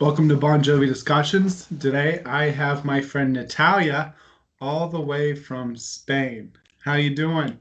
Welcome 0.00 0.28
to 0.28 0.36
Bon 0.36 0.62
Jovi 0.62 0.86
Discussions. 0.86 1.66
Today 1.80 2.20
I 2.26 2.46
have 2.50 2.84
my 2.84 3.00
friend 3.00 3.32
Natalia 3.32 4.14
all 4.60 4.88
the 4.88 5.00
way 5.00 5.34
from 5.34 5.76
Spain. 5.76 6.52
How 6.84 6.94
you 6.94 7.14
doing? 7.14 7.58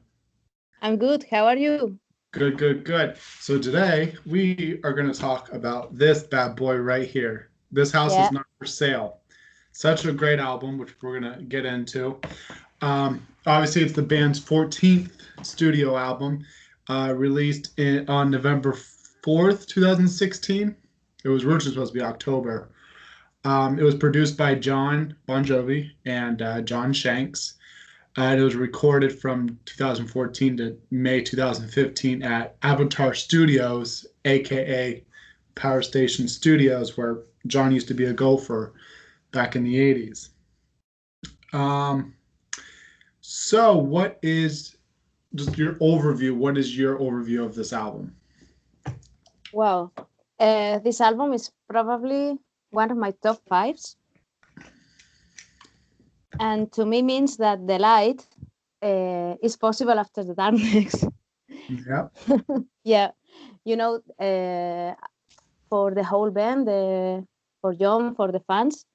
I'm 0.81 0.97
good. 0.97 1.25
How 1.29 1.45
are 1.45 1.55
you? 1.55 1.99
Good, 2.31 2.57
good, 2.57 2.83
good. 2.85 3.17
So 3.39 3.59
today 3.59 4.15
we 4.25 4.79
are 4.83 4.93
going 4.93 5.11
to 5.11 5.17
talk 5.17 5.53
about 5.53 5.95
this 5.95 6.23
bad 6.23 6.55
boy 6.55 6.77
right 6.77 7.07
here. 7.07 7.49
This 7.71 7.91
house 7.91 8.13
Yeah. 8.13 8.25
is 8.25 8.31
not 8.31 8.45
for 8.59 8.65
sale. 8.65 9.19
Such 9.71 10.05
a 10.05 10.11
great 10.11 10.39
album, 10.39 10.77
which 10.77 10.93
we're 11.01 11.19
going 11.19 11.33
to 11.33 11.41
get 11.43 11.65
into. 11.65 12.19
Um, 12.81 13.25
obviously, 13.45 13.83
it's 13.83 13.93
the 13.93 14.01
band's 14.01 14.39
14th 14.39 15.11
studio 15.43 15.97
album, 15.97 16.45
uh, 16.89 17.13
released 17.15 17.77
in, 17.79 18.07
on 18.09 18.29
November 18.31 18.73
4th, 19.23 19.67
2016. 19.67 20.75
It 21.23 21.29
was 21.29 21.43
originally 21.43 21.73
supposed 21.73 21.93
to 21.93 21.99
be 21.99 22.05
October. 22.05 22.69
Um, 23.45 23.79
it 23.79 23.83
was 23.83 23.95
produced 23.95 24.37
by 24.37 24.55
John 24.55 25.15
Bon 25.25 25.43
Jovi 25.43 25.91
and 26.05 26.41
uh, 26.41 26.61
John 26.61 26.93
Shanks. 26.93 27.55
Uh, 28.17 28.35
it 28.37 28.41
was 28.41 28.55
recorded 28.55 29.19
from 29.19 29.57
2014 29.65 30.57
to 30.57 30.77
May 30.91 31.21
2015 31.21 32.21
at 32.21 32.55
Avatar 32.61 33.13
Studios, 33.13 34.05
aka 34.25 35.03
Power 35.55 35.81
Station 35.81 36.27
Studios, 36.27 36.95
where 36.95 37.19
John 37.47 37.71
used 37.71 37.87
to 37.87 37.93
be 37.93 38.05
a 38.05 38.13
golfer 38.13 38.73
back 39.31 39.55
in 39.55 39.63
the 39.63 39.75
80s. 39.75 40.29
Um, 41.53 42.13
so, 43.21 43.77
what 43.77 44.19
is 44.21 44.77
just 45.35 45.57
your 45.57 45.73
overview? 45.75 46.35
What 46.35 46.57
is 46.57 46.77
your 46.77 46.99
overview 46.99 47.45
of 47.45 47.55
this 47.55 47.73
album? 47.73 48.15
Well, 49.51 49.91
uh, 50.43 50.79
this 50.79 50.99
album 50.99 51.33
is 51.33 51.51
probably 51.69 52.37
one 52.71 52.91
of 52.91 52.97
my 52.97 53.11
top 53.23 53.39
fives. 53.47 53.95
And 56.39 56.71
to 56.73 56.85
me 56.85 57.01
means 57.01 57.37
that 57.37 57.65
the 57.65 57.79
light 57.79 58.27
uh, 58.81 59.35
is 59.41 59.55
possible 59.55 59.97
after 59.97 60.23
the 60.23 60.33
darkness. 60.33 61.05
Yeah. 61.69 62.07
yeah, 62.83 63.11
you 63.63 63.75
know, 63.75 64.01
uh, 64.19 64.95
for 65.69 65.91
the 65.91 66.03
whole 66.03 66.31
band, 66.31 66.67
for 67.61 67.73
John, 67.79 68.15
for 68.15 68.31
the 68.31 68.41
fans, 68.41 68.85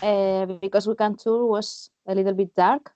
uh, 0.00 0.46
because 0.46 0.86
We 0.88 0.94
Can 0.94 1.16
Tour 1.16 1.46
was 1.46 1.90
a 2.06 2.14
little 2.14 2.32
bit 2.34 2.54
dark. 2.54 2.92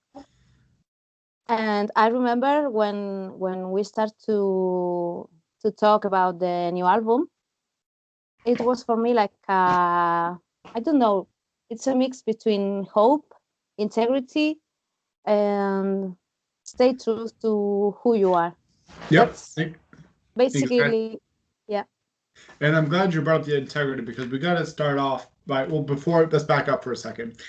And 1.48 1.91
I 1.97 2.09
remember 2.09 2.70
when 2.70 3.39
when 3.39 3.70
we 3.70 3.83
start 3.83 4.12
to 4.27 5.28
to 5.62 5.70
talk 5.70 6.05
about 6.05 6.39
the 6.39 6.70
new 6.72 6.84
album, 6.84 7.28
it 8.49 8.61
was 8.61 8.83
for 8.83 8.97
me 8.97 9.13
like 9.13 9.37
uh, 9.49 10.35
I 10.77 10.81
don't 10.83 10.99
know, 10.99 11.29
it's 11.71 11.87
a 11.87 11.95
mix 11.95 12.23
between 12.23 12.85
hope, 12.85 13.35
integrity, 13.77 14.59
and 15.27 16.17
stay 16.65 16.95
true 16.95 17.29
to 17.43 17.95
who 18.01 18.15
you 18.15 18.33
are. 18.33 18.57
Yep. 19.11 19.29
That's 19.29 19.57
basically 20.37 21.21
yeah 21.67 21.85
And 22.61 22.77
I'm 22.77 22.89
glad 22.89 23.13
you 23.13 23.21
brought 23.21 23.41
up 23.41 23.47
the 23.47 23.57
integrity 23.57 24.03
because 24.03 24.29
we 24.29 24.39
got 24.39 24.55
to 24.55 24.65
start 24.67 24.99
off 24.99 25.29
by, 25.47 25.65
well, 25.65 25.83
before, 25.83 26.27
let's 26.31 26.45
back 26.45 26.69
up 26.69 26.83
for 26.83 26.93
a 26.93 26.97
second. 26.97 27.41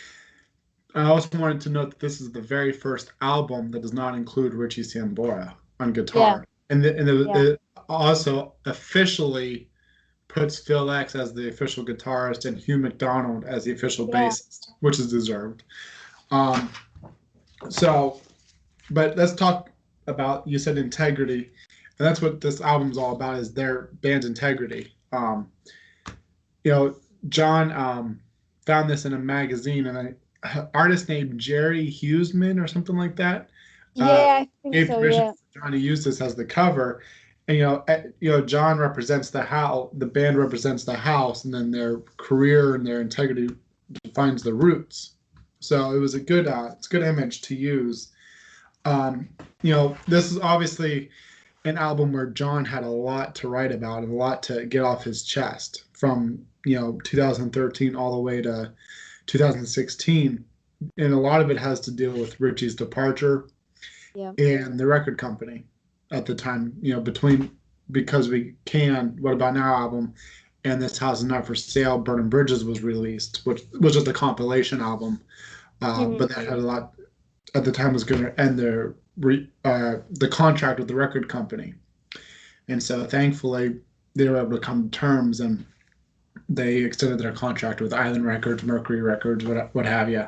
I 0.95 1.03
also 1.03 1.37
wanted 1.37 1.61
to 1.61 1.69
note 1.69 1.91
that 1.91 1.99
this 1.99 2.19
is 2.19 2.31
the 2.31 2.41
very 2.41 2.73
first 2.73 3.13
album 3.21 3.71
that 3.71 3.81
does 3.81 3.93
not 3.93 4.15
include 4.15 4.53
Richie 4.53 4.81
Sambora 4.81 5.53
on 5.79 5.93
guitar. 5.93 6.45
And, 6.69 6.83
the, 6.83 6.97
and 6.97 7.07
the, 7.07 7.25
Yeah. 7.27 7.41
it 7.41 7.61
also 7.87 8.55
officially 8.65 9.68
puts 10.29 10.57
Phil 10.59 10.89
X 10.89 11.15
as 11.15 11.33
the 11.33 11.49
official 11.49 11.83
guitarist 11.85 12.45
and 12.45 12.57
Hugh 12.57 12.77
McDonald 12.77 13.43
as 13.45 13.65
the 13.65 13.73
official 13.73 14.07
Yeah. 14.07 14.27
bassist, 14.27 14.71
which 14.79 14.99
is 14.99 15.09
deserved. 15.11 15.63
Um, 16.31 16.69
so, 17.69 18.21
but 18.91 19.17
let's 19.17 19.33
talk 19.33 19.69
about, 20.07 20.47
you 20.47 20.57
said 20.57 20.77
integrity 20.77 21.51
and 21.99 22.07
that's 22.07 22.21
what 22.21 22.41
this 22.41 22.61
album's 22.61 22.97
all 22.97 23.13
about 23.15 23.37
is 23.37 23.53
their 23.53 23.89
band's 24.01 24.25
integrity 24.25 24.93
um 25.11 25.51
you 26.63 26.71
know 26.71 26.95
john 27.27 27.71
um 27.73 28.19
found 28.65 28.89
this 28.89 29.05
in 29.05 29.13
a 29.13 29.17
magazine 29.19 29.87
and 29.87 29.97
an 29.97 30.15
artist 30.73 31.09
named 31.09 31.39
jerry 31.39 31.91
uelsmann 32.01 32.61
or 32.63 32.67
something 32.67 32.95
like 32.95 33.15
that 33.15 33.49
yeah, 33.95 34.05
I 34.05 34.47
think 34.63 34.73
gave 34.75 34.87
so. 34.87 34.95
permission 34.95 35.21
Yeah, 35.25 35.31
for 35.53 35.59
john 35.59 35.71
to 35.73 35.77
use 35.77 36.03
this 36.03 36.21
as 36.21 36.35
the 36.35 36.45
cover 36.45 37.01
and 37.49 37.57
you 37.57 37.63
know 37.63 37.83
eh, 37.89 38.03
you 38.21 38.29
know 38.29 38.39
john 38.39 38.77
represents 38.77 39.29
the 39.31 39.41
how 39.41 39.89
the 39.97 40.05
band 40.05 40.37
represents 40.37 40.85
the 40.85 40.93
house 40.95 41.43
and 41.43 41.53
then 41.53 41.69
their 41.71 41.97
career 42.17 42.75
and 42.75 42.85
their 42.87 43.01
integrity 43.01 43.49
defines 44.03 44.43
the 44.43 44.53
roots. 44.53 45.13
So 45.61 45.91
it 45.91 45.97
was 45.97 46.13
a 46.13 46.19
good 46.19 46.47
uh 46.47 46.69
it's 46.77 46.87
a 46.87 46.91
good 46.91 47.01
image 47.03 47.41
to 47.41 47.55
use. 47.55 48.11
Um 48.85 49.27
you 49.63 49.73
know 49.73 49.97
this 50.07 50.31
is 50.31 50.39
obviously 50.39 51.09
an 51.65 51.77
album 51.77 52.13
where 52.13 52.27
John 52.27 52.63
had 52.63 52.83
a 52.83 52.89
lot 52.89 53.35
to 53.35 53.49
write 53.49 53.71
about 53.73 54.03
and 54.03 54.13
a 54.13 54.15
lot 54.15 54.41
to 54.43 54.65
get 54.67 54.83
off 54.83 55.03
his 55.03 55.23
chest 55.23 55.85
from 55.93 56.45
you 56.65 56.79
know 56.79 56.99
2013 57.03 57.95
all 57.95 58.13
the 58.13 58.21
way 58.21 58.41
to 58.43 58.71
2016 59.25 60.45
and 60.97 61.13
a 61.13 61.17
lot 61.17 61.41
of 61.41 61.49
it 61.49 61.57
has 61.57 61.79
to 61.81 61.91
deal 61.91 62.11
with 62.13 62.39
Richie's 62.39 62.75
departure 62.75 63.47
Yeah. 64.13 64.33
and 64.37 64.79
the 64.79 64.85
record 64.85 65.17
company 65.17 65.65
at 66.11 66.25
the 66.25 66.35
time 66.35 66.73
you 66.81 66.93
know 66.93 66.99
between 67.01 67.51
because 67.91 68.29
we 68.29 68.53
can 68.65 69.15
what 69.19 69.33
about 69.33 69.53
now 69.53 69.73
album 69.75 70.13
and 70.65 70.81
this 70.81 70.97
house 70.97 71.19
is 71.19 71.25
not 71.25 71.45
for 71.45 71.55
sale 71.55 71.97
burning 71.97 72.29
bridges 72.29 72.63
was 72.63 72.81
released 72.81 73.45
which 73.45 73.63
was 73.79 73.93
just 73.93 74.07
a 74.07 74.13
compilation 74.13 74.81
album 74.81 75.19
uh, 75.81 75.99
Mhm. 75.99 76.17
but 76.17 76.29
that 76.29 76.47
had 76.47 76.59
a 76.59 76.61
lot 76.61 76.93
at 77.55 77.63
the 77.65 77.71
time 77.71 77.93
was 77.93 78.03
going 78.03 78.21
to 78.21 78.39
end 78.39 78.59
their 78.59 78.93
re, 79.17 79.49
uh, 79.65 79.95
the 80.11 80.27
contract 80.27 80.77
with 80.79 80.87
the 80.87 80.95
record 80.95 81.27
company, 81.27 81.73
and 82.67 82.81
so 82.81 83.05
thankfully 83.05 83.75
they 84.15 84.27
were 84.29 84.37
able 84.37 84.51
to 84.51 84.59
come 84.59 84.89
to 84.89 84.99
terms 84.99 85.39
and 85.39 85.65
they 86.47 86.77
extended 86.77 87.17
their 87.19 87.31
contract 87.31 87.81
with 87.81 87.93
Island 87.93 88.25
Records, 88.25 88.63
Mercury 88.63 89.01
Records, 89.01 89.45
what 89.45 89.73
what 89.73 89.85
have 89.85 90.09
you. 90.09 90.27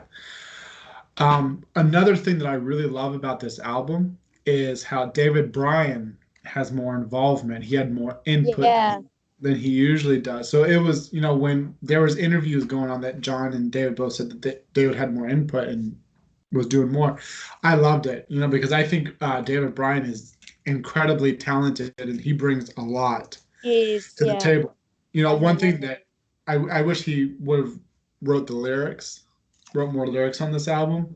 Um, 1.17 1.63
another 1.75 2.15
thing 2.15 2.37
that 2.39 2.47
I 2.47 2.53
really 2.55 2.87
love 2.87 3.13
about 3.13 3.39
this 3.39 3.59
album 3.59 4.17
is 4.45 4.83
how 4.83 5.07
David 5.07 5.51
Bryan 5.51 6.17
has 6.43 6.71
more 6.71 6.95
involvement. 6.95 7.63
He 7.63 7.75
had 7.75 7.93
more 7.93 8.19
input 8.25 8.65
Yeah. 8.65 8.99
than 9.39 9.55
he 9.55 9.69
usually 9.69 10.19
does. 10.19 10.49
So 10.49 10.63
it 10.63 10.77
was, 10.77 11.11
you 11.13 11.21
know, 11.21 11.35
when 11.35 11.75
there 11.81 12.01
was 12.01 12.17
interviews 12.17 12.65
going 12.65 12.89
on 12.89 13.01
that 13.01 13.21
John 13.21 13.53
and 13.53 13.71
David 13.71 13.95
both 13.95 14.13
said 14.13 14.41
that 14.41 14.73
David 14.73 14.95
had 14.95 15.13
more 15.13 15.27
input 15.27 15.67
and 15.67 15.95
was 16.51 16.67
doing 16.67 16.91
more. 16.91 17.17
I 17.63 17.75
loved 17.75 18.05
it, 18.07 18.25
you 18.29 18.39
know, 18.39 18.47
because 18.47 18.71
I 18.71 18.83
think 18.83 19.09
uh, 19.21 19.41
David 19.41 19.73
Bryan 19.73 20.03
is 20.03 20.35
incredibly 20.65 21.35
talented 21.35 21.93
and 21.97 22.19
he 22.19 22.33
brings 22.33 22.71
a 22.77 22.81
lot 22.81 23.37
is 23.63 24.13
to 24.15 24.25
yeah. 24.25 24.33
the 24.33 24.39
table. 24.39 24.75
You 25.13 25.23
know, 25.23 25.35
one 25.35 25.57
thing 25.57 25.79
that 25.81 26.05
I, 26.47 26.55
I 26.55 26.81
wish 26.81 27.03
he 27.03 27.35
would 27.39 27.59
have 27.59 27.79
wrote 28.21 28.47
the 28.47 28.55
lyrics, 28.55 29.21
wrote 29.73 29.91
more 29.91 30.07
lyrics 30.07 30.41
on 30.41 30.51
this 30.51 30.67
album, 30.67 31.15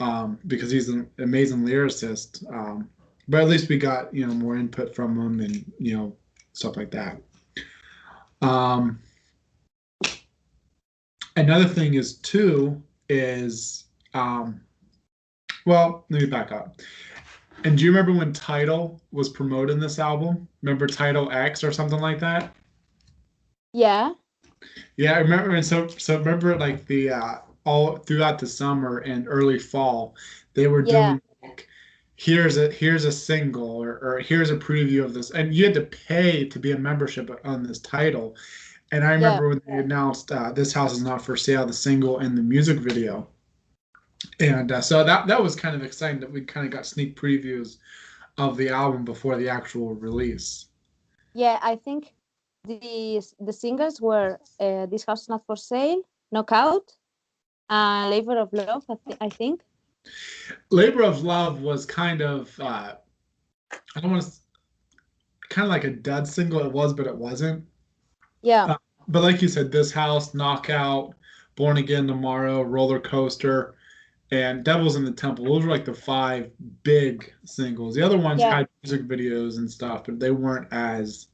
um, 0.00 0.38
because 0.46 0.70
he's 0.70 0.88
an 0.88 1.08
amazing 1.18 1.60
lyricist. 1.60 2.44
Um, 2.52 2.88
but 3.28 3.42
at 3.42 3.48
least 3.48 3.68
we 3.68 3.78
got 3.78 4.12
you 4.12 4.26
know 4.26 4.34
more 4.34 4.56
input 4.56 4.94
from 4.94 5.18
him 5.18 5.40
and 5.40 5.72
you 5.78 5.96
know 5.96 6.16
stuff 6.52 6.76
like 6.76 6.90
that. 6.90 7.20
Um, 8.42 8.98
another 11.36 11.66
thing 11.66 11.94
is 11.94 12.14
too 12.14 12.82
is 13.08 13.84
um, 14.14 14.60
well 15.66 16.06
let 16.10 16.22
me 16.22 16.26
back 16.26 16.50
up. 16.50 16.80
And 17.64 17.76
do 17.76 17.84
you 17.84 17.90
remember 17.90 18.18
when 18.18 18.32
Tidal 18.32 19.00
was 19.12 19.28
promoting 19.28 19.78
this 19.78 19.98
album? 19.98 20.48
Remember 20.62 20.86
Tidal 20.86 21.30
X 21.30 21.62
or 21.62 21.72
something 21.72 22.00
like 22.00 22.18
that? 22.20 22.54
Yeah. 23.72 24.12
Yeah, 24.96 25.12
I 25.12 25.18
remember. 25.18 25.54
And 25.54 25.64
so, 25.64 25.86
so 25.88 26.18
remember, 26.18 26.56
like 26.56 26.86
the 26.86 27.10
uh, 27.10 27.38
all 27.64 27.96
throughout 27.96 28.38
the 28.38 28.46
summer 28.46 28.98
and 28.98 29.26
early 29.28 29.58
fall, 29.58 30.14
they 30.54 30.66
were 30.66 30.84
Yeah. 30.84 31.08
doing 31.08 31.22
like, 31.42 31.68
here's 32.16 32.56
a 32.56 32.70
here's 32.70 33.04
a 33.04 33.12
single 33.12 33.82
or, 33.82 33.98
or 34.02 34.18
here's 34.20 34.50
a 34.50 34.56
preview 34.56 35.04
of 35.04 35.14
this, 35.14 35.30
and 35.30 35.54
you 35.54 35.64
had 35.64 35.74
to 35.74 35.82
pay 35.82 36.44
to 36.46 36.58
be 36.58 36.72
a 36.72 36.78
membership 36.78 37.30
on 37.44 37.62
this 37.62 37.78
Tidal. 37.78 38.36
And 38.92 39.04
I 39.04 39.12
remember 39.12 39.48
when 39.48 39.62
they 39.66 39.74
announced 39.74 40.32
uh, 40.32 40.52
"This 40.52 40.72
House 40.72 40.92
Is 40.92 41.02
Not 41.02 41.22
for 41.22 41.36
Sale," 41.36 41.66
the 41.66 41.72
single 41.72 42.18
and 42.18 42.36
the 42.36 42.42
music 42.42 42.78
video, 42.78 43.28
and 44.40 44.72
uh, 44.72 44.80
so 44.80 45.04
that 45.04 45.26
that 45.28 45.42
was 45.42 45.54
kind 45.54 45.76
of 45.76 45.82
exciting 45.84 46.20
that 46.20 46.30
we 46.30 46.40
kind 46.42 46.66
of 46.66 46.72
got 46.72 46.86
sneak 46.86 47.16
previews 47.16 47.76
of 48.36 48.56
the 48.56 48.68
album 48.68 49.04
before 49.04 49.36
the 49.36 49.48
actual 49.48 49.94
release. 49.94 50.66
Yeah, 51.34 51.58
I 51.62 51.76
think 51.76 52.14
the 52.64 53.22
the 53.38 53.52
singles 53.52 54.00
were 54.00 54.40
uh, 54.58 54.86
"This 54.86 55.04
House 55.04 55.22
Is 55.22 55.28
Not 55.28 55.46
for 55.46 55.56
Sale," 55.56 56.02
"Knockout," 56.32 56.96
and 57.70 58.10
"Labor 58.10 58.38
of 58.38 58.52
Love." 58.52 58.84
I, 58.88 58.94
thi- 59.06 59.16
I 59.20 59.28
think. 59.28 59.62
Labor 60.70 61.02
of 61.02 61.22
Love 61.22 61.60
was 61.60 61.84
kind 61.86 62.20
of 62.22 62.58
uh 62.60 62.94
I 63.96 64.00
don't 64.00 64.10
want 64.10 64.22
to 64.24 64.30
kind 65.48 65.66
of 65.66 65.70
like 65.70 65.84
a 65.84 65.90
dud 65.90 66.26
single 66.26 66.60
it 66.60 66.72
was 66.72 66.92
but 66.92 67.06
it 67.06 67.16
wasn't. 67.16 67.64
Yeah. 68.42 68.76
but 69.08 69.22
like 69.22 69.42
you 69.42 69.48
said, 69.48 69.70
this 69.70 69.92
house, 69.92 70.32
knockout, 70.34 71.14
born 71.56 71.76
again 71.76 72.06
tomorrow, 72.06 72.62
roller 72.62 72.98
coaster, 72.98 73.74
and 74.30 74.64
Devils 74.64 74.96
in 74.96 75.04
the 75.04 75.12
Temple. 75.12 75.44
Those 75.44 75.64
were 75.64 75.70
like 75.70 75.84
the 75.84 75.92
five 75.92 76.50
big 76.84 77.30
singles. 77.44 77.94
The 77.94 78.02
other 78.02 78.16
ones 78.16 78.40
Yeah. 78.40 78.56
had 78.58 78.68
music 78.82 79.06
videos 79.06 79.58
and 79.58 79.70
stuff, 79.70 80.04
but 80.04 80.18
they 80.18 80.30
weren't 80.30 80.68
as. 80.72 81.26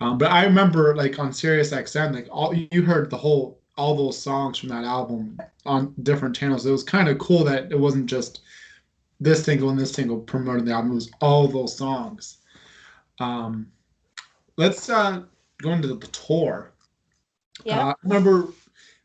Um, 0.00 0.18
but 0.18 0.30
I 0.32 0.44
remember 0.44 0.96
like 0.96 1.18
on 1.18 1.32
Sirius 1.32 1.70
XM, 1.72 2.12
like 2.14 2.26
all 2.30 2.52
you 2.54 2.82
heard 2.82 3.10
the 3.10 3.16
whole 3.16 3.57
all 3.78 3.94
those 3.94 4.20
songs 4.20 4.58
from 4.58 4.68
that 4.68 4.84
album 4.84 5.38
on 5.64 5.94
different 6.02 6.36
channels. 6.36 6.66
It 6.66 6.72
was 6.72 6.82
kind 6.82 7.08
of 7.08 7.18
cool 7.18 7.44
that 7.44 7.70
it 7.70 7.78
wasn't 7.78 8.06
just 8.06 8.40
this 9.20 9.44
single 9.44 9.70
and 9.70 9.78
this 9.78 9.92
single 9.92 10.18
promoting 10.18 10.64
the 10.64 10.72
album. 10.72 10.92
It 10.92 10.96
was 10.96 11.10
all 11.20 11.48
those 11.48 11.76
songs. 11.76 12.38
Um, 13.20 13.68
let's 14.56 14.90
uh, 14.90 15.22
go 15.62 15.70
into 15.70 15.88
the 15.88 16.06
tour. 16.08 16.72
Yeah. 17.64 17.88
Uh, 17.88 17.90
I 17.90 17.94
remember 18.02 18.48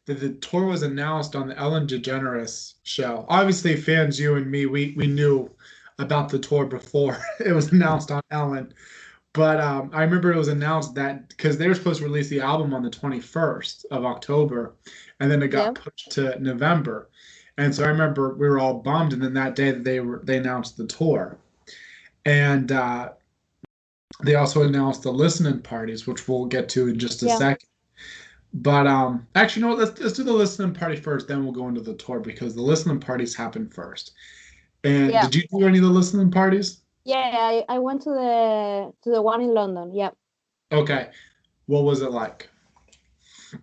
that 0.05 0.19
the 0.19 0.33
tour 0.33 0.65
was 0.65 0.83
announced 0.83 1.35
on 1.35 1.47
the 1.47 1.57
Ellen 1.57 1.87
DeGeneres 1.87 2.73
show. 2.83 3.25
Obviously, 3.29 3.75
fans, 3.75 4.19
you 4.19 4.35
and 4.35 4.49
me, 4.49 4.65
we 4.65 4.93
we 4.97 5.07
knew 5.07 5.49
about 5.99 6.29
the 6.29 6.39
tour 6.39 6.65
before 6.65 7.23
it 7.45 7.53
was 7.53 7.71
announced 7.71 8.11
on 8.11 8.21
Ellen. 8.31 8.73
But 9.33 9.59
um, 9.59 9.89
I 9.93 10.03
remember 10.03 10.31
it 10.31 10.37
was 10.37 10.47
announced 10.47 10.93
that 10.95 11.27
because 11.29 11.57
they 11.57 11.67
were 11.67 11.73
supposed 11.73 11.99
to 11.99 12.05
release 12.05 12.29
the 12.29 12.41
album 12.41 12.73
on 12.73 12.83
the 12.83 12.89
21st 12.89 13.85
of 13.91 14.05
October, 14.05 14.75
and 15.19 15.29
then 15.31 15.41
it 15.41 15.47
got 15.49 15.75
Yeah. 15.75 15.81
pushed 15.81 16.11
to 16.11 16.39
November. 16.39 17.09
And 17.57 17.73
so 17.73 17.83
I 17.83 17.87
remember 17.87 18.35
we 18.35 18.47
were 18.47 18.59
all 18.59 18.81
bummed, 18.81 19.13
and 19.13 19.21
then 19.23 19.33
that 19.35 19.55
day 19.55 19.71
that 19.71 19.83
they 19.83 19.99
were 19.99 20.21
they 20.23 20.37
announced 20.37 20.77
the 20.77 20.87
tour, 20.87 21.37
and 22.25 22.71
uh, 22.71 23.13
they 24.23 24.35
also 24.35 24.63
announced 24.63 25.03
the 25.03 25.11
listening 25.11 25.61
parties, 25.61 26.07
which 26.07 26.27
we'll 26.27 26.45
get 26.45 26.69
to 26.69 26.87
in 26.87 26.99
just 26.99 27.23
a 27.23 27.27
Yeah. 27.27 27.37
second. 27.37 27.69
But 28.53 28.85
um, 28.87 29.27
actually, 29.35 29.63
no. 29.63 29.73
Let's 29.73 29.99
let's 29.99 30.13
do 30.15 30.23
the 30.23 30.33
listening 30.33 30.73
party 30.75 30.95
first, 30.95 31.27
then 31.27 31.43
we'll 31.43 31.53
go 31.53 31.67
into 31.67 31.81
the 31.81 31.95
tour 31.95 32.19
because 32.19 32.53
the 32.55 32.61
listening 32.61 32.99
parties 32.99 33.35
happened 33.35 33.73
first. 33.73 34.13
And 34.83 35.11
Yeah. 35.11 35.21
did 35.23 35.35
you 35.35 35.43
do 35.51 35.65
any 35.67 35.79
of 35.79 35.83
the 35.83 35.89
listening 35.89 36.31
parties? 36.31 36.82
Yeah, 37.05 37.31
I, 37.33 37.65
I 37.67 37.79
went 37.79 38.01
to 38.03 38.11
the 38.11 38.93
to 39.03 39.09
the 39.11 39.21
one 39.21 39.41
in 39.41 39.53
London. 39.53 39.93
Yeah. 39.93 40.11
Okay, 40.71 41.09
what 41.65 41.83
was 41.83 42.01
it 42.01 42.11
like? 42.11 42.49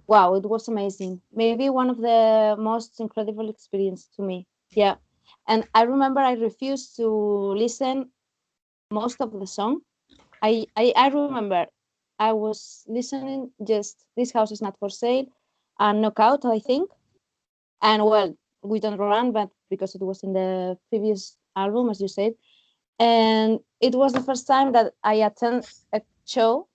Wow, 0.07 0.35
it 0.35 0.45
was 0.45 0.69
amazing. 0.69 1.21
Maybe 1.33 1.71
one 1.71 1.91
of 1.91 1.99
the 1.99 2.57
most 2.59 3.01
incredible 3.01 3.49
experience 3.49 4.09
to 4.17 4.23
me. 4.23 4.47
Yeah. 4.73 4.97
And 5.49 5.67
I 5.75 5.83
remember 5.83 6.21
I 6.21 6.33
refused 6.33 6.97
to 6.97 7.09
listen 7.09 8.11
most 8.91 9.21
of 9.21 9.33
the 9.33 9.47
song. 9.47 9.81
I 10.43 10.67
I, 10.77 10.93
I 10.97 11.09
remember 11.09 11.67
I 12.19 12.33
was 12.33 12.85
listening 12.89 13.51
just 13.67 14.05
this 14.17 14.33
house 14.33 14.53
is 14.53 14.61
not 14.63 14.79
for 14.79 14.91
sale 14.91 15.27
and 15.79 16.03
knockout, 16.03 16.45
I 16.45 16.59
think. 16.59 16.91
And 17.83 18.05
well, 18.05 18.35
we 18.63 18.81
don't 18.81 18.99
run, 18.99 19.33
but 19.33 19.51
because 19.71 19.95
it 19.95 20.03
was 20.03 20.23
in 20.23 20.33
the 20.33 20.77
previous 20.91 21.37
album, 21.57 21.91
as 21.91 22.01
you 22.01 22.09
said. 22.09 22.35
And 23.01 23.61
it 23.81 23.95
was 23.97 24.13
the 24.15 24.23
first 24.23 24.47
time 24.47 24.73
that 24.73 24.95
I 25.05 25.15
attend 25.15 25.67
a 25.93 26.03
show 26.27 26.69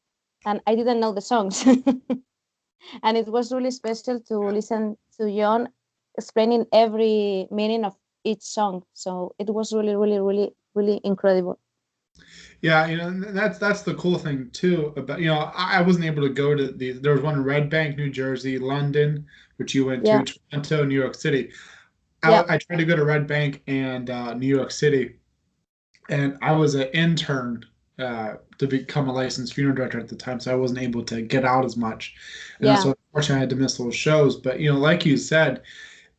and 0.46 0.62
I 0.68 0.76
didn't 0.76 1.00
know 1.02 1.14
the 1.14 1.22
songs. 1.22 1.66
and 3.04 3.18
it 3.18 3.28
was 3.28 3.54
really 3.54 3.72
special 3.72 4.20
to 4.22 4.40
listen 4.40 4.98
to 5.18 5.32
John 5.36 5.70
explaining 6.18 6.66
every 6.74 7.48
meaning 7.52 7.86
of 7.86 7.96
each 8.26 8.44
song. 8.44 8.84
So 8.94 9.36
it 9.40 9.50
was 9.50 9.74
really, 9.74 9.96
really, 9.96 10.20
really, 10.20 10.56
really 10.76 11.02
incredible. 11.04 11.60
Yeah, 12.62 12.88
you 12.88 12.98
know 12.98 13.12
that's 13.34 13.60
that's 13.60 13.84
the 13.84 13.96
cool 13.96 14.18
thing 14.18 14.50
too 14.52 14.94
about 14.98 15.20
you 15.20 15.28
know 15.28 15.52
I 15.56 15.80
I 15.80 15.82
wasn't 15.82 16.06
able 16.06 16.24
to 16.24 16.34
go 16.34 16.56
to 16.56 16.72
these. 16.72 17.02
There 17.02 17.14
was 17.14 17.22
one 17.22 17.36
in 17.36 17.44
Red 17.44 17.70
Bank, 17.70 17.98
New 17.98 18.10
Jersey, 18.10 18.58
London, 18.58 19.26
which 19.58 19.76
you 19.76 19.86
went 19.86 20.06
Yeah. 20.06 20.22
to, 20.24 20.40
Toronto, 20.52 20.86
New 20.86 20.96
York 21.00 21.16
City. 21.16 21.52
I, 22.24 22.32
Yeah. 22.32 22.46
I 22.50 22.58
tried 22.58 22.78
to 22.78 22.86
go 22.86 22.96
to 22.96 23.06
Red 23.06 23.28
Bank 23.28 23.64
and 23.68 24.10
uh, 24.10 24.34
New 24.34 24.48
York 24.48 24.72
City, 24.72 25.20
and 26.10 26.38
I 26.42 26.52
was 26.54 26.76
an 26.76 26.88
intern 26.94 27.64
uh, 28.00 28.36
to 28.58 28.68
become 28.68 29.08
a 29.10 29.14
licensed 29.14 29.54
funeral 29.54 29.76
director 29.76 30.00
at 30.00 30.08
the 30.10 30.16
time, 30.16 30.40
so 30.40 30.52
I 30.52 30.56
wasn't 30.56 30.82
able 30.82 31.04
to 31.06 31.22
get 31.22 31.46
out 31.46 31.66
as 31.66 31.78
much. 31.78 32.16
And 32.62 32.70
Yeah. 32.70 32.80
so 32.80 32.94
unfortunately, 33.08 33.38
I 33.38 33.40
had 33.42 33.50
to 33.52 33.56
miss 33.56 33.78
those 33.78 33.96
shows. 33.96 34.36
But 34.38 34.60
you 34.60 34.72
know, 34.72 34.80
like 34.80 35.06
you 35.06 35.18
said, 35.18 35.64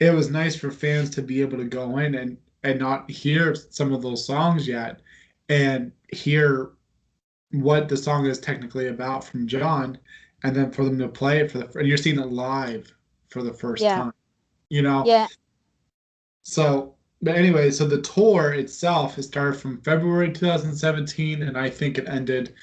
it 0.01 0.13
was 0.15 0.31
nice 0.31 0.57
for 0.57 0.71
fans 0.71 1.11
to 1.11 1.23
be 1.23 1.43
able 1.43 1.59
to 1.59 1.65
go 1.67 1.99
in 1.99 2.15
and 2.17 2.39
and 2.65 2.81
not 2.81 3.11
hear 3.11 3.55
some 3.55 3.93
of 3.93 4.03
those 4.03 4.27
songs 4.27 4.69
yet, 4.69 5.01
and 5.49 5.93
hear 6.13 6.73
what 7.53 7.89
the 7.89 7.97
song 7.97 8.27
is 8.27 8.39
technically 8.41 8.89
about 8.89 9.25
from 9.25 9.47
John, 9.49 9.99
and 10.45 10.55
then 10.57 10.71
for 10.73 10.85
them 10.85 10.99
to 10.99 11.09
play 11.09 11.41
it 11.41 11.51
for 11.51 11.59
the 11.59 11.79
and 11.79 11.89
you're 11.89 11.97
seeing 11.97 12.19
it 12.21 12.27
live 12.33 12.95
for 13.29 13.43
the 13.43 13.53
first 13.55 13.85
Yeah. 13.85 13.97
time. 13.97 14.13
You 14.71 14.83
know, 14.83 15.05
Yeah, 15.07 15.27
so, 16.43 16.96
but 17.23 17.35
anyway, 17.35 17.71
so 17.71 17.87
the 17.87 18.03
tour 18.03 18.53
itself 18.53 19.19
it 19.19 19.23
started 19.23 19.59
from 19.59 19.81
February 19.81 20.33
2017, 20.33 21.43
and 21.43 21.57
I 21.57 21.71
think 21.71 21.99
it 21.99 22.09
ended 22.09 22.55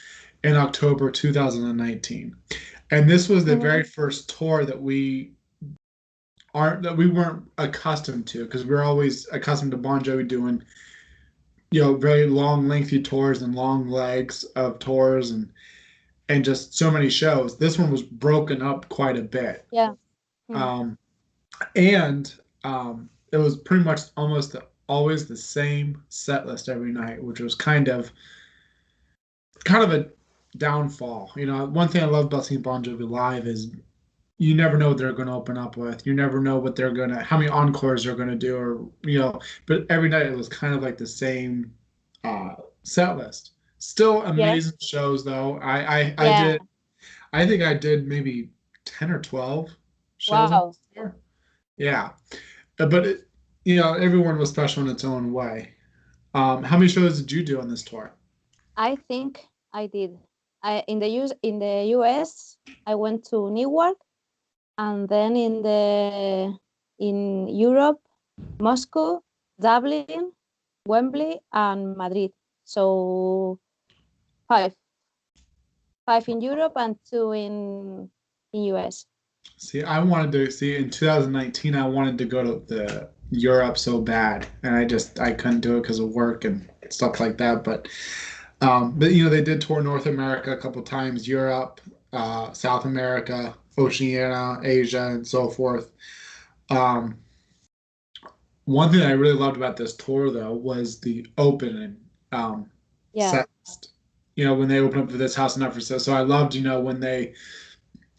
in 0.44 0.56
October 0.56 1.10
2019. 1.10 2.36
And 2.92 3.10
this 3.10 3.30
was 3.30 3.46
the 3.46 3.56
Mhm. 3.56 3.62
very 3.62 3.84
first 3.84 4.30
tour 4.30 4.66
that 4.66 4.82
we 4.82 5.32
aren't 6.54 6.84
that 6.84 6.96
we 6.96 7.08
weren't 7.08 7.44
accustomed 7.58 8.28
to 8.28 8.46
because 8.46 8.64
we're 8.66 8.84
always 8.84 9.28
accustomed 9.32 9.72
to 9.72 9.78
Bon 9.78 10.04
Jovi 10.04 10.28
doing, 10.28 10.64
you 11.72 11.82
know, 11.82 11.96
very 11.96 12.28
long, 12.28 12.68
lengthy 12.68 13.02
tours 13.02 13.42
and 13.42 13.56
long 13.56 13.88
legs 13.90 14.44
of 14.56 14.78
tours 14.80 15.32
and 15.32 15.52
and 16.30 16.46
just 16.46 16.78
so 16.78 16.92
many 16.92 17.10
shows. 17.10 17.58
This 17.58 17.78
one 17.80 17.92
was 17.92 18.04
broken 18.04 18.62
up 18.62 18.88
quite 18.90 19.18
a 19.18 19.22
bit. 19.24 19.66
Yeah. 19.72 19.96
Hmm. 20.48 20.56
Um, 20.56 20.98
and 21.76 22.34
um, 22.64 23.10
it 23.34 23.38
was 23.38 23.58
pretty 23.58 23.84
much 23.84 24.00
almost 24.16 24.56
always 24.88 25.26
the 25.26 25.36
same 25.36 26.02
set 26.10 26.46
list 26.46 26.70
every 26.70 26.92
night, 26.92 27.22
which 27.22 27.40
was 27.40 27.56
kind 27.56 27.88
of 27.88 28.12
kind 29.66 29.84
of 29.84 29.92
a 29.92 30.10
downfall. 30.58 31.32
You 31.36 31.48
know, 31.48 31.66
one 31.66 31.88
thing 31.88 32.04
I 32.04 32.06
love 32.06 32.26
about 32.26 32.46
seeing 32.46 32.62
Bon 32.62 32.84
Jovi 32.84 33.10
live 33.10 33.48
is 33.48 33.72
you 34.38 34.56
never 34.56 34.78
know 34.78 34.90
what 34.90 35.00
they're 35.00 35.14
going 35.14 35.28
to 35.28 35.34
open 35.34 35.58
up 35.58 35.78
with. 35.78 36.06
You 36.06 36.14
never 36.14 36.40
know 36.40 36.60
what 36.60 36.76
they're 36.76 36.92
going 36.92 37.10
to, 37.10 37.22
how 37.22 37.38
many 37.38 37.50
encores 37.50 38.04
they're 38.04 38.16
going 38.16 38.30
to 38.30 38.36
do, 38.36 38.56
or 38.56 38.86
you 39.02 39.18
know. 39.18 39.40
But 39.66 39.88
every 39.90 40.10
night 40.10 40.28
it 40.28 40.38
was 40.38 40.48
kind 40.48 40.76
of 40.76 40.84
like 40.84 40.98
the 40.98 41.08
same 41.08 41.74
uh, 42.24 42.56
set 42.84 43.18
list. 43.18 43.52
Still 43.80 44.22
amazing 44.24 44.78
shows 44.80 45.26
though. 45.26 45.58
I 45.58 45.80
I, 45.80 46.16
I 46.20 46.44
did. 46.44 46.62
I 47.34 47.48
think 47.48 47.63
I 47.63 47.74
did 47.74 48.08
maybe 48.08 48.52
ten 48.86 49.10
or 49.10 49.20
twelve 49.20 49.70
shows. 50.18 50.52
Wow. 50.52 50.75
Yeah, 51.78 52.12
but 52.77 53.06
it, 53.06 53.27
you 53.65 53.77
know, 53.77 53.94
everyone 53.94 54.38
was 54.38 54.50
special 54.50 54.84
in 54.84 54.89
its 54.89 55.03
own 55.03 55.32
way. 55.32 55.74
Um, 56.34 56.63
how 56.63 56.77
many 56.77 56.89
shows 56.89 57.22
did 57.22 57.32
you 57.32 57.44
do 57.44 57.60
on 57.62 57.70
this 57.70 57.84
tour? 57.84 58.13
I 58.75 58.96
think 59.08 59.46
I 59.74 59.88
did. 59.88 60.18
I 60.63 60.84
in 60.88 61.00
the 61.00 61.08
US 61.22 61.32
in 61.44 61.60
the 61.60 61.94
US 61.98 62.58
I 62.88 62.96
went 62.96 63.25
to 63.30 63.51
Newark 63.51 63.98
and 64.77 65.08
then 65.08 65.36
in 65.36 65.62
the 65.62 66.58
in 67.00 67.48
Europe, 67.50 68.00
Moscow, 68.60 69.22
Dublin, 69.60 70.32
Wembley 70.88 71.39
and 71.51 71.96
Madrid. 71.96 72.32
So 72.65 73.60
five. 74.48 74.74
Five 76.06 76.27
in 76.27 76.42
Europe 76.42 76.74
and 76.75 76.98
two 77.10 77.32
in 77.32 78.10
in 78.51 78.63
US. 78.75 79.06
See, 79.58 79.84
I 79.84 80.00
wanted 80.00 80.32
to 80.34 80.52
see 80.52 80.76
in 80.76 80.90
2019. 80.90 81.76
I 81.76 81.88
wanted 81.88 82.18
to 82.20 82.26
go 82.26 82.44
to 82.44 82.66
the 82.68 83.10
Europe 83.32 83.78
so 83.78 84.02
bad, 84.02 84.48
and 84.64 84.76
I 84.76 84.86
just 84.86 85.20
I 85.20 85.32
couldn't 85.32 85.62
do 85.62 85.78
it 85.78 85.82
because 85.82 86.00
of 86.00 86.10
work 86.10 86.46
and 86.46 86.70
stuff 86.90 87.20
like 87.20 87.38
that. 87.38 87.64
But 87.64 87.88
um, 88.62 88.98
but 88.98 89.14
you 89.14 89.24
know 89.24 89.30
they 89.30 89.42
did 89.44 89.62
tour 89.62 89.82
North 89.82 90.06
America 90.06 90.52
a 90.52 90.58
couple 90.58 90.82
times, 90.84 91.28
Europe, 91.28 91.82
uh, 92.14 92.52
South 92.54 92.86
America, 92.86 93.56
Oceania, 93.78 94.60
Asia, 94.64 95.08
and 95.08 95.28
so 95.28 95.50
forth. 95.50 95.92
Um, 96.70 97.18
one 98.66 98.92
thing 98.92 99.02
I 99.02 99.12
really 99.12 99.38
loved 99.38 99.58
about 99.58 99.78
this 99.78 99.96
tour 99.96 100.32
though 100.32 100.54
was 100.54 101.00
the 101.00 101.26
opening 101.38 101.98
um, 102.32 102.70
Yeah. 103.14 103.32
set. 103.32 103.48
You 104.36 104.46
know 104.46 104.56
when 104.56 104.68
they 104.68 104.80
opened 104.80 105.04
up 105.04 105.12
for 105.12 105.18
this 105.18 105.36
house 105.36 105.58
in 105.58 105.64
Ephesus. 105.64 106.06
So 106.06 106.14
I 106.14 106.22
loved 106.22 106.56
you 106.56 106.62
know 106.62 106.80
when 106.80 107.00
they 107.00 107.34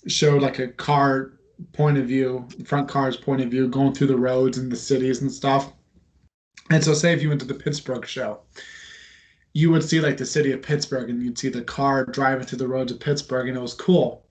showed 0.06 0.42
like 0.42 0.58
a 0.58 0.68
car 0.68 1.32
point 1.72 1.98
of 1.98 2.06
view, 2.06 2.46
front 2.64 2.88
car's 2.88 3.16
point 3.16 3.40
of 3.40 3.50
view, 3.50 3.68
going 3.68 3.94
through 3.94 4.08
the 4.08 4.16
roads 4.16 4.58
and 4.58 4.70
the 4.70 4.76
cities 4.76 5.22
and 5.22 5.30
stuff. 5.30 5.72
And 6.70 6.82
so, 6.82 6.94
say 6.94 7.12
if 7.12 7.22
you 7.22 7.28
went 7.28 7.40
to 7.42 7.46
the 7.46 7.54
Pittsburgh 7.54 8.06
show, 8.06 8.40
you 9.52 9.70
would 9.70 9.84
see 9.84 10.00
like 10.00 10.16
the 10.16 10.26
city 10.26 10.52
of 10.52 10.62
Pittsburgh, 10.62 11.10
and 11.10 11.22
you'd 11.22 11.38
see 11.38 11.48
the 11.48 11.62
car 11.62 12.04
driving 12.06 12.46
through 12.46 12.58
the 12.58 12.68
roads 12.68 12.90
of 12.92 13.00
Pittsburgh, 13.00 13.48
and 13.48 13.56
it 13.56 13.60
was 13.60 13.74
cool. 13.74 14.26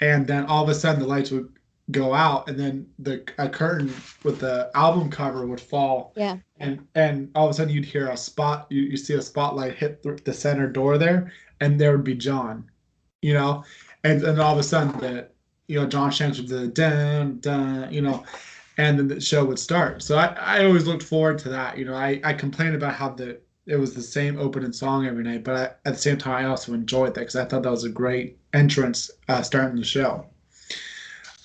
And 0.00 0.26
then 0.26 0.46
all 0.46 0.62
of 0.62 0.68
a 0.68 0.74
sudden, 0.74 1.00
the 1.00 1.06
lights 1.06 1.30
would 1.30 1.52
go 1.90 2.14
out, 2.14 2.48
and 2.48 2.58
then 2.58 2.86
the 3.00 3.24
a 3.38 3.48
curtain 3.48 3.92
with 4.22 4.38
the 4.38 4.70
album 4.74 5.10
cover 5.10 5.46
would 5.46 5.60
fall, 5.60 6.12
Yeah. 6.16 6.38
and 6.58 6.86
and 6.94 7.30
all 7.34 7.46
of 7.46 7.50
a 7.50 7.54
sudden 7.54 7.74
you'd 7.74 7.84
hear 7.84 8.08
a 8.08 8.16
spot, 8.16 8.66
you, 8.70 8.82
you 8.82 8.96
see 8.96 9.14
a 9.14 9.22
spotlight 9.22 9.74
hit 9.74 10.02
the, 10.02 10.18
the 10.24 10.32
center 10.32 10.68
door 10.68 10.96
there, 10.96 11.32
and 11.60 11.80
there 11.80 11.92
would 11.92 12.04
be 12.04 12.14
John, 12.14 12.70
you 13.20 13.34
know, 13.34 13.64
and 14.04 14.20
then 14.20 14.40
all 14.40 14.52
of 14.52 14.58
a 14.58 14.62
sudden 14.62 14.98
the 15.00 15.28
you 15.68 15.80
know, 15.80 15.86
John 15.86 16.10
Shanks 16.10 16.38
with 16.38 16.48
the 16.48 16.68
dun 16.68 17.38
dun, 17.40 17.92
you 17.92 18.02
know, 18.02 18.24
and 18.76 18.98
then 18.98 19.08
the 19.08 19.20
show 19.20 19.44
would 19.44 19.58
start. 19.58 20.02
So 20.02 20.18
I, 20.18 20.26
I 20.38 20.64
always 20.64 20.86
looked 20.86 21.02
forward 21.02 21.38
to 21.40 21.48
that. 21.50 21.78
You 21.78 21.84
know, 21.84 21.94
I, 21.94 22.20
I 22.24 22.34
complained 22.34 22.74
about 22.74 22.94
how 22.94 23.10
the 23.10 23.40
it 23.66 23.76
was 23.76 23.94
the 23.94 24.02
same 24.02 24.38
opening 24.38 24.72
song 24.72 25.06
every 25.06 25.22
night, 25.22 25.44
but 25.44 25.56
I, 25.56 25.88
at 25.88 25.94
the 25.94 25.98
same 25.98 26.18
time, 26.18 26.44
I 26.44 26.48
also 26.48 26.74
enjoyed 26.74 27.14
that 27.14 27.20
because 27.20 27.36
I 27.36 27.44
thought 27.44 27.62
that 27.62 27.70
was 27.70 27.84
a 27.84 27.88
great 27.88 28.38
entrance 28.52 29.10
uh, 29.28 29.40
starting 29.40 29.76
the 29.76 29.84
show. 29.84 30.26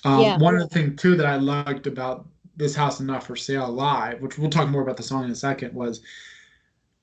Um, 0.04 0.20
Yeah. 0.20 0.38
One 0.38 0.56
of 0.56 0.60
the 0.60 0.74
things 0.74 1.00
too 1.00 1.16
that 1.16 1.26
I 1.26 1.36
liked 1.36 1.86
about 1.86 2.26
this 2.56 2.74
house 2.74 2.96
is 3.00 3.06
not 3.06 3.22
for 3.22 3.36
sale 3.36 3.68
live, 3.68 4.20
which 4.20 4.36
we'll 4.36 4.50
talk 4.50 4.68
more 4.68 4.82
about 4.82 4.96
the 4.96 5.02
song 5.02 5.24
in 5.24 5.30
a 5.30 5.34
second, 5.34 5.72
was 5.72 6.00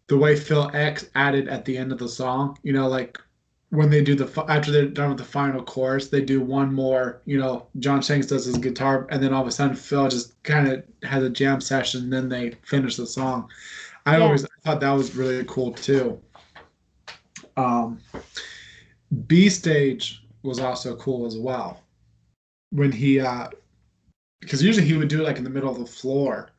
the 0.07 0.17
way 0.17 0.35
Phil 0.35 0.69
X 0.74 1.09
added 1.15 1.47
at 1.47 1.63
the 1.65 1.77
end 1.77 1.91
of 1.93 1.97
the 1.97 2.09
song. 2.09 2.59
You 2.62 2.74
know, 2.74 2.88
like 2.88 3.17
when 3.75 3.89
they 3.89 4.01
do 4.01 4.15
the 4.15 4.46
after 4.50 4.72
they're 4.72 4.88
done 4.88 5.10
with 5.10 5.17
the 5.17 5.24
final 5.24 5.63
chorus, 5.63 6.10
they 6.10 6.22
do 6.22 6.41
one 6.41 6.74
more. 6.74 7.22
You 7.25 7.38
know, 7.39 7.67
John 7.79 8.01
Shanks 8.01 8.27
does 8.27 8.46
his 8.46 8.58
guitar, 8.58 9.08
and 9.10 9.22
then 9.22 9.34
all 9.34 9.41
of 9.41 9.48
a 9.48 9.51
sudden 9.51 9.75
Phil 9.75 10.08
just 10.08 10.41
kind 10.44 10.67
of 10.67 10.84
has 11.03 11.24
a 11.24 11.29
jam 11.29 11.62
session. 11.62 12.03
And 12.03 12.13
then 12.13 12.29
they 12.29 12.51
finish 12.63 12.96
the 12.96 13.05
song. 13.05 13.50
I 14.05 14.17
Yeah. 14.17 14.24
always 14.24 14.46
thought 14.63 14.79
that 14.79 14.91
was 14.91 15.15
really 15.15 15.44
cool 15.46 15.72
too. 15.72 16.20
Um, 17.58 18.00
B 19.27 19.50
stage 19.50 20.25
was 20.44 20.60
also 20.60 20.96
cool 20.96 21.25
as 21.25 21.38
well. 21.38 21.82
When 22.72 22.91
he, 22.91 23.20
uh, 23.20 23.50
because 24.41 24.62
usually 24.62 24.86
he 24.86 24.98
would 24.98 25.08
do 25.08 25.22
it 25.22 25.24
like 25.24 25.38
in 25.38 25.44
the 25.44 25.50
middle 25.50 25.72
of 25.72 25.79
the 25.79 25.86
floor, 25.86 26.50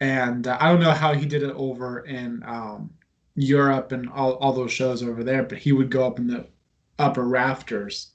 and 0.00 0.46
uh, 0.46 0.56
I 0.60 0.70
don't 0.70 0.80
know 0.80 0.92
how 0.92 1.12
he 1.12 1.26
did 1.26 1.42
it 1.42 1.50
over 1.54 2.00
in 2.00 2.42
um, 2.46 2.90
Europe 3.34 3.92
and 3.92 4.08
all, 4.10 4.34
all 4.34 4.52
those 4.52 4.72
shows 4.72 5.02
over 5.02 5.22
there, 5.24 5.42
but 5.42 5.58
he 5.58 5.72
would 5.72 5.90
go 5.90 6.06
up 6.06 6.18
in 6.18 6.26
the 6.26 6.46
upper 6.98 7.24
rafters 7.26 8.12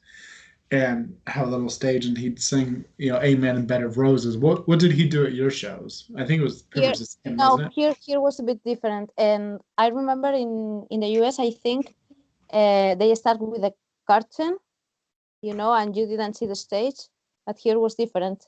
and 0.72 1.16
have 1.28 1.48
a 1.48 1.50
little 1.50 1.70
stage 1.70 2.06
and 2.06 2.18
he'd 2.18 2.42
sing, 2.42 2.84
you 2.98 3.12
know, 3.12 3.20
Amen 3.22 3.56
and 3.56 3.68
Bed 3.68 3.84
of 3.84 3.98
Roses. 3.98 4.38
What 4.38 4.68
what 4.68 4.80
did 4.80 4.92
he 4.92 5.08
do 5.08 5.26
at 5.26 5.34
your 5.34 5.52
shows? 5.52 6.10
I 6.18 6.26
think 6.26 6.42
it 6.42 6.44
was 6.44 6.64
pretty 6.64 6.86
Here- 6.86 6.92
much 6.92 7.00
the 7.00 7.06
same, 7.06 7.36
No, 7.36 7.58
here 7.74 7.94
here 8.02 8.20
was 8.20 8.40
a 8.40 8.44
bit 8.44 8.64
different, 8.64 9.12
and 9.18 9.60
I 9.78 9.88
remember 9.90 10.30
in 10.30 10.86
in 10.90 11.00
the 11.02 11.12
US, 11.22 11.40
I 11.40 11.52
think 11.52 11.96
uh, 12.52 12.96
they 12.96 13.14
start 13.16 13.40
with 13.40 13.64
a 13.64 13.74
curtain, 14.10 14.58
you 15.42 15.54
know, 15.54 15.72
and 15.74 15.96
you 15.96 16.06
didn't 16.08 16.36
see 16.36 16.48
the 16.48 16.56
stage, 16.56 17.00
but 17.46 17.58
here 17.58 17.80
was 17.80 17.96
different. 17.96 18.48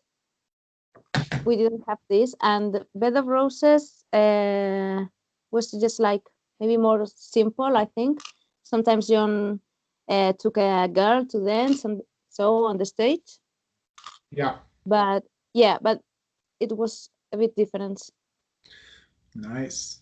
We 1.45 1.55
didn't 1.55 1.83
have 1.88 2.00
this, 2.09 2.36
and 2.41 2.83
Bed 2.95 3.15
of 3.15 3.25
Roses 3.27 4.03
uh, 4.12 5.05
was 5.51 5.71
just 5.71 6.00
like 6.00 6.24
maybe 6.60 6.78
more 6.78 7.06
simple. 7.06 7.78
I 7.78 7.86
think 7.86 8.20
sometimes 8.64 9.08
John 9.08 9.60
uh, 10.10 10.34
took 10.40 10.58
a 10.58 10.88
girl 10.88 11.26
to 11.26 11.46
dance 11.46 11.86
and 11.86 12.02
so 12.30 12.66
on 12.66 12.78
the 12.78 12.86
stage, 12.86 13.40
Yeah. 14.32 14.58
but 14.86 15.24
yeah, 15.54 15.78
but 15.82 16.02
it 16.60 16.76
was 16.76 17.10
a 17.32 17.38
bit 17.38 17.56
different. 17.56 18.02
Nice. 19.36 20.00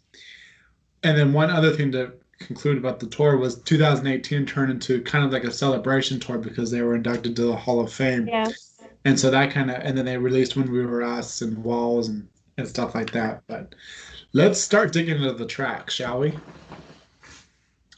And 1.03 1.17
then 1.17 1.33
one 1.33 1.49
other 1.49 1.71
thing 1.71 1.91
to 1.93 2.13
conclude 2.39 2.77
about 2.77 2.99
the 2.99 3.07
tour 3.07 3.37
was 3.37 3.61
2018 3.61 4.45
turned 4.45 4.71
into 4.71 5.01
kind 5.03 5.23
of 5.25 5.31
like 5.31 5.43
a 5.43 5.51
celebration 5.51 6.19
tour 6.19 6.37
because 6.37 6.71
they 6.71 6.81
were 6.81 6.95
inducted 6.95 7.35
to 7.35 7.43
the 7.43 7.55
Hall 7.55 7.79
of 7.79 7.91
Fame. 7.91 8.27
Yeah. 8.27 8.49
And 9.05 9.19
so 9.19 9.29
that 9.31 9.51
kind 9.51 9.69
of, 9.69 9.77
and 9.77 9.97
then 9.97 10.05
they 10.05 10.17
released 10.17 10.55
When 10.55 10.71
We 10.71 10.85
Were 10.85 11.03
Us 11.03 11.41
and 11.41 11.63
Walls 11.63 12.09
and, 12.09 12.27
and 12.57 12.67
stuff 12.67 12.95
like 12.95 13.11
that. 13.11 13.43
But 13.47 13.75
let's 14.35 14.59
start 14.59 14.91
digging 14.91 15.15
into 15.15 15.31
the 15.31 15.45
track, 15.45 15.89
shall 15.89 16.19
we? 16.19 16.33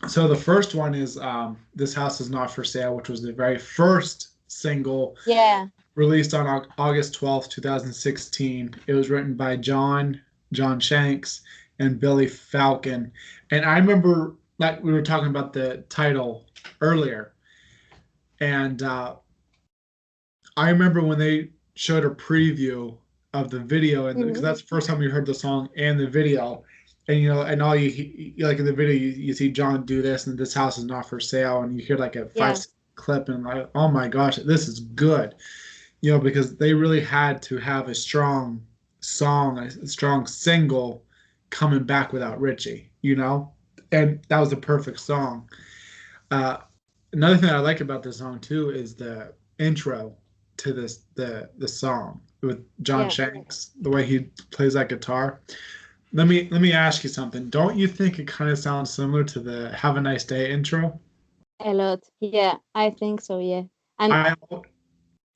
So 0.08 0.27
the 0.27 0.36
first 0.36 0.75
one 0.75 0.94
is 0.94 1.17
um, 1.17 1.58
This 1.74 1.96
House 1.96 2.22
Is 2.22 2.29
Not 2.29 2.51
For 2.51 2.63
Sale, 2.63 2.96
which 2.96 3.10
was 3.10 3.24
the 3.24 3.34
very 3.34 3.58
first 3.58 4.29
single 4.48 5.17
Yeah. 5.25 5.65
released 5.96 6.36
on 6.36 6.67
August 6.77 7.20
12th, 7.20 7.50
2016. 7.50 8.75
It 8.86 8.94
was 8.94 9.10
written 9.10 9.34
by 9.34 9.58
John 9.58 10.22
John 10.53 10.79
Shanks 10.79 11.41
and 11.79 12.00
Billy 12.00 12.27
Falcon. 12.27 13.12
And 13.50 13.65
I 13.65 13.79
remember 13.79 14.36
like 14.60 14.82
we 14.84 14.94
were 14.94 15.01
talking 15.01 15.29
about 15.29 15.53
the 15.53 15.84
title 15.89 16.46
earlier. 16.82 17.34
And 18.39 18.84
uh, 18.84 19.15
I 20.56 20.70
remember 20.70 21.01
when 21.01 21.17
they 21.17 21.50
showed 21.74 22.06
a 22.06 22.10
preview 22.12 22.96
of 23.44 23.50
the 23.51 23.60
video 23.60 24.08
and 24.08 24.20
because 24.20 24.39
Mhm. 24.39 24.41
that's 24.41 24.62
the 24.62 24.67
first 24.67 24.88
time 24.88 25.01
you 25.01 25.10
heard 25.10 25.25
the 25.25 25.34
song 25.34 25.70
and 25.77 26.00
the 26.00 26.08
video. 26.08 26.63
And 27.10 27.20
you 27.22 27.29
know, 27.29 27.41
and 27.44 27.62
all 27.62 27.75
you 27.75 27.89
he- 27.89 28.36
like 28.39 28.60
in 28.60 28.65
the 28.65 28.74
video, 28.74 28.94
you, 28.94 29.10
you 29.10 29.34
see 29.34 29.50
John 29.50 29.86
do 29.86 30.01
this, 30.01 30.27
and 30.27 30.38
this 30.38 30.53
house 30.53 30.77
is 30.77 30.84
not 30.84 31.08
for 31.08 31.20
sale, 31.22 31.62
and 31.62 31.79
you 31.79 31.86
hear 31.86 31.98
like 31.98 32.17
a 32.17 32.25
five 32.27 32.58
Yeah. 32.58 32.63
clip, 32.96 33.29
and 33.29 33.44
like, 33.46 33.70
oh 33.75 33.88
my 33.88 34.08
gosh, 34.10 34.36
this 34.38 34.67
is 34.67 34.79
good 34.82 35.36
you 36.01 36.12
know, 36.12 36.20
because 36.20 36.56
they 36.58 36.74
really 36.75 37.01
had 37.01 37.41
to 37.41 37.58
have 37.58 37.89
a 37.89 37.96
strong 37.96 38.63
song, 39.00 39.58
a 39.58 39.88
strong 39.88 40.27
single 40.27 41.03
coming 41.50 41.84
back 41.84 42.13
without 42.13 42.39
Richie, 42.39 42.91
you 43.01 43.15
know, 43.15 43.51
and 43.91 44.20
that 44.27 44.39
was 44.39 44.51
the 44.51 44.58
perfect 44.58 45.00
song. 45.00 45.50
Uh, 46.29 46.58
another 47.13 47.38
thing 47.38 47.50
I 47.50 47.58
like 47.60 47.82
about 47.82 48.03
this 48.03 48.17
song 48.17 48.39
too 48.39 48.70
is 48.70 48.94
the 48.96 49.34
intro 49.60 50.15
to 50.58 50.72
this 50.74 51.03
the 51.15 51.50
the 51.58 51.67
song 51.67 52.22
with 52.41 52.65
John 52.82 53.03
Yeah. 53.03 53.10
Shanks, 53.10 53.72
the 53.82 53.89
way 53.89 54.06
he 54.06 54.20
plays 54.51 54.74
that 54.74 54.89
guitar. 54.89 55.41
Let 56.13 56.27
me 56.27 56.48
let 56.50 56.62
me 56.62 56.72
ask 56.72 57.03
you 57.03 57.10
something. 57.10 57.50
Don't 57.50 57.77
you 57.77 57.88
think 57.88 58.20
it 58.20 58.27
kind 58.27 58.50
of 58.50 58.58
sounds 58.58 58.89
similar 58.89 59.24
to 59.25 59.39
the 59.39 59.70
"Have 59.75 59.98
a 59.98 60.01
Nice 60.01 60.24
Day" 60.24 60.51
intro? 60.51 61.00
A 61.60 61.74
lot. 61.74 62.03
Yeah, 62.20 62.56
I 62.74 62.91
think 62.91 63.22
so. 63.22 63.39
Yeah. 63.39 63.63
And 64.00 64.13
I 64.13 64.36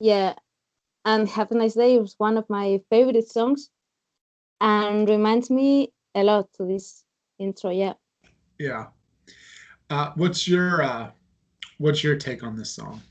yeah, 0.00 0.34
and 1.04 1.28
Have 1.28 1.50
a 1.50 1.54
Nice 1.54 1.74
Day 1.74 1.98
was 1.98 2.14
one 2.18 2.36
of 2.36 2.48
my 2.48 2.80
favorite 2.90 3.28
songs 3.28 3.70
and 4.60 5.08
reminds 5.08 5.50
me 5.50 5.92
a 6.14 6.22
lot 6.22 6.52
to 6.54 6.64
this 6.64 7.04
intro. 7.38 7.70
Yeah. 7.70 7.94
Yeah. 8.58 8.86
Uh, 9.90 10.12
what's 10.16 10.48
your 10.48 10.82
uh, 10.82 11.10
what's 11.78 12.02
your 12.02 12.16
take 12.16 12.42
on 12.42 12.56
this 12.56 12.70
song? 12.70 13.02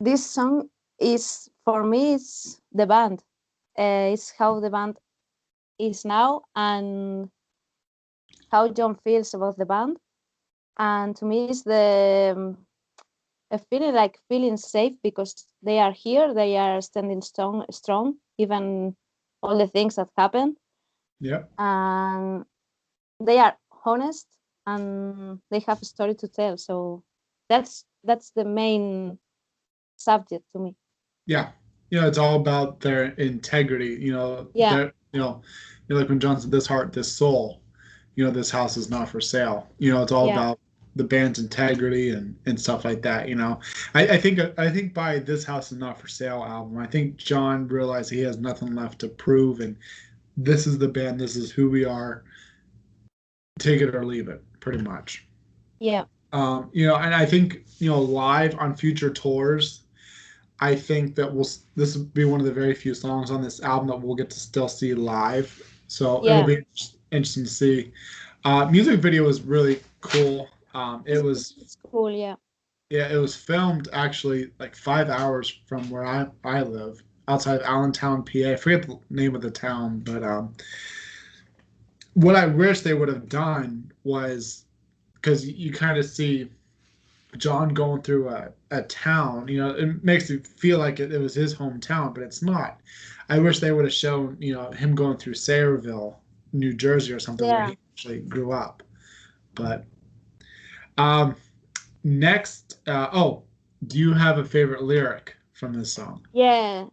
This 0.00 0.26
song 0.26 0.70
is 0.98 1.48
for 1.64 1.84
me 1.84 2.14
it's 2.14 2.60
the 2.72 2.86
band. 2.86 3.22
Uh, 3.78 4.12
it's 4.12 4.32
how 4.38 4.60
the 4.60 4.70
band 4.70 4.98
is 5.78 6.04
now 6.04 6.42
and 6.54 7.30
how 8.50 8.68
John 8.68 8.94
feels 8.96 9.34
about 9.34 9.56
the 9.58 9.66
band. 9.66 9.98
And 10.78 11.16
to 11.16 11.24
me 11.24 11.46
it's 11.46 11.62
the 11.62 12.34
um, 12.36 12.66
a 13.50 13.58
feeling 13.58 13.94
like 13.94 14.18
feeling 14.28 14.56
safe 14.56 14.94
because 15.02 15.46
they 15.62 15.78
are 15.78 15.92
here, 15.92 16.32
they 16.34 16.56
are 16.56 16.80
standing 16.80 17.22
strong 17.22 17.64
strong, 17.70 18.16
even 18.38 18.96
all 19.42 19.58
the 19.58 19.66
things 19.68 19.96
that 19.96 20.08
happen. 20.16 20.56
yeah 21.20 21.42
and 21.58 22.44
they 23.20 23.38
are 23.38 23.56
honest 23.84 24.26
and 24.66 25.40
they 25.50 25.60
have 25.60 25.80
a 25.82 25.84
story 25.84 26.14
to 26.14 26.28
tell 26.28 26.56
so 26.56 27.02
that's 27.48 27.84
that's 28.04 28.30
the 28.30 28.44
main 28.44 29.18
subject 30.04 30.44
to 30.52 30.58
me 30.58 30.76
Yeah. 31.26 31.50
You 31.90 32.00
know, 32.00 32.08
it's 32.08 32.18
all 32.18 32.36
about 32.36 32.80
their 32.80 33.04
integrity. 33.30 33.92
You 34.06 34.12
know. 34.12 34.48
Yeah. 34.54 34.74
their- 34.76 34.92
You 35.12 35.20
know, 35.20 35.42
you 35.86 35.94
know, 35.94 36.00
like 36.00 36.08
when 36.08 36.18
John 36.18 36.40
said, 36.40 36.50
"This 36.50 36.66
heart, 36.66 36.92
this 36.92 37.10
soul." 37.10 37.60
You 38.16 38.24
know, 38.24 38.30
this 38.32 38.50
house 38.50 38.76
is 38.76 38.90
not 38.90 39.08
for 39.08 39.20
sale. 39.20 39.68
You 39.78 39.92
know, 39.92 40.02
it's 40.02 40.10
all 40.12 40.26
Yeah. 40.26 40.34
about 40.40 40.58
the 40.96 41.04
band's 41.04 41.38
integrity 41.38 42.10
and 42.10 42.34
and 42.46 42.60
stuff 42.60 42.84
like 42.84 43.00
that. 43.02 43.28
You 43.28 43.36
know, 43.36 43.60
I, 43.94 44.02
I 44.14 44.18
think 44.22 44.40
I 44.58 44.68
think 44.70 44.92
by 44.94 45.20
this 45.20 45.44
house 45.44 45.70
is 45.72 45.78
not 45.78 46.00
for 46.00 46.08
sale 46.08 46.42
album, 46.42 46.78
I 46.78 46.86
think 46.86 47.16
John 47.16 47.68
realized 47.68 48.10
he 48.10 48.20
has 48.28 48.38
nothing 48.38 48.74
left 48.74 48.98
to 49.00 49.08
prove, 49.08 49.60
and 49.60 49.76
this 50.36 50.66
is 50.66 50.78
the 50.78 50.88
band. 50.88 51.20
This 51.20 51.36
is 51.36 51.52
who 51.52 51.70
we 51.70 51.84
are. 51.84 52.24
Take 53.60 53.80
it 53.80 53.94
or 53.94 54.04
leave 54.04 54.28
it, 54.28 54.42
pretty 54.60 54.82
much. 54.82 55.26
yeah 55.78 56.04
Um, 56.32 56.70
you 56.72 56.86
know, 56.88 56.96
and 56.96 57.14
I 57.14 57.24
think 57.24 57.64
you 57.78 57.88
know, 57.90 58.00
live 58.00 58.56
on 58.58 58.74
future 58.74 59.10
tours, 59.10 59.83
I 60.60 60.74
think 60.76 61.14
that 61.16 61.32
we'll 61.32 61.48
this 61.76 61.96
will 61.96 62.04
be 62.04 62.24
one 62.24 62.40
of 62.40 62.46
the 62.46 62.52
very 62.52 62.74
few 62.74 62.94
songs 62.94 63.30
on 63.30 63.42
this 63.42 63.62
album 63.62 63.88
that 63.88 64.00
we'll 64.00 64.14
get 64.16 64.30
to 64.30 64.40
still 64.40 64.68
see 64.68 64.94
live. 64.94 65.50
So 65.88 66.24
Yeah. 66.24 66.32
it'll 66.32 66.44
be 66.44 66.64
interesting 67.10 67.44
to 67.44 67.50
see. 67.50 67.92
Uh, 68.44 68.66
music 68.66 69.00
video 69.00 69.24
was 69.24 69.42
really 69.42 69.80
cool. 70.00 70.48
Um, 70.74 71.02
it 71.06 71.22
was 71.22 71.54
it's 71.58 71.76
cool 71.90 72.10
yeah 72.10 72.34
yeah, 72.90 73.12
it 73.12 73.16
was 73.16 73.34
filmed 73.34 73.88
actually 73.92 74.52
like 74.58 74.76
five 74.76 75.08
hours 75.10 75.60
from 75.66 75.88
where 75.90 76.04
I 76.04 76.26
I 76.44 76.62
live, 76.62 77.02
outside 77.28 77.56
of 77.56 77.62
Allentown, 77.62 78.22
PA. 78.22 78.52
I 78.52 78.56
forget 78.56 78.86
the 78.86 78.98
name 79.10 79.34
of 79.34 79.42
the 79.42 79.50
town, 79.50 80.00
but 80.00 80.22
um, 80.22 80.54
what 82.14 82.36
I 82.36 82.46
wish 82.46 82.80
they 82.80 82.94
would 82.94 83.08
have 83.08 83.28
done 83.28 83.90
was 84.04 84.64
because 85.14 85.46
you, 85.46 85.54
you 85.56 85.72
kind 85.72 85.98
of 85.98 86.04
see 86.04 86.50
John 87.36 87.70
going 87.70 88.02
through 88.02 88.28
a, 88.28 88.52
a 88.70 88.82
town. 88.82 89.48
You 89.48 89.58
know, 89.58 89.70
it 89.70 90.04
makes 90.04 90.30
you 90.30 90.40
feel 90.40 90.78
like 90.78 91.00
it, 91.00 91.12
it 91.12 91.18
was 91.18 91.34
his 91.34 91.54
hometown, 91.54 92.14
but 92.14 92.22
it's 92.22 92.42
not. 92.42 92.80
I 93.28 93.38
wish 93.38 93.60
they 93.60 93.72
would 93.72 93.84
have 93.84 93.94
shown 93.94 94.36
you 94.40 94.54
know 94.54 94.70
him 94.70 94.94
going 94.94 95.16
through 95.16 95.34
Sayreville, 95.34 96.16
New 96.52 96.72
Jersey, 96.72 97.12
or 97.12 97.18
something 97.18 97.46
where 97.46 97.66
he 97.66 97.78
actually 97.92 98.20
grew 98.20 98.52
up. 98.52 98.82
But 99.54 99.84
um, 100.98 101.36
next, 102.02 102.78
uh, 102.86 103.08
oh, 103.12 103.42
do 103.86 103.98
you 103.98 104.12
have 104.12 104.38
a 104.38 104.44
favorite 104.44 104.82
lyric 104.82 105.36
from 105.52 105.72
this 105.72 105.92
song? 105.92 106.26
Yeah, 106.32 106.86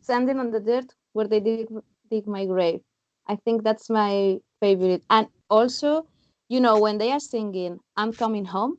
standing 0.00 0.38
on 0.38 0.50
the 0.50 0.60
dirt 0.60 0.94
where 1.12 1.28
they 1.28 1.40
dig, 1.40 1.68
dig 2.10 2.26
my 2.26 2.46
grave. 2.46 2.80
I 3.26 3.36
think 3.36 3.62
that's 3.62 3.88
my 3.88 4.38
favorite. 4.60 5.02
And 5.10 5.28
also, 5.48 6.06
you 6.48 6.60
know, 6.60 6.78
when 6.78 6.98
they 6.98 7.10
are 7.12 7.20
singing 7.20 7.78
"I'm 7.96 8.12
coming 8.12 8.44
home," 8.44 8.78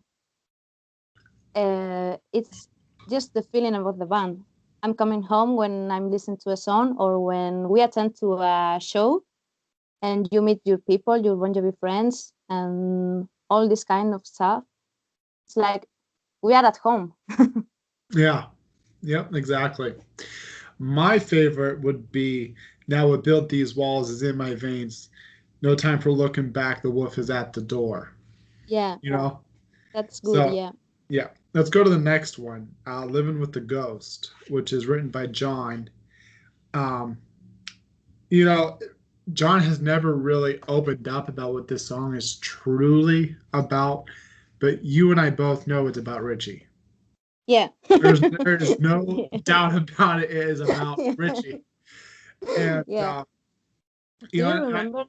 uh, 1.55 2.17
it's 2.33 2.69
just 3.09 3.33
the 3.33 3.41
feeling 3.41 3.75
about 3.75 3.97
the 3.97 4.05
band. 4.05 4.43
I'm 4.83 4.93
coming 4.93 5.21
home 5.21 5.55
when 5.55 5.89
I'm 5.89 6.11
listening 6.11 6.37
to 6.43 6.51
a 6.51 6.57
song 6.57 6.95
or 6.99 7.19
when 7.19 7.69
we 7.69 7.81
attend 7.81 8.15
to 8.19 8.33
a 8.33 8.77
show 8.81 9.23
and 10.01 10.27
you 10.31 10.41
meet 10.41 10.61
your 10.65 10.77
people, 10.77 11.17
your 11.17 11.35
Bon 11.35 11.53
Jovi 11.53 11.77
friends, 11.79 12.33
and 12.49 13.27
all 13.49 13.67
this 13.67 13.83
kind 13.83 14.13
of 14.13 14.25
stuff. 14.25 14.63
It's 15.45 15.57
like 15.57 15.87
we 16.41 16.53
are 16.53 16.65
at 16.65 16.77
home. 16.77 17.13
yeah. 18.11 18.45
Yep, 19.01 19.33
exactly. 19.35 19.95
My 20.79 21.17
favorite 21.19 21.81
would 21.81 22.11
be 22.11 22.55
now 22.87 23.07
what 23.07 23.23
built 23.23 23.49
these 23.49 23.75
walls 23.75 24.09
is 24.09 24.23
in 24.23 24.37
my 24.37 24.55
veins. 24.55 25.09
No 25.61 25.75
time 25.75 25.99
for 25.99 26.11
looking 26.11 26.51
back. 26.51 26.81
The 26.81 26.91
wolf 26.91 27.17
is 27.17 27.29
at 27.29 27.53
the 27.53 27.61
door. 27.61 28.13
Yeah. 28.67 28.97
You 29.01 29.11
know? 29.11 29.39
That's 29.93 30.19
good. 30.19 30.35
So, 30.35 30.51
yeah. 30.51 30.71
Yeah. 31.09 31.27
Let's 31.55 31.69
go 31.69 31.85
to 31.85 31.89
the 31.89 31.97
next 31.97 32.37
one. 32.37 32.67
Uh, 32.85 33.05
Living 33.05 33.39
with 33.39 33.53
the 33.53 33.61
Ghost, 33.61 34.31
which 34.49 34.73
is 34.73 34.87
written 34.87 35.07
by 35.07 35.27
John. 35.27 35.89
Um, 36.73 37.17
you 38.29 38.43
know, 38.43 38.77
John 39.31 39.61
has 39.61 39.79
never 39.79 40.15
really 40.15 40.59
opened 40.67 41.07
up 41.07 41.29
about 41.29 41.53
what 41.53 41.69
this 41.69 41.87
song 41.87 42.13
is 42.13 42.35
truly 42.39 43.37
about, 43.53 44.03
but 44.59 44.83
you 44.83 45.11
and 45.11 45.19
I 45.19 45.29
both 45.29 45.65
know 45.65 45.87
it's 45.87 45.97
about 45.97 46.23
Richie. 46.23 46.67
Yeah. 47.47 47.69
there's 47.87 48.19
there's 48.19 48.77
no 48.81 49.29
doubt 49.45 49.77
about 49.77 50.23
it. 50.23 50.31
It 50.31 50.49
is 50.49 50.59
about 50.59 50.99
Richie. 51.17 51.61
And 52.59 52.83
yeah. 52.85 53.19
Uh, 53.19 53.23
you 54.33 54.43
Do 54.43 54.49
know, 54.49 54.55
you 54.55 54.65
remember? 54.65 54.99
I, 54.99 55.03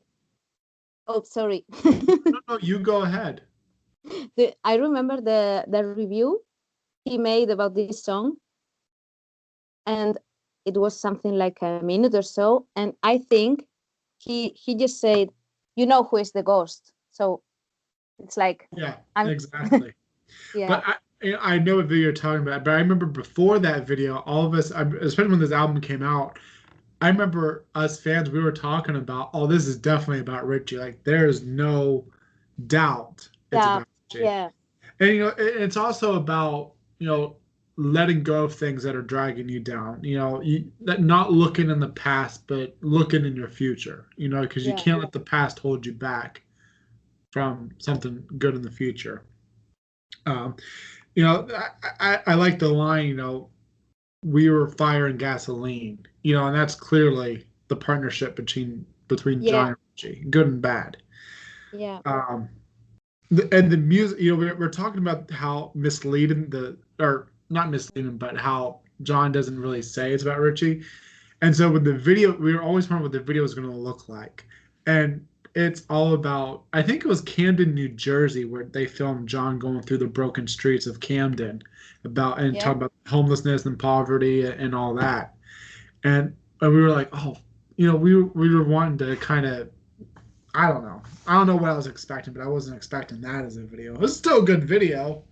oh, 1.09 1.23
sorry. 1.25 1.65
no, 1.85 2.41
no, 2.49 2.59
you 2.61 2.79
go 2.79 3.03
ahead 3.03 3.43
the, 4.37 4.55
I 4.65 4.77
remember 4.77 5.21
the 5.21 5.65
the 5.69 5.85
review 5.85 6.43
he 7.05 7.19
made 7.19 7.51
about 7.51 7.75
this 7.75 8.03
song, 8.03 8.37
and 9.87 10.19
it 10.65 10.77
was 10.77 10.99
something 10.99 11.35
like 11.35 11.59
a 11.63 11.81
minute 11.83 12.15
or 12.15 12.23
so. 12.23 12.67
And 12.77 12.95
I 13.03 13.19
think 13.19 13.67
he 14.19 14.51
he 14.51 14.75
just 14.75 15.01
said, 15.01 15.31
"You 15.77 15.87
know 15.87 16.05
who 16.05 16.19
is 16.19 16.33
the 16.33 16.43
ghost." 16.43 16.93
So 17.11 17.43
it's 18.19 18.37
like 18.37 18.69
yeah, 18.77 18.97
I'm, 19.15 19.29
exactly. 19.29 19.93
yeah. 20.55 20.69
But 20.69 20.85
I, 20.87 20.95
I 21.41 21.59
know 21.59 21.77
what 21.77 21.87
video 21.87 22.05
you're 22.05 22.13
talking 22.13 22.43
about, 22.43 22.65
but 22.65 22.73
I 22.73 22.79
remember 22.79 23.07
before 23.07 23.59
that 23.61 23.87
video, 23.87 24.19
all 24.27 24.47
of 24.47 24.55
us, 24.55 24.71
especially 24.71 25.31
when 25.31 25.41
this 25.41 25.53
album 25.53 25.81
came 25.81 26.03
out, 26.03 26.39
I 27.01 27.09
remember 27.09 27.65
us 27.75 28.01
fans, 28.01 28.31
we 28.31 28.43
were 28.43 28.53
talking 28.53 28.97
about, 28.97 29.31
oh, 29.33 29.47
this 29.47 29.67
is 29.67 29.77
definitely 29.77 30.21
about 30.21 30.47
Richie. 30.47 30.79
Like, 30.79 31.03
there 31.05 31.27
is 31.27 31.43
no 31.43 32.05
doubt 32.67 33.29
it's 33.53 33.65
yeah. 33.65 33.83
Yeah. 34.15 34.49
And 35.01 35.11
you 35.11 35.21
know, 35.21 35.35
it's 35.37 35.77
also 35.77 36.17
about 36.17 36.73
you 36.99 37.07
know 37.07 37.37
letting 37.77 38.23
go 38.23 38.45
of 38.45 38.55
things 38.55 38.83
that 38.83 38.97
are 38.97 39.03
dragging 39.03 39.49
you 39.49 39.61
down. 39.61 40.03
You 40.03 40.19
know, 40.19 40.41
you, 40.41 40.71
not 40.81 41.33
looking 41.33 41.71
in 41.71 41.79
the 41.81 41.89
past, 41.89 42.47
but 42.47 42.77
looking 42.81 43.25
in 43.25 43.37
your 43.37 43.49
future. 43.49 44.07
You 44.17 44.29
know, 44.29 44.43
because 44.43 44.65
you 44.65 44.73
yeah. 44.73 44.83
can't 44.83 45.01
let 45.01 45.13
the 45.13 45.21
past 45.21 45.59
hold 45.59 45.85
you 45.85 45.93
back 45.93 46.43
from 47.31 47.71
something 47.79 48.25
good 48.39 48.55
in 48.55 48.63
the 48.63 48.71
future. 48.71 49.25
Um, 50.25 50.57
you 51.15 51.23
know, 51.23 51.49
I, 51.55 51.69
I, 52.01 52.21
I 52.29 52.35
like 52.35 52.59
the 52.59 52.69
line. 52.69 53.07
You 53.07 53.17
know, 53.17 53.51
we 54.25 54.49
were 54.49 54.69
fire 54.69 55.07
and 55.07 55.19
gasoline. 55.19 56.07
You 56.23 56.35
know, 56.35 56.47
and 56.47 56.57
that's 56.57 56.75
clearly 56.75 57.47
the 57.69 57.77
partnership 57.77 58.37
between 58.37 58.87
between 59.09 59.43
yeah. 59.43 59.51
John 59.51 59.67
and 59.69 59.77
Richie, 59.93 60.25
good 60.31 60.47
and 60.47 60.63
bad. 60.63 60.97
Yeah. 61.73 62.01
Um, 62.05 62.49
the, 63.31 63.49
and 63.57 63.71
the 63.71 63.77
music 63.77 64.21
you 64.21 64.33
know 64.33 64.39
we're, 64.39 64.55
we're 64.57 64.69
talking 64.69 64.99
about 64.99 65.31
how 65.31 65.73
misleading 65.75 66.49
the 66.51 66.77
or 67.01 67.29
not 67.51 67.71
misleading 67.71 68.17
but 68.17 68.37
how 68.37 68.81
john 69.03 69.33
doesn't 69.33 69.59
really 69.59 69.83
say 69.83 70.13
it's 70.13 70.23
about 70.23 70.39
richie. 70.39 70.83
And 71.43 71.55
so 71.55 71.71
with 71.71 71.85
the 71.85 71.93
video 71.93 72.37
we 72.37 72.55
were 72.55 72.63
always 72.63 72.89
wondering 72.89 73.03
what 73.03 73.13
the 73.13 73.21
video 73.21 73.43
was 73.43 73.53
going 73.55 73.69
to 73.69 73.77
look 73.77 74.09
like. 74.09 74.47
And 74.87 75.27
it's 75.55 75.85
all 75.89 76.15
about 76.15 76.65
i 76.73 76.83
think 76.83 77.05
it 77.05 77.09
was 77.09 77.21
camden 77.23 77.75
new 77.75 77.89
jersey 77.89 78.45
where 78.45 78.65
they 78.65 78.87
filmed 78.87 79.27
john 79.27 79.59
going 79.59 79.83
through 79.83 79.97
the 79.97 80.07
broken 80.07 80.47
streets 80.47 80.87
of 80.87 81.01
camden 81.01 81.63
about 82.05 82.39
and 82.39 82.55
yeah. 82.55 82.61
talk 82.61 82.77
about 82.77 82.93
homelessness 83.07 83.65
and 83.65 83.79
poverty 83.79 84.47
and 84.47 84.75
all 84.75 84.95
that. 84.95 85.35
And, 86.05 86.37
and 86.61 86.75
we 86.75 86.81
were 86.81 86.91
like 86.91 87.09
oh 87.13 87.37
you 87.77 87.87
know 87.87 87.97
we, 87.97 88.23
we 88.23 88.55
were 88.55 88.65
wanting 88.65 88.99
to 88.99 89.17
kind 89.17 89.47
of 89.47 89.71
I 90.57 90.69
don't 90.69 90.85
know. 90.85 91.03
I 91.27 91.35
don't 91.35 91.47
know 91.47 91.57
what 91.57 91.71
I 91.71 91.77
was 91.77 91.87
expecting, 91.87 92.33
but 92.33 92.43
I 92.43 92.49
wasn't 92.49 92.79
expecting 92.79 93.21
that 93.21 93.45
as 93.45 93.59
a 93.59 93.63
video. 93.63 93.93
It 93.93 94.01
was 94.01 94.17
still 94.17 94.39
a 94.39 94.43
good 94.43 94.65
video. 94.65 95.23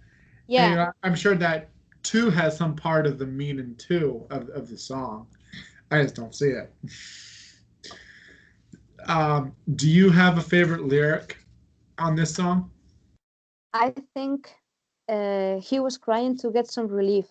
Yeah. 0.48 0.64
And, 0.64 0.70
you 0.70 0.76
know, 0.76 0.92
I'm 1.02 1.14
sure 1.14 1.34
that 1.34 1.70
two 2.02 2.28
has 2.28 2.58
some 2.58 2.76
part 2.76 3.06
of 3.06 3.18
the 3.18 3.24
meaning 3.24 3.74
too 3.76 4.26
of, 4.28 4.50
of 4.50 4.68
the 4.68 4.76
song. 4.76 5.26
I 5.90 6.02
just 6.02 6.14
don't 6.14 6.34
see 6.34 6.50
it. 6.50 6.70
Um, 9.08 9.54
do 9.76 9.88
you 9.88 10.10
have 10.10 10.36
a 10.36 10.42
favorite 10.42 10.84
lyric 10.84 11.38
on 11.98 12.14
this 12.14 12.34
song? 12.34 12.70
I 13.72 13.94
think 14.12 14.52
uh, 15.08 15.58
he 15.58 15.80
was 15.80 15.96
crying 15.96 16.36
to 16.38 16.50
get 16.50 16.68
some 16.68 16.86
relief. 16.86 17.26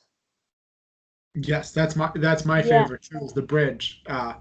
Yes, 1.36 1.72
that's 1.72 1.96
my 1.96 2.12
that's 2.16 2.46
my 2.46 2.64
yeah. 2.64 2.84
favorite 2.84 3.02
too. 3.04 3.20
Is 3.24 3.34
the 3.34 3.42
bridge. 3.42 4.04
Uh, 4.06 4.34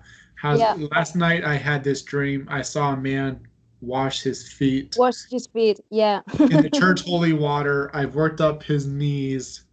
How's 0.43 0.59
yeah. 0.59 0.77
last 0.91 1.15
night 1.15 1.45
I 1.45 1.55
had 1.55 1.85
this 1.85 2.03
dream. 2.03 2.49
I 2.51 2.63
saw 2.63 2.95
a 2.95 2.97
man 2.97 3.47
wash 3.81 4.23
his 4.23 4.53
feet. 4.53 4.97
Wash 4.99 5.31
his 5.31 5.47
feet, 5.47 5.79
yeah. 5.89 6.21
in 6.37 6.63
the 6.63 6.71
church 6.71 7.03
holy 7.07 7.33
water. 7.33 7.93
I've 7.95 8.17
worked 8.17 8.41
up 8.41 8.61
his 8.61 8.85
knees 8.85 9.67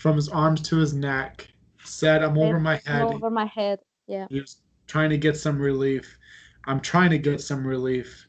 from 0.00 0.16
his 0.16 0.28
arms 0.28 0.60
to 0.62 0.76
his 0.78 0.92
neck. 0.92 1.46
Said 1.84 2.24
I'm 2.24 2.36
over 2.36 2.58
my 2.58 2.80
head. 2.84 3.02
Over 3.02 3.30
my 3.30 3.44
head. 3.44 3.78
Yeah. 4.08 4.26
He 4.28 4.40
was 4.40 4.56
trying 4.88 5.10
to 5.10 5.18
get 5.18 5.36
some 5.36 5.56
relief. 5.56 6.18
I'm 6.64 6.80
trying 6.80 7.10
to 7.10 7.18
get 7.18 7.40
some 7.40 7.64
relief. 7.64 8.26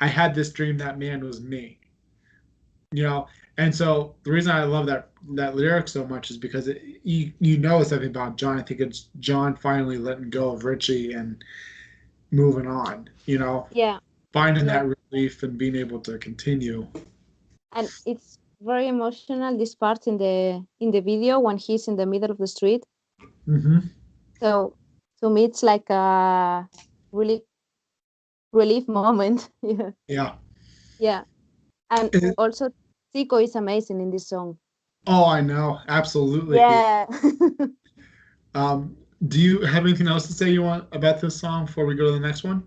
I 0.00 0.08
had 0.08 0.34
this 0.34 0.50
dream 0.50 0.78
that 0.78 0.98
man 0.98 1.22
was 1.22 1.40
me. 1.40 1.78
You 2.90 3.04
know, 3.04 3.28
and 3.58 3.74
so 3.74 4.14
the 4.24 4.30
reason 4.30 4.52
I 4.52 4.64
love 4.64 4.86
that 4.86 5.10
that 5.30 5.56
lyric 5.56 5.88
so 5.88 6.06
much 6.06 6.30
is 6.30 6.36
because 6.36 6.68
it, 6.68 6.82
you 7.04 7.32
you 7.40 7.56
know 7.56 7.82
something 7.82 8.08
about 8.08 8.36
John. 8.36 8.58
I 8.58 8.62
think 8.62 8.80
it's 8.80 9.08
John 9.18 9.56
finally 9.56 9.98
letting 9.98 10.30
go 10.30 10.50
of 10.50 10.64
Richie 10.64 11.12
and 11.12 11.42
moving 12.30 12.66
on. 12.66 13.08
You 13.24 13.38
know. 13.38 13.66
Yeah. 13.72 13.98
Finding 14.32 14.66
yeah. 14.66 14.84
that 14.84 14.96
relief 15.10 15.42
and 15.42 15.56
being 15.56 15.76
able 15.76 16.00
to 16.00 16.18
continue. 16.18 16.86
And 17.72 17.88
it's 18.04 18.38
very 18.60 18.88
emotional. 18.88 19.56
This 19.56 19.74
part 19.74 20.06
in 20.06 20.18
the 20.18 20.64
in 20.80 20.90
the 20.90 21.00
video 21.00 21.40
when 21.40 21.56
he's 21.56 21.88
in 21.88 21.96
the 21.96 22.06
middle 22.06 22.30
of 22.30 22.38
the 22.38 22.46
street. 22.46 22.84
Mm-hmm. 23.48 23.78
So 24.40 24.74
to 25.22 25.30
me, 25.30 25.44
it's 25.44 25.62
like 25.62 25.88
a 25.88 26.68
really 27.12 27.42
relief 28.52 28.86
moment. 28.86 29.48
yeah. 29.62 29.90
Yeah. 30.08 30.34
Yeah. 30.98 31.22
And 31.88 32.34
also 32.36 32.70
Tico 33.16 33.38
is 33.38 33.56
amazing 33.56 33.98
in 34.02 34.10
this 34.10 34.28
song. 34.28 34.58
Oh, 35.06 35.24
I 35.24 35.40
know, 35.40 35.80
absolutely. 35.88 36.58
Yeah. 36.58 37.06
um, 38.54 38.94
do 39.28 39.40
you 39.40 39.62
have 39.62 39.86
anything 39.86 40.06
else 40.06 40.26
to 40.26 40.34
say 40.34 40.50
you 40.50 40.62
want 40.62 40.86
about 40.92 41.22
this 41.22 41.34
song 41.34 41.64
before 41.64 41.86
we 41.86 41.94
go 41.94 42.04
to 42.04 42.12
the 42.12 42.20
next 42.20 42.44
one? 42.44 42.62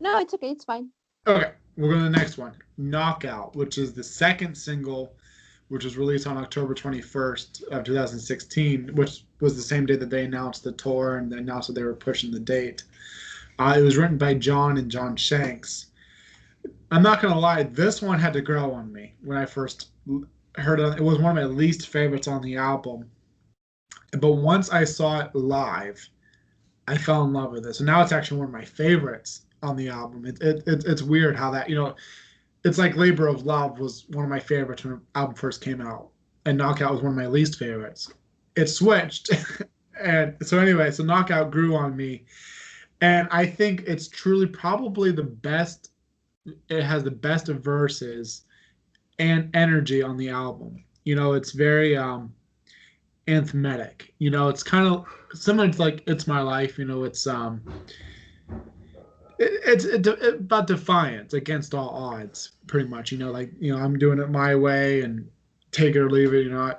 No, 0.00 0.18
it's 0.18 0.34
okay. 0.34 0.50
It's 0.50 0.66
fine. 0.66 0.90
Okay, 1.26 1.52
we're 1.78 1.88
going 1.88 2.04
to 2.04 2.10
the 2.10 2.18
next 2.18 2.36
one, 2.36 2.52
"Knockout," 2.76 3.56
which 3.56 3.78
is 3.78 3.94
the 3.94 4.04
second 4.04 4.54
single, 4.54 5.14
which 5.68 5.84
was 5.84 5.96
released 5.96 6.26
on 6.26 6.36
October 6.36 6.74
21st 6.74 7.62
of 7.68 7.84
2016, 7.84 8.94
which 8.96 9.24
was 9.40 9.56
the 9.56 9.62
same 9.62 9.86
day 9.86 9.96
that 9.96 10.10
they 10.10 10.26
announced 10.26 10.62
the 10.62 10.72
tour 10.72 11.16
and 11.16 11.32
they 11.32 11.38
announced 11.38 11.68
that 11.68 11.74
they 11.74 11.84
were 11.84 11.94
pushing 11.94 12.30
the 12.30 12.38
date. 12.38 12.82
Uh, 13.58 13.76
it 13.78 13.80
was 13.80 13.96
written 13.96 14.18
by 14.18 14.34
John 14.34 14.76
and 14.76 14.90
John 14.90 15.16
Shanks. 15.16 15.86
I'm 16.94 17.02
not 17.02 17.20
gonna 17.20 17.40
lie, 17.40 17.64
this 17.64 18.00
one 18.00 18.20
had 18.20 18.32
to 18.34 18.40
grow 18.40 18.70
on 18.72 18.92
me 18.92 19.16
when 19.24 19.36
I 19.36 19.46
first 19.46 19.88
heard 20.54 20.78
it. 20.78 20.98
It 20.98 21.02
was 21.02 21.18
one 21.18 21.36
of 21.36 21.42
my 21.42 21.52
least 21.52 21.88
favorites 21.88 22.28
on 22.28 22.40
the 22.40 22.56
album, 22.56 23.10
but 24.12 24.34
once 24.34 24.70
I 24.70 24.84
saw 24.84 25.18
it 25.18 25.34
live, 25.34 26.08
I 26.86 26.96
fell 26.96 27.24
in 27.24 27.32
love 27.32 27.50
with 27.50 27.66
it. 27.66 27.74
So 27.74 27.84
now 27.84 28.00
it's 28.00 28.12
actually 28.12 28.38
one 28.38 28.46
of 28.46 28.52
my 28.52 28.64
favorites 28.64 29.46
on 29.60 29.74
the 29.74 29.88
album. 29.88 30.24
It, 30.24 30.40
it, 30.40 30.62
it 30.68 30.84
it's 30.84 31.02
weird 31.02 31.34
how 31.34 31.50
that 31.50 31.68
you 31.68 31.74
know, 31.74 31.96
it's 32.64 32.78
like 32.78 32.94
Labor 32.94 33.26
of 33.26 33.44
Love 33.44 33.80
was 33.80 34.06
one 34.10 34.24
of 34.24 34.30
my 34.30 34.38
favorites 34.38 34.84
when 34.84 34.94
the 34.94 35.00
album 35.18 35.34
first 35.34 35.62
came 35.62 35.80
out, 35.80 36.10
and 36.46 36.56
Knockout 36.56 36.92
was 36.92 37.02
one 37.02 37.10
of 37.10 37.18
my 37.18 37.26
least 37.26 37.58
favorites. 37.58 38.12
It 38.54 38.68
switched, 38.68 39.30
and 40.00 40.36
so 40.42 40.60
anyway, 40.60 40.92
so 40.92 41.02
Knockout 41.02 41.50
grew 41.50 41.74
on 41.74 41.96
me, 41.96 42.24
and 43.00 43.26
I 43.32 43.46
think 43.46 43.82
it's 43.84 44.06
truly 44.06 44.46
probably 44.46 45.10
the 45.10 45.24
best 45.24 45.90
it 46.68 46.82
has 46.82 47.02
the 47.04 47.10
best 47.10 47.48
of 47.48 47.62
verses 47.62 48.42
and 49.18 49.54
energy 49.54 50.02
on 50.02 50.16
the 50.16 50.28
album. 50.28 50.84
You 51.04 51.14
know, 51.14 51.34
it's 51.34 51.52
very 51.52 51.96
um 51.96 52.32
anthematic. 53.28 54.12
You 54.18 54.30
know, 54.30 54.48
it's 54.48 54.62
kind 54.62 54.86
of 54.86 55.06
similar 55.32 55.70
to 55.70 55.78
like 55.78 56.02
"It's 56.06 56.26
My 56.26 56.40
Life." 56.40 56.78
You 56.78 56.84
know, 56.84 57.04
it's 57.04 57.26
um, 57.26 57.62
it, 59.38 59.60
it's 59.64 59.84
it, 59.84 60.06
it, 60.06 60.34
about 60.34 60.66
defiance 60.66 61.34
against 61.34 61.74
all 61.74 61.90
odds, 61.90 62.52
pretty 62.66 62.88
much. 62.88 63.12
You 63.12 63.18
know, 63.18 63.30
like 63.30 63.50
you 63.58 63.74
know, 63.74 63.82
I'm 63.82 63.98
doing 63.98 64.18
it 64.18 64.30
my 64.30 64.54
way 64.54 65.02
and 65.02 65.28
take 65.70 65.96
it 65.96 66.00
or 66.00 66.10
leave 66.10 66.34
it. 66.34 66.44
You 66.44 66.50
know, 66.50 66.74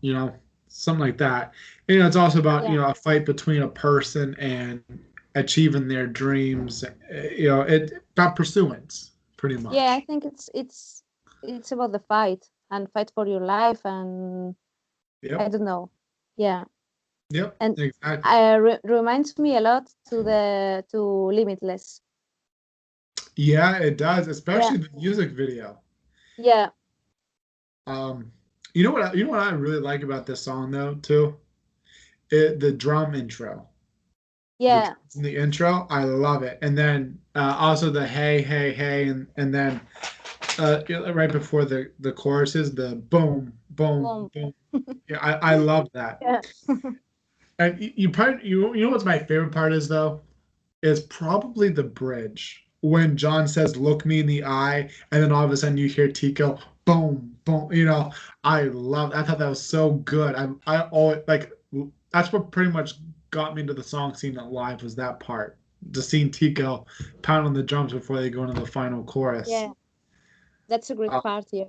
you 0.00 0.12
know, 0.12 0.34
something 0.68 1.04
like 1.04 1.18
that. 1.18 1.52
And, 1.88 1.96
you 1.96 2.00
know, 2.00 2.06
it's 2.06 2.16
also 2.16 2.40
about 2.40 2.64
yeah. 2.64 2.70
you 2.70 2.76
know 2.76 2.86
a 2.86 2.94
fight 2.94 3.24
between 3.24 3.62
a 3.62 3.68
person 3.68 4.34
and 4.38 4.82
achieving 5.34 5.88
their 5.88 6.06
dreams. 6.06 6.84
You 7.36 7.48
know, 7.48 7.62
it 7.62 7.92
about 8.12 8.36
pursuance, 8.36 9.12
pretty 9.36 9.56
much. 9.56 9.74
Yeah, 9.74 9.92
I 9.92 10.00
think 10.00 10.24
it's 10.24 10.50
it's 10.54 11.02
it's 11.42 11.72
about 11.72 11.92
the 11.92 11.98
fight 12.00 12.48
and 12.70 12.90
fight 12.92 13.10
for 13.14 13.26
your 13.26 13.40
life 13.40 13.80
and 13.84 14.54
Yep. 15.24 15.40
I 15.40 15.48
don't 15.48 15.64
know. 15.64 15.90
Yeah. 16.36 16.64
Yep. 17.30 17.56
And 17.60 17.78
exactly. 17.78 18.30
Uh, 18.30 18.56
re- 18.58 18.78
reminds 18.84 19.38
me 19.38 19.56
a 19.56 19.60
lot 19.60 19.90
to 20.10 20.22
the 20.22 20.84
to 20.90 21.00
Limitless. 21.32 22.02
Yeah, 23.36 23.78
it 23.78 23.96
does, 23.96 24.28
especially 24.28 24.78
yeah. 24.78 24.86
the 24.92 25.00
music 25.00 25.30
video. 25.30 25.80
Yeah. 26.36 26.68
Um, 27.86 28.30
you 28.74 28.84
know 28.84 28.90
what? 28.90 29.16
You 29.16 29.24
know 29.24 29.30
what 29.30 29.40
I 29.40 29.50
really 29.52 29.80
like 29.80 30.02
about 30.02 30.26
this 30.26 30.42
song 30.42 30.70
though, 30.70 30.94
too. 30.94 31.36
It 32.30 32.60
the 32.60 32.72
drum 32.72 33.14
intro. 33.14 33.66
Yeah. 34.58 34.94
In 35.16 35.22
the 35.22 35.36
intro, 35.36 35.86
I 35.90 36.04
love 36.04 36.42
it, 36.42 36.58
and 36.62 36.76
then 36.76 37.18
uh, 37.34 37.56
also 37.58 37.90
the 37.90 38.06
hey 38.06 38.42
hey 38.42 38.72
hey, 38.72 39.08
and 39.08 39.26
and 39.36 39.52
then 39.52 39.80
uh, 40.58 40.82
right 41.12 41.30
before 41.30 41.64
the 41.64 41.90
the 42.00 42.12
choruses, 42.12 42.74
the 42.74 42.96
boom 42.96 43.52
boom 43.70 44.30
boom. 44.32 44.54
boom. 44.72 45.02
yeah, 45.08 45.18
I 45.20 45.54
I 45.54 45.56
love 45.56 45.88
that. 45.94 46.18
Yeah. 46.22 46.40
and 47.58 47.80
you, 47.80 47.92
you 47.96 48.10
probably 48.10 48.48
you 48.48 48.74
you 48.74 48.84
know 48.84 48.90
what's 48.90 49.04
my 49.04 49.18
favorite 49.18 49.52
part 49.52 49.72
is 49.72 49.88
though, 49.88 50.20
is 50.82 51.00
probably 51.00 51.68
the 51.68 51.84
bridge 51.84 52.64
when 52.80 53.16
John 53.16 53.48
says 53.48 53.76
"look 53.76 54.06
me 54.06 54.20
in 54.20 54.26
the 54.26 54.44
eye," 54.44 54.90
and 55.10 55.22
then 55.22 55.32
all 55.32 55.44
of 55.44 55.50
a 55.50 55.56
sudden 55.56 55.76
you 55.76 55.88
hear 55.88 56.08
Tico 56.08 56.58
boom 56.84 57.34
boom. 57.44 57.72
You 57.72 57.86
know, 57.86 58.12
I 58.44 58.62
love. 58.62 59.12
I 59.14 59.22
thought 59.22 59.38
that 59.38 59.48
was 59.48 59.62
so 59.62 59.92
good. 59.92 60.34
I 60.34 60.48
I 60.66 60.82
always 60.88 61.22
like 61.26 61.52
that's 62.12 62.32
what 62.32 62.50
pretty 62.50 62.70
much 62.70 62.94
got 63.34 63.52
me 63.56 63.62
into 63.62 63.74
the 63.74 63.82
song 63.82 64.14
scene 64.14 64.38
at 64.38 64.46
live 64.46 64.80
was 64.80 64.94
that 64.94 65.18
part. 65.18 65.58
Just 65.90 66.08
seeing 66.08 66.30
Tico 66.30 66.86
pound 67.22 67.46
on 67.46 67.52
the 67.52 67.64
drums 67.64 67.92
before 67.92 68.20
they 68.20 68.30
go 68.30 68.44
into 68.44 68.58
the 68.58 68.66
final 68.66 69.02
chorus. 69.02 69.48
Yeah. 69.50 69.72
That's 70.68 70.88
a 70.90 70.94
great 70.94 71.10
uh, 71.10 71.20
part 71.20 71.46
here. 71.50 71.66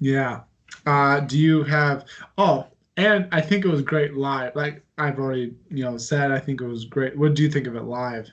Yeah. 0.00 0.40
Uh, 0.86 1.20
do 1.20 1.38
you 1.38 1.62
have? 1.64 2.06
Oh, 2.38 2.66
and 2.96 3.28
I 3.30 3.42
think 3.42 3.66
it 3.66 3.68
was 3.68 3.82
great 3.82 4.14
live. 4.14 4.56
Like 4.56 4.82
I've 4.96 5.18
already, 5.18 5.54
you 5.70 5.84
know, 5.84 5.98
said, 5.98 6.32
I 6.32 6.40
think 6.40 6.62
it 6.62 6.66
was 6.66 6.86
great. 6.86 7.16
What 7.16 7.34
do 7.34 7.42
you 7.42 7.50
think 7.50 7.66
of 7.66 7.76
it 7.76 7.84
live? 7.84 8.30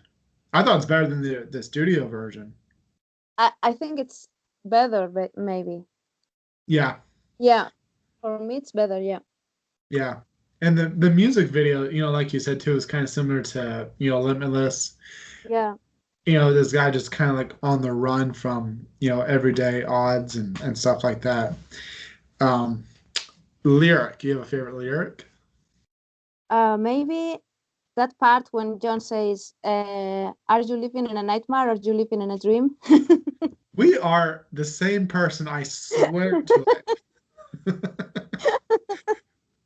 I 0.54 0.64
thought 0.64 0.78
it's 0.78 0.86
better 0.86 1.08
than 1.08 1.22
the 1.22 1.48
the 1.52 1.62
studio 1.62 2.08
version. 2.08 2.54
I 3.38 3.52
I 3.62 3.74
think 3.74 4.00
it's 4.00 4.30
better, 4.64 5.08
but 5.08 5.38
maybe. 5.38 5.84
Yeah. 6.66 6.96
Yeah, 7.40 7.68
for 8.22 8.40
me 8.40 8.56
it's 8.56 8.72
better. 8.72 9.00
Yeah. 9.02 9.20
Yeah, 9.90 10.22
and 10.66 10.76
the 10.76 10.90
the 10.90 11.12
music 11.12 11.48
video, 11.50 11.88
you 11.88 12.02
know, 12.02 12.10
like 12.10 12.34
you 12.34 12.40
said 12.40 12.60
too, 12.60 12.76
is 12.76 12.88
kind 12.88 13.04
of 13.04 13.10
similar 13.10 13.42
to 13.44 13.88
you 14.00 14.10
know 14.10 14.20
Limitless. 14.20 14.96
Yeah. 15.48 15.76
You 16.26 16.34
know 16.34 16.52
this 16.54 16.74
guy 16.74 16.90
just 16.90 17.12
kind 17.12 17.30
of 17.30 17.38
like 17.38 17.54
on 17.62 17.84
the 17.84 17.94
run 17.94 18.34
from 18.34 18.88
you 19.00 19.10
know 19.10 19.22
everyday 19.22 19.84
odds 19.84 20.36
and 20.36 20.60
and 20.62 20.76
stuff 20.76 21.04
like 21.04 21.22
that. 21.22 21.54
Um 22.42 22.84
lyric 23.64 24.24
you 24.24 24.38
have 24.38 24.42
a 24.42 24.50
favorite 24.50 24.76
lyric? 24.76 25.26
Uh 26.50 26.78
maybe 26.78 27.38
that 27.96 28.18
part 28.20 28.50
when 28.52 28.78
john 28.80 29.00
says 29.00 29.54
uh, 29.64 30.32
are 30.50 30.62
you 30.62 30.78
living 30.78 31.08
in 31.08 31.18
a 31.18 31.24
nightmare? 31.24 31.68
Or 31.68 31.72
are 31.74 31.76
you 31.76 31.94
living 31.94 32.22
in 32.22 32.32
a 32.32 32.40
dream? 32.40 32.76
We 33.78 33.98
are 33.98 34.46
the 34.54 34.64
same 34.64 35.06
person 35.06 35.48
i 35.48 35.64
swear 35.64 36.42
to 36.42 36.66
it 36.68 37.02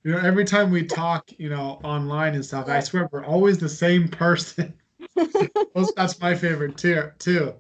you 0.03 0.11
know 0.11 0.19
every 0.19 0.45
time 0.45 0.71
we 0.71 0.83
talk 0.83 1.29
you 1.37 1.49
know 1.49 1.79
online 1.83 2.35
and 2.35 2.45
stuff 2.45 2.67
i 2.67 2.79
swear 2.79 3.09
we're 3.11 3.25
always 3.25 3.57
the 3.57 3.69
same 3.69 4.07
person 4.07 4.73
that's 5.95 6.19
my 6.19 6.35
favorite 6.35 6.77
too. 6.77 7.11
Too. 7.19 7.53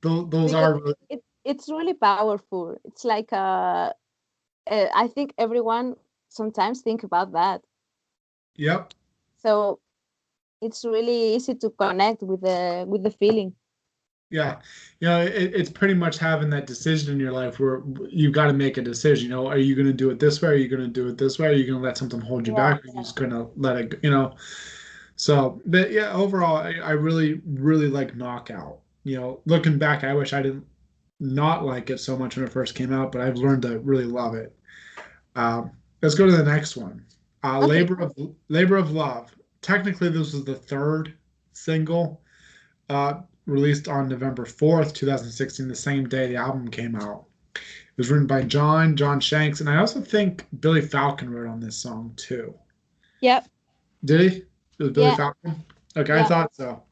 those, 0.00 0.30
those 0.30 0.54
are. 0.54 0.80
It, 1.08 1.22
it's 1.44 1.68
really 1.68 1.94
powerful. 1.94 2.76
It's 2.84 3.04
like 3.04 3.32
uh, 3.32 3.92
uh, 4.70 4.86
I 4.94 5.08
think 5.08 5.34
everyone 5.38 5.96
sometimes 6.28 6.82
think 6.82 7.02
about 7.02 7.32
that. 7.32 7.62
Yep. 8.56 8.94
So 9.38 9.80
it's 10.60 10.84
really 10.84 11.34
easy 11.34 11.54
to 11.54 11.70
connect 11.70 12.22
with 12.22 12.40
the 12.40 12.84
with 12.88 13.02
the 13.02 13.10
feeling. 13.10 13.54
Yeah, 14.28 14.58
you 14.98 15.08
know, 15.08 15.20
it, 15.20 15.54
it's 15.54 15.70
pretty 15.70 15.94
much 15.94 16.18
having 16.18 16.50
that 16.50 16.66
decision 16.66 17.12
in 17.12 17.20
your 17.20 17.32
life 17.32 17.60
where 17.60 17.82
you've 18.08 18.32
got 18.32 18.46
to 18.46 18.52
make 18.52 18.76
a 18.76 18.82
decision. 18.82 19.30
You 19.30 19.30
know, 19.30 19.46
are 19.46 19.58
you 19.58 19.76
going 19.76 19.86
to 19.86 19.92
do 19.92 20.10
it 20.10 20.18
this 20.18 20.42
way? 20.42 20.48
Are 20.48 20.54
you 20.54 20.68
going 20.68 20.82
to 20.82 20.88
do 20.88 21.06
it 21.08 21.16
this 21.16 21.38
way? 21.38 21.48
Are 21.48 21.52
you 21.52 21.64
going 21.64 21.80
to 21.80 21.84
let 21.84 21.96
something 21.96 22.20
hold 22.20 22.46
you 22.46 22.52
yeah, 22.54 22.72
back? 22.72 22.84
Or 22.84 22.88
are 22.88 22.94
you 22.94 23.00
just 23.02 23.14
going 23.14 23.30
to 23.30 23.48
let 23.56 23.76
it? 23.76 24.00
You 24.02 24.10
know. 24.10 24.34
So, 25.14 25.60
but 25.64 25.92
yeah, 25.92 26.12
overall, 26.12 26.56
I, 26.56 26.74
I 26.82 26.90
really, 26.90 27.40
really 27.46 27.88
like 27.88 28.16
Knockout. 28.16 28.80
You 29.04 29.20
know, 29.20 29.40
looking 29.46 29.78
back, 29.78 30.02
I 30.02 30.12
wish 30.12 30.32
I 30.32 30.42
didn't 30.42 30.66
not 31.20 31.64
like 31.64 31.90
it 31.90 31.98
so 31.98 32.16
much 32.16 32.36
when 32.36 32.44
it 32.44 32.52
first 32.52 32.74
came 32.74 32.92
out, 32.92 33.12
but 33.12 33.20
I've 33.20 33.36
learned 33.36 33.62
to 33.62 33.78
really 33.78 34.04
love 34.04 34.34
it. 34.34 34.54
Um, 35.34 35.70
let's 36.02 36.14
go 36.14 36.26
to 36.26 36.36
the 36.36 36.44
next 36.44 36.76
one. 36.76 37.04
Uh, 37.42 37.58
okay. 37.58 37.66
Labor 37.66 38.00
of 38.00 38.14
Labor 38.48 38.76
of 38.76 38.90
Love. 38.90 39.34
Technically, 39.62 40.08
this 40.08 40.32
was 40.32 40.44
the 40.44 40.54
third 40.54 41.14
single. 41.52 42.20
Uh, 42.88 43.20
released 43.46 43.88
on 43.88 44.08
November 44.08 44.44
4th, 44.44 44.92
2016, 44.92 45.68
the 45.68 45.74
same 45.74 46.08
day 46.08 46.28
the 46.28 46.36
album 46.36 46.68
came 46.68 46.96
out. 46.96 47.24
It 47.54 47.62
was 47.96 48.10
written 48.10 48.26
by 48.26 48.42
John, 48.42 48.96
John 48.96 49.20
Shanks, 49.20 49.60
and 49.60 49.70
I 49.70 49.76
also 49.76 50.00
think 50.00 50.46
Billy 50.60 50.82
Falcon 50.82 51.30
wrote 51.30 51.48
on 51.48 51.60
this 51.60 51.76
song 51.76 52.12
too. 52.16 52.54
Yep. 53.20 53.48
Did 54.04 54.32
he? 54.32 54.36
It 54.38 54.46
was 54.78 54.90
Billy 54.90 55.06
yeah. 55.06 55.16
Falcon? 55.16 55.64
Okay, 55.96 56.14
yeah. 56.14 56.24
I 56.24 56.28
thought 56.28 56.54
so. 56.54 56.82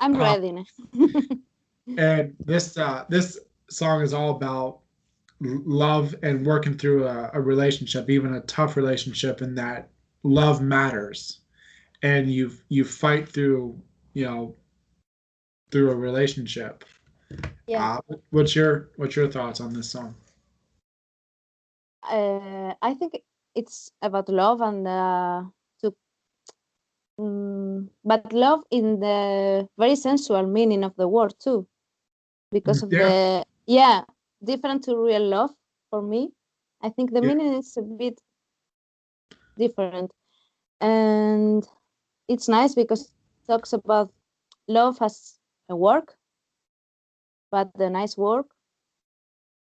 I'm 0.00 0.16
uh, 0.16 0.18
ready 0.18 0.64
and 1.98 2.34
this 2.44 2.76
uh, 2.76 3.04
this 3.08 3.38
song 3.70 4.02
is 4.02 4.12
all 4.12 4.30
about 4.30 4.80
love 5.40 6.14
and 6.22 6.46
working 6.46 6.76
through 6.76 7.06
a, 7.06 7.30
a 7.34 7.40
relationship, 7.40 8.10
even 8.10 8.34
a 8.34 8.40
tough 8.42 8.76
relationship, 8.76 9.40
and 9.40 9.56
that 9.56 9.88
love 10.22 10.60
matters, 10.60 11.40
and 12.02 12.30
you 12.32 12.52
you 12.68 12.84
fight 12.84 13.28
through 13.28 13.80
you 14.14 14.24
know 14.24 14.54
through 15.70 15.90
a 15.90 15.94
relationship. 15.96 16.84
Yeah. 17.66 17.98
Uh, 18.10 18.16
what's 18.30 18.54
your 18.56 18.90
what's 18.96 19.14
your 19.14 19.30
thoughts 19.30 19.60
on 19.60 19.72
this 19.72 19.90
song? 19.90 20.14
Uh, 22.02 22.74
I 22.82 22.94
think 22.94 23.22
it's 23.54 23.92
about 24.02 24.28
love 24.28 24.60
and 24.60 24.86
uh, 24.86 25.42
to, 25.80 25.94
um, 27.18 27.90
but 28.04 28.32
love 28.32 28.64
in 28.70 28.98
the 28.98 29.68
very 29.78 29.94
sensual 29.94 30.46
meaning 30.46 30.82
of 30.82 30.94
the 30.96 31.06
word 31.06 31.34
too, 31.38 31.66
because 32.50 32.82
of 32.82 32.92
yeah. 32.92 33.08
the 33.08 33.44
yeah 33.66 34.02
different 34.42 34.82
to 34.84 34.96
real 34.96 35.26
love 35.26 35.50
for 35.90 36.02
me. 36.02 36.30
I 36.82 36.88
think 36.88 37.12
the 37.12 37.20
yeah. 37.20 37.28
meaning 37.28 37.54
is 37.54 37.76
a 37.76 37.82
bit 37.82 38.20
different, 39.56 40.10
and 40.80 41.64
it's 42.26 42.48
nice 42.48 42.74
because 42.74 43.02
it 43.02 43.46
talks 43.46 43.72
about 43.72 44.10
love 44.66 44.98
as 45.02 45.39
work, 45.76 46.14
but 47.50 47.70
the 47.76 47.90
nice 47.90 48.16
work 48.16 48.46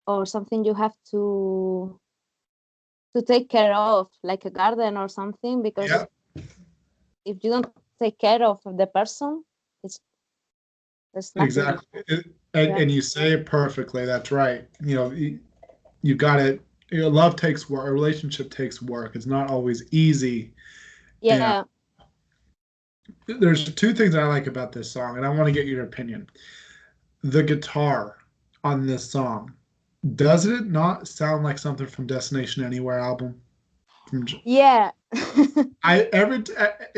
or 0.05 0.25
something 0.25 0.63
you 0.63 0.73
have 0.73 0.95
to 1.12 1.99
to 3.15 3.21
take 3.21 3.49
care 3.49 3.73
of, 3.73 4.10
like 4.23 4.45
a 4.45 4.49
garden 4.49 4.97
or 4.97 5.07
something, 5.07 5.63
because 5.63 5.89
yeah. 5.89 6.05
if 7.25 7.43
you 7.43 7.49
don't 7.49 7.67
take 7.99 8.19
care 8.19 8.43
of 8.43 8.60
the 8.63 8.88
person, 8.88 9.43
it's 9.83 9.99
exactly. 11.36 12.03
and, 12.07 12.23
yeah. 12.53 12.77
and 12.77 12.91
you 12.91 13.01
say 13.01 13.31
it 13.31 13.45
perfectly. 13.45 14.05
That's 14.05 14.31
right. 14.31 14.67
You 14.83 14.95
know, 14.95 15.12
you, 15.12 15.39
you 16.03 16.15
got 16.15 16.39
it. 16.39 16.62
You 16.91 17.01
know, 17.01 17.10
love 17.10 17.36
takes 17.36 17.69
work. 17.69 17.88
A 17.88 17.91
relationship 17.91 18.51
takes 18.51 18.81
work. 18.81 19.15
It's 19.15 19.25
not 19.25 19.49
always 19.49 19.83
easy. 19.91 20.53
Yeah 21.21 21.63
there's 23.27 23.73
two 23.75 23.93
things 23.93 24.15
I 24.15 24.23
like 24.25 24.47
about 24.47 24.71
this 24.71 24.91
song, 24.91 25.17
and 25.17 25.25
I 25.25 25.29
want 25.29 25.45
to 25.45 25.51
get 25.51 25.65
your 25.65 25.83
opinion. 25.83 26.29
The 27.23 27.43
guitar 27.43 28.17
on 28.63 28.85
this 28.85 29.09
song, 29.09 29.53
does 30.15 30.45
it 30.45 30.67
not 30.67 31.07
sound 31.07 31.43
like 31.43 31.57
something 31.57 31.87
from 31.87 32.07
Destination 32.07 32.63
Anywhere 32.63 32.99
album? 32.99 33.41
From... 34.09 34.25
Yeah. 34.43 34.91
I 35.83 36.01
every 36.13 36.43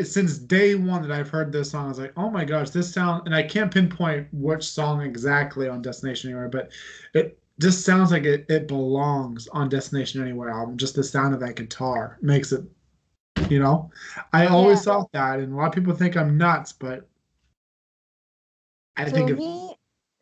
since 0.02 0.38
day 0.38 0.74
one 0.74 1.02
that 1.02 1.10
I've 1.10 1.28
heard 1.28 1.52
this 1.52 1.70
song, 1.70 1.86
I 1.86 1.88
was 1.88 1.98
like, 1.98 2.12
oh 2.16 2.30
my 2.30 2.44
gosh, 2.44 2.70
this 2.70 2.92
sound, 2.92 3.26
and 3.26 3.34
I 3.34 3.42
can't 3.42 3.72
pinpoint 3.72 4.28
which 4.32 4.64
song 4.64 5.02
exactly 5.02 5.68
on 5.68 5.82
Destination 5.82 6.30
Anywhere, 6.30 6.48
but 6.48 6.70
it 7.14 7.38
just 7.60 7.84
sounds 7.84 8.10
like 8.10 8.24
it, 8.24 8.46
it 8.48 8.68
belongs 8.68 9.46
on 9.48 9.68
Destination 9.68 10.22
Anywhere 10.22 10.50
album. 10.50 10.76
Just 10.76 10.94
the 10.94 11.04
sound 11.04 11.34
of 11.34 11.40
that 11.40 11.56
guitar 11.56 12.18
makes 12.22 12.52
it, 12.52 12.64
you 13.48 13.58
know. 13.58 13.90
I 14.32 14.46
always 14.46 14.78
Yeah. 14.78 14.84
thought 14.84 15.12
that, 15.12 15.40
and 15.40 15.52
a 15.52 15.56
lot 15.56 15.68
of 15.68 15.74
people 15.74 15.94
think 15.94 16.16
I'm 16.16 16.36
nuts, 16.36 16.72
but 16.72 17.08
I 18.96 19.04
to 19.04 19.10
think 19.12 19.30
if, 19.30 19.38
me, 19.38 19.76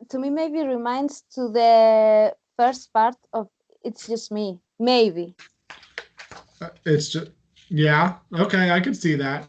to 0.09 0.19
me, 0.19 0.31
maybe 0.31 0.61
reminds 0.63 1.23
to 1.35 1.49
the 1.49 2.35
first 2.57 2.93
part 2.93 3.17
of 3.33 3.49
"It's 3.83 4.07
Just 4.07 4.31
Me." 4.31 4.61
Maybe. 4.79 5.35
uh, 6.61 6.71
it's 6.87 7.09
just 7.09 7.31
yeah, 7.71 8.17
okay, 8.35 8.71
I 8.71 8.81
can 8.81 8.95
see 8.95 9.15
that. 9.17 9.49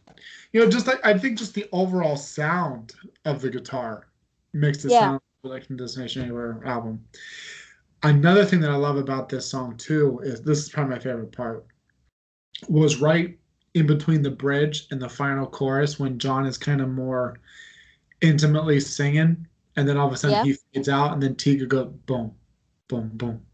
You 0.51 0.61
know, 0.61 0.69
just 0.69 0.87
like 0.87 0.99
I 1.05 1.17
think 1.17 1.37
just 1.37 1.53
the 1.53 1.67
overall 1.71 2.17
sound 2.17 2.93
of 3.25 3.41
the 3.41 3.49
guitar 3.49 4.07
makes 4.53 4.83
it 4.85 4.91
Yeah. 4.91 4.99
sound 5.01 5.21
like 5.43 5.65
from 5.65 5.77
Destination 5.77 6.23
Anywhere 6.23 6.61
album. 6.65 7.05
Another 8.03 8.45
thing 8.45 8.59
that 8.61 8.71
I 8.71 8.75
love 8.75 8.97
about 8.97 9.29
this 9.29 9.45
song 9.45 9.77
too 9.77 10.19
is 10.23 10.41
this 10.41 10.59
is 10.59 10.69
probably 10.69 10.95
my 10.95 10.99
favorite 10.99 11.31
part. 11.31 11.65
Was 12.67 12.97
right 13.01 13.38
in 13.73 13.87
between 13.87 14.21
the 14.21 14.31
bridge 14.31 14.87
and 14.91 15.01
the 15.01 15.09
final 15.09 15.45
chorus 15.45 15.99
when 15.99 16.19
John 16.19 16.45
is 16.45 16.57
kind 16.57 16.81
of 16.81 16.89
more 16.89 17.39
intimately 18.21 18.79
singing, 18.79 19.47
and 19.75 19.87
then 19.87 19.97
all 19.97 20.07
of 20.07 20.13
a 20.13 20.17
sudden 20.17 20.37
Yeah. 20.37 20.43
he 20.43 20.57
fades 20.73 20.89
out, 20.89 21.13
and 21.13 21.21
then 21.21 21.35
Tico 21.35 21.65
goes 21.65 21.93
boom, 22.05 22.33
boom, 22.87 23.09
boom, 23.13 23.45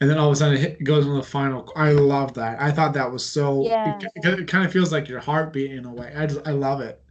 and 0.00 0.08
then 0.08 0.18
all 0.18 0.28
of 0.28 0.32
a 0.32 0.36
sudden 0.36 0.56
it 0.56 0.60
hit, 0.60 0.84
goes 0.84 1.06
on 1.06 1.16
the 1.16 1.22
final. 1.22 1.70
I 1.76 1.92
love 1.92 2.34
that. 2.34 2.60
I 2.60 2.70
thought 2.70 2.94
that 2.94 3.10
was 3.10 3.24
so. 3.24 3.64
Yeah. 3.64 3.98
It, 4.16 4.40
it, 4.40 4.48
kind 4.48 4.64
of 4.64 4.72
feels 4.72 4.92
like 4.92 5.08
your 5.08 5.20
heart 5.20 5.52
beating 5.52 5.78
in 5.78 5.84
a 5.84 5.92
way. 5.92 6.12
I 6.16 6.26
just 6.26 6.46
I 6.46 6.52
love 6.52 6.80
it. 6.80 7.02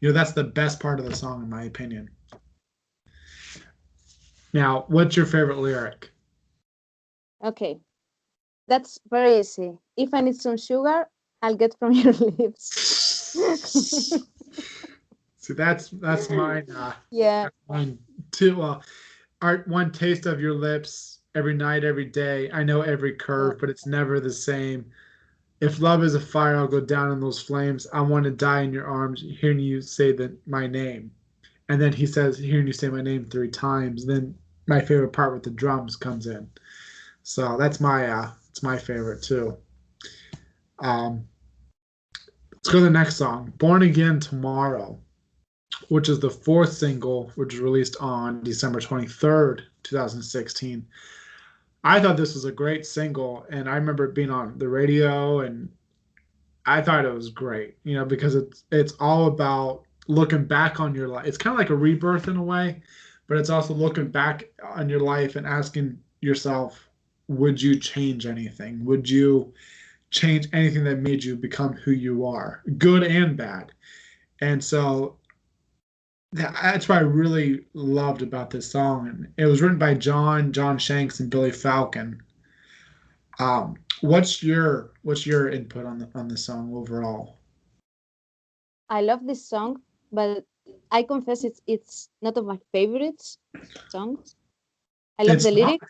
You 0.00 0.08
know 0.08 0.14
that's 0.14 0.32
the 0.32 0.44
best 0.44 0.80
part 0.80 0.98
of 0.98 1.06
the 1.06 1.14
song 1.14 1.42
in 1.42 1.48
my 1.48 1.64
opinion. 1.64 2.10
Now, 4.52 4.84
what's 4.88 5.16
your 5.16 5.26
favorite 5.26 5.58
lyric? 5.58 6.10
Okay, 7.44 7.78
that's 8.68 8.98
very 9.10 9.38
easy. 9.38 9.72
If 9.96 10.14
I 10.14 10.20
need 10.20 10.36
some 10.36 10.56
sugar, 10.56 11.06
I'll 11.44 11.56
get 11.56 11.78
from 11.78 11.92
your 12.04 12.14
lips. 12.14 12.64
See, 15.36 15.52
that's 15.52 15.90
that's 15.90 16.30
mine. 16.30 16.66
Uh, 16.74 16.94
yeah, 17.10 17.48
One, 17.66 17.98
two, 18.30 18.62
uh, 18.62 18.80
art, 19.42 19.68
one 19.68 19.92
taste 19.92 20.24
of 20.24 20.40
your 20.40 20.54
lips 20.54 21.18
every 21.34 21.54
night, 21.54 21.84
every 21.84 22.06
day. 22.06 22.50
I 22.50 22.64
know 22.64 22.80
every 22.80 23.12
curve, 23.12 23.58
but 23.60 23.68
it's 23.68 23.84
never 23.84 24.20
the 24.20 24.32
same. 24.32 24.86
If 25.60 25.80
love 25.80 26.02
is 26.02 26.14
a 26.14 26.20
fire, 26.20 26.56
I'll 26.56 26.66
go 26.66 26.80
down 26.80 27.12
in 27.12 27.20
those 27.20 27.42
flames. 27.42 27.86
I 27.92 28.00
want 28.00 28.24
to 28.24 28.30
die 28.30 28.62
in 28.62 28.72
your 28.72 28.86
arms, 28.86 29.22
hearing 29.38 29.58
you 29.58 29.82
say 29.82 30.12
that 30.12 30.32
my 30.48 30.66
name. 30.66 31.10
And 31.68 31.78
then 31.78 31.92
he 31.92 32.06
says, 32.06 32.38
hearing 32.38 32.66
you 32.66 32.72
say 32.72 32.88
my 32.88 33.02
name 33.02 33.26
three 33.26 33.50
times. 33.50 34.06
Then 34.06 34.34
my 34.66 34.80
favorite 34.80 35.12
part 35.12 35.34
with 35.34 35.42
the 35.42 35.50
drums 35.50 35.94
comes 35.94 36.26
in. 36.26 36.48
So 37.22 37.58
that's 37.58 37.80
my 37.80 38.08
uh, 38.08 38.30
it's 38.48 38.62
my 38.62 38.78
favorite 38.78 39.22
too. 39.22 39.58
Um, 40.78 41.26
let's 42.64 42.72
go 42.72 42.78
to 42.78 42.84
the 42.84 42.90
next 42.90 43.16
song, 43.16 43.52
"Born 43.58 43.82
Again 43.82 44.18
Tomorrow." 44.18 44.98
which 45.88 46.08
is 46.08 46.18
the 46.18 46.30
fourth 46.30 46.72
single, 46.72 47.30
which 47.34 47.52
was 47.52 47.60
released 47.60 47.96
on 48.00 48.42
December 48.42 48.80
23rd, 48.80 49.60
2016. 49.82 50.86
I 51.82 52.00
thought 52.00 52.16
this 52.16 52.32
was 52.32 52.46
a 52.46 52.52
great 52.52 52.86
single, 52.86 53.44
and 53.50 53.68
I 53.68 53.74
remember 53.74 54.06
it 54.06 54.14
being 54.14 54.30
on 54.30 54.56
the 54.56 54.68
radio, 54.68 55.40
and 55.40 55.68
I 56.64 56.80
thought 56.80 57.04
it 57.04 57.12
was 57.12 57.28
great, 57.28 57.76
you 57.84 57.94
know, 57.96 58.06
because 58.06 58.34
it's 58.34 58.64
it's 58.72 58.92
all 58.92 59.26
about 59.26 59.82
looking 60.06 60.44
back 60.44 60.80
on 60.80 60.94
your 60.94 61.08
life. 61.08 61.26
It's 61.26 61.36
kind 61.36 61.52
of 61.52 61.58
like 61.58 61.70
a 61.70 61.76
rebirth 61.76 62.28
in 62.28 62.36
a 62.36 62.42
way, 62.42 62.80
but 63.26 63.36
it's 63.36 63.50
also 63.50 63.74
looking 63.74 64.08
back 64.08 64.44
on 64.62 64.88
your 64.88 65.00
life 65.00 65.36
and 65.36 65.46
asking 65.46 65.98
yourself, 66.22 66.88
would 67.28 67.60
you 67.60 67.78
change 67.78 68.24
anything? 68.24 68.84
Would 68.86 69.10
you 69.10 69.52
change 70.14 70.48
anything 70.52 70.84
that 70.84 71.00
made 71.00 71.22
you 71.22 71.36
become 71.36 71.74
who 71.74 71.90
you 71.90 72.24
are, 72.24 72.62
good 72.78 73.02
and 73.02 73.36
bad? 73.36 73.72
And 74.40 74.62
so 74.62 75.18
that's 76.32 76.88
what 76.88 76.98
I 76.98 77.02
really 77.02 77.66
loved 77.74 78.22
about 78.22 78.50
this 78.50 78.70
song. 78.70 79.08
And 79.08 79.28
it 79.36 79.46
was 79.46 79.60
written 79.60 79.78
by 79.78 79.94
John, 79.94 80.52
John 80.52 80.78
Shanks, 80.78 81.20
and 81.20 81.30
Billy 81.30 81.52
Falcon. 81.52 82.22
Um, 83.38 83.74
what's 84.00 84.42
your 84.42 84.92
what's 85.02 85.26
your 85.26 85.48
input 85.50 85.84
on 85.84 85.98
the 85.98 86.08
on 86.14 86.28
the 86.28 86.36
song 86.36 86.72
overall? 86.74 87.38
I 88.88 89.02
love 89.02 89.26
this 89.26 89.46
song, 89.46 89.82
but 90.12 90.44
I 90.90 91.02
confess 91.02 91.44
it's 91.44 91.60
it's 91.66 92.08
not 92.22 92.36
of 92.36 92.46
my 92.46 92.58
favorites 92.72 93.38
songs. 93.88 94.36
I 95.18 95.24
love 95.24 95.36
It's 95.36 95.44
the 95.44 95.50
not? 95.50 95.66
lyrics. 95.66 95.86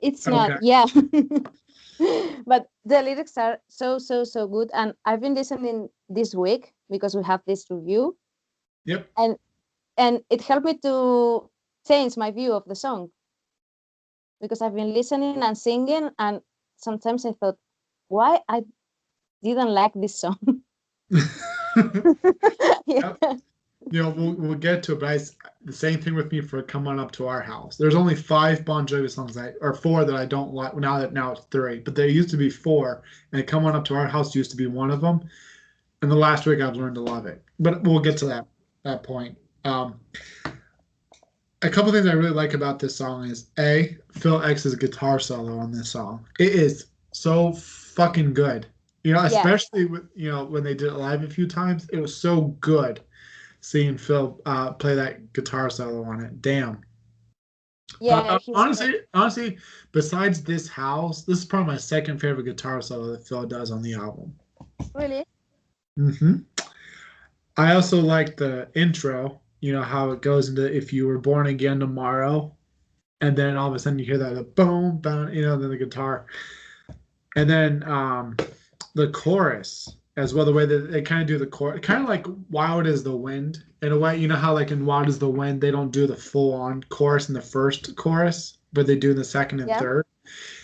It's 0.00 0.26
not, 0.26 0.50
Okay. 0.50 0.58
yeah. 0.62 0.86
but 2.46 2.68
the 2.84 3.02
lyrics 3.02 3.36
are 3.36 3.58
so 3.68 3.98
so 3.98 4.24
so 4.24 4.46
good, 4.46 4.70
and 4.74 4.94
I've 5.04 5.20
been 5.20 5.34
listening 5.34 5.88
this 6.08 6.34
week 6.34 6.72
because 6.90 7.16
we 7.16 7.22
have 7.24 7.42
this 7.46 7.66
review, 7.70 8.16
Yep. 8.84 9.10
and 9.16 9.36
and 9.96 10.22
it 10.30 10.42
helped 10.42 10.66
me 10.66 10.78
to 10.78 11.50
change 11.86 12.16
my 12.16 12.30
view 12.30 12.52
of 12.52 12.64
the 12.66 12.74
song 12.74 13.10
because 14.40 14.62
I've 14.62 14.74
been 14.74 14.94
listening 14.94 15.42
and 15.42 15.56
singing, 15.58 16.10
and 16.18 16.40
sometimes 16.76 17.26
I 17.26 17.32
thought, 17.32 17.58
why 18.08 18.40
I 18.48 18.62
didn't 19.42 19.70
like 19.70 19.92
this 19.94 20.20
song. 20.20 20.38
yeah. 22.86 23.14
You 23.90 24.02
know, 24.02 24.10
we'll, 24.10 24.34
we'll 24.34 24.54
get 24.54 24.82
to 24.84 24.92
it, 24.92 25.00
but 25.00 25.08
I 25.08 25.18
the 25.64 25.72
same 25.72 26.00
thing 26.00 26.14
with 26.14 26.30
me 26.30 26.40
for 26.40 26.62
coming 26.62 26.98
Up 26.98 27.10
to 27.12 27.26
Our 27.26 27.40
House." 27.40 27.76
There's 27.76 27.94
only 27.94 28.14
five 28.14 28.64
Bon 28.64 28.86
Jovi 28.86 29.10
songs 29.10 29.36
I 29.36 29.52
or 29.60 29.74
four 29.74 30.04
that 30.04 30.16
I 30.16 30.26
don't 30.26 30.52
like. 30.54 30.76
Now 30.76 30.98
that 30.98 31.12
now 31.12 31.32
it's 31.32 31.44
three, 31.50 31.80
but 31.80 31.94
there 31.94 32.08
used 32.08 32.30
to 32.30 32.36
be 32.36 32.50
four, 32.50 33.02
and 33.32 33.46
"Come 33.46 33.64
On 33.64 33.74
Up 33.74 33.84
to 33.86 33.94
Our 33.94 34.06
House" 34.06 34.34
used 34.34 34.50
to 34.50 34.56
be 34.56 34.66
one 34.66 34.90
of 34.90 35.00
them. 35.00 35.20
And 36.02 36.10
the 36.10 36.16
last 36.16 36.46
week 36.46 36.60
I've 36.60 36.76
learned 36.76 36.94
to 36.94 37.00
love 37.00 37.26
it, 37.26 37.42
but 37.58 37.82
we'll 37.82 38.00
get 38.00 38.16
to 38.18 38.26
that 38.26 38.46
that 38.84 39.02
point. 39.02 39.36
Um, 39.64 39.98
a 41.62 41.68
couple 41.68 41.90
things 41.90 42.06
I 42.06 42.12
really 42.12 42.30
like 42.30 42.54
about 42.54 42.78
this 42.78 42.94
song 42.96 43.28
is 43.28 43.50
a 43.58 43.96
Phil 44.12 44.42
X's 44.42 44.74
guitar 44.76 45.18
solo 45.18 45.58
on 45.58 45.72
this 45.72 45.90
song. 45.90 46.24
It 46.38 46.52
is 46.52 46.86
so 47.12 47.52
fucking 47.52 48.34
good. 48.34 48.66
You 49.02 49.12
know, 49.14 49.22
Yeah. 49.22 49.26
especially 49.38 49.86
with 49.86 50.08
you 50.14 50.30
know 50.30 50.44
when 50.44 50.62
they 50.62 50.74
did 50.74 50.88
it 50.88 50.94
live 50.94 51.24
a 51.24 51.28
few 51.28 51.46
times, 51.46 51.88
it 51.92 51.98
was 51.98 52.16
so 52.16 52.56
good 52.60 53.00
seeing 53.68 53.98
Phil 53.98 54.40
uh, 54.46 54.72
play 54.72 54.94
that 54.94 55.30
guitar 55.34 55.68
solo 55.68 56.02
on 56.04 56.24
it. 56.24 56.40
Damn. 56.40 56.80
Yeah, 58.00 58.20
Uh, 58.20 58.38
honestly, 58.54 58.94
honestly, 59.12 59.58
besides 59.92 60.42
this 60.42 60.68
house, 60.68 61.24
this 61.24 61.40
is 61.40 61.44
probably 61.44 61.74
my 61.74 61.78
second 61.78 62.18
favorite 62.18 62.44
guitar 62.44 62.80
solo 62.80 63.12
that 63.12 63.26
Phil 63.28 63.46
does 63.46 63.70
on 63.70 63.82
the 63.82 63.92
album. 63.92 64.34
really 64.94 65.24
Mm 65.98 66.18
hmm 66.18 66.36
I 67.58 67.74
also 67.74 68.00
like 68.00 68.36
the 68.36 68.68
intro. 68.74 69.40
You 69.60 69.72
know 69.72 69.82
how 69.82 70.12
it 70.12 70.22
goes 70.22 70.48
into 70.48 70.64
"If 70.74 70.92
you 70.92 71.06
were 71.06 71.18
born 71.18 71.48
again 71.48 71.80
tomorrow," 71.80 72.56
and 73.20 73.36
then 73.36 73.56
all 73.56 73.68
of 73.68 73.74
a 73.74 73.78
sudden 73.78 73.98
you 73.98 74.06
hear 74.06 74.18
that 74.18 74.34
the 74.34 74.44
boom, 74.44 74.98
boom, 74.98 75.34
you 75.34 75.42
know, 75.42 75.58
then 75.58 75.70
the 75.70 75.76
guitar, 75.76 76.26
and 77.36 77.50
then 77.50 77.82
um, 77.82 78.36
the 78.94 79.10
chorus 79.10 79.96
as 80.18 80.34
well. 80.34 80.44
The 80.44 80.52
way 80.52 80.66
that 80.66 80.90
they 80.90 81.00
kind 81.00 81.22
of 81.22 81.28
do 81.28 81.38
the 81.38 81.46
chorus, 81.46 81.80
kind 81.80 82.02
of 82.02 82.08
like 82.08 82.26
"Wild 82.50 82.86
is 82.86 83.02
the 83.02 83.16
Wind" 83.16 83.64
in 83.82 83.92
a 83.92 83.98
way. 83.98 84.16
You 84.18 84.28
know 84.28 84.36
how 84.36 84.52
like 84.52 84.70
in 84.70 84.84
"Wild 84.84 85.08
is 85.08 85.18
the 85.18 85.28
Wind" 85.28 85.60
they 85.60 85.70
don't 85.70 85.92
do 85.92 86.06
the 86.06 86.16
full-on 86.16 86.82
chorus 86.90 87.28
in 87.28 87.34
the 87.34 87.40
first 87.40 87.94
chorus, 87.96 88.58
but 88.72 88.86
they 88.86 88.96
do 88.96 89.12
in 89.12 89.16
the 89.16 89.24
second 89.24 89.60
and 89.60 89.68
Yeah. 89.68 89.78
third. 89.78 90.04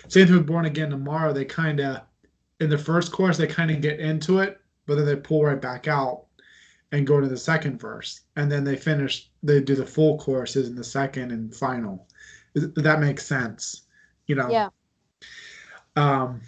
Same 0.08 0.26
thing 0.26 0.36
with 0.36 0.46
"Born 0.46 0.66
Again 0.66 0.90
Tomorrow." 0.90 1.32
They 1.32 1.44
kind 1.44 1.80
of 1.80 2.02
in 2.60 2.68
the 2.68 2.78
first 2.78 3.12
chorus 3.12 3.36
they 3.36 3.46
kind 3.46 3.70
of 3.70 3.80
get 3.80 4.00
into 4.00 4.40
it, 4.40 4.60
but 4.86 4.96
then 4.96 5.06
they 5.06 5.16
pull 5.16 5.44
right 5.44 5.60
back 5.60 5.88
out 5.88 6.24
and 6.92 7.06
go 7.06 7.20
to 7.20 7.28
the 7.28 7.36
second 7.36 7.80
verse, 7.80 8.20
and 8.36 8.50
then 8.50 8.64
they 8.64 8.76
finish. 8.76 9.30
They 9.42 9.60
do 9.60 9.74
the 9.76 9.86
full 9.86 10.18
choruses 10.18 10.68
in 10.68 10.74
the 10.74 10.84
second 10.84 11.30
and 11.30 11.54
final. 11.54 12.06
That 12.54 13.00
makes 13.00 13.26
sense, 13.26 13.82
you 14.26 14.34
know. 14.34 14.48
Yeah. 14.50 14.68
Um, 15.96 16.40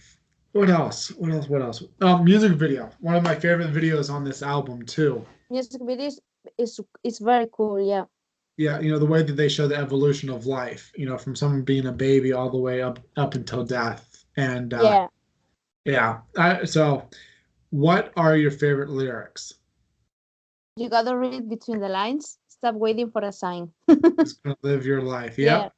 what 0.56 0.70
else? 0.70 1.08
What 1.10 1.30
else? 1.30 1.48
What 1.48 1.62
else? 1.62 1.82
Um, 2.00 2.24
music 2.24 2.52
video. 2.52 2.90
One 3.00 3.14
of 3.14 3.22
my 3.22 3.34
favorite 3.34 3.72
videos 3.72 4.10
on 4.10 4.24
this 4.24 4.42
album 4.42 4.84
too. 4.84 5.24
music 5.50 5.80
videos 5.82 6.14
is 6.58 6.80
is 7.04 7.18
very 7.18 7.46
cool. 7.52 7.80
Yeah, 7.80 8.04
Yeah, 8.56 8.80
you 8.80 8.90
know 8.90 8.98
the 8.98 9.06
way 9.06 9.22
that 9.22 9.36
they 9.36 9.48
show 9.48 9.68
the 9.68 9.76
evolution 9.76 10.30
of 10.30 10.46
life. 10.46 10.90
You 10.96 11.06
know, 11.06 11.18
from 11.18 11.36
someone 11.36 11.62
being 11.62 11.86
a 11.86 11.92
baby 11.92 12.32
all 12.32 12.50
the 12.50 12.58
way 12.58 12.82
up 12.82 12.98
up 13.16 13.34
until 13.34 13.64
death. 13.64 14.24
And 14.36 14.74
uh, 14.74 14.82
yeah. 14.82 15.06
yeah. 15.84 16.18
I, 16.36 16.64
so, 16.64 17.08
what 17.70 18.12
are 18.16 18.36
your 18.36 18.50
favorite 18.50 18.90
lyrics? 18.90 19.54
You 20.76 20.88
gotta 20.88 21.16
read 21.16 21.48
between 21.48 21.80
the 21.80 21.88
lines. 21.88 22.38
Stop 22.48 22.74
waiting 22.76 23.10
for 23.10 23.22
a 23.22 23.32
sign. 23.32 23.72
Just 23.88 24.42
gonna 24.42 24.56
live 24.62 24.86
your 24.86 25.02
life. 25.02 25.38
Yeah. 25.38 25.68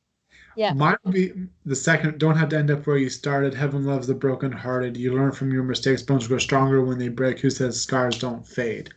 Yeah. 0.58 0.72
Mine 0.72 0.96
would 1.04 1.14
be 1.14 1.32
the 1.66 1.76
second. 1.76 2.18
Don't 2.18 2.36
have 2.36 2.48
to 2.48 2.58
end 2.58 2.72
up 2.72 2.84
where 2.84 2.96
you 2.96 3.08
started. 3.08 3.54
Heaven 3.54 3.84
loves 3.86 4.08
the 4.08 4.14
brokenhearted. 4.14 4.96
You 4.96 5.14
learn 5.14 5.30
from 5.30 5.52
your 5.52 5.62
mistakes. 5.62 6.02
Bones 6.02 6.26
grow 6.26 6.38
stronger 6.38 6.82
when 6.84 6.98
they 6.98 7.06
break. 7.08 7.38
Who 7.38 7.48
says 7.48 7.80
scars 7.80 8.18
don't 8.18 8.44
fade? 8.44 8.90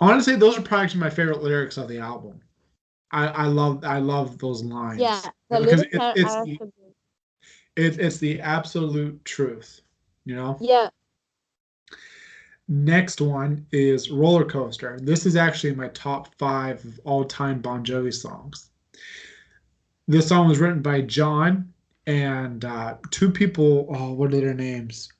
Honestly, 0.00 0.34
those 0.34 0.58
are 0.58 0.62
probably 0.62 0.98
my 0.98 1.10
favorite 1.10 1.44
lyrics 1.44 1.76
of 1.76 1.86
the 1.86 1.98
album. 2.00 2.40
I, 3.12 3.28
I 3.28 3.44
love 3.44 3.84
I 3.84 3.98
love 3.98 4.38
those 4.38 4.64
lines. 4.64 5.00
Yeah, 5.00 5.20
the 5.48 5.60
Because 5.60 5.82
lyrics 5.82 5.94
it- 5.94 6.12
it's 6.16 6.34
are 6.34 6.44
the- 6.44 6.58
It, 7.76 8.00
it's 8.00 8.18
the 8.18 8.40
absolute 8.40 9.24
truth. 9.24 9.80
You 10.24 10.34
know. 10.34 10.58
Yeah, 10.60 10.88
Next 12.66 13.20
one 13.20 13.64
is 13.70 14.10
Roller 14.10 14.44
Coaster. 14.44 14.98
This 15.00 15.24
is 15.24 15.36
actually 15.36 15.76
my 15.76 15.86
top 15.88 16.34
five 16.34 16.84
of 16.84 16.98
all 17.04 17.24
time 17.24 17.60
Bon 17.60 17.84
Jovi 17.84 18.12
songs. 18.12 18.70
This 20.06 20.28
song 20.28 20.48
was 20.48 20.58
written 20.58 20.82
by 20.82 21.00
John 21.00 21.72
and 22.06 22.64
uh, 22.64 22.96
two 23.10 23.30
people. 23.30 23.86
Oh, 23.90 24.12
what 24.12 24.32
are 24.34 24.40
their 24.40 24.54
names? 24.54 25.10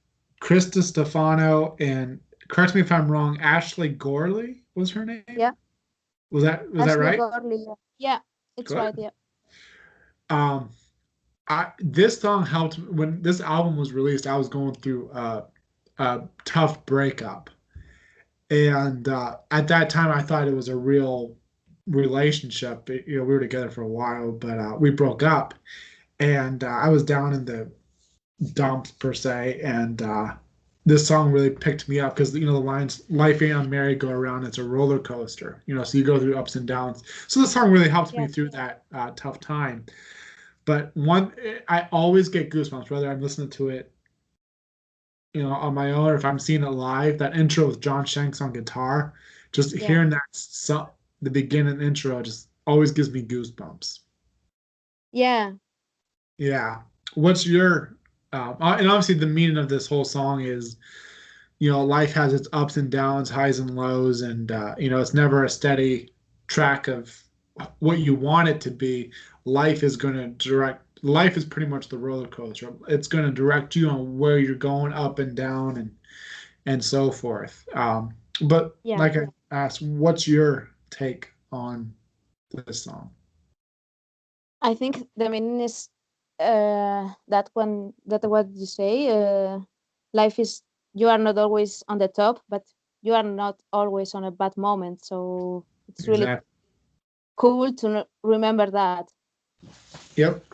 Krista 0.40 0.82
Stefano 0.82 1.74
and 1.80 2.20
correct 2.48 2.74
me 2.74 2.82
if 2.82 2.92
I'm 2.92 3.10
wrong. 3.10 3.38
Ashley 3.40 3.88
Gorley 3.88 4.62
was 4.74 4.90
her 4.90 5.06
name. 5.06 5.24
Yeah. 5.28 5.52
Was 6.30 6.44
that 6.44 6.70
was 6.70 6.86
that 6.86 6.98
right? 6.98 7.18
Gorley, 7.18 7.64
yeah. 7.66 7.74
yeah, 7.98 8.18
it's 8.58 8.72
Good. 8.72 8.78
right. 8.78 8.94
Yeah, 8.98 9.10
um 10.30 10.70
i 11.48 11.70
this 11.78 12.20
song 12.20 12.46
helped 12.46 12.78
when 12.78 13.20
this 13.22 13.40
album 13.40 13.76
was 13.76 13.92
released 13.92 14.26
i 14.26 14.36
was 14.36 14.48
going 14.48 14.74
through 14.74 15.10
uh, 15.10 15.42
a 15.98 16.22
tough 16.44 16.84
breakup 16.86 17.50
and 18.50 19.08
uh 19.08 19.36
at 19.50 19.68
that 19.68 19.90
time 19.90 20.10
i 20.10 20.22
thought 20.22 20.48
it 20.48 20.54
was 20.54 20.68
a 20.68 20.76
real 20.76 21.36
relationship 21.86 22.88
It- 22.90 23.06
you 23.06 23.18
know 23.18 23.24
we 23.24 23.34
were 23.34 23.40
together 23.40 23.70
for 23.70 23.82
a 23.82 23.88
while 23.88 24.32
but 24.32 24.58
uh 24.58 24.76
we 24.78 24.90
broke 24.90 25.22
up. 25.22 25.54
And 26.20 26.62
uh, 26.64 26.68
i 26.68 26.88
was 26.88 27.02
down 27.02 27.32
in 27.34 27.44
the 27.44 27.70
dumps 28.52 28.90
per 28.92 29.12
se 29.12 29.60
and 29.62 30.00
uh 30.02 30.34
this 30.86 31.06
song 31.06 31.32
really 31.32 31.50
picked 31.50 31.88
me 31.88 31.98
up 32.00 32.14
because 32.14 32.34
you 32.36 32.44
know 32.46 32.52
the 32.52 32.58
lines 32.58 33.02
life 33.08 33.40
ain't 33.42 33.56
a 33.56 33.64
merry-go-round 33.64 34.44
it's 34.46 34.58
a 34.58 34.64
roller 34.64 34.98
coaster 34.98 35.62
you 35.66 35.74
know 35.74 35.82
so 35.82 35.96
you 35.98 36.04
go 36.04 36.18
through 36.18 36.36
ups 36.36 36.56
and 36.56 36.66
downs. 36.68 37.02
So 37.28 37.40
this 37.40 37.52
song 37.52 37.70
really 37.70 37.88
helped 37.88 38.16
me 38.16 38.26
through 38.26 38.50
that 38.50 38.84
uh, 38.92 39.10
tough 39.16 39.40
time. 39.40 39.86
But 40.66 40.90
one 40.94 41.32
i 41.68 41.88
always 41.92 42.28
get 42.28 42.50
goosebumps 42.50 42.90
whether 42.90 43.10
i'm 43.10 43.20
listening 43.20 43.50
to 43.50 43.68
it 43.70 43.90
you 45.32 45.42
know 45.42 45.50
on 45.52 45.74
my 45.74 45.90
own 45.92 46.10
or 46.10 46.14
if 46.14 46.24
i'm 46.24 46.38
seeing 46.38 46.62
it 46.62 46.70
live 46.70 47.18
that 47.18 47.36
intro 47.36 47.66
with 47.66 47.80
john 47.80 48.04
shanks 48.04 48.40
on 48.40 48.52
guitar 48.52 49.14
just 49.52 49.74
Yeah. 49.74 49.86
hearing 49.86 50.10
that 50.10 50.22
so, 50.32 50.88
the 51.24 51.30
beginning 51.30 51.80
intro 51.80 52.22
just 52.22 52.48
always 52.66 52.92
gives 52.92 53.10
me 53.10 53.22
goosebumps. 53.22 54.00
Yeah. 55.12 55.54
yeah. 56.38 56.82
What's 57.14 57.46
your 57.46 57.96
um, 58.32 58.56
uh, 58.60 58.76
and 58.78 58.88
obviously 58.88 59.14
the 59.14 59.26
meaning 59.26 59.58
of 59.58 59.68
this 59.68 59.86
whole 59.86 60.04
song 60.04 60.42
is 60.42 60.76
you 61.58 61.70
know 61.70 61.84
life 61.84 62.12
has 62.14 62.32
its 62.34 62.48
ups 62.52 62.76
and 62.76 62.90
downs 62.90 63.30
highs 63.30 63.60
and 63.60 63.76
lows 63.76 64.22
and 64.22 64.50
uh, 64.52 64.74
you 64.78 64.90
know 64.90 65.00
it's 65.00 65.14
never 65.14 65.44
a 65.44 65.50
steady 65.50 66.10
track 66.48 66.88
of 66.88 67.16
what 67.78 67.98
you 67.98 68.14
want 68.14 68.48
it 68.48 68.60
to 68.62 68.70
be. 68.70 69.12
Life 69.44 69.82
is 69.82 69.96
going 69.96 70.14
to 70.14 70.28
direct 70.28 70.82
life 71.04 71.36
is 71.36 71.44
pretty 71.44 71.68
much 71.68 71.88
the 71.88 71.98
roller 71.98 72.28
coaster. 72.28 72.72
It's 72.88 73.08
going 73.08 73.24
to 73.24 73.32
direct 73.32 73.76
you 73.76 73.88
on 73.90 74.18
where 74.18 74.38
you're 74.38 74.56
going 74.56 74.92
up 74.92 75.18
and 75.20 75.36
down 75.36 75.76
and 75.78 75.94
and 76.66 76.84
so 76.84 77.10
forth. 77.12 77.66
Um 77.74 78.14
but 78.42 78.76
Yeah. 78.84 78.98
like 78.98 79.16
i 79.16 79.26
asked 79.52 79.82
what's 79.82 80.26
your 80.26 80.70
take 80.98 81.32
on 81.52 81.94
this 82.50 82.84
song 82.84 83.10
I 84.62 84.74
think 84.74 85.08
the 85.16 85.28
meaning 85.28 85.60
is 85.60 85.88
uh, 86.40 87.10
that 87.28 87.50
when 87.54 87.92
that 88.06 88.24
what 88.28 88.48
you 88.54 88.66
say, 88.66 89.08
uh, 89.08 89.60
life 90.12 90.38
is 90.38 90.62
you 90.94 91.08
are 91.08 91.18
not 91.18 91.38
always 91.38 91.82
on 91.88 91.98
the 91.98 92.08
top, 92.08 92.40
but 92.48 92.62
you 93.02 93.14
are 93.14 93.22
not 93.22 93.60
always 93.72 94.14
on 94.14 94.24
a 94.24 94.30
bad 94.30 94.56
moment. 94.56 95.04
So 95.04 95.64
it's 95.88 96.08
really 96.08 96.22
Exactly. 96.22 96.46
cool 97.36 97.72
to 97.74 98.06
remember 98.22 98.70
that. 98.70 99.10
Yep. 100.16 100.44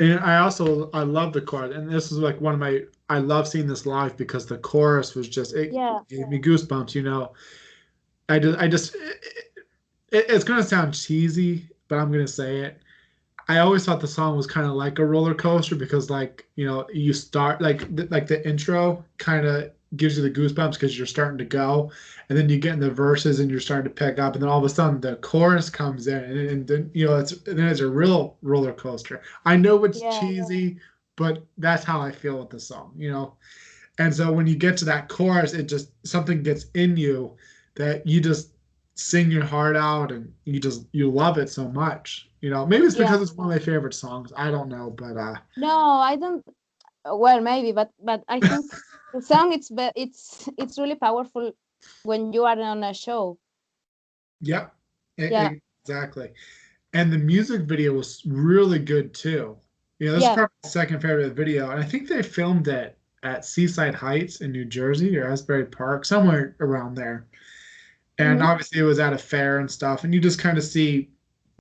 And 0.00 0.20
I 0.20 0.38
also 0.38 0.90
I 0.92 1.02
love 1.02 1.32
the 1.32 1.40
chorus, 1.40 1.74
and 1.76 1.90
this 1.90 2.12
is 2.12 2.18
like 2.18 2.40
one 2.40 2.54
of 2.54 2.60
my 2.60 2.82
I 3.08 3.18
love 3.18 3.46
seeing 3.48 3.66
this 3.66 3.86
live 3.86 4.16
because 4.16 4.46
the 4.46 4.58
chorus 4.58 5.14
was 5.14 5.28
just 5.28 5.54
it 5.54 5.72
Yeah. 5.72 6.00
gave 6.08 6.28
me 6.28 6.40
goosebumps. 6.40 6.94
You 6.94 7.02
know, 7.02 7.32
I 8.28 8.38
just 8.38 8.58
I 8.58 8.68
just 8.68 8.94
it, 8.94 9.51
it- 10.12 10.26
it's 10.30 10.44
gonna 10.44 10.62
sound 10.62 10.94
cheesy, 10.94 11.68
but 11.88 11.98
I'm 11.98 12.12
gonna 12.12 12.28
say 12.28 12.60
it. 12.60 12.78
I 13.48 13.58
always 13.58 13.84
thought 13.84 14.00
the 14.00 14.08
song 14.08 14.36
was 14.36 14.46
kind 14.46 14.66
of 14.66 14.74
like 14.74 14.98
a 14.98 15.06
roller 15.06 15.34
coaster 15.34 15.76
because 15.76 16.10
like 16.10 16.46
you 16.56 16.66
know 16.66 16.86
you 16.92 17.12
start 17.12 17.60
like 17.62 17.94
th- 17.96 18.10
like 18.10 18.26
the 18.28 18.46
intro 18.48 19.04
kind 19.18 19.46
of 19.46 19.72
gives 19.96 20.16
you 20.16 20.22
the 20.22 20.30
goosebumps 20.30 20.74
because 20.74 20.96
you're 20.96 21.06
starting 21.06 21.38
to 21.38 21.44
go, 21.44 21.90
and 22.28 22.38
then 22.38 22.48
you 22.48 22.58
get 22.58 22.74
in 22.74 22.80
the 22.80 22.90
verses 22.90 23.40
and 23.40 23.50
you're 23.50 23.60
starting 23.60 23.84
to 23.90 23.94
pick 23.94 24.18
up, 24.18 24.34
and 24.34 24.42
then 24.42 24.50
all 24.50 24.58
of 24.58 24.64
a 24.64 24.68
sudden 24.70 25.00
the 25.00 25.16
chorus 25.16 25.70
comes 25.70 26.06
in, 26.08 26.22
and, 26.24 26.38
and 26.50 26.68
then 26.68 26.90
you 26.94 27.06
know 27.06 27.18
it's 27.18 27.32
then 27.42 27.58
it's 27.60 27.80
a 27.80 27.88
real 27.88 28.36
roller 28.42 28.72
coaster. 28.72 29.22
I 29.44 29.56
know 29.56 29.84
it's 29.84 30.02
Yeah, 30.02 30.08
cheesy, 30.08 30.78
but 31.16 31.44
that's 31.58 31.84
how 31.84 32.00
I 32.00 32.12
feel 32.12 32.38
with 32.40 32.50
the 32.50 32.60
song, 32.60 32.92
you 32.96 33.10
know. 33.10 33.34
And 33.98 34.14
so 34.14 34.32
when 34.32 34.46
you 34.46 34.56
get 34.56 34.76
to 34.78 34.84
that 34.86 35.08
chorus, 35.08 35.52
it 35.54 35.64
just 35.64 35.90
something 36.06 36.42
gets 36.42 36.66
in 36.74 36.96
you 36.96 37.32
that 37.74 38.06
you 38.06 38.20
just 38.20 38.50
sing 38.94 39.30
your 39.30 39.44
heart 39.44 39.76
out 39.76 40.12
and 40.12 40.32
you 40.44 40.60
just 40.60 40.86
you 40.92 41.10
love 41.10 41.38
it 41.38 41.48
so 41.48 41.68
much. 41.68 42.28
You 42.40 42.50
know, 42.50 42.66
maybe 42.66 42.84
it's 42.84 42.96
because 42.96 43.16
Yeah. 43.18 43.22
it's 43.22 43.32
one 43.34 43.46
of 43.46 43.52
my 43.52 43.58
favorite 43.58 43.94
songs. 43.94 44.32
I 44.36 44.50
don't 44.50 44.68
know, 44.68 44.90
but 44.90 45.16
uh 45.16 45.36
No, 45.56 45.76
I 46.02 46.16
don't. 46.16 46.44
Well, 47.04 47.40
maybe, 47.40 47.72
but 47.72 47.90
but 48.02 48.22
I 48.28 48.40
think 48.40 48.66
the 49.14 49.22
song 49.30 49.52
it's 49.52 49.70
be- 49.70 49.92
it's 49.96 50.48
it's 50.58 50.78
really 50.78 50.94
powerful 50.96 51.52
when 52.04 52.32
you 52.32 52.44
are 52.44 52.58
on 52.60 52.84
a 52.84 52.94
show. 52.94 53.38
Yep. 54.40 54.74
E- 55.18 55.28
Yeah. 55.30 55.50
Exactly. 55.84 56.32
And 56.92 57.12
the 57.12 57.18
music 57.18 57.62
video 57.62 57.92
was 57.94 58.22
really 58.26 58.78
good 58.78 59.14
too. 59.14 59.56
You 59.98 60.06
know, 60.06 60.12
this 60.14 60.22
Yeah. 60.22 60.30
is 60.30 60.34
probably 60.36 60.54
my 60.64 60.68
second 60.68 61.00
favorite 61.00 61.32
video. 61.34 61.70
And 61.70 61.80
I 61.80 61.84
think 61.84 62.08
they 62.08 62.22
filmed 62.22 62.68
it 62.68 62.98
at 63.22 63.44
Seaside 63.44 63.94
Heights 63.94 64.40
in 64.42 64.52
New 64.52 64.64
Jersey 64.64 65.16
or 65.16 65.26
Asbury 65.30 65.64
Park, 65.66 66.04
somewhere 66.04 66.54
around 66.60 66.94
there. 66.96 67.26
And 68.18 68.40
Mhm. 68.40 68.44
obviously 68.46 68.80
it 68.80 68.84
was 68.84 68.98
at 68.98 69.12
a 69.12 69.18
fair 69.18 69.58
and 69.58 69.70
stuff. 69.70 70.04
And 70.04 70.12
you 70.14 70.20
just 70.20 70.38
kind 70.38 70.58
of 70.58 70.64
see 70.64 71.10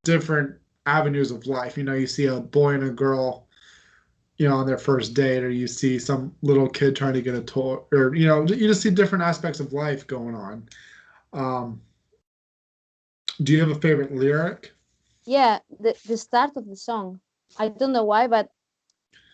different 0.04 0.58
avenues 0.86 1.32
of 1.32 1.46
life. 1.46 1.78
You 1.78 1.84
know, 1.84 1.94
you 1.94 2.08
see 2.08 2.26
a 2.26 2.40
boy 2.40 2.74
and 2.74 2.84
a 2.84 2.90
girl, 2.90 3.48
you 4.38 4.48
know, 4.50 4.56
on 4.58 4.66
their 4.68 4.78
first 4.78 5.14
date, 5.14 5.44
or 5.44 5.50
you 5.50 5.68
see 5.68 5.98
some 6.00 6.36
little 6.42 6.68
kid 6.68 6.96
trying 6.96 7.14
to 7.14 7.22
get 7.22 7.36
a 7.36 7.42
toy, 7.42 7.78
or 7.92 8.16
you 8.16 8.28
know, 8.28 8.42
you 8.44 8.68
just 8.68 8.82
see 8.82 8.90
different 8.90 9.24
aspects 9.24 9.60
of 9.60 9.72
life 9.74 10.08
going 10.08 10.36
on. 10.36 10.68
Um, 11.34 11.82
do 13.44 13.54
you 13.54 13.60
have 13.62 13.70
a 13.70 13.80
favorite 13.80 14.14
lyric? 14.14 14.74
Yeah, 15.26 15.60
the 15.80 15.96
the 16.06 16.18
start 16.18 16.58
of 16.58 16.68
the 16.68 16.76
song. 16.76 17.22
I 17.58 17.70
don't 17.70 17.92
know 17.92 18.04
why, 18.04 18.28
but 18.28 18.50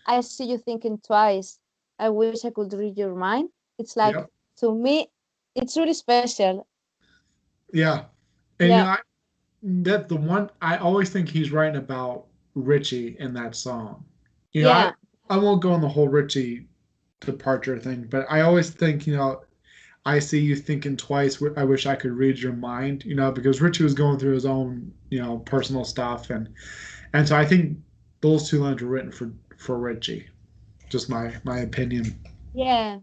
I 0.05 0.21
see 0.21 0.45
you 0.45 0.57
thinking 0.57 0.99
twice. 0.99 1.59
I 1.99 2.09
wish 2.09 2.45
I 2.45 2.51
could 2.51 2.73
read 2.73 2.97
your 2.97 3.15
mind. 3.15 3.49
It's 3.79 3.95
like 3.95 4.15
Yep. 4.15 4.29
to 4.57 4.75
me, 4.75 5.09
it's 5.55 5.77
really 5.77 5.93
special. 5.93 6.67
Yeah, 7.73 8.05
and 8.59 8.69
Yeah. 8.69 8.77
you 8.77 8.83
know, 8.83 8.89
I, 8.89 8.97
that 9.63 10.07
the 10.09 10.15
one 10.15 10.49
I 10.61 10.77
always 10.77 11.09
think 11.09 11.29
he's 11.29 11.51
writing 11.51 11.77
about 11.77 12.25
Richie 12.55 13.15
in 13.19 13.33
that 13.33 13.55
song. 13.55 14.05
You 14.53 14.63
know, 14.63 14.69
Yeah. 14.69 14.91
I, 15.29 15.35
I 15.35 15.37
won't 15.37 15.61
go 15.61 15.71
on 15.73 15.81
the 15.81 15.89
whole 15.89 16.07
Richie 16.07 16.67
departure 17.19 17.77
thing, 17.79 18.07
but 18.09 18.25
I 18.29 18.41
always 18.41 18.69
think, 18.69 19.07
you 19.07 19.15
know, 19.15 19.41
I 20.05 20.19
see 20.19 20.39
you 20.39 20.55
thinking 20.55 20.95
twice. 20.95 21.41
I 21.57 21.65
wish 21.65 21.85
I 21.85 21.95
could 21.95 22.11
read 22.13 22.39
your 22.39 22.53
mind, 22.53 23.03
you 23.03 23.15
know, 23.15 23.31
because 23.31 23.61
Richie 23.61 23.83
was 23.83 23.93
going 23.93 24.17
through 24.19 24.33
his 24.35 24.45
own, 24.45 24.93
you 25.09 25.21
know, 25.21 25.39
personal 25.39 25.83
stuff, 25.83 26.29
and 26.29 26.47
and 27.13 27.27
so 27.27 27.35
I 27.35 27.45
think 27.45 27.77
those 28.21 28.49
two 28.49 28.59
lines 28.63 28.81
were 28.81 28.87
written 28.87 29.11
for 29.11 29.31
for 29.57 29.77
Richie. 29.77 30.27
Just 30.89 31.09
my 31.09 31.33
my 31.43 31.59
opinion. 31.59 32.17
Yeah, 32.53 32.99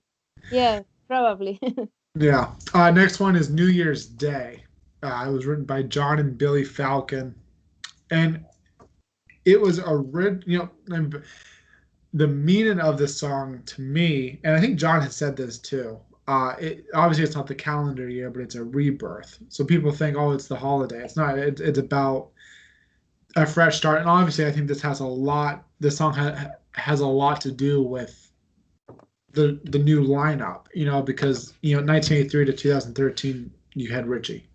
yeah, 0.50 0.82
probably. 1.08 1.60
Yeah. 2.14 2.52
Uh, 2.72 2.90
next 2.90 3.18
one 3.18 3.34
is 3.34 3.50
New 3.50 3.66
Year's 3.66 4.06
Day. 4.06 4.64
Uh, 5.02 5.24
it 5.26 5.32
was 5.32 5.46
written 5.46 5.64
by 5.64 5.82
John 5.82 6.18
and 6.18 6.38
Billy 6.38 6.64
Falcon, 6.64 7.34
and 8.10 8.44
it 9.44 9.60
was 9.60 9.78
a 9.78 9.96
rid. 9.96 10.44
You 10.46 10.70
know, 10.88 11.10
the 12.14 12.28
meaning 12.28 12.78
of 12.78 12.96
this 12.96 13.18
song 13.18 13.62
to 13.66 13.82
me, 13.82 14.40
and 14.44 14.54
I 14.54 14.60
think 14.60 14.78
John 14.78 15.02
has 15.02 15.16
said 15.16 15.36
this 15.36 15.58
too. 15.58 15.98
Uh, 16.26 16.54
it 16.58 16.86
obviously 16.94 17.24
it's 17.24 17.34
not 17.34 17.48
the 17.48 17.54
calendar 17.54 18.08
year, 18.08 18.30
but 18.30 18.42
it's 18.42 18.54
a 18.54 18.64
rebirth. 18.64 19.38
So 19.48 19.64
people 19.64 19.90
think, 19.90 20.16
oh, 20.16 20.30
it's 20.30 20.46
the 20.46 20.56
holiday. 20.56 21.02
It's 21.02 21.16
not. 21.16 21.36
It, 21.36 21.60
it's 21.60 21.78
about 21.78 22.30
a 23.36 23.44
fresh 23.44 23.76
start, 23.76 24.00
and 24.00 24.08
obviously 24.08 24.46
I 24.46 24.52
think 24.52 24.68
this 24.68 24.80
has 24.82 25.00
a 25.00 25.06
lot. 25.06 25.66
This 25.80 25.96
song 25.96 26.14
ha- 26.14 26.52
has 26.72 27.00
a 27.00 27.06
lot 27.06 27.40
to 27.42 27.50
do 27.50 27.82
with 27.82 28.23
the 29.34 29.60
the 29.64 29.78
new 29.78 30.02
lineup, 30.02 30.66
you 30.74 30.86
know, 30.86 31.02
because 31.02 31.54
you 31.62 31.76
know 31.76 31.82
1983 31.82 32.44
to 32.46 32.52
2013 32.52 33.50
you 33.74 33.92
had 33.92 34.06
Richie. 34.06 34.48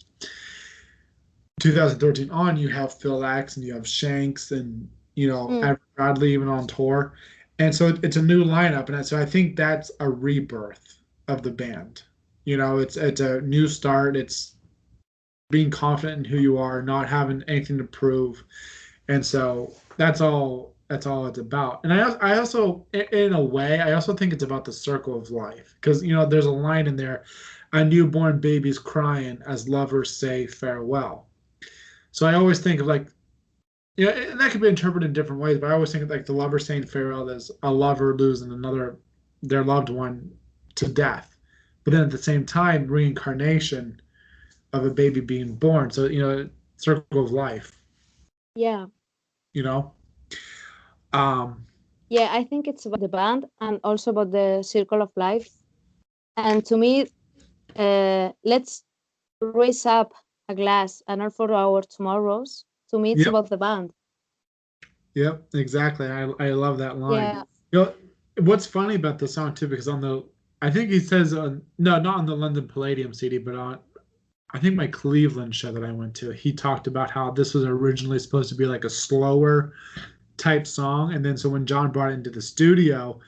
2013 1.60 2.30
on 2.32 2.56
you 2.58 2.70
have 2.70 2.94
Phil 2.94 3.24
X 3.24 3.58
and 3.58 3.66
you 3.66 3.74
have 3.74 3.88
Shanks 3.88 4.52
and 4.52 4.88
you 5.16 5.28
know, 5.28 5.48
Mm. 5.48 5.78
Bradley 5.96 6.32
even 6.34 6.48
on 6.48 6.66
tour. 6.66 7.14
And 7.58 7.76
so 7.76 7.88
it- 7.90 8.00
it's 8.06 8.16
a 8.16 8.22
new 8.22 8.46
lineup. 8.46 8.88
And 8.88 9.06
so 9.06 9.20
I 9.20 9.26
think 9.26 9.58
that's 9.58 9.92
a 10.00 10.10
rebirth 10.10 11.00
of 11.28 11.42
the 11.44 11.52
band. 11.52 12.04
You 12.46 12.56
know, 12.56 12.78
it's 12.78 12.96
it's 12.96 13.20
a 13.20 13.42
new 13.42 13.68
start. 13.68 14.16
It's 14.16 14.56
being 15.50 15.70
confident 15.72 16.26
in 16.26 16.32
who 16.32 16.38
you 16.38 16.58
are, 16.58 16.82
not 16.82 17.10
having 17.10 17.44
anything 17.48 17.78
to 17.80 17.84
prove. 17.84 18.42
And 19.10 19.26
so 19.26 19.74
that's 19.98 20.22
all 20.22 20.76
that's 20.90 21.06
all 21.06 21.28
it's 21.28 21.38
about. 21.40 21.82
And 21.84 21.94
I 21.94 22.10
I 22.16 22.38
also 22.38 22.86
in 22.94 23.34
a 23.34 23.42
way, 23.42 23.80
I 23.80 23.94
also 23.94 24.14
think 24.14 24.34
it's 24.34 24.44
about 24.44 24.66
the 24.66 24.74
circle 24.74 25.18
of 25.18 25.32
life 25.32 25.76
because 25.76 26.04
you 26.04 26.14
know, 26.14 26.26
there's 26.26 26.48
a 26.48 26.52
line 26.52 26.88
in 26.88 26.96
there, 26.96 27.24
a 27.74 27.86
newborn 27.86 28.40
baby's 28.40 28.80
crying 28.80 29.42
as 29.46 29.70
lovers 29.70 30.16
say 30.16 30.48
farewell. 30.48 31.28
So 32.12 32.26
I 32.26 32.34
always 32.34 32.60
think 32.60 32.82
of 32.82 32.88
like 32.88 33.08
you 33.98 34.06
know, 34.08 34.12
and 34.12 34.40
that 34.40 34.52
could 34.52 34.62
be 34.62 34.68
interpreted 34.68 35.08
in 35.08 35.14
different 35.14 35.42
ways, 35.42 35.58
but 35.60 35.70
I 35.70 35.74
always 35.74 35.92
think 35.92 36.04
of 36.04 36.10
like 36.10 36.26
the 36.26 36.34
lover 36.34 36.58
saying 36.58 36.88
farewell 36.88 37.30
as 37.30 37.52
a 37.64 37.72
lover 37.72 38.16
losing 38.16 38.52
another 38.52 38.98
their 39.44 39.64
loved 39.64 39.90
one 39.90 40.32
to 40.76 40.88
death. 40.88 41.36
But 41.84 41.94
then 41.94 42.04
at 42.04 42.12
the 42.12 42.18
same 42.18 42.46
time, 42.46 42.88
reincarnation 42.88 44.02
of 44.74 44.86
a 44.86 44.90
baby 44.90 45.22
being 45.22 45.56
born. 45.56 45.92
So, 45.92 46.06
you 46.06 46.22
know, 46.22 46.50
circle 46.78 47.24
of 47.24 47.32
life, 47.32 47.80
Yeah. 48.56 48.88
you 49.54 49.64
know? 49.64 49.94
Um, 51.14 51.66
Yeah, 52.10 52.30
I 52.32 52.44
think 52.44 52.68
it's 52.68 52.86
about 52.86 53.02
the 53.02 53.08
band 53.08 53.46
and 53.62 53.80
also 53.84 54.12
about 54.12 54.32
the 54.32 54.64
circle 54.64 55.02
of 55.02 55.12
life. 55.16 55.50
And 56.38 56.66
to 56.66 56.78
me, 56.78 57.08
uh, 57.76 58.32
let's 58.44 58.84
raise 59.42 59.86
up 59.86 60.14
a 60.48 60.56
glass 60.56 61.04
and 61.08 61.22
all 61.22 61.30
for 61.30 61.54
our 61.54 61.82
tomorrows. 61.84 62.66
To 62.90 63.00
me, 63.00 63.12
it's 63.12 63.20
Yep. 63.26 63.28
about 63.28 63.50
the 63.50 63.58
band. 63.58 63.92
yep, 65.16 65.44
exactly. 65.54 66.08
I, 66.08 66.32
I 66.40 66.50
love 66.52 66.78
that 66.78 66.98
line. 66.98 67.24
Yeah. 67.24 67.44
You 67.72 67.80
know, 67.80 67.94
what's 68.44 68.66
funny 68.66 68.96
about 68.96 69.20
the 69.20 69.28
song 69.28 69.54
too, 69.54 69.68
because 69.68 69.88
on 69.88 70.02
the, 70.02 70.24
I 70.62 70.72
think 70.72 70.90
he 70.90 71.00
says 71.00 71.34
on, 71.34 71.62
no, 71.78 72.00
not 72.00 72.18
on 72.20 72.26
the 72.26 72.36
London 72.36 72.68
Palladium 72.68 73.14
CD, 73.14 73.38
but 73.38 73.56
on, 73.56 73.80
I 74.54 74.60
think 74.60 74.76
my 74.76 74.88
Cleveland 74.88 75.54
show 75.54 75.72
that 75.72 75.84
I 75.84 75.92
went 75.92 76.16
to, 76.16 76.32
he 76.32 76.54
talked 76.54 76.88
about 76.88 77.12
how 77.12 77.32
this 77.32 77.54
was 77.54 77.66
originally 77.66 78.18
supposed 78.18 78.50
to 78.50 78.56
be 78.56 78.66
like 78.66 78.84
a 78.86 78.90
slower 78.90 79.74
type 80.40 80.66
song. 80.66 81.14
And 81.14 81.24
then 81.24 81.38
so 81.38 81.50
when 81.50 81.66
John 81.66 81.92
brought 81.92 82.12
it 82.12 82.16
into 82.16 82.30
the 82.30 82.42
studio, 82.42 83.20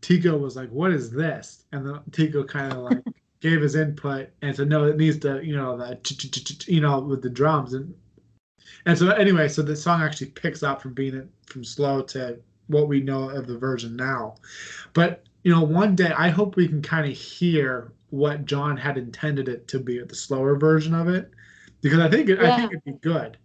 Tico 0.00 0.36
was 0.36 0.56
like, 0.56 0.70
what 0.70 0.90
is 0.90 1.10
this? 1.10 1.64
And 1.72 1.86
then 1.86 2.00
Tico 2.10 2.44
kind 2.44 2.72
of 2.72 2.78
like 2.90 3.04
gave 3.40 3.60
his 3.60 3.74
input 3.76 4.30
and 4.42 4.56
said, 4.56 4.68
no, 4.68 4.84
it 4.84 4.96
needs 4.96 5.18
to, 5.20 5.44
you 5.44 5.56
know, 5.56 5.76
the, 5.76 6.64
you 6.66 6.80
know, 6.80 7.00
with 7.00 7.22
the 7.22 7.30
drums. 7.30 7.74
And, 7.74 7.94
and 8.86 8.98
so 8.98 9.10
anyway, 9.10 9.48
so 9.48 9.62
the 9.62 9.76
song 9.76 10.02
actually 10.02 10.28
picks 10.28 10.62
up 10.62 10.82
from 10.82 10.94
being 10.94 11.28
from 11.46 11.64
slow 11.64 12.02
to 12.02 12.38
what 12.66 12.88
we 12.88 13.00
know 13.00 13.28
of 13.28 13.46
the 13.46 13.58
version 13.58 13.96
now. 13.96 14.36
But 14.92 15.24
you 15.42 15.52
know, 15.52 15.62
one 15.62 15.94
day 15.94 16.10
I 16.16 16.30
hope 16.30 16.56
we 16.56 16.66
can 16.66 16.82
kind 16.82 17.10
of 17.10 17.16
hear 17.16 17.92
what 18.10 18.46
John 18.46 18.76
had 18.76 18.96
intended 18.96 19.48
it 19.48 19.68
to 19.68 19.78
be, 19.78 20.02
the 20.02 20.14
slower 20.14 20.56
version 20.56 20.94
of 20.94 21.08
it, 21.08 21.30
because 21.82 21.98
I 21.98 22.08
think 22.08 22.30
it, 22.30 22.40
I 22.40 22.56
think 22.56 22.72
it'd 22.72 22.84
be 22.84 22.92
good. 22.92 23.36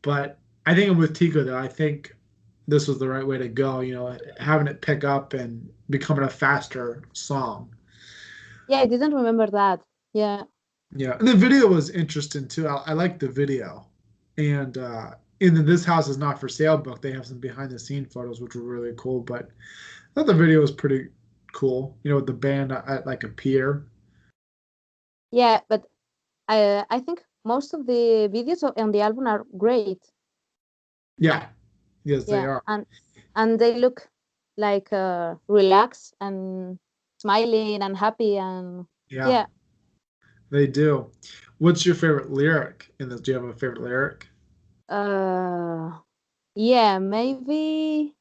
But 0.00 0.38
I 0.64 0.74
think 0.74 0.96
with 0.96 1.14
Tico 1.14 1.44
though, 1.44 1.58
I 1.58 1.68
think 1.68 2.14
this 2.68 2.88
was 2.88 2.98
the 2.98 3.08
right 3.08 3.26
way 3.26 3.38
to 3.38 3.48
go. 3.48 3.80
You 3.80 3.94
know, 3.94 4.18
having 4.38 4.66
it 4.66 4.80
pick 4.80 5.04
up 5.04 5.34
and 5.34 5.68
becoming 5.90 6.24
a 6.24 6.30
faster 6.30 7.02
song. 7.12 7.74
Yeah, 8.68 8.78
I 8.78 8.86
didn't 8.86 9.14
remember 9.14 9.48
that. 9.48 9.82
Yeah. 10.12 10.42
Yeah, 10.94 11.16
and 11.18 11.26
the 11.26 11.34
video 11.34 11.68
was 11.68 11.90
interesting 11.90 12.46
too. 12.46 12.68
I, 12.68 12.82
I 12.86 12.92
like 12.92 13.18
the 13.18 13.28
video, 13.28 13.86
and 14.36 14.76
uh, 14.76 15.12
in 15.40 15.54
the 15.54 15.62
"This 15.62 15.86
House 15.86 16.06
Is 16.06 16.18
Not 16.18 16.38
for 16.38 16.48
Sale" 16.48 16.78
book, 16.78 17.00
they 17.00 17.12
have 17.12 17.26
some 17.26 17.38
behind-the-scene 17.38 18.04
photos, 18.06 18.42
which 18.42 18.54
were 18.54 18.62
really 18.62 18.92
cool. 18.98 19.20
But 19.20 19.48
I 19.48 20.14
thought 20.14 20.26
the 20.26 20.34
video 20.34 20.60
was 20.60 20.70
pretty 20.70 21.08
cool. 21.52 21.96
You 22.02 22.10
know, 22.10 22.16
with 22.16 22.26
the 22.26 22.34
band 22.34 22.72
at, 22.72 22.86
at 22.86 23.06
like 23.06 23.24
a 23.24 23.28
pier. 23.28 23.86
Yeah, 25.30 25.60
but 25.68 25.86
I 26.48 26.84
I 26.90 27.00
think 27.00 27.24
most 27.44 27.72
of 27.72 27.86
the 27.86 28.28
videos 28.30 28.62
on 28.76 28.92
the 28.92 29.00
album 29.00 29.26
are 29.26 29.46
great. 29.56 30.02
Yeah, 31.18 31.46
yes, 32.04 32.24
they 32.24 32.36
are. 32.38 32.62
and 32.66 32.86
and 33.34 33.58
they 33.58 33.74
look 33.78 34.08
like 34.56 34.92
uh, 34.92 35.34
relaxed 35.48 36.14
and 36.20 36.78
smiling 37.18 37.82
and 37.82 37.96
happy 37.96 38.36
and 38.36 38.86
Yeah, 39.08 39.28
yeah. 39.28 39.46
they 40.50 40.66
do. 40.66 41.10
What's 41.58 41.86
your 41.86 41.94
favorite 41.94 42.30
lyric 42.30 42.92
in 42.98 43.08
this? 43.08 43.20
Do 43.20 43.32
you 43.32 43.38
have 43.38 43.44
a 43.48 43.52
favorite 43.54 43.80
lyric? 43.82 44.28
Uh, 44.88 45.98
yeah, 46.54 46.98
maybe. 46.98 48.14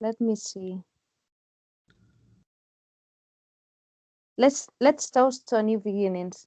Let 0.00 0.20
me 0.20 0.36
see. 0.36 0.82
Let's 4.36 4.68
let's 4.80 5.10
toast 5.10 5.48
to 5.48 5.56
a 5.56 5.62
new 5.62 5.78
beginnings. 5.80 6.46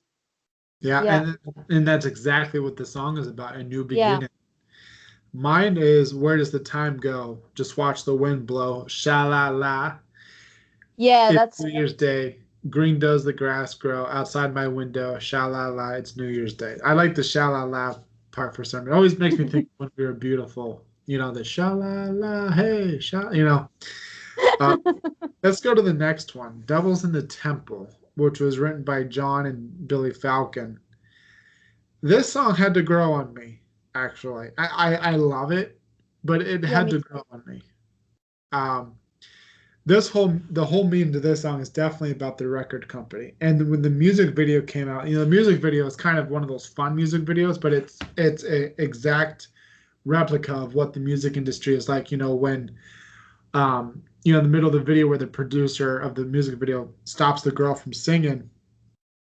Yeah, 0.79 1.03
Yeah. 1.03 1.21
and 1.21 1.37
and 1.69 1.87
that's 1.87 2.05
exactly 2.05 2.59
what 2.59 2.75
the 2.77 2.85
song 2.85 3.17
is 3.17 3.27
about, 3.27 3.55
a 3.55 3.63
new 3.63 3.85
Yeah. 3.89 4.19
Mine 5.33 5.77
is 5.77 6.13
where 6.13 6.37
does 6.37 6.51
the 6.51 6.59
time 6.59 6.97
go? 6.97 7.39
Just 7.55 7.77
watch 7.77 8.03
the 8.03 8.15
wind 8.15 8.45
blow. 8.45 8.85
Sha 8.87 9.25
la 9.27 9.49
la. 9.49 9.97
Yeah, 10.97 11.27
It's 11.27 11.35
that's 11.35 11.61
New 11.61 11.71
Year's 11.71 11.93
Day. 11.93 12.37
Green 12.69 12.99
does 12.99 13.23
the 13.23 13.33
grass 13.33 13.73
grow 13.73 14.05
outside 14.07 14.53
my 14.53 14.67
window. 14.67 15.17
Sha 15.19 15.47
la 15.47 15.67
la. 15.67 15.91
It's 15.91 16.17
New 16.17 16.27
Year's 16.27 16.53
Day. 16.53 16.77
I 16.83 16.93
like 16.93 17.15
the 17.15 17.23
sha 17.23 17.49
la 17.49 17.63
la 17.63 17.95
part 18.31 18.55
for 18.55 18.63
some. 18.63 18.87
It 18.87 18.93
always 18.93 19.17
makes 19.17 19.37
me 19.37 19.47
think 19.47 19.69
when 19.77 19.89
we 19.95 20.05
were 20.05 20.13
beautiful. 20.13 20.83
You 21.05 21.17
know 21.17 21.31
the 21.31 21.43
sha 21.43 21.71
la 21.71 22.05
la. 22.11 22.51
Hey, 22.51 22.99
sha. 22.99 23.31
You 23.31 23.45
know. 23.45 23.69
Uh, 24.59 24.77
let's 25.43 25.61
go 25.61 25.73
to 25.73 25.81
the 25.81 25.93
next 25.93 26.35
one. 26.35 26.63
Devils 26.65 27.03
in 27.03 27.11
the 27.11 27.23
Temple, 27.23 27.89
which 28.15 28.39
was 28.39 28.59
written 28.59 28.83
by 28.83 29.03
John 29.03 29.45
and 29.45 29.87
Billy 29.87 30.11
Falcon. 30.11 30.79
This 32.01 32.31
song 32.31 32.55
had 32.55 32.73
to 32.73 32.81
grow 32.81 33.13
on 33.13 33.33
me. 33.33 33.60
Actually, 33.95 34.49
I 34.57 34.67
I, 34.67 34.95
I 35.11 35.15
love 35.15 35.51
it, 35.51 35.79
but 36.23 36.41
it 36.41 36.63
Yeah, 36.65 36.83
had 36.83 36.89
to 36.91 36.99
grow 36.99 37.23
on 37.31 37.43
me. 37.45 37.61
Um, 38.51 38.95
this 39.85 40.09
whole 40.09 40.39
the 40.51 40.65
whole 40.65 40.87
meaning 40.87 41.13
to 41.13 41.19
this 41.19 41.41
song 41.41 41.61
is 41.61 41.69
definitely 41.69 42.11
about 42.11 42.37
the 42.37 42.47
record 42.47 42.87
company. 42.87 43.33
And 43.41 43.69
when 43.69 43.81
the 43.81 43.89
music 43.89 44.35
video 44.35 44.61
came 44.61 44.89
out, 44.89 45.07
you 45.07 45.15
know, 45.15 45.25
the 45.25 45.29
music 45.31 45.61
video 45.61 45.85
is 45.87 45.95
kind 45.95 46.17
of 46.17 46.29
one 46.29 46.43
of 46.43 46.49
those 46.49 46.65
fun 46.67 46.95
music 46.95 47.23
videos, 47.23 47.59
but 47.59 47.73
it's 47.73 47.99
it's 48.17 48.43
a 48.45 48.81
exact 48.81 49.49
replica 50.05 50.53
of 50.55 50.75
what 50.75 50.93
the 50.93 50.99
music 50.99 51.37
industry 51.37 51.75
is 51.75 51.89
like. 51.89 52.11
You 52.11 52.17
know, 52.17 52.35
when 52.35 52.71
um, 53.53 54.03
you 54.23 54.33
know, 54.33 54.39
in 54.39 54.45
the 54.45 54.51
middle 54.51 54.67
of 54.69 54.73
the 54.73 54.81
video 54.81 55.07
where 55.07 55.17
the 55.17 55.27
producer 55.27 55.99
of 55.99 56.15
the 56.15 56.25
music 56.25 56.59
video 56.59 56.89
stops 57.05 57.41
the 57.43 57.51
girl 57.51 57.75
from 57.75 57.93
singing 57.93 58.49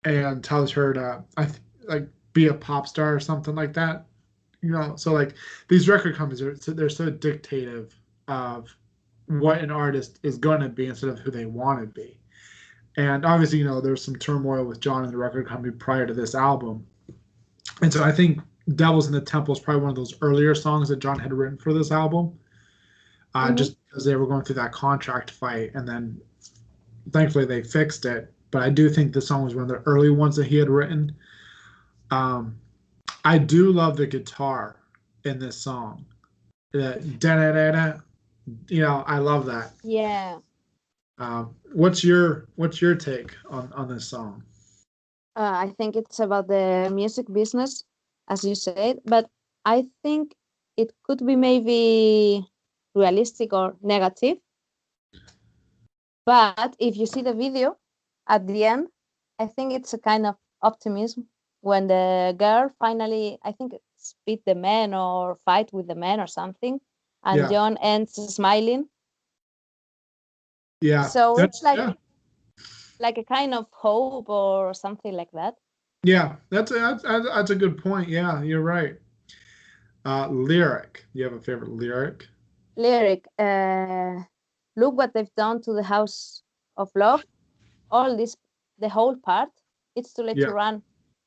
and 0.04 0.44
tells 0.44 0.72
her 0.72 0.94
to 0.94 1.24
I 1.38 1.46
th- 1.46 1.60
like 1.88 2.08
be 2.34 2.48
a 2.48 2.54
pop 2.54 2.88
star 2.88 3.16
or 3.16 3.20
something 3.20 3.56
like 3.56 3.74
that. 3.74 4.06
You 4.62 4.72
know, 4.72 4.96
so 4.96 5.12
like 5.14 5.34
these 5.70 5.90
record 5.90 6.16
companies 6.16 6.42
are 6.42 6.56
so 6.56 6.72
they're 6.72 6.90
so 6.90 7.10
dictative 7.10 7.96
of 8.28 8.68
what 9.28 9.60
an 9.60 9.72
artist 9.72 10.20
is 10.24 10.38
going 10.38 10.62
to 10.62 10.70
be 10.70 10.88
instead 10.88 11.10
of 11.10 11.20
who 11.20 11.32
they 11.32 11.46
want 11.46 11.80
to 11.82 11.88
be. 11.88 12.20
And 12.98 13.26
obviously, 13.26 13.60
you 13.60 13.66
know, 13.66 13.82
there's 13.82 14.04
some 14.04 14.16
turmoil 14.18 14.66
with 14.66 14.80
John 14.80 15.04
and 15.04 15.14
the 15.14 15.18
record 15.18 15.48
company 15.48 15.72
prior 15.72 16.06
to 16.06 16.14
this 16.14 16.36
album. 16.36 16.86
And 17.82 17.92
so 17.92 18.04
I 18.04 18.12
think 18.12 18.42
Devils 18.76 19.08
in 19.08 19.14
the 19.14 19.22
Temple 19.22 19.54
is 19.54 19.60
probably 19.60 19.82
one 19.82 19.90
of 19.90 19.96
those 19.96 20.14
earlier 20.22 20.54
songs 20.54 20.90
that 20.90 21.00
John 21.00 21.18
had 21.18 21.34
written 21.34 21.58
for 21.58 21.74
this 21.74 21.92
album. 21.92 22.38
Uh, 23.34 23.50
Mhm. 23.50 23.56
Just 23.56 23.78
because 23.86 24.06
they 24.06 24.16
were 24.16 24.28
going 24.28 24.44
through 24.44 24.56
that 24.56 24.74
contract 24.74 25.32
fight. 25.32 25.72
And 25.74 25.88
then 25.88 26.20
thankfully 27.12 27.46
they 27.46 27.64
fixed 27.64 28.06
it. 28.06 28.32
But 28.52 28.62
I 28.62 28.70
do 28.70 28.90
think 28.90 29.14
the 29.14 29.22
song 29.22 29.44
was 29.46 29.56
one 29.56 29.64
of 29.64 29.70
the 29.70 29.82
early 29.90 30.10
ones 30.10 30.36
that 30.36 30.48
he 30.48 30.58
had 30.58 30.70
written. 30.70 31.16
Um, 32.12 32.58
I 33.24 33.38
do 33.38 33.72
love 33.72 33.98
the 33.98 34.08
guitar 34.08 34.78
in 35.26 35.40
this 35.40 35.58
song. 35.58 36.06
The 36.72 37.00
da-da-da-da, 37.20 38.00
you 38.68 38.82
know, 38.82 39.04
I 39.06 39.20
love 39.20 39.46
that. 39.46 39.74
yeah. 39.84 40.38
Um, 41.18 41.54
what's 41.74 42.04
your 42.04 42.48
what's 42.56 42.82
your 42.82 42.96
take 42.96 43.36
on 43.48 43.72
on 43.74 43.88
this 43.88 44.08
song? 44.08 44.44
Uh, 45.36 45.54
I 45.54 45.74
think 45.78 45.96
it's 45.96 46.20
about 46.20 46.48
the 46.48 46.90
music 46.92 47.32
business, 47.32 47.84
as 48.28 48.44
you 48.44 48.56
said, 48.56 49.00
but 49.06 49.30
I 49.64 49.86
think 50.02 50.34
it 50.78 50.92
could 51.04 51.24
be 51.24 51.36
maybe 51.36 52.44
realistic 52.96 53.54
or 53.54 53.76
negative. 53.84 54.38
But 56.26 56.76
if 56.80 56.98
you 56.98 57.06
see 57.06 57.22
the 57.22 57.34
video 57.34 57.78
at 58.28 58.48
the 58.48 58.66
end, 58.66 58.88
I 59.38 59.46
think 59.46 59.74
it's 59.74 59.94
a 59.94 60.00
kind 60.00 60.26
of 60.26 60.38
optimism 60.64 61.28
when 61.62 61.88
the 61.88 62.36
girl 62.38 62.70
finally, 62.80 63.38
I 63.44 63.52
think, 63.54 63.74
beat 64.26 64.44
the 64.46 64.56
man 64.56 64.94
or 64.94 65.36
fight 65.46 65.72
with 65.72 65.88
the 65.88 65.96
man 65.96 66.20
or 66.20 66.28
something, 66.28 66.80
and 67.24 67.38
Yeah. 67.40 67.50
John 67.50 67.78
ends 67.78 68.14
smiling. 68.14 68.90
Yeah. 70.82 71.04
So 71.08 71.36
that's- 71.36 71.58
it's 71.58 71.64
like 71.64 71.78
yeah, 71.78 71.94
like 73.00 73.18
a 73.18 73.24
kind 73.24 73.54
of 73.54 73.68
hope 73.72 74.30
or 74.30 74.74
something 74.74 75.14
like 75.14 75.32
that. 75.32 75.56
yeah, 76.04 76.38
that's 76.50 76.72
a, 76.72 77.00
that's 77.04 77.52
a 77.52 77.56
good 77.56 77.78
point. 77.78 78.10
Yeah, 78.10 78.42
you're 78.42 78.64
right. 78.64 78.98
Uh, 80.04 80.28
lyric. 80.30 81.06
You 81.14 81.24
have 81.26 81.34
a 81.34 81.40
favorite 81.40 81.70
lyric? 81.70 82.28
Lyric. 82.76 83.28
Uh, 83.38 84.24
look 84.76 84.96
what 84.98 85.14
they've 85.14 85.36
done 85.36 85.62
to 85.62 85.74
the 85.74 85.84
house 85.84 86.42
of 86.76 86.90
love. 86.96 87.24
All 87.92 88.18
this, 88.18 88.36
the 88.80 88.90
whole 88.90 89.16
part. 89.16 89.50
It's 89.96 90.12
too 90.14 90.24
late 90.24 90.38
Yeah. 90.38 90.48
to 90.48 90.54
run. 90.54 90.82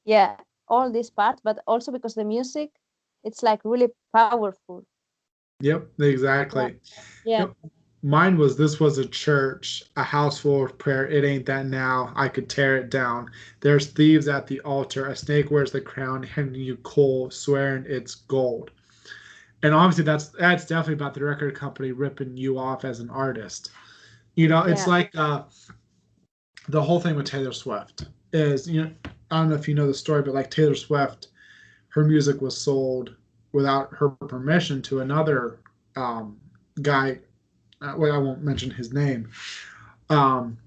Yeah, 0.04 0.36
all 0.68 0.90
this 0.90 1.10
part, 1.10 1.40
but 1.44 1.58
also 1.66 1.92
because 1.92 2.14
the 2.14 2.24
music, 2.24 2.70
it's 3.22 3.42
like 3.42 3.60
really 3.64 3.88
powerful. 4.14 4.84
Yep, 5.60 5.88
exactly. 6.00 6.76
Yeah. 7.24 7.40
Yep. 7.40 7.56
Mine 8.02 8.36
was 8.36 8.58
this 8.58 8.80
was 8.80 8.98
a 8.98 9.06
church, 9.06 9.84
a 9.96 10.02
house 10.02 10.38
full 10.38 10.66
of 10.66 10.76
prayer. 10.76 11.06
It 11.08 11.24
ain't 11.24 11.46
that 11.46 11.64
now. 11.64 12.12
I 12.14 12.28
could 12.28 12.50
tear 12.50 12.76
it 12.76 12.90
down. 12.90 13.30
There's 13.60 13.86
thieves 13.86 14.28
at 14.28 14.46
the 14.46 14.60
altar. 14.60 15.06
A 15.06 15.16
snake 15.16 15.50
wears 15.50 15.72
the 15.72 15.80
crown, 15.80 16.22
handing 16.22 16.60
you 16.60 16.76
coal, 16.82 17.30
swearing 17.30 17.84
it's 17.86 18.14
gold. 18.14 18.72
And 19.62 19.72
obviously, 19.72 20.04
that's 20.04 20.28
that's 20.28 20.66
definitely 20.66 20.94
about 20.94 21.14
the 21.14 21.24
record 21.24 21.54
company 21.54 21.92
ripping 21.92 22.36
you 22.36 22.58
off 22.58 22.84
as 22.84 23.00
an 23.00 23.08
artist. 23.08 23.70
You 24.34 24.48
know, 24.48 24.64
it's 24.64 24.82
Yeah. 24.82 24.92
like 24.92 25.16
uh, 25.16 25.44
the 26.68 26.82
whole 26.82 27.00
thing 27.00 27.16
with 27.16 27.24
Taylor 27.24 27.52
Swift 27.52 28.08
is 28.34 28.68
you 28.68 28.82
know 28.82 28.90
I 29.30 29.38
don't 29.38 29.48
know 29.48 29.56
if 29.56 29.68
you 29.68 29.74
know 29.74 29.86
the 29.86 29.94
story, 29.94 30.22
but 30.22 30.34
like 30.34 30.50
Taylor 30.50 30.74
Swift, 30.74 31.28
her 31.88 32.04
music 32.04 32.40
was 32.40 32.60
sold 32.60 33.14
without 33.52 33.94
her 33.94 34.10
permission 34.10 34.82
to 34.82 35.00
another 35.00 35.60
um, 35.96 36.38
guy. 36.82 37.18
Uh, 37.80 37.94
well, 37.96 38.12
I 38.12 38.18
won't 38.18 38.42
mention 38.42 38.70
his 38.70 38.92
name. 38.92 39.28
Um, 40.10 40.58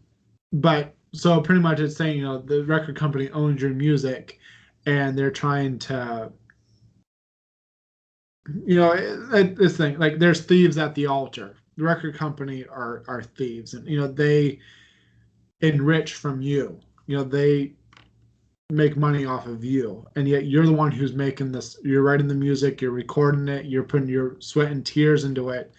but 0.53 0.95
so 1.13 1.41
pretty 1.41 1.61
much 1.61 1.79
it's 1.79 1.95
saying 1.95 2.17
you 2.17 2.23
know 2.23 2.39
the 2.39 2.63
record 2.63 2.95
company 2.95 3.29
owns 3.31 3.61
your 3.61 3.71
music, 3.71 4.39
and 4.85 5.17
they're 5.17 5.31
trying 5.31 5.79
to. 5.79 6.31
You 8.65 8.75
know 8.77 8.95
this 9.43 9.75
thing 9.75 9.99
like 9.99 10.19
there's 10.19 10.41
thieves 10.41 10.77
at 10.77 10.95
the 10.95 11.07
altar. 11.07 11.57
The 11.75 11.83
record 11.83 12.15
company 12.15 12.65
are 12.65 13.03
are 13.07 13.21
thieves, 13.21 13.73
and 13.73 13.87
you 13.87 13.99
know 13.99 14.07
they 14.07 14.59
enrich 15.59 16.13
from 16.13 16.41
you. 16.41 16.79
You 17.07 17.17
know 17.17 17.23
they 17.23 17.73
make 18.69 18.97
money 18.97 19.25
off 19.25 19.47
of 19.47 19.63
you. 19.63 20.05
And 20.15 20.27
yet 20.27 20.45
you're 20.45 20.65
the 20.65 20.73
one 20.73 20.91
who's 20.91 21.13
making 21.13 21.51
this 21.51 21.79
you're 21.83 22.03
writing 22.03 22.27
the 22.27 22.35
music 22.35 22.81
you're 22.81 22.91
recording 22.91 23.47
it 23.47 23.65
you're 23.65 23.83
putting 23.83 24.09
your 24.09 24.35
sweat 24.39 24.71
and 24.71 24.85
tears 24.85 25.23
into 25.23 25.49
it. 25.49 25.71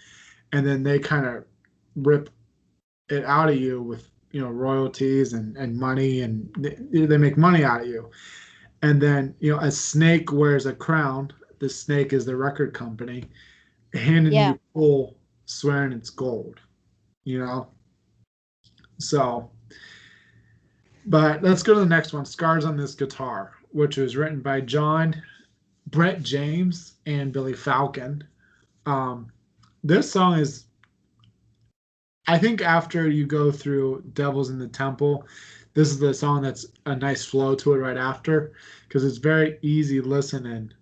And 0.53 0.67
then 0.67 0.83
they 0.83 0.99
kind 0.99 1.27
of 1.27 1.45
rip 1.97 2.31
it 3.11 3.25
out 3.25 3.51
of 3.51 3.57
you 3.57 3.83
with 3.83 4.11
you 4.33 4.41
know 4.41 4.49
royalties 4.49 5.33
and 5.35 5.57
and 5.57 5.77
money 5.77 6.23
and 6.23 6.49
they, 6.59 7.07
they 7.07 7.19
make 7.19 7.37
money 7.37 7.65
out 7.65 7.83
of 7.83 7.89
you. 7.89 8.11
And 8.83 9.01
then 9.01 9.35
you 9.41 9.53
know 9.53 9.61
a 9.61 9.71
snake 9.71 10.33
wears 10.33 10.67
a 10.67 10.75
crown 10.75 11.33
the 11.59 11.69
snake 11.69 12.13
is 12.13 12.25
the 12.25 12.37
record 12.37 12.73
company 12.73 13.25
handing 13.93 14.33
Yeah. 14.33 14.53
you 14.53 14.61
full 14.73 15.19
swearing 15.47 15.93
it's 15.93 16.11
gold 16.11 16.61
you 17.25 17.39
know? 17.39 17.69
So 18.99 19.51
but 21.09 21.43
let's 21.43 21.63
go 21.63 21.75
to 21.75 21.81
the 21.81 21.87
next 21.87 22.13
one 22.13 22.25
scars 22.25 22.65
on 22.65 22.77
this 22.77 22.95
guitar 22.95 23.53
which 23.71 23.97
was 23.97 24.17
written 24.17 24.41
by 24.41 24.61
john 24.61 25.15
brett 25.89 26.23
james 26.23 26.95
and 27.07 27.33
billy 27.33 27.55
falcon. 27.55 28.23
Um, 28.87 29.31
this 29.83 30.11
song 30.11 30.39
is 30.39 30.65
i 32.27 32.39
think 32.39 32.61
after 32.61 33.09
you 33.09 33.27
go 33.27 33.51
through 33.51 34.05
devils 34.13 34.51
in 34.51 34.59
the 34.59 34.69
temple 34.69 35.27
this 35.79 35.91
is 35.91 35.99
the 35.99 36.13
song 36.13 36.43
that's 36.43 36.67
a 36.87 36.97
nice 36.97 37.25
flow 37.25 37.55
to 37.55 37.73
it 37.73 37.79
right 37.79 37.97
after 37.97 38.53
because 38.89 39.05
it's 39.05 39.19
very 39.19 39.59
easy 39.63 40.01
listening. 40.01 40.73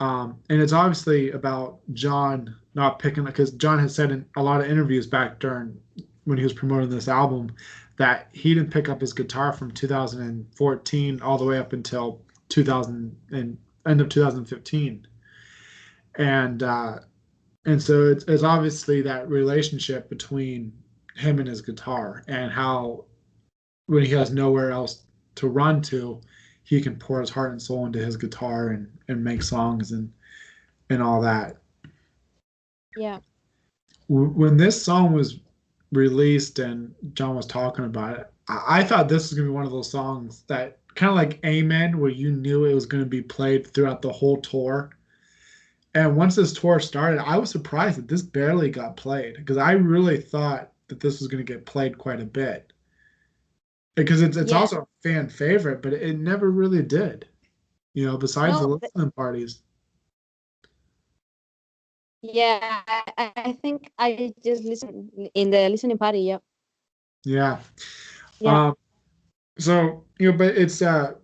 Um, 0.00 0.38
and 0.48 0.62
it's 0.62 0.72
obviously 0.72 1.32
about 1.32 1.80
john 1.92 2.54
not 2.74 3.00
picking 3.00 3.24
because 3.24 3.50
john 3.50 3.80
has 3.80 3.96
said 3.96 4.12
in 4.12 4.24
a 4.36 4.42
lot 4.42 4.60
of 4.60 4.70
interviews 4.70 5.08
back 5.08 5.40
during 5.40 5.76
when 6.22 6.38
he 6.38 6.44
was 6.44 6.52
promoting 6.52 6.88
this 6.88 7.08
album 7.08 7.50
that 7.98 8.28
he 8.32 8.54
didn't 8.54 8.72
pick 8.72 8.88
up 8.88 9.00
his 9.00 9.12
guitar 9.12 9.52
from 9.52 9.70
2014 9.70 11.20
all 11.20 11.38
the 11.38 11.44
way 11.44 11.58
up 11.58 11.72
until 11.72 12.22
2000 12.48 13.16
and 13.30 13.58
end 13.86 14.00
of 14.00 14.08
2015 14.08 15.06
and 16.16 16.62
uh 16.62 16.98
and 17.66 17.82
so 17.82 18.06
it's, 18.06 18.24
it's 18.24 18.42
obviously 18.42 19.02
that 19.02 19.28
relationship 19.28 20.08
between 20.08 20.72
him 21.16 21.38
and 21.38 21.48
his 21.48 21.60
guitar 21.60 22.24
and 22.28 22.50
how 22.50 23.04
when 23.86 24.04
he 24.04 24.12
has 24.12 24.30
nowhere 24.30 24.70
else 24.70 25.04
to 25.34 25.48
run 25.48 25.82
to 25.82 26.20
he 26.64 26.80
can 26.80 26.96
pour 26.96 27.20
his 27.20 27.30
heart 27.30 27.50
and 27.50 27.60
soul 27.60 27.86
into 27.86 27.98
his 27.98 28.16
guitar 28.16 28.68
and 28.68 28.88
and 29.08 29.22
make 29.22 29.42
songs 29.42 29.92
and 29.92 30.12
and 30.90 31.02
all 31.02 31.20
that 31.20 31.58
Yeah. 32.98 33.20
When 34.08 34.56
this 34.56 34.82
song 34.82 35.12
was 35.12 35.40
released 35.92 36.58
and 36.58 36.94
John 37.14 37.34
was 37.36 37.46
talking 37.46 37.84
about 37.84 38.18
it, 38.18 38.30
I, 38.48 38.80
I 38.80 38.84
thought 38.84 39.08
this 39.08 39.30
was 39.30 39.34
gonna 39.34 39.48
be 39.48 39.54
one 39.54 39.64
of 39.64 39.72
those 39.72 39.90
songs 39.90 40.42
that 40.48 40.78
kind 40.94 41.10
of 41.10 41.16
like 41.16 41.40
Amen, 41.46 41.98
where 41.98 42.10
you 42.10 42.30
knew 42.32 42.64
it 42.64 42.74
was 42.74 42.86
gonna 42.86 43.04
be 43.06 43.22
played 43.22 43.66
throughout 43.66 44.02
the 44.02 44.12
whole 44.12 44.40
tour. 44.40 44.90
And 45.94 46.16
once 46.16 46.36
this 46.36 46.52
tour 46.52 46.78
started, 46.80 47.20
I 47.20 47.38
was 47.38 47.50
surprised 47.50 47.98
that 47.98 48.08
this 48.08 48.22
barely 48.22 48.70
got 48.70 48.96
played 48.96 49.36
because 49.36 49.56
I 49.56 49.72
really 49.72 50.18
thought 50.20 50.72
that 50.88 51.00
this 51.00 51.18
was 51.20 51.28
gonna 51.28 51.42
get 51.44 51.66
played 51.66 51.98
quite 51.98 52.20
a 52.20 52.24
bit. 52.24 52.72
Because 53.94 54.22
it's 54.22 54.36
it's 54.36 54.52
Yeah. 54.52 54.58
also 54.58 54.82
a 54.82 54.86
fan 55.02 55.28
favorite, 55.28 55.82
but 55.82 55.92
it 55.92 56.18
never 56.18 56.50
really 56.50 56.82
did. 56.82 57.28
You 57.94 58.06
know, 58.06 58.16
besides 58.16 58.60
the 58.60 58.66
the- 58.68 58.78
listening 58.82 59.10
parties. 59.12 59.62
Yeah, 62.22 62.80
I, 62.86 63.32
I 63.36 63.52
think 63.52 63.90
I 63.98 64.32
just 64.44 64.64
listen 64.64 65.10
in 65.34 65.50
the 65.50 65.68
listening 65.68 65.98
party. 65.98 66.20
Yeah. 66.20 66.38
Yeah. 67.24 67.58
Yeah. 68.40 68.68
Um, 68.68 68.74
so 69.58 70.04
you 70.18 70.32
know, 70.32 70.38
but 70.38 70.56
it's 70.56 70.82
uh, 70.82 71.14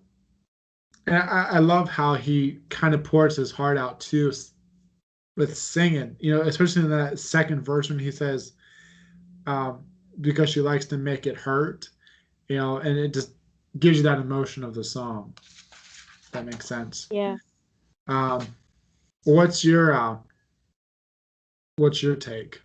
and 1.06 1.16
I, 1.16 1.48
I 1.52 1.58
love 1.58 1.88
how 1.88 2.14
he 2.14 2.60
kind 2.68 2.94
of 2.94 3.04
pours 3.04 3.36
his 3.36 3.50
heart 3.50 3.76
out 3.76 4.00
too 4.00 4.32
with 5.36 5.56
singing. 5.56 6.16
You 6.20 6.36
know, 6.36 6.42
especially 6.42 6.82
in 6.82 6.90
that 6.90 7.18
second 7.18 7.62
verse 7.62 7.88
when 7.90 7.98
he 7.98 8.10
says, 8.10 8.52
um, 9.46 9.84
"Because 10.20 10.50
she 10.50 10.60
likes 10.60 10.86
to 10.86 10.96
make 10.96 11.26
it 11.26 11.36
hurt," 11.36 11.88
you 12.48 12.56
know, 12.56 12.78
and 12.78 12.98
it 12.98 13.12
just 13.12 13.32
gives 13.78 13.96
you 13.96 14.02
that 14.04 14.18
emotion 14.18 14.62
of 14.64 14.74
the 14.74 14.84
song. 14.84 15.34
That 16.32 16.46
makes 16.46 16.66
sense. 16.66 17.08
Yeah. 17.10 17.36
Um, 18.06 18.46
what's 19.24 19.64
your 19.64 19.92
uh, 19.94 20.16
what's 21.76 22.02
your 22.02 22.16
take 22.16 22.62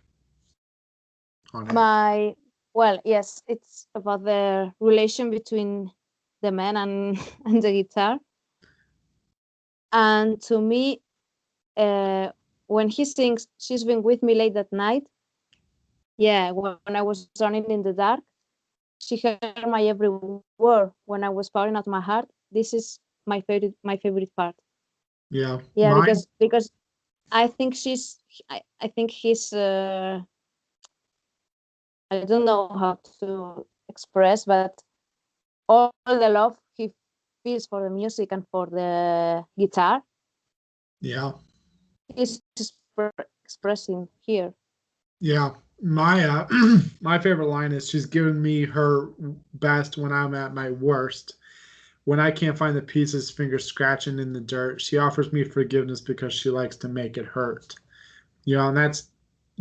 on 1.52 1.68
it? 1.68 1.72
My 1.74 2.34
well, 2.74 3.00
yes, 3.04 3.42
it's 3.46 3.86
about 3.94 4.24
the 4.24 4.72
relation 4.80 5.30
between 5.30 5.90
the 6.42 6.52
man 6.52 6.76
and 6.76 7.18
and 7.44 7.62
the 7.62 7.72
guitar. 7.72 8.18
And 9.92 10.40
to 10.42 10.60
me, 10.60 11.00
uh, 11.76 12.32
when 12.66 12.88
he 12.88 13.04
sings, 13.04 13.48
"She's 13.58 13.84
been 13.84 14.02
with 14.02 14.22
me 14.22 14.34
late 14.34 14.56
at 14.56 14.72
night," 14.72 15.06
yeah, 16.18 16.50
when, 16.52 16.76
when 16.84 16.96
I 16.96 17.02
was 17.02 17.28
running 17.40 17.70
in 17.70 17.82
the 17.82 17.92
dark, 17.92 18.20
she 18.98 19.16
heard 19.18 19.40
my 19.68 19.82
every 19.84 20.08
word 20.58 20.92
when 21.06 21.24
I 21.24 21.30
was 21.30 21.50
pouring 21.50 21.76
out 21.76 21.86
my 21.86 22.00
heart. 22.00 22.28
This 22.50 22.72
is 22.74 22.98
my 23.26 23.40
favorite, 23.40 23.74
my 23.82 23.96
favorite 23.96 24.34
part. 24.36 24.54
yeah. 25.30 25.58
Yeah, 25.74 25.90
Mine- 25.90 26.00
because 26.04 26.26
because 26.38 26.70
I 27.32 27.46
think 27.46 27.74
she's 27.74 28.18
I, 28.48 28.62
I 28.80 28.88
think 28.88 29.10
he's 29.10 29.52
uh 29.52 30.20
I 32.10 32.24
don't 32.24 32.44
know 32.44 32.68
how 32.68 32.98
to 33.20 33.66
express, 33.88 34.44
but 34.44 34.82
all 35.68 35.92
the 36.06 36.28
love 36.28 36.56
he 36.74 36.92
feels 37.44 37.66
for 37.66 37.82
the 37.82 37.90
music 37.90 38.32
and 38.32 38.44
for 38.50 38.66
the 38.66 39.44
guitar, 39.58 40.02
yeah. 41.00 41.32
he's 42.14 42.40
expre- 42.58 43.24
expressing 43.44 44.08
here. 44.20 44.52
Yeah, 45.20 45.50
my 45.82 46.24
uh, 46.24 46.48
my 47.00 47.18
favorite 47.18 47.48
line 47.48 47.72
is 47.72 47.88
she's 47.88 48.06
given 48.06 48.40
me 48.40 48.64
her 48.64 49.10
best 49.54 49.96
when 49.96 50.12
I'm 50.12 50.34
at 50.34 50.54
my 50.54 50.70
worst. 50.70 51.36
When 52.10 52.18
I 52.18 52.32
can't 52.32 52.58
find 52.58 52.76
the 52.76 52.82
pieces, 52.82 53.30
fingers 53.30 53.64
scratching 53.64 54.18
in 54.18 54.32
the 54.32 54.40
dirt, 54.40 54.80
she 54.80 54.98
offers 54.98 55.32
me 55.32 55.44
forgiveness 55.44 56.00
because 56.00 56.34
she 56.34 56.50
likes 56.50 56.74
to 56.78 56.88
make 56.88 57.16
it 57.18 57.24
hurt. 57.24 57.76
You 58.44 58.56
know, 58.56 58.66
and 58.66 58.76
that's 58.76 59.10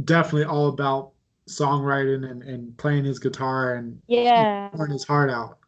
definitely 0.04 0.46
all 0.46 0.70
about 0.70 1.12
songwriting 1.48 2.28
and, 2.28 2.42
and 2.42 2.76
playing 2.80 3.04
his 3.06 3.20
guitar 3.20 3.76
and 3.76 4.02
Yeah. 4.08 4.70
pouring 4.70 4.92
his 4.92 5.04
heart 5.04 5.30
out. 5.30 5.60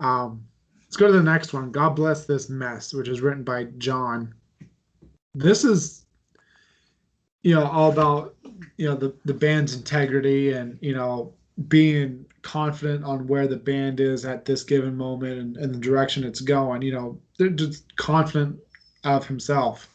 Um, 0.00 0.46
let's 0.80 0.96
go 0.96 1.08
to 1.08 1.12
the 1.12 1.22
next 1.22 1.52
one. 1.52 1.70
God 1.70 1.90
bless 1.90 2.24
this 2.24 2.48
mess, 2.48 2.94
which 2.94 3.08
is 3.08 3.20
written 3.20 3.44
by 3.44 3.64
John. 3.76 4.32
This 5.34 5.64
is, 5.64 6.06
you 7.42 7.54
know, 7.54 7.66
all 7.66 7.92
about 7.92 8.34
you 8.78 8.88
know 8.88 8.96
the 8.96 9.14
the 9.26 9.34
band's 9.34 9.74
integrity 9.74 10.52
and 10.52 10.78
you 10.80 10.94
know 10.94 11.34
being 11.68 12.24
confident 12.42 13.04
on 13.04 13.26
where 13.26 13.46
the 13.46 13.56
band 13.56 14.00
is 14.00 14.24
at 14.24 14.44
this 14.44 14.62
given 14.62 14.96
moment 14.96 15.38
and, 15.38 15.56
and 15.56 15.74
the 15.74 15.78
direction 15.78 16.24
it's 16.24 16.40
going. 16.40 16.82
You 16.82 16.92
know, 16.92 17.20
they're 17.38 17.48
just 17.48 17.96
confident 17.96 18.58
of 19.04 19.26
himself. 19.26 19.88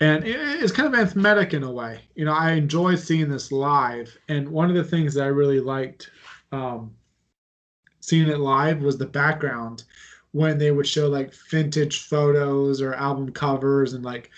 and 0.00 0.24
it, 0.24 0.36
it's 0.62 0.72
kind 0.72 0.92
of 0.92 1.00
anthemic 1.00 1.54
in 1.54 1.62
a 1.62 1.70
way. 1.70 2.00
You 2.14 2.24
know, 2.24 2.32
I 2.32 2.52
enjoy 2.52 2.94
seeing 2.96 3.28
this 3.28 3.50
live, 3.50 4.16
and 4.28 4.48
one 4.48 4.68
of 4.68 4.76
the 4.76 4.84
things 4.84 5.14
that 5.14 5.24
I 5.24 5.28
really 5.28 5.60
liked 5.60 6.10
um, 6.52 6.92
seeing 8.00 8.28
it 8.28 8.38
live 8.38 8.80
was 8.80 8.98
the 8.98 9.06
background 9.06 9.84
when 10.32 10.58
they 10.58 10.70
would 10.70 10.86
show 10.86 11.08
like 11.08 11.34
vintage 11.50 12.04
photos 12.04 12.80
or 12.82 12.94
album 12.94 13.32
covers 13.32 13.94
and 13.94 14.04
like 14.04 14.30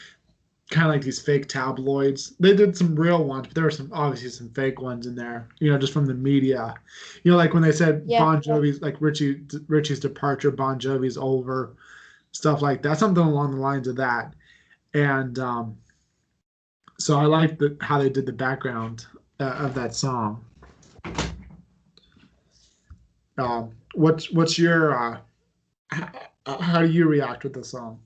kind 0.71 0.87
of 0.87 0.93
like 0.93 1.03
these 1.03 1.21
fake 1.21 1.49
tabloids. 1.49 2.35
They 2.39 2.55
did 2.55 2.77
some 2.77 2.95
real 2.95 3.25
ones, 3.25 3.49
but 3.49 3.55
there 3.55 3.65
were 3.65 3.71
some 3.71 3.91
obviously 3.93 4.31
some 4.31 4.51
fake 4.51 4.81
ones 4.81 5.07
in 5.07 5.17
there. 5.17 5.49
You 5.59 5.73
know, 5.73 5.79
just 5.79 5.93
from 5.93 6.07
the 6.07 6.15
media. 6.15 6.75
You 7.25 7.33
know, 7.33 7.37
like 7.37 7.53
when 7.53 7.63
they 7.63 7.73
said 7.73 8.05
Yeah. 8.07 8.21
Bon 8.21 8.41
Jovi's 8.41 8.81
like 8.81 8.97
Richie 9.01 9.43
Richie's 9.67 10.01
departure, 10.01 10.51
Bon 10.51 10.79
Jovi's 10.79 11.19
over, 11.19 11.75
stuff 12.33 12.63
like 12.63 12.83
that. 12.83 12.99
Something 12.99 13.25
along 13.25 13.53
the 13.57 13.61
lines 13.61 13.89
of 13.89 13.97
that. 13.97 14.33
And 14.95 15.39
um, 15.39 15.77
so 16.99 17.19
I 17.19 17.25
like 17.25 17.59
the 17.59 17.77
how 17.81 17.99
they 17.99 18.09
did 18.09 18.27
the 18.27 18.33
background 18.33 19.07
uh, 19.41 19.45
of 19.45 19.75
that 19.75 19.95
song. 19.95 20.45
Um, 23.39 23.73
what's 23.95 24.31
what's 24.31 24.59
your 24.59 24.97
uh, 24.97 25.19
h- 25.93 26.05
how 26.47 26.81
do 26.81 26.89
you 26.89 27.09
react 27.09 27.43
with 27.43 27.55
the 27.55 27.65
song? 27.65 28.01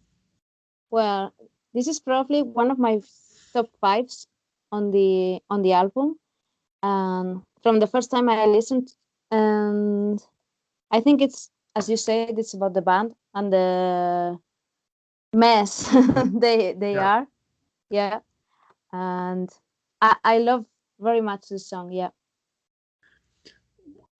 Well, 0.90 1.34
this 1.74 1.88
is 1.88 2.00
probably 2.00 2.42
one 2.42 2.70
of 2.70 2.78
my 2.78 3.00
top 3.54 3.68
fives 3.80 4.28
on 4.72 4.90
the 4.90 5.40
on 5.50 5.62
the 5.62 5.72
album, 5.72 6.18
and 6.82 7.42
from 7.62 7.80
the 7.80 7.86
first 7.86 8.10
time 8.10 8.28
I 8.28 8.46
listened, 8.46 8.94
and 9.30 10.20
I 10.90 11.00
think 11.00 11.20
it's 11.22 11.50
as 11.76 11.88
you 11.90 11.96
said, 11.96 12.38
it's 12.38 12.54
about 12.54 12.74
the 12.74 12.82
band 12.82 13.14
and 13.34 13.52
the 13.52 14.38
mess 15.34 15.88
they 16.42 16.72
they 16.74 16.98
Yeah. 16.98 17.00
are, 17.00 17.26
yeah, 17.90 18.20
and 18.92 19.50
I 20.00 20.16
I 20.24 20.38
love 20.38 20.66
very 21.00 21.20
much 21.20 21.48
this 21.48 21.66
song, 21.68 21.92
yeah. 21.92 22.10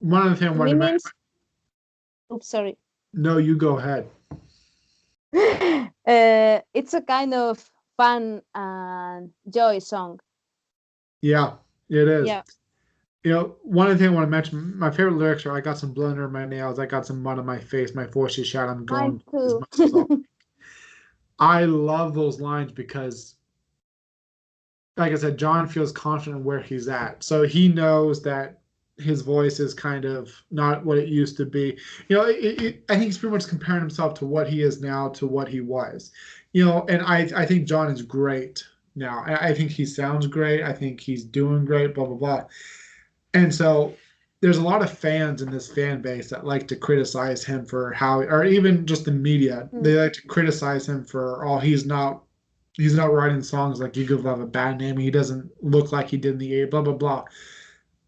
One 0.00 0.22
other 0.26 0.36
thing 0.36 0.48
I 0.48 0.50
And 0.54 0.58
wanted 0.58 0.78
to 0.78 0.78
means, 0.78 1.12
oops, 2.32 2.46
sorry. 2.48 2.78
No, 3.14 3.38
you 3.38 3.56
go 3.56 3.78
ahead. 3.78 4.10
uh, 6.06 6.60
it's 6.72 6.94
a 6.94 7.00
kind 7.00 7.34
of 7.34 7.70
fun 7.96 8.42
and 8.54 9.30
joy 9.52 9.78
song. 9.78 10.20
Yeah, 11.22 11.54
it 11.88 12.08
is. 12.08 12.26
Yeah. 12.26 12.42
You 13.24 13.32
know, 13.32 13.56
one 13.62 13.90
of 13.90 13.94
the 13.94 14.04
things 14.04 14.12
I 14.12 14.14
want 14.14 14.26
to 14.26 14.30
mention, 14.30 14.78
my 14.78 14.90
favorite 14.90 15.16
lyrics 15.16 15.46
are 15.46 15.56
I 15.56 15.60
got 15.60 15.78
some 15.78 15.92
blood 15.92 16.12
under 16.12 16.28
my 16.28 16.44
nails, 16.44 16.78
I 16.78 16.86
got 16.86 17.06
some 17.06 17.22
mud 17.22 17.38
on 17.38 17.46
my 17.46 17.58
face, 17.58 17.94
my 17.94 18.04
voice 18.04 18.38
is 18.38 18.46
shot, 18.46 18.68
I'm 18.68 18.84
going. 18.84 19.22
Mine 19.32 19.48
too. 19.48 19.60
much 19.60 19.80
as 19.80 19.94
all." 19.94 20.20
I 21.38 21.64
love 21.64 22.14
those 22.14 22.40
lines 22.40 22.70
because 22.70 23.34
like 24.96 25.12
I 25.12 25.16
said, 25.16 25.38
John 25.38 25.66
feels 25.66 25.90
confident 25.92 26.44
where 26.44 26.60
he's 26.60 26.86
at. 26.88 27.24
So 27.24 27.42
he 27.42 27.68
knows 27.68 28.22
that 28.22 28.60
his 28.98 29.22
voice 29.22 29.58
is 29.60 29.74
kind 29.74 30.04
of 30.04 30.30
not 30.50 30.84
what 30.84 30.98
it 30.98 31.08
used 31.08 31.36
to 31.38 31.44
be. 31.46 31.76
You 32.08 32.16
know, 32.16 32.24
it, 32.24 32.62
it, 32.62 32.84
I 32.88 32.94
think 32.94 33.04
he's 33.06 33.18
pretty 33.18 33.32
much 33.32 33.48
comparing 33.48 33.80
himself 33.80 34.14
to 34.20 34.26
what 34.26 34.48
he 34.48 34.62
is 34.62 34.80
now 34.80 35.08
to 35.10 35.26
what 35.26 35.48
he 35.48 35.60
was. 35.60 36.12
You 36.52 36.64
know, 36.64 36.86
and 36.88 37.02
I 37.02 37.28
I 37.36 37.44
think 37.46 37.66
John 37.66 37.90
is 37.90 38.02
great 38.02 38.64
now. 38.94 39.24
I, 39.26 39.48
I 39.48 39.54
think 39.54 39.70
he 39.72 39.84
sounds 39.84 40.26
great. 40.26 40.62
I 40.62 40.72
think 40.72 41.00
he's 41.00 41.24
doing 41.24 41.64
great. 41.64 41.94
Blah 41.94 42.06
blah 42.06 42.16
blah. 42.16 42.44
And 43.34 43.52
so 43.52 43.94
there's 44.40 44.58
a 44.58 44.62
lot 44.62 44.82
of 44.82 44.96
fans 44.96 45.40
in 45.42 45.50
this 45.50 45.72
fan 45.72 46.02
base 46.02 46.28
that 46.30 46.44
like 46.46 46.68
to 46.68 46.76
criticize 46.76 47.42
him 47.42 47.64
for 47.64 47.92
how, 47.92 48.20
or 48.20 48.44
even 48.44 48.84
just 48.86 49.06
the 49.06 49.10
media, 49.10 49.68
Mm. 49.72 49.82
they 49.82 49.94
like 49.94 50.12
to 50.12 50.26
criticize 50.28 50.86
him 50.88 51.02
for, 51.02 51.46
oh, 51.46 51.58
he's 51.58 51.86
not, 51.86 52.22
he's 52.74 52.94
not 52.94 53.10
writing 53.12 53.42
songs 53.42 53.80
like 53.80 53.96
"You 53.96 54.06
Give 54.06 54.24
Love 54.24 54.40
a 54.40 54.46
Bad 54.46 54.78
Name." 54.78 54.98
He 54.98 55.10
doesn't 55.10 55.50
look 55.62 55.92
like 55.92 56.10
he 56.10 56.18
did 56.18 56.32
in 56.32 56.38
the 56.38 56.60
A. 56.60 56.66
Blah 56.66 56.82
blah 56.82 56.92
blah. 56.92 57.24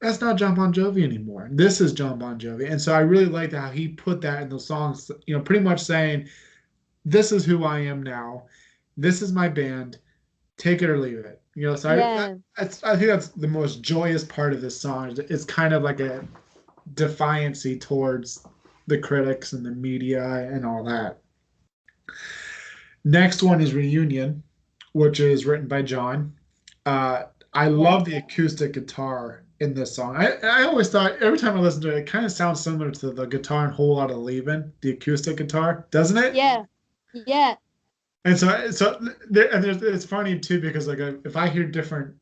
That's 0.00 0.20
not 0.20 0.36
Jon 0.36 0.54
Bon 0.54 0.72
Jovi 0.72 1.02
anymore. 1.02 1.48
This 1.50 1.80
is 1.80 1.92
Jon 1.92 2.18
Bon 2.18 2.38
Jovi, 2.38 2.70
and 2.70 2.80
so 2.80 2.92
I 2.92 3.00
really 3.00 3.26
liked 3.26 3.54
how 3.54 3.70
he 3.70 3.88
put 3.88 4.20
that 4.20 4.42
in 4.42 4.48
those 4.48 4.66
songs. 4.66 5.10
You 5.26 5.36
know, 5.36 5.42
pretty 5.42 5.64
much 5.64 5.80
saying, 5.80 6.28
"This 7.04 7.32
is 7.32 7.44
who 7.44 7.64
I 7.64 7.80
am 7.80 8.02
now. 8.02 8.46
This 8.96 9.22
is 9.22 9.32
my 9.32 9.48
band. 9.48 9.98
Take 10.58 10.82
it 10.82 10.90
or 10.90 10.98
leave 10.98 11.18
it." 11.18 11.40
You 11.54 11.68
know, 11.68 11.76
so 11.76 11.90
I, 11.90 11.96
yeah, 11.96 12.34
I 12.58 12.66
think 12.66 13.06
that's 13.06 13.28
the 13.28 13.48
most 13.48 13.80
joyous 13.80 14.24
part 14.24 14.52
of 14.52 14.60
this 14.60 14.78
song. 14.78 15.16
It's 15.16 15.44
kind 15.44 15.72
of 15.72 15.82
like 15.82 16.00
a 16.00 16.26
defiancy 16.92 17.80
towards 17.80 18.46
the 18.86 18.98
critics 18.98 19.54
and 19.54 19.64
the 19.64 19.70
media 19.70 20.22
and 20.24 20.66
all 20.66 20.84
that. 20.84 21.18
Next 23.04 23.42
one 23.42 23.62
is 23.62 23.72
Reunion, 23.72 24.42
which 24.92 25.20
is 25.20 25.46
written 25.46 25.68
by 25.68 25.80
John. 25.82 26.34
Uh, 26.84 27.24
I 27.54 27.68
love 27.68 28.04
the 28.04 28.16
acoustic 28.16 28.74
guitar 28.74 29.45
in 29.60 29.74
this 29.74 29.94
song. 29.94 30.16
I, 30.16 30.36
I 30.42 30.62
always 30.64 30.88
thought 30.88 31.22
every 31.22 31.38
time 31.38 31.56
I 31.56 31.60
listen 31.60 31.82
to 31.82 31.96
it, 31.96 31.98
it 32.00 32.06
kind 32.06 32.24
of 32.24 32.32
sounds 32.32 32.60
similar 32.60 32.90
to 32.90 33.10
the 33.10 33.26
guitar 33.26 33.64
in 33.64 33.70
Whole 33.70 33.96
lot 33.96 34.10
of 34.10 34.18
Leaving, 34.18 34.72
the 34.80 34.90
acoustic 34.90 35.36
guitar, 35.38 35.86
doesn't 35.90 36.16
it? 36.16 36.34
yeah, 36.34 36.64
yeah, 37.12 37.54
And 38.24 38.38
so, 38.38 38.70
so 38.70 39.00
there, 39.30 39.52
and 39.54 39.64
there's, 39.64 39.82
it's 39.82 40.04
funny 40.04 40.38
too 40.38 40.60
because 40.60 40.86
like 40.86 40.98
if 40.98 41.36
I 41.36 41.48
hear 41.48 41.64
different, 41.64 42.14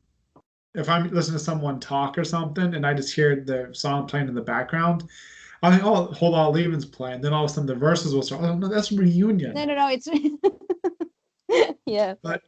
if 0.74 0.89
I'm 0.89 1.09
listening 1.11 1.39
to 1.39 1.45
someone 1.45 1.80
talk 1.80 2.18
or 2.18 2.24
something, 2.24 2.74
and 2.74 2.87
I 2.87 2.95
just 2.95 3.14
hear 3.14 3.37
the 3.37 3.70
song 3.72 4.07
playing 4.07 4.28
in 4.28 4.35
the 4.35 4.43
background, 4.43 5.05
I 5.62 5.70
think, 5.70 5.85
oh, 5.85 6.07
hold 6.07 6.35
on, 6.35 6.53
Leaving's 6.53 6.85
playing. 6.85 7.22
Then 7.22 7.32
all 7.32 7.45
of 7.45 7.51
a 7.51 7.55
sudden 7.55 7.66
the 7.66 7.74
verses 7.74 8.14
will 8.14 8.22
start. 8.22 8.43
Oh 8.43 8.55
no, 8.55 8.68
that's 8.68 8.93
reunion. 8.93 9.55
no, 9.55 9.64
no, 9.64 9.74
no, 9.74 9.89
it's 9.89 10.09
yeah, 11.87 12.14
But 12.22 12.43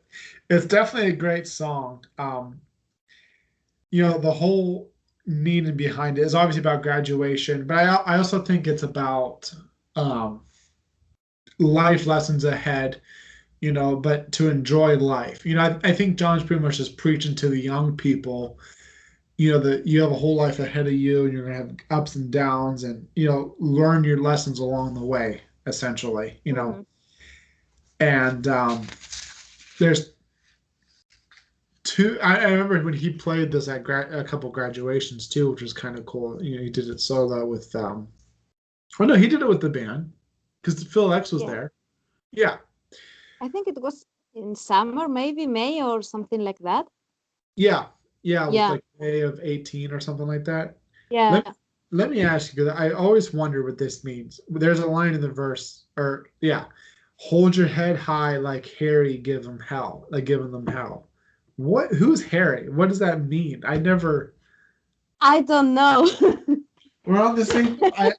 It's 0.51 0.67
definitely 0.67 1.11
a 1.11 1.17
great 1.17 1.47
song. 1.47 2.05
Um, 2.19 2.61
you 3.97 4.03
know, 4.03 4.19
the 4.19 4.33
whole 4.33 4.93
meaning 5.27 5.77
behind 5.77 6.19
it 6.19 6.23
is 6.23 6.35
obviously 6.35 6.61
about 6.61 6.83
graduation, 6.83 7.67
but 7.67 7.79
I 7.79 7.95
I 8.15 8.19
also 8.19 8.43
think 8.45 8.67
it's 8.67 8.83
about 8.83 9.53
um, 9.97 10.43
life 11.59 12.07
lessons 12.07 12.45
ahead. 12.45 13.01
You 13.61 13.73
know, 13.73 13.97
but 13.97 14.33
to 14.33 14.51
enjoy 14.51 14.97
life. 14.99 15.47
You 15.47 15.57
know, 15.57 15.63
I, 15.63 15.91
I 15.91 15.93
think 15.93 16.19
John's 16.19 16.45
pretty 16.45 16.63
much 16.63 16.79
just 16.79 16.99
preaching 16.99 17.35
to 17.37 17.49
the 17.49 17.59
young 17.61 17.97
people. 17.97 18.59
You 19.39 19.53
know 19.53 19.61
that 19.61 19.87
you 19.87 20.03
have 20.03 20.13
a 20.13 20.17
whole 20.17 20.37
life 20.37 20.61
ahead 20.61 20.87
of 20.87 20.93
you, 20.95 21.25
and 21.25 21.33
you're 21.33 21.45
gonna 21.45 21.57
have 21.57 21.77
ups 21.91 22.17
and 22.17 22.31
downs, 22.31 22.85
and 22.85 23.09
you 23.17 23.29
know, 23.29 23.57
learn 23.59 24.05
your 24.05 24.21
lessons 24.21 24.59
along 24.61 24.95
the 24.95 25.05
way. 25.05 25.43
Essentially, 25.67 26.41
you 26.45 26.53
know 26.55 26.81
mhm, 26.81 26.87
and 28.01 28.47
um, 28.49 28.97
there's 29.79 30.13
two. 31.87 32.19
I, 32.21 32.37
I 32.37 32.51
remember 32.53 32.83
when 32.83 32.93
he 32.95 33.11
played 33.11 33.51
this 33.51 33.69
at 33.69 33.83
gra- 33.85 34.19
a 34.19 34.25
couple 34.25 34.51
graduations 34.51 35.29
too, 35.29 35.51
which 35.51 35.63
was 35.63 35.73
kind 35.73 35.99
of 35.99 36.05
cool. 36.05 36.43
You 36.43 36.57
know, 36.57 36.63
he 36.63 36.71
did 36.71 36.89
it 36.89 37.01
solo 37.01 37.47
with. 37.47 37.75
Um, 37.75 38.09
oh 39.01 39.05
no, 39.05 39.15
he 39.15 39.29
did 39.29 39.41
it 39.41 39.49
with 39.49 39.61
the 39.61 39.71
band 39.71 40.13
because 40.61 40.83
Phil 40.85 41.15
X 41.15 41.33
was 41.33 41.43
Yeah. 41.43 41.51
there. 41.51 41.73
Yeah, 42.33 42.57
I 43.41 43.49
think 43.49 43.69
it 43.69 43.81
was 43.81 44.05
in 44.35 44.55
summer, 44.55 45.09
maybe 45.09 45.47
May 45.47 45.81
or 45.83 46.03
something 46.03 46.41
like 46.41 46.59
that. 46.59 46.87
yeah, 47.57 47.87
yeah. 48.23 48.43
It 48.45 48.47
was 48.47 48.55
Yeah. 48.55 48.71
like 48.73 48.85
May 49.01 49.21
of 49.21 49.41
eighteen 49.43 49.93
or 49.93 50.01
something 50.01 50.27
like 50.27 50.45
that. 50.45 50.77
Yeah, 51.11 51.31
Let- 51.31 51.57
Let 51.93 52.11
me 52.11 52.21
ask 52.23 52.53
you 52.55 52.65
because 52.65 52.77
I 52.79 52.91
always 52.91 53.33
wonder 53.33 53.63
what 53.63 53.79
this 53.79 54.03
means. 54.05 54.41
There's 54.49 54.81
a 54.81 54.87
line 54.87 55.15
in 55.15 55.21
the 55.21 55.31
verse, 55.31 55.85
or 55.97 56.27
yeah, 56.41 56.65
hold 57.15 57.57
your 57.57 57.69
head 57.69 57.97
high 57.97 58.37
like 58.39 58.67
Harry, 58.81 59.17
give 59.17 59.47
him 59.47 59.61
hell, 59.61 60.07
like 60.11 60.25
giving 60.27 60.51
them 60.51 60.67
hell. 60.67 61.06
What? 61.57 61.93
Who's 61.93 62.23
Harry? 62.25 62.69
What 62.69 62.89
does 62.89 62.99
that 62.99 63.27
mean? 63.27 63.63
I 63.67 63.77
never. 63.79 64.35
I 65.21 65.43
don't 65.43 65.75
know. 65.75 66.09
We're 67.07 67.23
on 67.23 67.37
the 67.37 67.45
same. 67.45 67.79
I, 67.83 68.13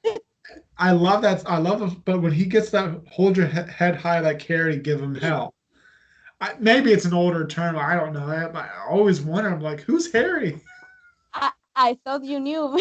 I 0.78 0.92
love 0.92 1.22
that. 1.22 1.48
I 1.48 1.58
love 1.58 1.80
him 1.80 2.02
But 2.04 2.20
when 2.20 2.32
he 2.32 2.44
gets 2.46 2.70
that, 2.70 3.00
hold 3.10 3.36
your 3.36 3.46
he- 3.46 3.70
head 3.70 3.96
high 3.96 4.20
like 4.20 4.42
Harry, 4.42 4.78
give 4.78 5.00
him 5.00 5.14
hell. 5.14 5.54
I, 6.40 6.54
maybe 6.58 6.92
it's 6.92 7.04
an 7.04 7.14
older 7.14 7.46
term. 7.46 7.76
I 7.76 7.94
don't 7.94 8.12
know. 8.12 8.26
I, 8.26 8.46
I 8.46 8.86
always 8.88 9.20
wonder. 9.20 9.50
I'm 9.50 9.60
like, 9.60 9.80
who's 9.80 10.10
Harry? 10.12 10.60
I 11.80 11.96
thought 12.04 12.24
you 12.24 12.40
knew. 12.40 12.80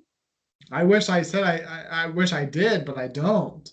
I 0.70 0.84
wish 0.84 1.08
I 1.08 1.22
said 1.22 1.42
I, 1.42 1.58
I, 1.58 2.04
I 2.04 2.06
wish 2.06 2.32
I 2.32 2.44
did, 2.44 2.84
but 2.84 2.96
I 2.96 3.08
don't. 3.08 3.68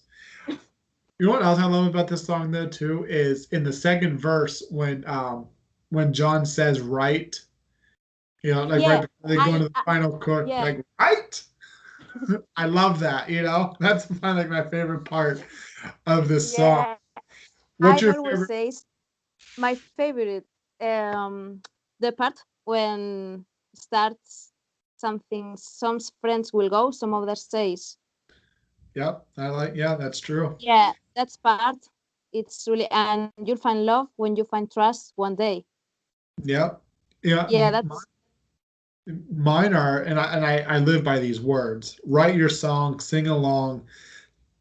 You 0.48 1.28
know 1.28 1.32
what 1.34 1.44
else 1.44 1.60
I 1.60 1.66
love 1.66 1.86
about 1.86 2.08
this 2.08 2.26
song 2.26 2.50
though 2.50 2.68
too 2.68 3.06
is 3.08 3.48
in 3.52 3.64
the 3.64 3.72
second 3.74 4.18
verse 4.18 4.64
when 4.72 5.04
um 5.08 5.48
when 5.90 6.14
John 6.14 6.46
says 6.46 6.82
right, 6.82 7.40
you 8.44 8.54
know, 8.54 8.66
like 8.66 8.84
Yeah, 8.84 8.88
right 8.88 9.02
before 9.02 9.30
they 9.30 9.42
go 9.42 9.56
into 9.56 9.70
the 9.70 9.76
I- 9.76 9.84
final 9.86 10.18
court, 10.20 10.54
yeah. 10.54 10.60
like 10.60 10.86
right. 11.00 11.44
I 12.58 12.66
love 12.66 13.00
that. 13.00 13.30
You 13.30 13.44
know, 13.44 13.76
that's 13.80 14.06
of 14.10 14.22
like 14.22 14.50
my 14.50 14.64
favorite 14.70 15.06
part 15.06 15.44
of 16.06 16.28
this 16.28 16.54
song. 16.56 16.86
yeah, 16.88 17.78
What's 17.78 18.02
I 18.02 18.02
your 18.02 18.14
always 18.16 18.40
favorite? 18.40 18.48
say 18.48 18.72
my 19.58 19.76
favorite 19.98 20.46
um 20.82 21.62
the 22.00 22.12
part 22.12 22.40
when 22.66 23.46
starts 23.76 24.54
something 24.98 25.56
some 25.58 26.00
friends 26.22 26.54
will 26.54 26.70
go 26.70 26.92
some 26.92 27.14
others 27.14 27.44
stays 27.44 27.98
Yep, 28.96 29.28
I 29.38 29.48
like. 29.50 29.76
Yeah, 29.76 29.96
that's 29.96 30.20
true. 30.20 30.58
yeah 30.60 30.94
that's 31.16 31.38
part 31.38 31.78
it's 32.32 32.68
really 32.70 32.90
and 32.92 33.32
you'll 33.44 33.58
find 33.58 33.86
love 33.86 34.08
when 34.16 34.36
you 34.36 34.44
find 34.44 34.72
trust 34.72 35.14
one 35.16 35.36
day. 35.36 35.66
Yep. 36.44 36.82
Yeah. 37.24 37.48
Yeah, 37.50 37.72
that's 37.72 38.06
mine 39.32 39.74
are 39.74 40.04
and 40.04 40.20
I 40.20 40.36
and 40.36 40.46
I, 40.46 40.60
I 40.76 40.78
live 40.80 41.04
by 41.04 41.20
these 41.20 41.42
words. 41.42 42.00
Write 42.06 42.36
your 42.36 42.50
song, 42.50 43.00
sing 43.00 43.28
along, 43.28 43.84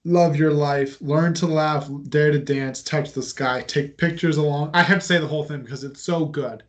love 0.05 0.37
your 0.37 0.53
life, 0.53 1.01
learn 1.01 1.35
to 1.35 1.47
laugh, 1.47 1.89
dare 2.09 2.33
to 2.33 2.39
dance, 2.39 2.83
touch 2.83 3.13
the 3.13 3.23
sky, 3.23 3.63
take 3.63 3.99
pictures 3.99 4.39
along. 4.39 4.71
I 4.75 4.83
have 4.83 5.01
to 5.01 5.05
say 5.07 5.19
the 5.19 5.27
whole 5.27 5.45
thing 5.45 5.63
because 5.63 5.85
it's 5.85 6.03
so 6.03 6.25
good. 6.25 6.63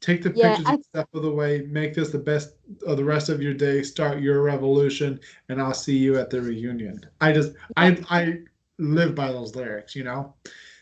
Take 0.00 0.22
the 0.22 0.32
Yeah, 0.34 0.56
pictures 0.56 0.66
I- 0.68 0.78
step 0.92 1.08
of 1.14 1.22
the 1.22 1.32
way, 1.32 1.62
make 1.70 1.94
this 1.94 2.10
the 2.10 2.18
best 2.18 2.54
of 2.86 2.96
the 2.96 3.04
rest 3.04 3.28
of 3.28 3.40
your 3.40 3.54
day, 3.54 3.82
start 3.82 4.20
your 4.20 4.42
revolution, 4.42 5.20
and 5.48 5.62
I'll 5.62 5.72
see 5.74 5.96
you 5.96 6.18
at 6.18 6.28
the 6.28 6.42
reunion. 6.42 7.06
I 7.20 7.32
just 7.32 7.52
I 7.76 7.98
I 8.10 8.38
live 8.78 9.14
by 9.14 9.30
those 9.30 9.54
lyrics, 9.54 9.94
you 9.94 10.02
know, 10.04 10.34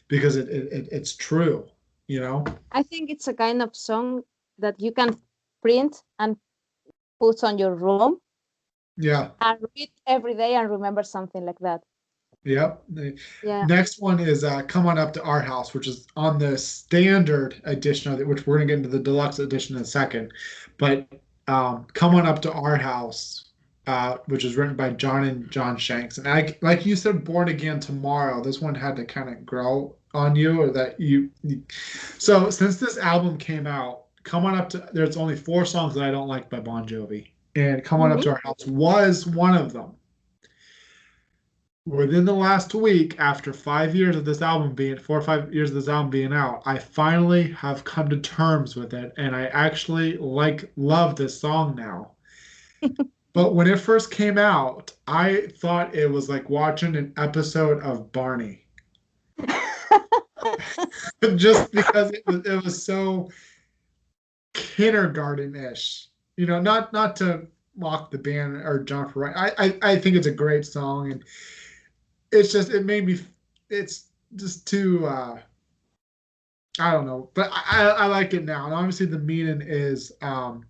because 0.09 0.37
it, 0.37 0.49
it, 0.49 0.73
it 0.73 0.89
it's 0.91 1.15
true, 1.15 1.69
you 2.11 2.19
know. 2.19 2.45
I 2.73 2.83
think 2.83 3.09
it's 3.09 3.29
a 3.29 3.35
kind 3.35 3.63
of 3.63 3.71
song 3.77 4.23
that 4.59 4.75
you 4.81 4.91
can 4.91 5.17
print 5.63 6.03
and 6.19 6.37
put 7.21 7.45
on 7.45 7.57
your 7.57 7.75
room 7.77 8.19
Yeah. 8.97 9.31
and 9.41 9.59
read 9.77 9.91
every 10.09 10.35
day 10.35 10.55
and 10.57 10.69
remember 10.69 11.05
something 11.05 11.45
like 11.47 11.61
that. 11.61 11.81
Yep. 12.43 12.83
Yeah. 13.45 13.65
Next 13.67 14.01
one 14.01 14.19
is 14.19 14.43
uh, 14.45 14.63
"Come 14.63 14.87
On 14.87 14.99
Up 14.99 15.13
to 15.13 15.23
Our 15.23 15.43
House," 15.43 15.75
which 15.75 15.87
is 15.87 16.07
on 16.17 16.39
the 16.39 16.57
standard 16.59 17.61
edition 17.65 18.13
of 18.13 18.19
it, 18.21 18.27
which 18.27 18.47
we're 18.47 18.57
gonna 18.59 18.67
get 18.73 18.79
into 18.79 18.89
the 18.89 19.05
deluxe 19.11 19.39
edition 19.39 19.77
in 19.77 19.83
a 19.83 19.93
second. 20.01 20.33
But 20.79 21.07
um, 21.47 21.87
"Come 22.01 22.15
On 22.15 22.27
Up 22.27 22.41
to 22.43 22.53
Our 22.53 22.77
House," 22.77 23.53
uh, 23.87 24.17
which 24.27 24.45
is 24.47 24.57
written 24.57 24.75
by 24.75 24.91
John 25.03 25.25
and 25.25 25.51
John 25.51 25.77
Shanks, 25.77 26.17
and 26.19 26.27
I, 26.27 26.57
like 26.63 26.87
you 26.87 26.97
said, 26.97 27.25
"Born 27.25 27.49
Again 27.49 27.79
Tomorrow." 27.79 28.43
This 28.43 28.61
one 28.61 28.75
had 28.75 28.97
to 28.97 29.05
kind 29.05 29.29
of 29.29 29.45
grow 29.45 29.95
on 30.15 30.37
you, 30.37 30.61
or 30.61 30.71
that 30.71 31.01
you, 31.01 31.31
you. 31.43 31.63
So 32.19 32.51
since 32.51 32.79
this 32.79 32.99
album 32.99 33.39
came 33.39 33.67
out, 33.67 34.05
"Come 34.25 34.45
On 34.45 34.55
Up 34.55 34.69
to," 34.71 34.89
there's 34.93 35.17
only 35.17 35.37
four 35.37 35.65
songs 35.65 35.95
that 35.95 36.05
I 36.05 36.11
don't 36.11 36.29
like 36.29 36.51
by 36.51 36.61
Bon 36.61 36.87
Jovi, 36.87 37.29
and 37.57 37.85
"Come 37.85 38.01
On 38.01 38.13
Up 38.13 38.21
to 38.21 38.29
mm-hmm. 38.29 38.35
Our 38.35 38.41
House" 38.43 38.67
was 38.67 39.27
one 39.27 39.57
of 39.57 39.73
them 39.73 39.95
within 41.87 42.25
the 42.25 42.35
last 42.35 42.75
week, 42.75 43.19
after 43.19 43.53
five 43.53 43.95
years 43.95 44.17
of 44.17 44.25
this 44.25 44.43
album 44.43 44.75
being 44.75 44.97
four 44.97 45.19
or 45.19 45.23
five 45.23 45.53
years 45.53 45.71
of 45.71 45.77
this 45.77 45.89
album 45.89 46.11
being 46.11 46.33
out, 46.33 46.63
I 46.67 46.79
finally 46.79 47.51
have 47.53 47.85
come 47.85 48.09
to 48.11 48.19
terms 48.19 48.77
with 48.77 48.95
it, 48.95 49.13
and 49.17 49.35
I 49.35 49.47
actually 49.47 50.17
like 50.19 50.71
love 50.77 51.17
this 51.17 51.39
song 51.39 51.75
now. 51.75 52.13
but 53.33 53.55
when 53.55 53.67
it 53.67 53.81
first 53.81 54.11
came 54.11 54.39
out, 54.39 54.93
I 55.07 55.49
thought 55.59 55.95
it 55.95 56.11
was 56.11 56.29
like 56.29 56.49
watching 56.49 56.97
an 56.97 57.13
episode 57.17 57.83
of 57.83 58.13
Barney, 58.13 58.67
just 61.37 61.73
because 61.73 62.11
it 62.13 62.23
was 62.27 62.47
it 62.47 62.65
was 62.65 62.85
so 62.85 63.31
kindergarten-ish. 64.55 66.09
You 66.37 66.47
know, 66.47 66.61
not 66.61 66.93
not 66.93 67.17
to 67.17 67.47
mock 67.77 68.11
the 68.11 68.19
band 68.19 68.57
or 68.57 68.83
Jennifer 68.83 69.21
Wright. 69.21 69.37
I, 69.37 69.67
I 69.67 69.93
I 69.93 69.99
think 69.99 70.17
it's 70.17 70.27
a 70.27 70.33
great 70.33 70.65
song 70.65 71.13
and 71.13 71.25
it's 72.33 72.53
just 72.53 72.71
it 72.71 72.85
made 72.85 73.07
me 73.07 73.19
it's 73.69 74.09
just 74.37 74.67
too 74.67 75.07
uh 75.07 75.39
i 76.79 76.93
don't 76.93 77.07
know 77.07 77.31
but 77.35 77.51
i 77.53 77.89
i 77.89 78.07
like 78.07 78.33
it 78.35 78.45
now 78.45 78.67
and 78.67 78.75
obviously 78.75 79.07
the 79.07 79.19
meaning 79.19 79.61
is 79.61 80.13
um 80.23 80.65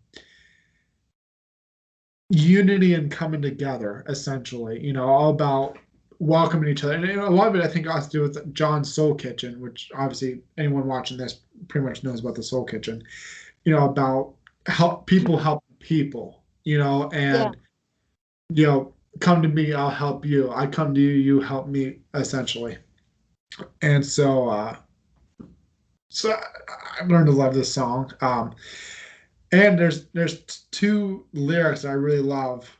unity 2.30 2.94
and 2.94 3.11
coming 3.11 3.42
together 3.42 4.05
essentially 4.09 4.82
you 4.84 4.92
know 4.92 5.05
all 5.05 5.30
about 5.30 5.78
welcoming 6.20 6.70
each 6.70 6.84
other. 6.84 6.92
And 6.92 7.04
you 7.06 7.16
know, 7.16 7.26
a 7.26 7.30
lot 7.30 7.48
of 7.48 7.56
it 7.56 7.62
i 7.62 7.66
think 7.66 7.86
has 7.86 8.06
to 8.08 8.18
do 8.18 8.22
with 8.22 8.54
john's 8.54 8.92
soul 8.92 9.14
kitchen 9.14 9.58
which 9.60 9.90
obviously 9.96 10.42
anyone 10.58 10.86
watching 10.86 11.16
this 11.16 11.40
pretty 11.68 11.86
much 11.86 12.04
knows 12.04 12.20
about 12.20 12.34
the 12.34 12.42
soul 12.42 12.62
kitchen 12.64 13.02
you 13.64 13.74
know 13.74 13.86
about 13.86 14.34
help 14.66 15.06
people 15.06 15.36
help 15.38 15.64
people 15.78 16.42
you 16.64 16.78
know 16.78 17.10
and 17.10 17.56
you 18.50 18.66
know 18.66 18.92
come 19.18 19.42
to 19.42 19.48
me 19.48 19.72
i'll 19.72 19.90
help 19.90 20.24
you. 20.24 20.50
I 20.52 20.66
come 20.66 20.94
to 20.94 21.00
you 21.00 21.10
you 21.10 21.40
help 21.40 21.66
me 21.66 21.98
essentially. 22.14 22.78
And 23.82 24.04
so 24.04 24.48
uh 24.48 24.76
so 26.10 26.32
I- 26.32 27.00
i've 27.00 27.08
learned 27.08 27.26
to 27.26 27.32
love 27.32 27.54
this 27.54 27.72
song. 27.72 28.12
Um 28.20 28.54
and 29.52 29.78
there's 29.78 30.06
there's 30.08 30.42
two 30.70 31.26
lyrics 31.32 31.84
i 31.84 31.92
really 31.92 32.22
love 32.22 32.70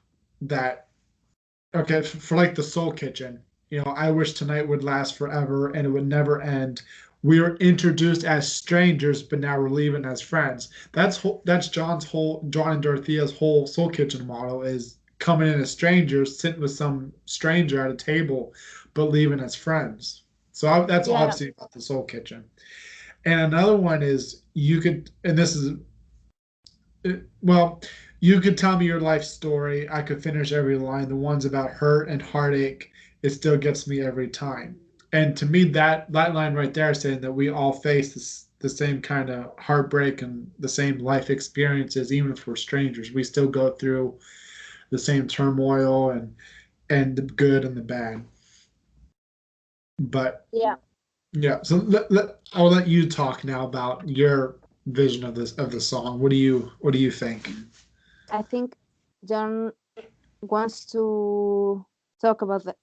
that 0.43 0.90
okay 1.75 2.03
for 2.03 2.37
like 2.37 2.55
the 2.55 2.63
soul 2.63 2.93
kitchen 2.93 3.41
you 3.71 3.79
know 3.79 3.91
i 3.97 4.11
wish 4.11 4.33
tonight 4.33 4.67
would 4.67 4.85
last 4.85 5.17
forever 5.17 5.69
and 5.71 5.87
it 5.87 5.91
would 5.91 6.07
never 6.07 6.41
end 6.43 6.83
we 7.23 7.39
were 7.39 7.57
introduced 7.57 8.25
as 8.25 8.51
strangers 8.51 9.23
but 9.23 9.41
now 9.41 9.59
we're 9.59 9.69
leaving 9.69 10.05
as 10.05 10.21
friends 10.21 10.71
that's 10.93 11.17
whole, 11.19 11.43
that's 11.45 11.69
john's 11.69 12.05
whole 12.05 12.47
john 12.51 12.73
and 12.73 12.83
dorothea's 12.83 13.37
whole 13.37 13.67
soul 13.67 13.89
kitchen 13.89 14.27
model 14.27 14.63
is 14.63 14.97
coming 15.21 15.53
in 15.53 15.61
as 15.61 15.71
strangers, 15.71 16.41
sitting 16.41 16.61
with 16.61 16.73
some 16.73 17.13
stranger 17.27 17.85
at 17.85 17.93
a 17.93 17.95
table, 17.95 18.53
but 18.95 19.05
leaving 19.05 19.39
as 19.39 19.55
friends. 19.55 20.25
So 20.53 20.69
I, 20.69 20.85
that's 20.87 21.07
Yeah. 21.09 21.15
obviously 21.15 21.51
about 21.51 21.71
the 21.71 21.81
Soul 21.81 22.03
Kitchen. 22.05 22.45
And 23.25 23.41
another 23.41 23.77
one 23.77 24.03
is 24.03 24.43
you 24.55 24.81
could, 24.81 25.11
and 25.23 25.39
this 25.39 25.55
is, 25.55 25.79
uh, 27.07 27.13
well, 27.43 27.81
you 28.21 28.41
could 28.41 28.57
tell 28.59 28.79
me 28.79 28.87
your 28.87 29.01
life 29.01 29.25
story. 29.25 29.89
I 29.91 30.03
could 30.03 30.23
finish 30.23 30.53
every 30.53 30.77
line. 30.77 31.09
The 31.09 31.17
ones 31.17 31.45
about 31.45 31.71
hurt 31.71 32.09
and 32.09 32.21
heartache, 32.23 32.93
it 33.23 33.31
still 33.31 33.57
gets 33.57 33.87
me 33.89 34.01
every 34.01 34.29
time. 34.29 34.79
And 35.13 35.37
to 35.39 35.47
me, 35.47 35.65
that 35.65 36.11
that 36.13 36.35
line 36.35 36.55
right 36.55 36.73
there 36.73 36.95
saying 36.95 37.21
that 37.23 37.33
we 37.33 37.49
all 37.49 37.73
face 37.73 38.15
this 38.15 38.47
the 38.61 38.69
same 38.69 39.01
kind 39.01 39.31
of 39.31 39.59
heartbreak 39.59 40.21
and 40.23 40.51
the 40.59 40.69
same 40.69 40.99
life 40.99 41.31
experiences, 41.31 42.13
even 42.13 42.33
if 42.33 42.47
we're 42.47 42.57
strangers, 42.57 43.11
we 43.13 43.25
still 43.25 43.49
go 43.49 43.71
through 43.73 44.19
the 44.91 44.99
same 44.99 45.27
turmoil 45.27 46.11
and 46.11 46.35
and 46.91 47.17
the 47.17 47.23
good 47.23 47.65
and 47.65 47.77
the 47.77 47.81
bad. 47.83 48.25
But 49.99 50.47
Yeah. 50.53 50.77
yeah, 51.33 51.63
so 51.63 51.77
let, 51.77 52.11
let, 52.11 52.41
I'll 52.53 52.71
let 52.71 52.89
you 52.89 53.09
talk 53.09 53.45
now 53.45 53.67
about 53.67 54.09
your 54.09 54.57
vision 54.87 55.25
of 55.25 55.35
this 55.35 55.53
of 55.53 55.71
the 55.71 55.81
song. 55.81 56.21
What 56.21 56.31
do 56.31 56.37
you 56.37 56.71
what 56.81 56.93
do 56.93 56.99
you 56.99 57.11
think? 57.11 57.51
I 58.31 58.43
think 58.43 58.77
John 59.25 59.73
wants 60.43 60.87
to 60.93 61.85
talk 62.21 62.43
about 62.43 62.65
the, 62.65 62.75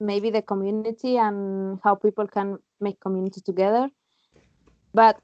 maybe 0.00 0.30
the 0.30 0.42
community 0.42 1.16
and 1.16 1.78
how 1.84 1.94
people 1.94 2.26
can 2.26 2.58
make 2.80 3.00
community 3.00 3.40
together. 3.40 3.88
But 4.92 5.20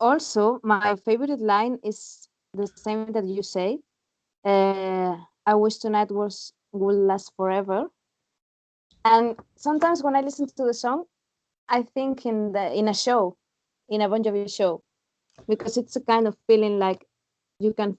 also, 0.00 0.60
my 0.62 0.96
favorite 0.96 1.40
line 1.40 1.78
is 1.84 2.28
the 2.54 2.66
same 2.66 3.12
that 3.12 3.24
you 3.24 3.42
say. 3.42 3.78
Uh, 4.44 5.16
I 5.46 5.54
wish 5.54 5.76
tonight 5.76 6.10
was 6.10 6.52
will 6.72 6.96
last 6.96 7.32
forever. 7.36 7.86
And 9.04 9.36
sometimes 9.56 10.02
when 10.02 10.16
I 10.16 10.20
listen 10.20 10.46
to 10.46 10.64
the 10.64 10.74
song, 10.74 11.04
I 11.68 11.82
think 11.82 12.24
in 12.26 12.52
the 12.52 12.72
in 12.72 12.88
a 12.88 12.94
show, 12.94 13.36
in 13.88 14.00
a 14.00 14.08
Bon 14.08 14.22
Jovi 14.22 14.52
show, 14.52 14.82
because 15.48 15.76
it's 15.76 15.96
a 15.96 16.00
kind 16.00 16.26
of 16.26 16.36
feeling 16.46 16.78
like 16.78 17.04
you 17.58 17.72
can 17.72 17.98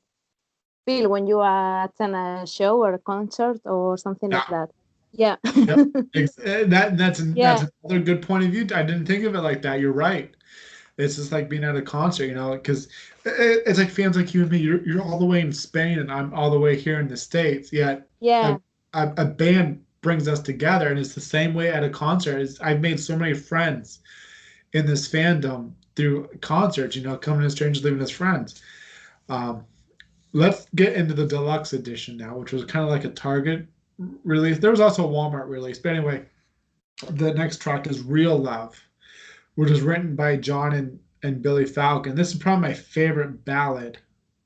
feel 0.85 1.09
when 1.09 1.27
you 1.27 1.39
are 1.39 1.85
attend 1.85 2.15
a 2.15 2.45
show 2.47 2.83
or 2.83 2.93
a 2.93 2.99
concert 2.99 3.61
or 3.65 3.97
something 3.97 4.29
like 4.29 4.47
that. 4.49 4.69
Yeah. 5.11 5.35
Ex- 6.15 6.39
eh, 6.43 6.63
That 6.65 6.97
that's 6.97 7.21
Yeah. 7.21 7.55
that's 7.55 7.71
another 7.83 7.99
good 8.03 8.21
point 8.21 8.43
of 8.45 8.51
view. 8.51 8.67
I 8.73 8.83
didn't 8.83 9.05
think 9.05 9.23
of 9.23 9.35
it 9.35 9.41
like 9.41 9.61
that. 9.61 9.79
You're 9.79 9.91
right. 9.91 10.33
It's 10.97 11.15
just 11.15 11.31
like 11.31 11.49
being 11.49 11.63
at 11.63 11.75
a 11.75 11.81
concert, 11.81 12.25
you 12.25 12.35
know, 12.35 12.51
because 12.51 12.87
it's 13.25 13.79
like 13.79 13.89
fans 13.89 14.15
like 14.15 14.33
you 14.33 14.41
and 14.41 14.51
me. 14.51 14.59
You're 14.59 14.83
you're 14.85 15.01
all 15.01 15.19
the 15.19 15.25
way 15.25 15.41
in 15.41 15.51
Spain, 15.51 15.99
and 15.99 16.11
I'm 16.11 16.33
all 16.33 16.51
the 16.51 16.59
way 16.59 16.75
here 16.75 16.99
in 16.99 17.07
the 17.07 17.17
states. 17.17 17.73
Yet 17.73 18.07
yeah. 18.19 18.57
a, 18.93 19.11
a 19.17 19.25
band 19.25 19.83
brings 20.03 20.27
us 20.27 20.41
together 20.41 20.89
and 20.89 20.99
it's 20.99 21.15
the 21.15 21.21
same 21.21 21.53
way 21.55 21.71
at 21.71 21.83
a 21.83 21.89
concert 21.89 22.37
is 22.39 22.59
i've 22.59 22.81
made 22.81 22.99
so 22.99 23.17
many 23.17 23.33
friends 23.33 23.99
in 24.73 24.85
this 24.85 25.07
fandom 25.07 25.71
through 25.95 26.27
concerts 26.41 26.95
you 26.95 27.01
know 27.01 27.17
coming 27.17 27.43
as 27.45 27.53
strangers 27.53 27.83
leaving 27.83 28.01
as 28.01 28.11
friends 28.11 28.61
um, 29.29 29.63
let's 30.33 30.67
get 30.75 30.93
into 30.93 31.13
the 31.13 31.25
deluxe 31.25 31.73
edition 31.73 32.17
now 32.17 32.37
which 32.37 32.51
was 32.51 32.65
kind 32.65 32.83
of 32.83 32.89
like 32.89 33.05
a 33.05 33.09
target 33.09 33.65
release 34.23 34.59
there 34.59 34.71
was 34.71 34.79
also 34.79 35.07
a 35.07 35.11
walmart 35.11 35.47
release 35.47 35.77
but 35.77 35.93
anyway 35.93 36.23
the 37.11 37.33
next 37.33 37.61
track 37.61 37.87
is 37.87 38.01
real 38.01 38.37
love 38.37 38.79
which 39.55 39.69
was 39.69 39.81
written 39.81 40.15
by 40.15 40.35
john 40.35 40.73
and, 40.73 40.99
and 41.23 41.41
billy 41.41 41.65
falcon 41.65 42.15
this 42.15 42.33
is 42.33 42.39
probably 42.39 42.69
my 42.69 42.73
favorite 42.73 43.45
ballad 43.45 43.97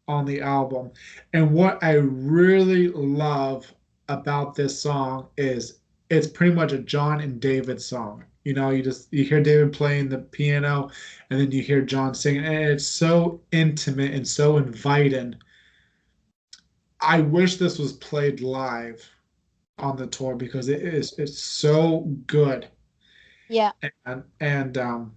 on 0.08 0.26
the 0.26 0.42
album 0.42 0.92
and 1.34 1.52
what 1.52 1.82
i 1.84 1.94
really 1.94 2.90
love 2.90 3.74
about 4.10 4.56
this 4.56 4.82
song 4.82 5.28
is 5.38 5.80
it's 6.10 6.28
pretty 6.28 6.54
much 6.54 6.72
a 6.72 6.80
John 6.80 7.22
and 7.22 7.40
David 7.40 7.82
song. 7.82 8.24
You 8.44 8.54
know, 8.54 8.70
you 8.70 8.82
just 8.82 9.12
you 9.12 9.24
hear 9.24 9.44
David 9.44 9.74
playing 9.74 10.10
the 10.10 10.20
piano 10.20 10.90
and 11.30 11.40
then 11.40 11.52
you 11.52 11.62
hear 11.62 11.82
John 11.82 12.16
singing 12.16 12.46
and 12.46 12.56
it's 12.56 12.86
so 12.86 13.42
intimate 13.52 14.14
and 14.14 14.26
so 14.26 14.58
inviting. 14.58 15.36
I 17.00 17.22
wish 17.22 17.58
this 17.58 17.78
was 17.78 17.94
played 17.94 18.42
live 18.42 19.08
on 19.78 19.96
the 19.98 20.08
tour 20.08 20.36
because 20.36 20.70
it 20.70 20.82
is 20.82 21.14
it's 21.18 21.40
so 21.40 22.02
good. 22.26 22.68
Yeah. 23.50 23.72
And 24.06 24.24
and 24.40 24.78
um 24.78 25.14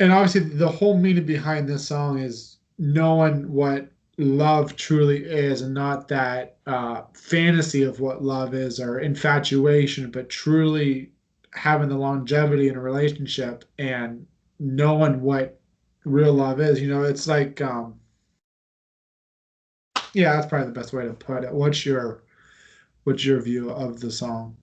and 0.00 0.12
obviously 0.12 0.40
the 0.40 0.68
whole 0.68 0.96
meaning 0.96 1.26
behind 1.26 1.68
this 1.68 1.86
song 1.86 2.18
is 2.18 2.58
knowing 2.78 3.52
what 3.52 3.90
love 4.16 4.74
truly 4.76 5.24
is 5.24 5.62
and 5.62 5.74
not 5.74 6.08
that 6.08 6.56
uh, 6.66 7.02
fantasy 7.14 7.82
of 7.82 8.00
what 8.00 8.22
love 8.22 8.54
is 8.54 8.80
or 8.80 9.00
infatuation, 9.00 10.10
but 10.10 10.28
truly 10.28 11.12
having 11.52 11.88
the 11.88 11.96
longevity 11.96 12.68
in 12.68 12.76
a 12.76 12.80
relationship 12.80 13.64
and 13.78 14.26
knowing 14.58 15.20
what 15.20 15.60
real 16.04 16.32
love 16.32 16.60
is. 16.60 16.80
You 16.80 16.88
know, 16.88 17.02
it's 17.02 17.26
like, 17.26 17.60
um, 17.60 17.99
yeah, 20.14 20.34
that's 20.34 20.46
probably 20.46 20.68
the 20.68 20.78
best 20.80 20.92
way 20.92 21.06
to 21.06 21.12
put 21.12 21.44
it. 21.44 21.52
What's 21.52 21.84
your 21.86 22.22
what's 23.04 23.24
your 23.24 23.40
view 23.40 23.70
of 23.70 24.00
the 24.00 24.10
song? 24.10 24.56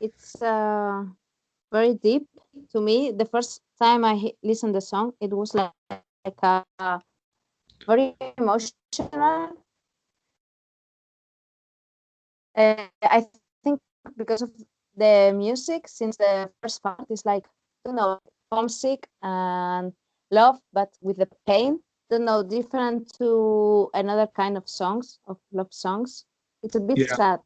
It's 0.00 0.40
uh, 0.42 1.04
very 1.72 1.94
deep 1.94 2.26
to 2.72 2.80
me. 2.80 3.12
The 3.12 3.24
first 3.24 3.60
time 3.78 4.04
I 4.04 4.32
listened 4.42 4.74
the 4.74 4.80
song, 4.80 5.12
it 5.20 5.32
was 5.32 5.54
like, 5.54 5.72
like 6.24 6.38
a, 6.42 6.64
a 6.78 7.00
very 7.86 8.14
emotional. 8.38 9.56
Uh, 12.54 12.86
I 13.02 13.26
think 13.64 13.80
because 14.16 14.42
of 14.42 14.50
the 14.96 15.32
music, 15.36 15.88
since 15.88 16.16
the 16.16 16.50
first 16.62 16.82
part 16.82 17.06
is 17.10 17.24
like, 17.24 17.44
you 17.86 17.92
know, 17.92 18.18
homesick 18.50 19.06
and 19.22 19.92
love, 20.30 20.58
but 20.72 20.96
with 21.02 21.18
the 21.18 21.28
pain. 21.46 21.80
Don't 22.08 22.24
know, 22.24 22.42
different 22.42 23.12
to 23.18 23.90
another 23.94 24.28
kind 24.28 24.56
of 24.56 24.68
songs 24.68 25.18
of 25.26 25.38
love 25.52 25.72
songs. 25.72 26.24
It's 26.62 26.76
a 26.76 26.80
bit 26.80 26.98
Yeah. 26.98 27.14
sad. 27.14 27.40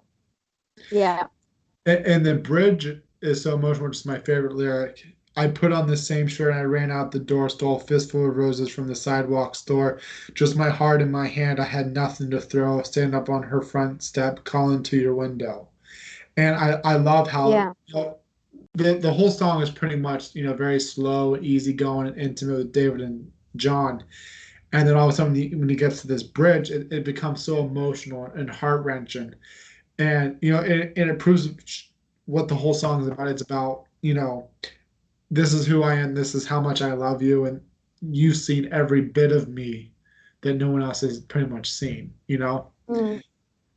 Yeah. 0.90 1.26
And, 1.86 2.06
and 2.06 2.26
the 2.26 2.34
bridge 2.34 3.00
is 3.22 3.42
so 3.42 3.54
emotional, 3.54 3.88
which 3.88 3.98
is 3.98 4.06
my 4.06 4.18
favorite 4.18 4.54
lyric. 4.54 5.06
I 5.36 5.46
put 5.46 5.72
on 5.72 5.86
the 5.86 5.96
same 5.96 6.26
shirt 6.26 6.50
and 6.50 6.58
I 6.58 6.64
ran 6.64 6.90
out 6.90 7.12
the 7.12 7.20
door, 7.20 7.48
stole 7.48 7.76
a 7.76 7.80
fistful 7.80 8.28
of 8.28 8.36
roses 8.36 8.68
from 8.68 8.88
the 8.88 8.94
sidewalk 8.94 9.54
store. 9.54 10.00
Just 10.34 10.56
my 10.56 10.68
heart 10.68 11.00
in 11.00 11.10
my 11.10 11.26
hand, 11.26 11.60
I 11.60 11.64
had 11.64 11.94
nothing 11.94 12.30
to 12.32 12.40
throw. 12.40 12.82
Stand 12.82 13.14
up 13.14 13.30
on 13.30 13.42
her 13.44 13.62
front 13.62 14.02
step, 14.02 14.44
calling 14.44 14.82
to 14.84 14.96
your 14.98 15.14
window. 15.14 15.68
And 16.36 16.54
I, 16.56 16.80
I 16.84 16.96
love 16.96 17.28
how 17.28 17.50
Yeah. 17.52 17.72
you 17.86 17.94
know, 17.94 18.16
the, 18.74 18.94
the 18.94 19.12
whole 19.12 19.30
song 19.30 19.62
is 19.62 19.70
pretty 19.70 19.96
much, 19.96 20.34
you 20.34 20.42
know, 20.44 20.54
very 20.54 20.80
slow, 20.80 21.36
easy 21.36 21.72
going, 21.72 22.08
and 22.08 22.18
intimate 22.18 22.58
with 22.58 22.72
David 22.72 23.00
and 23.00 23.30
John. 23.56 24.04
And 24.72 24.86
then 24.86 24.96
all 24.96 25.08
of 25.08 25.12
a 25.12 25.16
sudden, 25.16 25.32
when 25.58 25.68
he, 25.68 25.74
gets 25.74 26.00
to 26.00 26.06
this 26.06 26.22
bridge, 26.22 26.70
it, 26.70 26.92
it 26.92 27.04
becomes 27.04 27.42
so 27.42 27.64
emotional 27.64 28.26
and 28.36 28.48
heart 28.48 28.84
wrenching. 28.84 29.34
And, 29.98 30.38
you 30.40 30.52
know, 30.52 30.60
and, 30.60 30.92
and 30.96 31.10
it 31.10 31.18
proves 31.18 31.48
what 32.26 32.46
the 32.46 32.54
whole 32.54 32.74
song 32.74 33.02
is 33.02 33.08
about. 33.08 33.28
It's 33.28 33.42
about, 33.42 33.84
you 34.02 34.14
know, 34.14 34.48
this 35.30 35.52
is 35.52 35.66
who 35.66 35.82
I 35.82 35.94
am, 35.94 36.14
this 36.14 36.34
is 36.34 36.46
how 36.46 36.60
much 36.60 36.82
I 36.82 36.92
love 36.92 37.22
you, 37.22 37.44
and 37.46 37.60
you've 38.00 38.36
seen 38.36 38.72
every 38.72 39.02
bit 39.02 39.32
of 39.32 39.48
me 39.48 39.92
that 40.40 40.54
no 40.54 40.70
one 40.70 40.82
else 40.82 41.02
has 41.02 41.20
pretty 41.20 41.48
much 41.48 41.70
seen, 41.70 42.12
you 42.26 42.38
know? 42.38 42.70
Mm. 42.88 43.22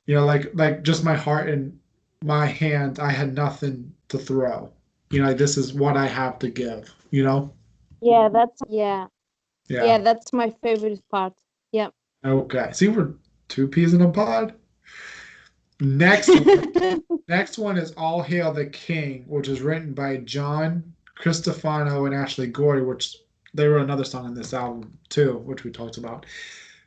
You 0.05 0.15
know, 0.15 0.25
like 0.25 0.51
like 0.53 0.83
just 0.83 1.03
my 1.03 1.15
heart 1.15 1.49
in 1.49 1.79
my 2.23 2.45
hand, 2.45 2.99
I 2.99 3.11
had 3.11 3.33
nothing 3.33 3.93
to 4.09 4.17
throw. 4.17 4.71
You 5.11 5.21
know, 5.21 5.27
like 5.27 5.37
this 5.37 5.57
is 5.57 5.73
what 5.73 5.95
I 5.95 6.07
have 6.07 6.39
to 6.39 6.49
give, 6.49 6.93
you 7.11 7.23
know? 7.23 7.53
Yeah, 8.01 8.29
that's 8.31 8.61
yeah. 8.67 9.07
Yeah. 9.73 9.85
Yeah, 9.85 9.97
that's 9.97 10.31
my 10.31 10.53
favorite 10.61 11.01
part. 11.09 11.33
Yeah. 11.71 11.89
Okay. 12.23 12.69
See, 12.73 12.89
we're 12.89 13.15
two 13.47 13.67
peas 13.67 13.93
in 13.93 14.01
a 14.01 14.09
pod. 14.09 14.53
Next 15.79 16.29
one, 16.29 17.03
next 17.27 17.57
one 17.57 17.77
is 17.77 17.91
All 17.93 18.21
Hail 18.21 18.53
the 18.53 18.67
King, 18.67 19.25
which 19.27 19.47
is 19.47 19.61
written 19.61 19.93
by 19.93 20.17
John 20.17 20.93
Cristofano 21.19 22.05
and 22.05 22.13
Ashley 22.13 22.47
Gorley, 22.47 22.83
which 22.83 23.17
they 23.55 23.67
wrote 23.67 23.83
another 23.83 24.03
song 24.03 24.25
on 24.25 24.35
this 24.35 24.53
album 24.53 24.97
too, 25.09 25.39
which 25.39 25.63
we 25.63 25.71
talked 25.71 25.97
about. 25.97 26.27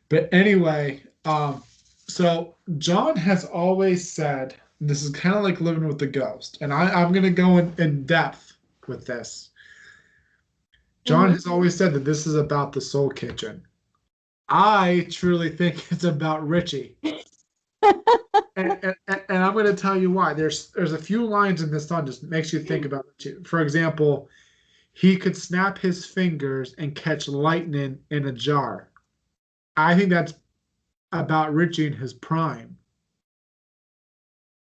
But 0.09 0.29
anyway, 0.33 1.03
um, 1.25 1.63
so 2.09 2.55
John 2.79 3.17
has 3.17 3.45
always 3.45 4.09
said 4.11 4.55
this 4.81 5.03
is 5.03 5.11
kind 5.11 5.35
of 5.35 5.43
like 5.43 5.61
living 5.61 5.89
with 5.89 5.99
the 5.99 6.07
ghost, 6.07 6.59
and 6.61 6.73
I, 6.73 6.89
I'm 6.91 7.13
gonna 7.13 7.31
go 7.31 7.59
in, 7.59 7.75
in 7.79 8.07
depth 8.07 8.53
with 8.87 9.07
this. 9.07 9.51
John 11.07 11.29
Mhm. 11.29 11.35
has 11.35 11.47
always 11.47 11.77
said 11.77 11.95
that 11.95 12.05
this 12.05 12.27
is 12.27 12.35
about 12.35 12.73
the 12.73 12.81
soul 12.81 13.09
kitchen. 13.09 13.65
I 14.49 15.07
truly 15.11 15.51
think 15.51 15.91
it's 15.93 16.05
about 16.05 16.47
Richie. 16.47 16.97
and, 18.57 18.79
and, 18.83 18.97
and 19.07 19.39
I'm 19.39 19.53
going 19.53 19.67
to 19.67 19.75
tell 19.75 19.97
you 19.97 20.11
why. 20.11 20.35
There's 20.35 20.71
there's 20.73 20.93
a 20.93 20.99
few 20.99 21.25
lines 21.25 21.63
in 21.63 21.71
this 21.71 21.87
song 21.89 22.07
just 22.07 22.25
makes 22.25 22.53
you 22.53 22.59
think 22.61 22.85
about 22.85 23.07
Richie. 23.07 23.43
For 23.45 23.61
example, 23.61 24.29
he 24.95 25.17
could 25.17 25.37
snap 25.37 25.79
his 25.79 26.05
fingers 26.05 26.75
and 26.79 26.95
catch 26.95 27.29
lightning 27.29 28.01
in 28.11 28.27
a 28.27 28.33
jar. 28.33 28.89
I 29.77 29.95
think 29.95 30.11
that's 30.11 30.35
about 31.13 31.55
Richie 31.55 31.87
in 31.87 31.93
his 31.93 32.15
prime. 32.15 32.77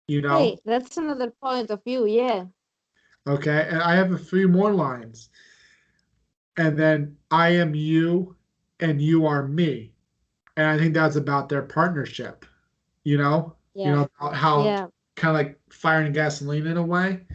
You 0.07 0.21
know? 0.21 0.37
Hey, 0.39 0.57
that's 0.63 0.97
another 0.97 1.31
point 1.31 1.69
of 1.71 1.83
view. 1.83 2.05
Yeah. 2.05 2.45
Okay, 3.27 3.67
and 3.69 3.81
I 3.81 3.95
have 3.95 4.11
a 4.11 4.17
few 4.17 4.47
more 4.47 4.73
lines. 4.73 5.29
And 6.57 6.77
then 6.77 7.17
I 7.29 7.49
am 7.49 7.73
you 7.75 8.35
and 8.79 9.01
you 9.01 9.25
are 9.25 9.47
me. 9.47 9.93
And 10.57 10.67
I 10.67 10.77
think 10.77 10.93
that's 10.93 11.15
about 11.15 11.49
their 11.49 11.61
partnership. 11.61 12.45
You 13.03 13.17
know? 13.17 13.55
Yeah. 13.73 13.85
You 13.85 13.91
know, 13.93 14.09
about 14.19 14.35
how 14.35 14.63
yeah. 14.63 14.87
kind 15.15 15.35
of 15.35 15.45
like 15.45 15.59
fire 15.69 16.01
and 16.01 16.13
gasoline 16.13 16.67
in 16.67 16.77
a 16.77 16.83
way. 16.83 17.25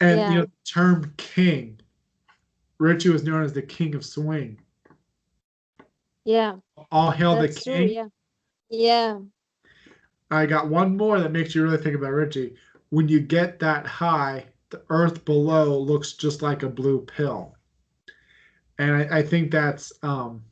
And 0.00 0.18
Yeah. 0.18 0.28
you 0.30 0.34
know, 0.36 0.44
the 0.44 0.50
term 0.64 1.14
king. 1.16 1.80
Richie 2.78 3.10
was 3.10 3.24
known 3.24 3.42
as 3.42 3.52
the 3.52 3.62
king 3.62 3.94
of 3.94 4.04
swing. 4.04 4.60
Yeah. 6.24 6.56
All 6.90 7.10
hail 7.10 7.36
That's 7.36 7.56
the 7.64 7.70
true. 7.70 7.86
king. 7.86 7.94
Yeah. 7.94 8.06
Yeah. 8.70 9.18
I 10.30 10.46
got 10.46 10.68
one 10.68 10.96
more 10.96 11.18
that 11.18 11.32
makes 11.32 11.54
you 11.54 11.62
really 11.62 11.78
think 11.78 11.96
about 11.96 12.12
Richie. 12.12 12.54
When 12.90 13.08
you 13.08 13.20
get 13.20 13.58
that 13.58 13.86
high, 13.86 14.46
the 14.70 14.82
earth 14.90 15.24
below 15.24 15.76
looks 15.78 16.12
just 16.12 16.42
like 16.42 16.62
a 16.62 16.68
blue 16.68 17.00
pill. 17.00 17.56
And 18.80 18.96
I, 18.96 19.18
I 19.18 19.22
think 19.22 19.50
that's 19.50 19.92
um, 20.02 20.42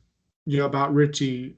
you 0.45 0.59
know, 0.59 0.65
about 0.67 0.93
Richie. 0.93 1.57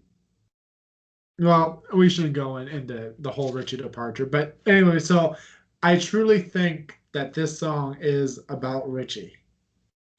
Well, 1.38 1.84
we 1.94 2.10
shouldn't 2.10 2.34
go 2.34 2.58
in, 2.58 2.70
into 2.70 3.14
the 3.20 3.30
whole 3.30 3.52
Richie 3.52 3.78
departure, 3.78 4.26
but 4.26 4.58
anyway, 4.66 5.00
so 5.00 5.36
I 5.84 5.98
truly 5.98 6.42
think 6.42 6.98
that 7.14 7.34
this 7.34 7.60
song 7.60 7.98
is 8.00 8.40
about 8.48 8.90
Richie. 8.90 9.34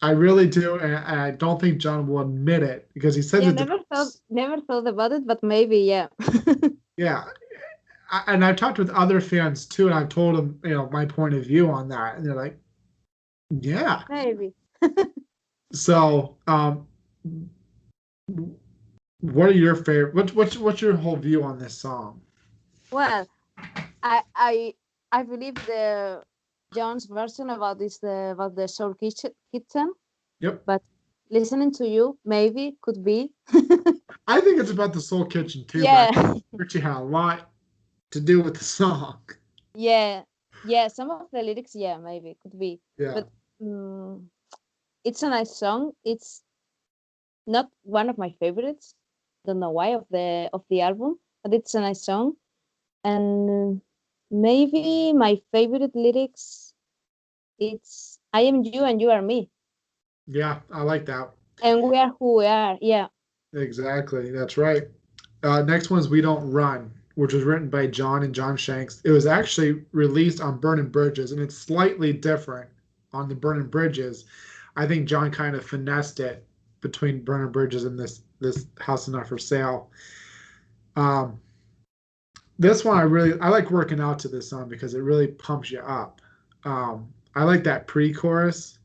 I 0.03 0.11
really 0.11 0.47
do, 0.47 0.79
and 0.79 0.97
I 0.97 1.31
don't 1.31 1.59
think 1.61 1.79
John 1.79 2.07
will 2.07 2.21
admit 2.21 2.63
it 2.63 2.91
because 2.93 3.15
he 3.15 3.23
says 3.23 3.45
Yeah. 3.45 3.51
it's 3.51 3.61
Never 3.61 3.79
thought 3.91 4.09
never 4.29 4.61
thought 4.61 4.87
about 4.87 5.13
it, 5.13 5.27
but 5.27 5.43
maybe 5.43 5.79
yeah. 5.79 6.09
Yeah. 6.99 7.25
I, 8.11 8.25
and 8.27 8.45
I've 8.45 8.57
talked 8.57 8.79
with 8.79 8.91
other 8.91 9.23
fans 9.23 9.65
too, 9.65 9.87
and 9.87 9.95
I've 9.95 10.11
told 10.11 10.37
them, 10.37 10.59
you 10.65 10.75
know, 10.75 10.91
my 10.91 11.07
point 11.07 11.33
of 11.33 11.45
view 11.45 11.71
on 11.71 11.89
that, 11.89 12.17
and 12.17 12.27
they're 12.27 12.35
like, 12.35 12.59
"Yeah." 13.49 14.03
maybe. 14.11 14.53
So, 15.73 16.37
um, 16.47 16.87
what 19.21 19.49
are 19.49 19.53
your 19.53 19.77
favorite? 19.77 20.15
What's 20.15 20.33
what's 20.35 20.57
what's 20.59 20.81
your 20.81 20.97
whole 20.97 21.17
view 21.17 21.43
on 21.43 21.59
this 21.59 21.79
song? 21.79 22.21
Well, 22.91 23.27
I 24.03 24.23
I 24.35 24.75
I 25.11 25.23
believe 25.23 25.55
the 25.67 26.23
John's 26.75 27.07
version 27.07 27.51
about 27.51 27.79
this 27.79 27.99
the 27.99 28.33
about 28.33 28.57
the 28.57 28.69
soul 28.69 28.95
kitchen. 28.95 29.93
Yep. 30.41 30.63
But 30.67 30.83
listening 31.31 31.73
to 31.73 31.89
you 31.89 32.19
maybe 32.25 32.77
could 32.83 33.03
be. 33.05 33.33
I 34.27 34.41
think 34.41 34.61
it's 34.61 34.71
about 34.71 34.93
the 34.93 35.01
Soul 35.01 35.25
Kitchen 35.27 35.65
too. 35.65 35.81
but 35.81 35.85
yeah. 35.85 36.35
Richie 36.53 36.81
had 36.81 36.97
a 36.97 37.01
lot 37.01 37.51
to 38.11 38.21
do 38.21 38.41
with 38.41 38.57
the 38.57 38.65
song. 38.65 39.21
Yeah. 39.75 40.23
Yeah. 40.65 40.89
Some 40.89 41.11
of 41.11 41.27
the 41.33 41.43
lyrics, 41.43 41.75
yeah, 41.75 41.97
maybe 41.97 42.37
could 42.43 42.59
be. 42.59 42.81
Yeah. 42.99 43.15
But 43.15 43.29
mm, 43.61 44.23
it's 45.05 45.23
a 45.23 45.29
nice 45.29 45.55
song. 45.57 45.93
It's 46.05 46.43
not 47.47 47.69
one 47.83 48.09
of 48.09 48.19
my 48.19 48.31
favorites. 48.41 48.95
Don't 49.47 49.59
know 49.61 49.71
why 49.71 49.95
of 49.95 50.07
the 50.11 50.49
of 50.53 50.65
the 50.71 50.81
album, 50.83 51.19
but 51.43 51.55
it's 51.55 51.75
a 51.75 51.81
nice 51.81 52.03
song. 52.03 52.35
And 53.05 53.81
maybe 54.31 55.13
my 55.13 55.41
favorite 55.53 55.95
lyrics, 55.95 56.73
it's 57.59 58.19
"I 58.33 58.43
am 58.43 58.63
you 58.63 58.85
and 58.85 59.01
you 59.01 59.11
are 59.11 59.23
me, 59.23 59.51
yeah, 60.27 60.61
I 60.73 60.83
like 60.83 61.07
that. 61.07 61.33
and 61.63 61.83
we 61.83 61.97
are 61.97 62.15
who 62.19 62.37
we 62.39 62.47
are." 62.47 62.79
Yeah, 62.81 63.09
Exactly. 63.55 64.31
That's 64.31 64.57
right. 64.57 64.85
Uh, 65.43 65.63
next 65.63 65.91
one's 65.91 66.09
We 66.09 66.21
Don't 66.21 66.51
Run, 66.51 66.93
which 67.17 67.33
was 67.35 67.43
written 67.45 67.69
by 67.69 67.87
John 67.89 68.23
and 68.23 68.35
John 68.35 68.57
Shanks. 68.57 69.03
It 69.05 69.11
was 69.11 69.27
actually 69.27 69.85
released 69.93 70.41
on 70.41 70.59
Burning 70.59 70.89
Bridges, 70.89 71.33
and 71.33 71.41
it's 71.41 71.57
slightly 71.57 72.13
different 72.13 72.71
on 73.13 73.29
the 73.29 73.35
Burning 73.35 73.67
Bridges. 73.67 74.25
I 74.77 74.87
think 74.87 75.07
John 75.07 75.31
kind 75.31 75.55
of 75.55 75.65
finessed 75.65 76.21
it 76.21 76.47
between 76.81 77.23
Burning 77.25 77.53
Bridges 77.53 77.85
and 77.85 77.99
this 77.99 78.23
this 78.41 78.67
House 78.81 79.03
is 79.03 79.15
Not 79.15 79.29
for 79.29 79.39
Sale. 79.39 79.91
Um, 80.97 81.41
this 82.59 82.85
one 82.85 82.99
I 82.99 83.03
really 83.03 83.39
I 83.41 83.49
like 83.49 83.71
working 83.71 84.01
out 84.01 84.19
to 84.21 84.29
this 84.29 84.49
song 84.49 84.69
because 84.69 84.95
it 84.95 85.01
really 85.01 85.29
pumps 85.29 85.71
you 85.71 85.81
up. 85.81 86.21
Um, 86.65 87.13
I 87.35 87.45
like 87.45 87.65
that 87.65 87.87
pre-chorus 87.87 88.79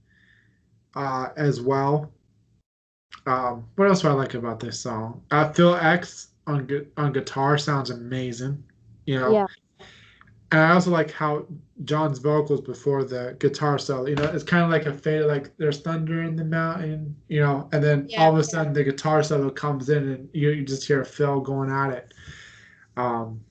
uh, 0.96 1.30
as 1.36 1.62
well. 1.62 2.12
Um, 3.26 3.68
what 3.76 3.88
else 3.88 4.02
do 4.02 4.08
I 4.08 4.14
like 4.14 4.36
about 4.36 4.60
this 4.60 4.80
song? 4.80 5.22
Uh, 5.32 5.52
Phil 5.52 5.76
X 5.76 6.30
on 6.48 6.66
gu- 6.66 6.88
on 6.96 7.12
guitar 7.12 7.58
sounds 7.58 7.90
amazing. 7.90 8.64
You 9.06 9.20
know, 9.20 9.32
Yeah. 9.32 9.46
And 10.52 10.62
I 10.62 10.72
also 10.72 10.92
like 10.92 11.12
how 11.12 11.46
John's 11.84 12.20
vocals 12.20 12.62
before 12.62 13.04
the 13.04 13.36
guitar 13.40 13.78
solo. 13.78 14.08
You 14.08 14.16
know, 14.16 14.26
it's 14.26 14.44
kind 14.44 14.64
of 14.64 14.70
like 14.70 14.86
a 14.86 14.94
fade, 14.94 15.26
like 15.26 15.56
there's 15.58 15.82
thunder 15.82 16.24
in 16.24 16.36
the 16.36 16.46
mountain. 16.46 17.16
You 17.28 17.42
know, 17.42 17.70
and 17.74 17.84
then 17.84 18.10
Yeah, 18.10 18.22
all 18.22 18.32
of 18.32 18.38
a 18.38 18.44
yeah. 18.44 18.44
sudden 18.44 18.74
the 18.74 18.84
guitar 18.84 19.24
solo 19.24 19.50
comes 19.50 19.90
in, 19.90 20.08
and 20.10 20.30
you, 20.34 20.50
you 20.52 20.66
just 20.66 20.88
hear 20.88 21.04
Phil 21.04 21.42
going 21.42 21.70
at 21.72 21.92
it. 21.92 22.14
Um, 22.98 23.42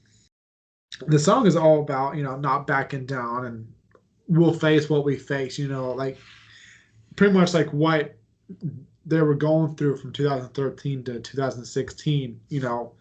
the 1.07 1.19
song 1.19 1.47
is 1.47 1.57
all 1.57 1.81
about 1.81 2.17
you 2.17 2.23
know 2.23 2.37
not 2.37 2.67
backing 2.67 3.07
down 3.07 3.47
and 3.47 3.73
we'll 4.29 4.53
face 4.55 4.89
what 4.89 5.05
we 5.05 5.17
face. 5.17 5.59
You 5.59 5.69
know, 5.69 5.93
like 5.93 6.19
pretty 7.17 7.35
much 7.35 7.55
like 7.55 7.73
what 7.73 8.17
they 9.07 9.23
were 9.23 9.35
going 9.35 9.77
through 9.77 9.97
from 9.97 10.13
2013 10.13 11.05
to 11.05 11.21
2016. 11.21 12.41
You 12.49 12.61
know, 12.61 12.93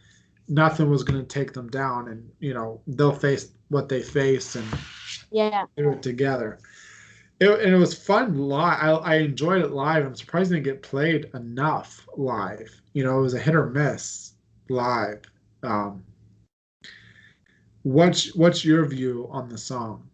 nothing 0.48 0.90
was 0.90 1.04
going 1.04 1.20
to 1.22 1.28
take 1.28 1.54
them 1.54 1.70
down, 1.70 2.10
and 2.10 2.30
you 2.40 2.54
know 2.54 2.82
they'll 2.88 3.12
face 3.14 3.52
what 3.70 3.90
they 3.90 4.02
face 4.02 4.56
and 4.56 4.68
Yeah. 5.32 5.66
do 5.78 5.92
it 5.92 6.02
together. 6.02 6.60
It, 7.40 7.50
and 7.50 7.74
it 7.74 7.78
was 7.78 7.94
fun 7.94 8.38
live. 8.38 8.80
I, 8.82 8.92
I 8.92 9.16
enjoyed 9.16 9.62
it 9.62 9.72
live. 9.72 10.06
I'm 10.06 10.16
surprised 10.16 10.52
it 10.52 10.56
didn't 10.56 10.66
get 10.66 10.82
played 10.82 11.30
enough 11.34 12.08
live. 12.16 12.70
You 12.94 13.04
know, 13.04 13.20
it 13.20 13.22
was 13.22 13.34
a 13.34 13.40
hit 13.40 13.56
or 13.56 13.70
miss 13.70 14.34
live. 14.70 15.22
Um, 15.64 16.04
what's 17.84 18.34
what's 18.36 18.64
your 18.64 18.86
view 18.86 19.28
on 19.32 19.50
the 19.50 19.58
song? 19.58 20.10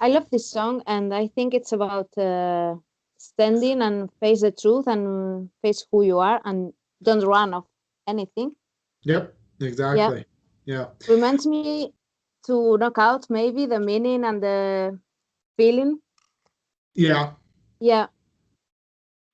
I 0.00 0.08
love 0.08 0.28
this 0.30 0.46
song, 0.48 0.82
and 0.86 1.14
I 1.14 1.28
think 1.28 1.54
it's 1.54 1.72
about 1.72 2.16
uh, 2.18 2.76
standing 3.18 3.82
and 3.82 4.10
face 4.20 4.42
the 4.42 4.50
truth 4.50 4.86
and 4.86 5.50
face 5.62 5.86
who 5.90 6.02
you 6.02 6.18
are 6.18 6.40
and 6.44 6.72
don't 7.02 7.24
run 7.24 7.54
of 7.54 7.64
anything. 8.06 8.54
Yep, 9.02 9.34
exactly. 9.60 10.24
Yeah. 10.64 10.86
Reminds 11.08 11.46
me 11.46 11.92
to 12.48 12.76
knock 12.78 12.98
out 12.98 13.30
maybe 13.30 13.66
the 13.66 13.80
meaning 13.80 14.24
and 14.24 14.42
the 14.42 14.98
feeling. 15.56 16.00
Yeah. 16.94 17.34
Yeah, 17.80 18.08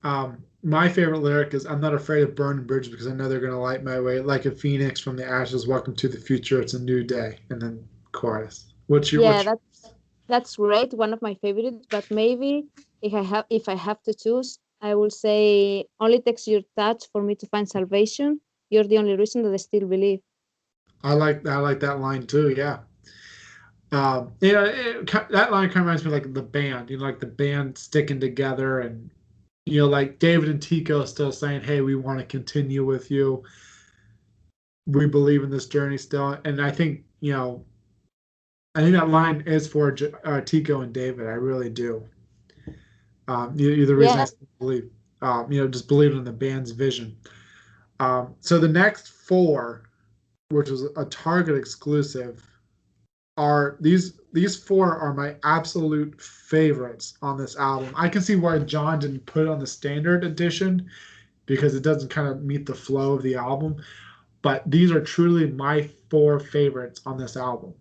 Um, 0.02 0.44
my 0.62 0.88
favorite 0.88 1.20
lyric 1.20 1.54
is 1.54 1.66
I'm 1.66 1.80
not 1.80 1.94
afraid 1.94 2.22
of 2.22 2.34
burning 2.34 2.66
bridges 2.66 2.90
because 2.90 3.06
I 3.06 3.14
know 3.14 3.28
they're 3.28 3.40
gonna 3.40 3.60
light 3.60 3.82
my 3.84 4.00
way 4.00 4.20
like 4.20 4.44
a 4.46 4.50
phoenix 4.52 5.00
from 5.00 5.16
the 5.16 5.26
ashes. 5.26 5.66
Welcome 5.66 5.96
to 5.96 6.08
the 6.08 6.18
future. 6.18 6.60
It's 6.60 6.74
a 6.74 6.78
new 6.82 7.02
day. 7.04 7.38
And 7.50 7.60
then 7.62 7.88
chorus. 8.12 8.72
What's 8.86 9.12
your 9.12 9.22
yeah, 9.22 9.32
what's, 9.32 9.44
that's 9.44 9.94
that's 10.28 10.56
great. 10.56 10.94
One 10.94 11.12
of 11.12 11.22
my 11.22 11.34
favorites. 11.34 11.86
But 11.90 12.06
maybe 12.10 12.66
if 13.02 13.14
I 13.14 13.22
have 13.22 13.46
if 13.50 13.68
I 13.68 13.74
have 13.74 14.02
to 14.04 14.14
choose, 14.14 14.58
I 14.80 14.94
will 14.94 15.10
say 15.10 15.86
only 16.00 16.20
takes 16.20 16.46
your 16.46 16.62
touch 16.76 17.04
for 17.12 17.22
me 17.22 17.34
to 17.36 17.46
find 17.46 17.68
salvation. 17.68 18.40
You're 18.70 18.84
the 18.84 18.98
only 18.98 19.16
reason 19.16 19.42
that 19.44 19.52
I 19.54 19.56
still 19.58 19.86
believe. 19.88 20.20
I 21.04 21.12
like 21.14 21.46
I 21.46 21.58
like 21.58 21.80
that 21.80 22.00
line 22.00 22.26
too. 22.26 22.50
Yeah. 22.50 22.80
Um, 23.94 24.32
you 24.40 24.52
know, 24.52 24.64
it, 24.64 25.06
that 25.06 25.52
line 25.52 25.68
kind 25.68 25.76
of 25.76 25.76
reminds 25.76 26.04
me 26.04 26.08
of 26.08 26.14
like 26.14 26.34
the 26.34 26.42
band. 26.42 26.90
You 26.90 26.98
know, 26.98 27.04
like 27.04 27.20
the 27.20 27.26
band 27.26 27.78
sticking 27.78 28.18
together, 28.18 28.80
and 28.80 29.08
you 29.66 29.80
know, 29.80 29.86
like 29.86 30.18
David 30.18 30.48
and 30.48 30.60
Tico 30.60 31.04
still 31.04 31.30
saying, 31.30 31.62
"Hey, 31.62 31.80
we 31.80 31.94
want 31.94 32.18
to 32.18 32.24
continue 32.24 32.84
with 32.84 33.10
you. 33.10 33.44
We 34.86 35.06
believe 35.06 35.44
in 35.44 35.50
this 35.50 35.66
journey 35.66 35.96
still." 35.96 36.36
And 36.44 36.60
I 36.60 36.72
think 36.72 37.04
you 37.20 37.32
know, 37.32 37.64
I 38.74 38.80
think 38.80 38.94
that 38.94 39.10
line 39.10 39.42
is 39.46 39.68
for 39.68 39.96
uh, 40.24 40.40
Tico 40.40 40.80
and 40.80 40.92
David. 40.92 41.26
I 41.28 41.34
really 41.34 41.70
do. 41.70 42.02
Um, 43.28 43.54
you, 43.56 43.70
you're 43.70 43.86
the 43.86 43.94
reason 43.94 44.18
I 44.18 44.22
Yeah. 44.22 44.26
still 44.26 44.48
believe. 44.58 44.90
Um, 45.22 45.52
you 45.52 45.60
know, 45.60 45.68
just 45.68 45.86
believing 45.88 46.18
in 46.18 46.24
the 46.24 46.32
band's 46.32 46.72
vision. 46.72 47.16
Um, 48.00 48.34
so 48.40 48.58
the 48.58 48.68
next 48.68 49.08
four 49.08 49.84
which 50.50 50.70
was 50.70 50.84
a 50.96 51.04
Target 51.06 51.56
exclusive, 51.56 52.46
are 53.36 53.76
these 53.80 54.20
these 54.32 54.56
four 54.56 54.96
are 54.96 55.14
my 55.14 55.36
absolute 55.44 56.20
favorites 56.20 57.14
on 57.22 57.36
this 57.36 57.56
album. 57.56 57.92
I 57.96 58.08
can 58.08 58.22
see 58.22 58.36
why 58.36 58.58
Jon 58.60 58.98
didn't 58.98 59.26
put 59.26 59.42
it 59.42 59.48
on 59.48 59.58
the 59.58 59.66
standard 59.66 60.24
edition 60.24 60.88
because 61.46 61.74
it 61.74 61.82
doesn't 61.82 62.08
kind 62.10 62.28
of 62.28 62.42
meet 62.42 62.66
the 62.66 62.74
flow 62.74 63.14
of 63.14 63.22
the 63.22 63.34
album. 63.36 63.76
But 64.42 64.68
these 64.70 64.90
are 64.92 65.00
truly 65.00 65.50
my 65.50 65.88
four 66.10 66.38
favorites 66.38 67.00
on 67.06 67.16
this 67.16 67.36
album. 67.36 67.74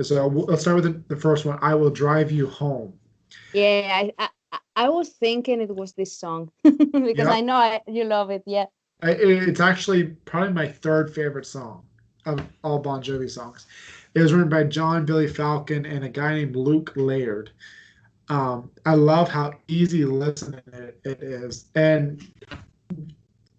So 0.00 0.26
let's 0.26 0.62
start 0.62 0.76
with 0.82 0.84
the, 0.84 1.14
the 1.14 1.20
first 1.20 1.44
one. 1.44 1.58
I 1.62 1.74
will 1.74 1.90
drive 1.90 2.32
you 2.32 2.48
home. 2.48 2.92
Yeah, 3.52 3.88
I, 3.92 4.12
I 4.18 4.28
I- 4.76 4.88
was 4.88 5.10
thinking 5.10 5.60
it 5.60 5.74
was 5.74 5.92
this 5.92 6.12
song 6.16 6.50
because 6.64 6.88
Yeah. 7.16 7.30
I 7.30 7.40
know 7.40 7.54
I, 7.56 7.80
you 7.86 8.04
love 8.04 8.30
it. 8.30 8.42
Yeah, 8.46 8.66
I, 9.02 9.10
it's 9.12 9.60
actually 9.60 10.04
probably 10.24 10.52
my 10.52 10.66
third 10.66 11.14
favorite 11.14 11.46
song 11.46 11.84
of 12.26 12.40
all 12.64 12.78
Bon 12.78 13.02
Jovi 13.02 13.30
songs. 13.30 13.66
It 14.14 14.20
was 14.20 14.32
written 14.32 14.50
by 14.50 14.64
Jon 14.64 15.06
Billy 15.06 15.26
Falcon 15.26 15.86
and 15.86 16.04
a 16.04 16.08
guy 16.08 16.34
named 16.34 16.56
Luke 16.56 16.92
Laird. 16.96 17.50
Um, 18.28 18.70
I 18.86 18.94
love 18.94 19.28
how 19.28 19.52
easy 19.68 20.04
listening 20.04 20.62
it, 20.72 21.00
it 21.04 21.22
is, 21.22 21.66
and 21.74 22.26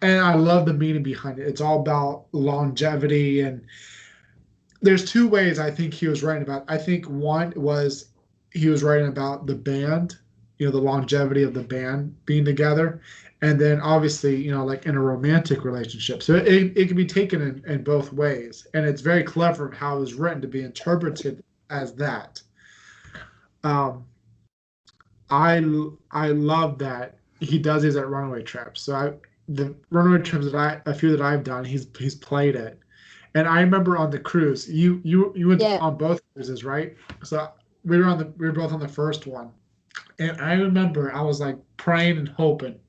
and 0.01 0.22
I 0.22 0.36
love 0.36 0.66
the 0.66 0.74
meaning 0.74 1.04
behind 1.04 1.39
it. 1.39 1.47
It's 1.47 1.62
all 1.62 1.80
about 1.80 2.26
longevity, 2.32 3.41
and 3.41 3.66
there's 4.82 5.10
two 5.10 5.28
ways 5.28 5.60
I 5.60 5.72
think 5.72 5.93
he 5.93 6.08
was 6.08 6.24
writing 6.24 6.43
about. 6.43 6.66
I 6.68 6.78
think 6.78 7.06
one 7.06 7.54
was 7.56 8.10
he 8.51 8.70
was 8.70 8.84
writing 8.84 9.08
about 9.08 9.47
the 9.47 9.56
band, 9.56 10.16
you 10.60 10.66
know, 10.66 10.72
the 10.72 10.82
longevity 10.82 11.43
of 11.43 11.54
the 11.54 11.64
band 11.64 12.16
being 12.26 12.45
together, 12.45 13.01
and 13.43 13.59
then 13.59 13.81
obviously 13.81 14.35
you 14.41 14.51
know 14.51 14.65
like 14.65 14.85
in 14.87 14.95
a 14.95 14.99
romantic 14.99 15.65
relationship. 15.65 16.23
So 16.23 16.35
it, 16.35 16.47
it, 16.47 16.77
it 16.77 16.87
can 16.87 16.95
be 16.95 17.05
taken 17.05 17.41
in, 17.41 17.63
in 17.67 17.83
both 17.83 18.13
ways. 18.13 18.65
And 18.73 18.85
it's 18.85 19.01
very 19.01 19.21
clever 19.21 19.69
how 19.69 19.97
it 19.97 19.99
was 19.99 20.13
written 20.13 20.41
to 20.41 20.47
be 20.47 20.63
interpreted 20.63 21.43
as 21.69 21.93
that. 21.95 22.41
Um 23.63 24.05
i 25.29 25.61
i 26.11 26.27
love 26.29 26.77
that 26.79 27.17
he 27.39 27.59
does 27.59 27.83
these 27.83 27.97
at 27.97 28.07
runaway 28.07 28.41
trips. 28.43 28.81
So 28.81 28.95
i 28.95 29.13
the 29.49 29.75
runaway 29.91 30.23
trips 30.23 30.45
that 30.45 30.55
i 30.55 30.81
a 30.89 30.93
few 30.93 31.11
that 31.11 31.21
i've 31.21 31.43
done 31.43 31.65
he's 31.65 31.85
he's 31.99 32.15
played 32.15 32.55
it. 32.55 32.79
And 33.35 33.45
i 33.45 33.59
remember 33.59 33.97
on 33.97 34.09
the 34.09 34.19
cruise 34.19 34.69
you 34.71 35.01
you 35.03 35.33
you 35.35 35.49
went 35.49 35.61
Yeah. 35.61 35.79
on 35.81 35.97
both 35.97 36.21
cruises 36.33 36.63
right? 36.63 36.95
So 37.23 37.49
we 37.83 37.97
were 37.97 38.05
on 38.05 38.17
the 38.19 38.27
we 38.37 38.45
were 38.47 38.53
both 38.53 38.71
on 38.71 38.79
the 38.79 38.87
first 38.87 39.27
one. 39.27 39.51
And 40.19 40.39
i 40.39 40.53
remember 40.53 41.13
i 41.13 41.21
was 41.21 41.41
like 41.41 41.57
praying 41.75 42.17
and 42.17 42.29
hoping 42.29 42.79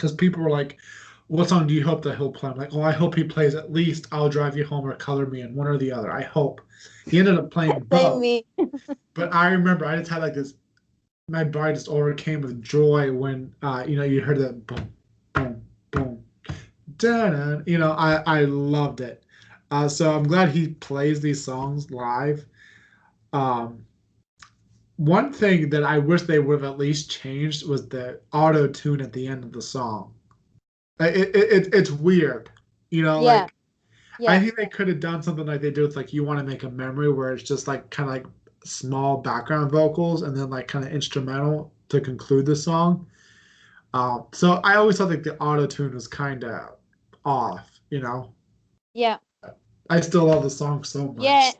because 0.00 0.14
people 0.14 0.42
were 0.42 0.50
like, 0.50 0.78
"What 1.26 1.48
song 1.50 1.66
do 1.66 1.74
you 1.74 1.84
hope 1.84 2.02
that 2.02 2.16
he'll 2.16 2.32
play?" 2.32 2.50
I'm 2.50 2.56
like, 2.56 2.74
"Oh, 2.74 2.82
I 2.82 2.92
hope 2.92 3.14
he 3.14 3.24
plays 3.24 3.54
at 3.54 3.70
least 3.70 4.06
"I'll 4.10 4.30
Drive 4.30 4.56
You 4.56 4.64
Home" 4.64 4.86
or 4.86 4.94
"Color 4.94 5.26
Me 5.26 5.42
In," 5.42 5.54
one 5.54 5.66
or 5.66 5.76
the 5.76 5.92
other. 5.92 6.10
I 6.10 6.22
hope. 6.22 6.60
He 7.06 7.18
ended 7.18 7.38
up 7.38 7.50
playing 7.50 7.80
both, 7.90 8.24
but 9.14 9.34
I 9.34 9.50
remember 9.50 9.84
I 9.84 9.98
just 9.98 10.10
had 10.10 10.22
like 10.22 10.34
this. 10.34 10.54
My 11.28 11.44
body 11.44 11.74
just 11.74 11.88
overcame 11.88 12.40
with 12.40 12.62
joy 12.62 13.12
when 13.12 13.54
uh, 13.62 13.84
you 13.86 13.96
know 13.96 14.02
you 14.02 14.20
heard 14.20 14.38
that 14.38 14.66
boom, 14.66 14.92
boom, 15.34 15.62
boom, 15.90 16.24
da 16.96 17.60
You 17.66 17.78
know, 17.78 17.92
I 17.92 18.22
I 18.26 18.44
loved 18.44 19.00
it. 19.00 19.22
Uh, 19.70 19.88
so 19.88 20.16
I'm 20.16 20.24
glad 20.24 20.48
he 20.48 20.68
plays 20.68 21.20
these 21.20 21.44
songs 21.44 21.90
live. 21.92 22.44
Um, 23.32 23.84
one 25.00 25.32
thing 25.32 25.70
that 25.70 25.82
I 25.82 25.96
wish 25.96 26.22
they 26.22 26.40
would 26.40 26.60
have 26.60 26.70
at 26.70 26.78
least 26.78 27.10
changed 27.10 27.66
was 27.66 27.88
the 27.88 28.20
auto 28.34 28.68
tune 28.68 29.00
at 29.00 29.14
the 29.14 29.26
end 29.26 29.44
of 29.44 29.50
the 29.50 29.62
song. 29.62 30.12
It, 31.00 31.34
it, 31.34 31.34
it 31.34 31.74
it's 31.74 31.90
weird, 31.90 32.50
you 32.90 33.02
know. 33.02 33.22
Yeah. 33.22 33.42
Like 33.42 33.54
Yeah, 34.18 34.32
I 34.32 34.38
think 34.38 34.56
they 34.56 34.66
could 34.66 34.88
have 34.88 35.00
done 35.00 35.22
something 35.22 35.46
like 35.46 35.62
they 35.62 35.70
do 35.70 35.82
with 35.82 35.96
like 35.96 36.12
"You 36.12 36.22
Want 36.22 36.38
to 36.38 36.44
Make 36.44 36.64
a 36.64 36.70
Memory," 36.70 37.10
where 37.10 37.32
it's 37.32 37.42
just 37.42 37.66
like 37.66 37.88
kind 37.88 38.10
of 38.10 38.14
like 38.14 38.26
small 38.62 39.16
background 39.16 39.70
vocals 39.70 40.20
and 40.20 40.36
then 40.36 40.50
like 40.50 40.68
kind 40.68 40.84
of 40.84 40.92
instrumental 40.92 41.72
to 41.88 42.02
conclude 42.02 42.44
the 42.44 42.54
song. 42.54 43.06
Um, 43.94 44.26
so 44.32 44.60
I 44.64 44.74
always 44.74 44.98
thought 44.98 45.08
like 45.08 45.22
the 45.22 45.38
auto 45.38 45.66
tune 45.66 45.94
was 45.94 46.06
kind 46.08 46.44
of 46.44 46.76
off, 47.24 47.80
you 47.88 48.00
know. 48.00 48.34
yeah, 48.92 49.16
I 49.88 50.02
still 50.02 50.26
love 50.26 50.42
the 50.42 50.50
song 50.50 50.84
so 50.84 51.06
much. 51.06 51.24
yeah, 51.24 51.52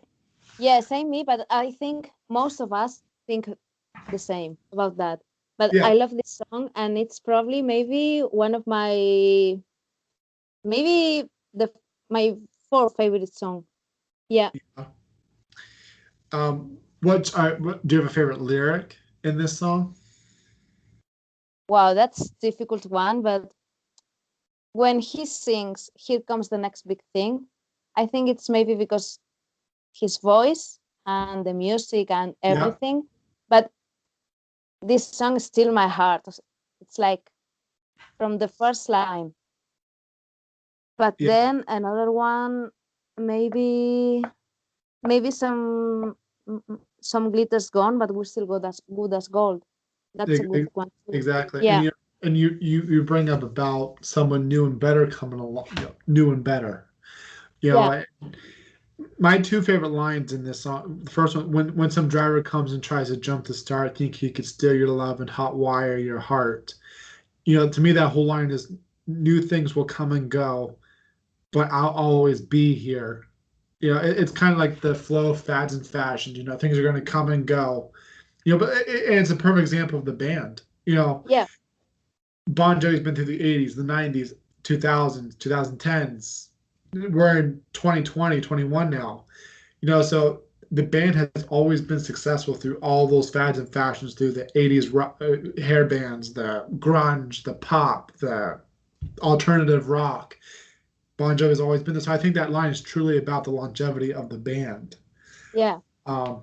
yeah. 0.59 0.81
Same 0.81 1.09
me, 1.09 1.25
but 1.27 1.47
I 1.49 1.71
think 1.71 2.11
most 2.29 2.61
of 2.61 2.75
us 2.75 3.01
think 3.31 3.59
the 4.11 4.19
same 4.19 4.59
about 4.73 4.97
that. 4.99 5.21
But 5.59 5.73
Yeah. 5.75 5.87
I 5.87 5.95
love 5.95 6.11
this 6.11 6.43
song, 6.51 6.71
and 6.75 6.99
it's 6.99 7.21
probably 7.21 7.63
maybe 7.63 8.21
one 8.21 8.55
of 8.55 8.67
my 8.67 9.61
maybe 10.65 11.29
the 11.55 11.71
my 12.11 12.37
four 12.69 12.91
favorite 12.91 13.35
song. 13.35 13.65
Yeah. 14.29 14.51
Um, 16.33 16.79
what, 17.03 17.37
uh, 17.37 17.57
what 17.57 17.87
do 17.87 17.97
you 17.97 18.03
have 18.03 18.11
a 18.11 18.15
favorite 18.15 18.41
lyric 18.41 18.97
in 19.25 19.39
this 19.39 19.59
song? 19.59 19.95
Wow, 21.69 21.95
that's 21.95 22.31
difficult 22.41 22.87
one, 22.87 23.23
but 23.23 23.53
when 24.73 25.01
he 25.01 25.27
sings, 25.27 25.91
here 25.95 26.21
comes 26.21 26.49
the 26.49 26.59
next 26.59 26.87
big 26.87 27.01
thing. 27.13 27.47
I 27.97 28.07
think 28.07 28.29
it's 28.29 28.49
maybe 28.49 28.75
because 28.75 29.21
his 29.93 30.19
voice 30.19 30.79
and 31.07 31.45
the 31.45 31.55
music 31.55 32.11
and 32.11 32.35
Yeah. 32.43 32.75
But 33.51 33.73
this 34.83 35.09
song 35.09 35.37
is 35.37 35.45
still 35.47 35.73
my 35.73 35.89
heart. 35.89 36.27
It's 36.81 36.99
like 36.99 37.31
from 38.19 38.39
the 38.39 38.49
first 38.49 38.89
line. 38.89 39.35
But 40.99 41.17
Yeah. 41.19 41.29
then 41.29 41.65
another 41.69 42.11
one, 42.13 42.71
maybe, 43.17 44.23
maybe 45.03 45.31
some 45.31 46.17
some 47.01 47.31
glitters 47.33 47.71
gone, 47.71 47.99
but 47.99 48.13
we're 48.15 48.25
still 48.25 48.47
good 48.47 48.65
as 48.65 48.81
good 48.95 49.15
as 49.15 49.29
gold. 49.29 49.65
That's 50.15 50.41
a 50.41 50.45
good 50.45 50.69
one. 50.75 50.91
too. 51.07 51.13
Exactly. 51.15 51.63
Yeah. 51.63 51.77
And 51.77 51.85
you 51.85 51.93
and 52.23 52.37
you, 52.39 52.59
you 52.61 52.83
you 52.83 53.03
bring 53.05 53.29
up 53.31 53.43
about 53.43 54.05
someone 54.05 54.49
new 54.49 54.67
and 54.67 54.79
better 54.79 55.07
coming 55.07 55.41
along, 55.41 55.69
new 56.07 56.33
and 56.33 56.45
better. 56.45 56.87
You 57.61 57.73
know, 57.73 57.83
I- 57.91 58.07
my 59.19 59.39
two 59.39 59.63
favorite 59.63 59.91
lines 59.91 60.33
in 60.33 60.45
this 60.45 60.61
song. 60.61 61.01
The 61.05 61.11
first 61.11 61.37
one, 61.37 61.51
when 61.53 61.75
when 61.77 61.91
some 61.91 62.09
driver 62.09 62.43
comes 62.43 62.73
and 62.73 62.83
tries 62.83 63.09
to 63.09 63.17
jump 63.17 63.45
the 63.47 63.55
start, 63.55 63.91
I 63.91 63.95
think 63.95 64.15
he 64.15 64.31
could 64.31 64.47
steal 64.47 64.75
your 64.75 64.89
love 64.89 65.21
and 65.21 65.31
hot 65.31 65.57
wire 65.57 65.99
your 65.99 66.19
heart. 66.19 66.75
You 67.45 67.57
know, 67.59 67.69
to 67.69 67.81
me, 67.81 67.93
that 67.93 68.09
whole 68.11 68.27
line 68.27 68.51
is 68.51 68.73
new 69.07 69.43
things 69.43 69.77
will 69.77 69.85
come 69.85 70.13
and 70.13 70.31
go, 70.31 70.77
but 71.53 71.71
I'll 71.73 71.91
always 71.91 72.41
be 72.41 72.75
here. 72.75 73.27
You 73.81 73.95
know, 73.95 74.01
it, 74.01 74.19
it's 74.19 74.33
kind 74.33 74.53
of 74.53 74.59
like 74.59 74.81
the 74.81 74.95
flow 74.95 75.31
of 75.31 75.41
fads 75.41 75.75
and 75.75 75.87
fashions. 75.87 76.39
You 76.39 76.45
know, 76.45 76.57
things 76.59 76.79
are 76.79 76.83
going 76.83 76.95
to 76.97 77.01
come 77.03 77.31
and 77.31 77.47
go. 77.47 77.93
You 78.45 78.55
know, 78.55 78.59
but 78.59 78.77
it, 78.79 78.89
it- 78.89 79.19
it's 79.19 79.31
a 79.31 79.37
perfect 79.37 79.63
example 79.63 79.99
of 79.99 80.05
the 80.07 80.13
band. 80.13 80.63
You 80.87 80.97
know, 80.97 81.25
Yeah. 81.29 81.47
Bon 82.49 82.81
Jovi's 82.81 83.01
been 83.01 83.15
through 83.15 83.25
the 83.27 83.41
80s, 83.41 83.75
the 83.77 83.85
90s, 83.85 84.35
2000s, 84.63 85.35
2010s. 85.37 86.50
We're 86.93 87.39
in 87.39 87.61
2020, 87.73 88.41
21 88.41 88.91
now. 88.91 89.25
You 89.81 89.89
know, 89.89 90.03
so 90.03 90.43
the 90.71 90.83
band 90.83 91.17
has 91.17 91.45
always 91.49 91.81
been 91.81 92.01
successful 92.01 92.55
through 92.55 92.77
all 92.77 93.07
those 93.07 93.31
fads 93.31 93.59
and 93.59 93.69
fashions 93.73 94.15
through 94.15 94.33
the 94.33 94.49
80s 94.55 94.91
ro- 94.91 95.15
uh, 95.21 95.61
hair 95.63 95.85
bands, 95.85 96.33
the 96.33 96.67
grunge, 96.79 97.43
the 97.45 97.55
pop, 97.55 98.13
the 98.19 98.61
alternative 99.23 99.89
rock. 99.89 100.37
Bon 101.17 101.37
Jovi 101.37 101.51
has 101.51 101.61
always 101.61 101.83
been 101.83 101.95
this. 101.95 102.05
So 102.05 102.13
I 102.13 102.19
think 102.19 102.35
that 102.35 102.51
line 102.51 102.71
is 102.71 102.81
truly 102.81 103.19
about 103.19 103.45
the 103.45 103.51
longevity 103.51 104.13
of 104.13 104.29
the 104.29 104.39
band. 104.39 104.97
Yeah, 105.53 105.81
Um, 106.07 106.43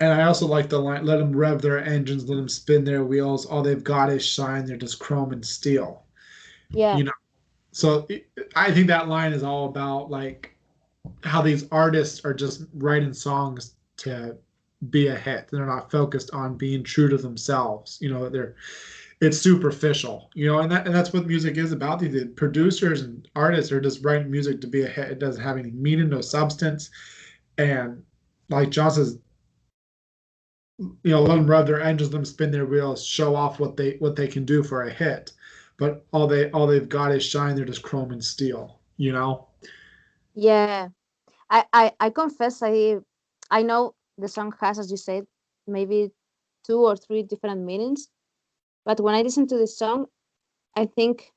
and 0.00 0.12
I 0.12 0.24
also 0.24 0.46
like 0.46 0.68
the 0.68 0.78
line, 0.78 1.04
let 1.04 1.18
them 1.18 1.34
rev 1.36 1.60
their 1.62 1.78
engines, 1.84 2.28
let 2.28 2.36
them 2.36 2.48
spin 2.48 2.84
their 2.84 3.04
wheels. 3.04 3.46
All 3.46 3.62
they've 3.62 3.82
got 3.84 4.10
is 4.10 4.24
shine. 4.24 4.66
They're 4.66 4.76
just 4.76 4.98
chrome 4.98 5.32
and 5.32 5.44
steel. 5.44 6.04
yeah, 6.70 6.96
You 6.96 7.04
know, 7.04 7.12
So 7.74 8.06
I 8.54 8.70
think 8.70 8.86
that 8.86 9.08
line 9.08 9.32
is 9.32 9.42
all 9.42 9.66
about 9.66 10.08
like 10.08 10.56
how 11.24 11.42
these 11.42 11.66
artists 11.72 12.24
are 12.24 12.32
just 12.32 12.66
writing 12.74 13.12
songs 13.12 13.74
to 13.98 14.36
be 14.90 15.08
a 15.08 15.14
hit. 15.16 15.48
They're 15.50 15.66
not 15.66 15.90
focused 15.90 16.30
on 16.32 16.56
being 16.56 16.84
true 16.84 17.08
to 17.08 17.16
themselves. 17.16 17.98
You 18.00 18.10
know, 18.10 18.28
they're 18.28 18.54
it's 19.20 19.38
superficial. 19.38 20.30
You 20.34 20.46
know, 20.46 20.60
and 20.60 20.70
that 20.70 20.86
and 20.86 20.94
that's 20.94 21.12
what 21.12 21.26
music 21.26 21.56
is 21.56 21.72
about. 21.72 21.98
The, 21.98 22.26
producers 22.36 23.02
and 23.02 23.26
artists 23.34 23.72
are 23.72 23.80
just 23.80 24.04
writing 24.04 24.30
music 24.30 24.60
to 24.60 24.68
be 24.68 24.82
a 24.82 24.88
hit. 24.88 25.10
It 25.10 25.18
doesn't 25.18 25.42
have 25.42 25.58
any 25.58 25.72
meaning, 25.72 26.08
no 26.08 26.20
substance. 26.20 26.90
And 27.58 28.04
like 28.50 28.70
Jon 28.70 28.92
says, 28.92 29.18
you 30.78 30.96
know, 31.04 31.22
let 31.22 31.34
them 31.34 31.50
rev 31.50 31.66
their 31.66 31.80
engines, 31.80 32.12
let 32.12 32.18
them 32.18 32.24
spin 32.24 32.52
their 32.52 32.66
wheels, 32.66 33.04
show 33.04 33.34
off 33.34 33.58
what 33.58 33.76
they 33.76 33.96
what 33.98 34.14
they 34.14 34.28
can 34.28 34.44
do 34.44 34.62
for 34.62 34.84
a 34.84 34.92
hit. 34.92 35.32
But 35.76 36.06
all 36.12 36.26
they 36.26 36.50
all 36.50 36.66
they've 36.66 36.88
got 36.88 37.12
is 37.12 37.24
shine. 37.24 37.56
They're 37.56 37.64
just 37.64 37.82
chrome 37.82 38.12
and 38.12 38.24
steel. 38.24 38.80
You 38.96 39.12
know. 39.12 39.48
yeah. 40.34 40.88
I, 41.50 41.64
I, 41.72 41.92
I 42.00 42.10
confess 42.10 42.62
I 42.62 42.98
I 43.50 43.62
know 43.62 43.94
the 44.18 44.28
song 44.28 44.54
has, 44.60 44.78
as 44.78 44.90
you 44.90 44.96
said, 44.96 45.26
maybe 45.66 46.10
two 46.66 46.78
or 46.78 46.96
three 46.96 47.22
different 47.22 47.62
meanings. 47.62 48.08
But 48.84 49.00
when 49.00 49.14
I 49.14 49.22
listen 49.22 49.46
to 49.48 49.58
the 49.58 49.66
song, 49.66 50.06
I 50.76 50.86
think 50.86 51.32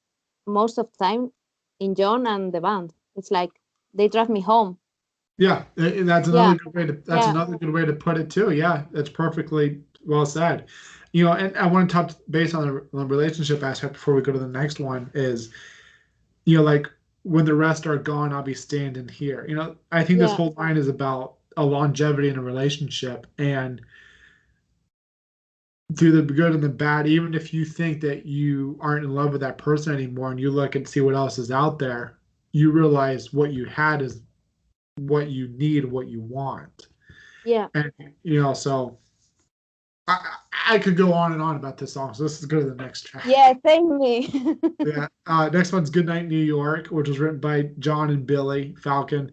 most 0.46 0.78
of 0.78 0.90
time 0.98 1.32
in 1.80 1.96
Jon 1.96 2.28
and 2.28 2.54
the 2.54 2.62
band. 2.62 2.94
It's 3.16 3.32
like 3.32 3.52
they 3.94 4.08
drive 4.08 4.30
me 4.30 4.42
home. 4.42 4.78
Yeah, 5.38 5.66
and 5.78 6.08
that's 6.10 6.28
another 6.28 6.50
Yeah. 6.52 6.58
good 6.64 6.74
way 6.74 6.86
to 6.88 6.94
that's 6.94 7.26
Yeah. 7.26 7.32
another 7.32 7.58
good 7.58 7.72
way 7.74 7.86
to 7.86 7.94
put 7.94 8.18
it 8.18 8.30
too. 8.30 8.52
Yeah, 8.52 8.86
that's 8.92 9.10
perfectly 9.10 9.82
well 10.06 10.26
said. 10.26 10.68
You 11.18 11.26
know, 11.26 11.32
and 11.32 11.58
I 11.58 11.66
want 11.66 11.90
to 11.90 11.94
touch 11.94 12.14
base 12.30 12.54
on 12.54 12.68
the, 12.68 12.74
on 12.94 13.00
the 13.00 13.06
relationship 13.08 13.64
aspect 13.64 13.94
before 13.94 14.14
we 14.14 14.22
go 14.22 14.32
to 14.32 14.38
the 14.38 14.48
next 14.48 14.80
one. 14.80 15.10
Is 15.16 15.50
you 16.46 16.58
know, 16.58 16.64
like 16.64 16.88
when 17.24 17.44
the 17.44 17.56
rest 17.56 17.88
are 17.88 17.98
gone, 17.98 18.32
I'll 18.32 18.44
be 18.44 18.54
standing 18.54 19.08
here. 19.08 19.44
You 19.50 19.56
know, 19.56 19.76
I 19.92 20.04
think 20.04 20.20
this 20.20 20.32
whole 20.32 20.54
line 20.60 20.78
is 20.78 20.88
about 20.88 21.38
a 21.58 21.66
longevity 21.66 22.30
in 22.30 22.38
a 22.38 22.42
relationship 22.44 23.26
and 23.40 23.82
through 25.98 26.12
the 26.12 26.22
good 26.22 26.54
and 26.54 26.62
the 26.62 26.70
bad, 26.70 27.08
even 27.08 27.34
if 27.34 27.52
you 27.52 27.66
think 27.66 28.00
that 28.02 28.28
you 28.28 28.78
aren't 28.80 29.04
in 29.04 29.16
love 29.16 29.32
with 29.32 29.42
that 29.42 29.58
person 29.58 29.96
anymore 29.96 30.30
and 30.30 30.40
you 30.40 30.52
look 30.52 30.76
and 30.76 30.88
see 30.88 31.02
what 31.02 31.16
else 31.16 31.40
is 31.40 31.50
out 31.50 31.80
there, 31.80 32.20
you 32.52 32.70
realize 32.70 33.34
what 33.34 33.52
you 33.52 33.66
had 33.66 34.04
is 34.04 34.22
what 35.00 35.32
you 35.32 35.48
need, 35.48 35.84
what 35.84 36.10
you 36.10 36.22
want. 36.22 36.90
Yeah. 37.44 37.70
And 37.74 37.92
you 38.22 38.40
know, 38.40 38.54
so 38.54 39.00
I 40.08 40.20
I 40.70 40.80
could 40.80 40.98
go 40.98 41.14
on 41.14 41.34
and 41.34 41.42
on 41.42 41.56
about 41.56 41.78
this 41.78 41.94
song. 41.94 42.14
So 42.14 42.24
let's 42.24 42.44
go 42.46 42.60
to 42.60 42.66
the 42.66 42.76
next 42.76 43.04
track. 43.04 43.26
Yeah, 43.26 43.54
thank 43.64 43.90
me. 43.90 44.30
yeah. 44.86 45.08
Uh, 45.26 45.50
next 45.50 45.72
one's 45.72 45.90
"Goodnight 45.90 46.28
New 46.28 46.44
York," 46.44 46.88
which 46.88 47.08
was 47.08 47.20
written 47.20 47.40
by 47.40 47.70
Jon 47.80 48.10
and 48.10 48.26
Billy 48.26 48.76
Falcon. 48.82 49.32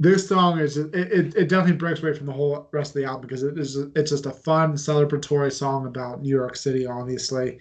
This 0.00 0.26
song 0.28 0.58
is 0.58 0.76
it, 0.76 0.92
it, 0.94 1.34
it 1.36 1.48
definitely 1.48 1.76
breaks 1.76 2.00
away 2.02 2.14
from 2.14 2.26
the 2.26 2.32
whole 2.32 2.68
rest 2.72 2.90
of 2.96 3.02
the 3.02 3.08
album 3.08 3.22
because 3.22 3.42
it 3.44 3.58
is 3.58 3.76
it's 3.76 4.10
just 4.10 4.26
a 4.26 4.32
fun 4.32 4.74
celebratory 4.74 5.52
song 5.52 5.86
about 5.86 6.22
New 6.22 6.30
York 6.34 6.56
City. 6.56 6.86
Obviously, 6.86 7.58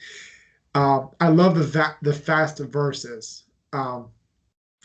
um, 0.76 1.12
I 1.20 1.28
love 1.30 1.56
the 1.56 1.64
va- 1.64 1.98
the 2.02 2.14
fast 2.14 2.60
verses. 2.60 3.44
Um, 3.72 4.08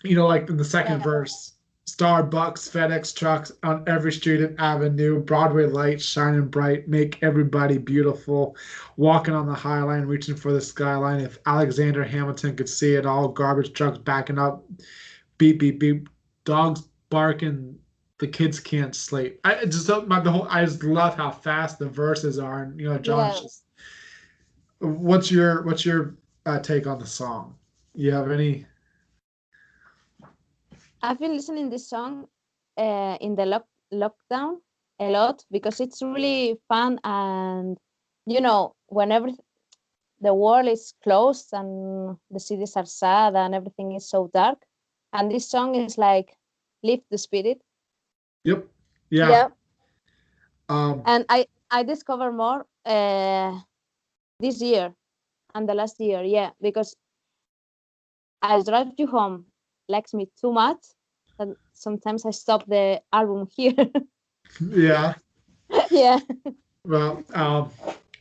you 0.05 0.15
know, 0.15 0.27
like 0.27 0.49
in 0.49 0.57
the 0.57 0.65
second 0.65 0.99
Yeah. 0.99 1.05
verse, 1.05 1.55
Starbucks, 1.89 2.69
FedEx 2.71 3.15
trucks 3.17 3.51
on 3.63 3.83
every 3.87 4.13
street 4.13 4.41
and 4.43 4.61
avenue, 4.61 5.21
Broadway 5.21 5.65
lights 5.65 6.05
shining 6.05 6.49
bright, 6.49 6.87
make 6.87 7.23
everybody 7.23 7.79
beautiful. 7.79 8.57
Walking 8.97 9.35
on 9.35 9.47
the 9.47 9.55
High 9.55 9.83
Line, 9.83 10.05
reaching 10.05 10.37
for 10.37 10.53
the 10.53 10.61
skyline. 10.61 11.21
If 11.21 11.39
Alexander 11.47 12.05
Hamilton 12.05 12.57
could 12.57 12.69
see 12.69 12.95
it 12.95 13.07
all, 13.07 13.29
garbage 13.29 13.73
trucks 13.73 13.99
backing 13.99 14.39
up, 14.39 14.65
beep 15.39 15.59
beep 15.59 15.81
beep, 15.81 16.09
dogs 16.45 16.83
barking. 17.09 17.79
The 18.19 18.27
kids 18.29 18.61
can't 18.61 18.95
sleep. 18.95 19.41
I 19.45 19.65
just 19.65 19.89
my 20.09 20.21
the 20.21 20.31
whole. 20.31 20.47
I 20.51 20.65
just 20.65 20.83
love 20.83 21.17
how 21.17 21.31
fast 21.31 21.79
the 21.79 21.89
verses 21.89 22.39
are, 22.39 22.65
and 22.65 22.79
you 22.79 22.89
know, 22.89 22.99
Jon's 22.99 23.35
Yes. 23.35 23.43
just. 23.43 23.65
What's 24.81 25.31
your 25.31 25.63
what's 25.65 25.87
your 25.87 26.17
uh, 26.45 26.59
take 26.59 26.87
on 26.87 26.99
the 26.99 27.07
song? 27.07 27.55
You 27.95 28.13
have 28.13 28.31
any? 28.31 28.67
I've 31.03 31.19
been 31.19 31.33
listening 31.35 31.71
this 31.71 31.89
song 31.89 32.29
uh, 32.77 33.17
in 33.21 33.35
the 33.37 33.47
lock- 33.47 33.69
lockdown 33.93 34.59
a 35.01 35.11
lot 35.11 35.45
because 35.51 35.81
it's 35.81 36.03
really 36.03 36.59
fun 36.69 36.99
and 37.05 37.79
you 38.27 38.41
know 38.41 38.75
whenever 38.89 39.29
the 40.21 40.35
world 40.35 40.67
is 40.69 40.95
closed 41.03 41.53
and 41.53 42.17
the 42.31 42.41
cities 42.41 42.77
are 42.77 42.87
sad 42.87 43.35
and 43.37 43.55
everything 43.55 43.93
is 43.95 44.09
so 44.09 44.29
dark 44.33 44.59
and 45.13 45.31
this 45.31 45.49
song 45.49 45.75
is 45.75 45.97
like 45.99 46.37
lift 46.83 47.05
the 47.11 47.19
spirit 47.19 47.61
Yep. 48.45 48.69
Yeah. 49.11 49.49
Um. 50.69 51.03
and 51.07 51.25
i 51.29 51.47
i 51.71 51.83
discover 51.83 52.31
more 52.33 52.67
uh 52.85 53.61
this 54.41 54.61
year 54.63 54.95
and 55.55 55.69
the 55.69 55.75
last 55.75 56.01
year 56.01 56.23
yeah 56.23 56.51
because 56.61 56.97
i 58.43 58.61
drive 58.63 58.93
you 58.99 59.07
home 59.07 59.47
likes 59.89 60.15
me 60.15 60.29
too 60.41 60.53
much 60.53 60.85
and 61.39 61.57
sometimes 61.73 62.27
i 62.27 62.31
stop 62.31 62.67
the 62.67 63.01
album 63.13 63.49
here 63.55 63.75
Yeah. 64.61 65.15
yeah 65.91 66.21
Well, 66.89 67.23
um, 67.35 67.71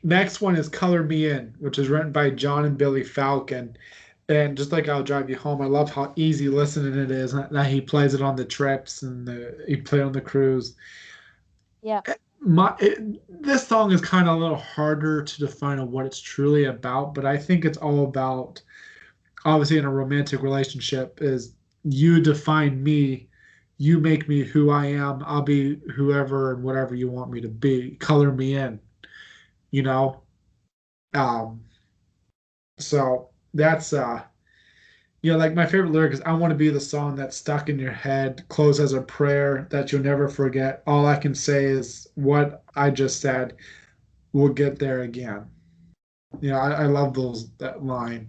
next 0.04 0.42
one 0.42 0.58
is 0.58 0.68
Color 0.68 1.04
Me 1.04 1.30
In, 1.30 1.56
which 1.60 1.80
is 1.80 1.88
written 1.88 2.12
by 2.12 2.30
Jon 2.32 2.66
and 2.66 2.78
Billy 2.78 3.04
Falcon. 3.04 3.78
And 4.28 4.58
just 4.58 4.74
like 4.74 4.90
I'll 4.90 5.04
Drive 5.04 5.30
You 5.30 5.38
Home, 5.38 5.62
I 5.62 5.68
love 5.68 5.90
how 5.90 6.12
easy 6.18 6.50
listening 6.50 7.00
it 7.00 7.12
is. 7.12 7.32
That 7.32 7.68
he 7.68 7.80
plays 7.80 8.14
it 8.14 8.22
on 8.22 8.36
the 8.36 8.44
trips 8.44 9.04
and 9.04 9.26
the, 9.26 9.64
he 9.68 9.78
played 9.78 10.02
on 10.02 10.12
the 10.12 10.20
cruise. 10.20 10.76
Yeah. 11.82 12.02
My 12.42 12.76
it, 12.80 13.00
this 13.42 13.66
song 13.66 13.94
is 13.94 14.02
kind 14.02 14.28
of 14.28 14.36
a 14.36 14.40
little 14.40 14.58
harder 14.58 15.24
to 15.24 15.40
define 15.40 15.80
on 15.80 15.92
what 15.92 16.06
it's 16.06 16.20
truly 16.20 16.66
about, 16.66 17.16
but 17.16 17.26
I 17.26 17.38
think 17.38 17.64
it's 17.64 17.78
all 17.78 18.04
about 18.04 18.62
obviously 19.46 19.78
in 19.78 19.86
a 19.86 19.90
romantic 19.90 20.42
relationship 20.42 21.20
is 21.22 21.54
you 21.90 22.22
define 22.22 22.82
me 22.84 23.28
you 23.78 24.00
make 24.00 24.28
me 24.28 24.44
who 24.44 24.72
I 24.72 24.88
am. 24.88 25.24
I'll 25.26 25.44
be 25.44 25.76
whoever 25.96 26.54
and 26.54 26.64
whatever 26.64 26.96
you 26.96 27.10
want 27.10 27.32
me 27.32 27.42
to 27.42 27.48
be. 27.48 27.92
Color 28.00 28.32
me 28.32 28.56
in, 28.56 28.80
you 29.72 29.84
know. 29.84 30.22
Um. 31.14 31.62
So 32.80 33.30
that's 33.54 33.94
uh, 33.94 34.24
you 35.22 35.32
know, 35.32 35.38
like 35.38 35.54
my 35.54 35.66
favorite 35.66 35.92
lyric 35.92 36.14
is 36.14 36.22
"I 36.22 36.34
want 36.34 36.52
to 36.52 36.58
be 36.58 36.70
the 36.70 36.80
song 36.80 37.16
that's 37.16 37.38
stuck 37.38 37.70
in 37.70 37.80
your 37.80 37.92
head, 37.92 38.44
close 38.50 38.80
as 38.80 38.94
a 38.94 39.02
prayer 39.02 39.68
that 39.70 39.92
you'll 39.92 40.02
never 40.02 40.28
forget. 40.28 40.84
All 40.88 41.06
I 41.06 41.16
can 41.16 41.36
say 41.36 41.66
is 41.66 42.08
what 42.16 42.64
I 42.76 42.90
just 42.90 43.22
said. 43.22 43.56
we'll 44.34 44.50
get 44.50 44.78
there 44.78 45.02
again. 45.02 45.46
Yeah, 46.42 46.60
I, 46.60 46.84
I 46.84 46.86
love 46.86 47.14
those 47.14 47.50
that 47.58 47.84
line. 47.84 48.28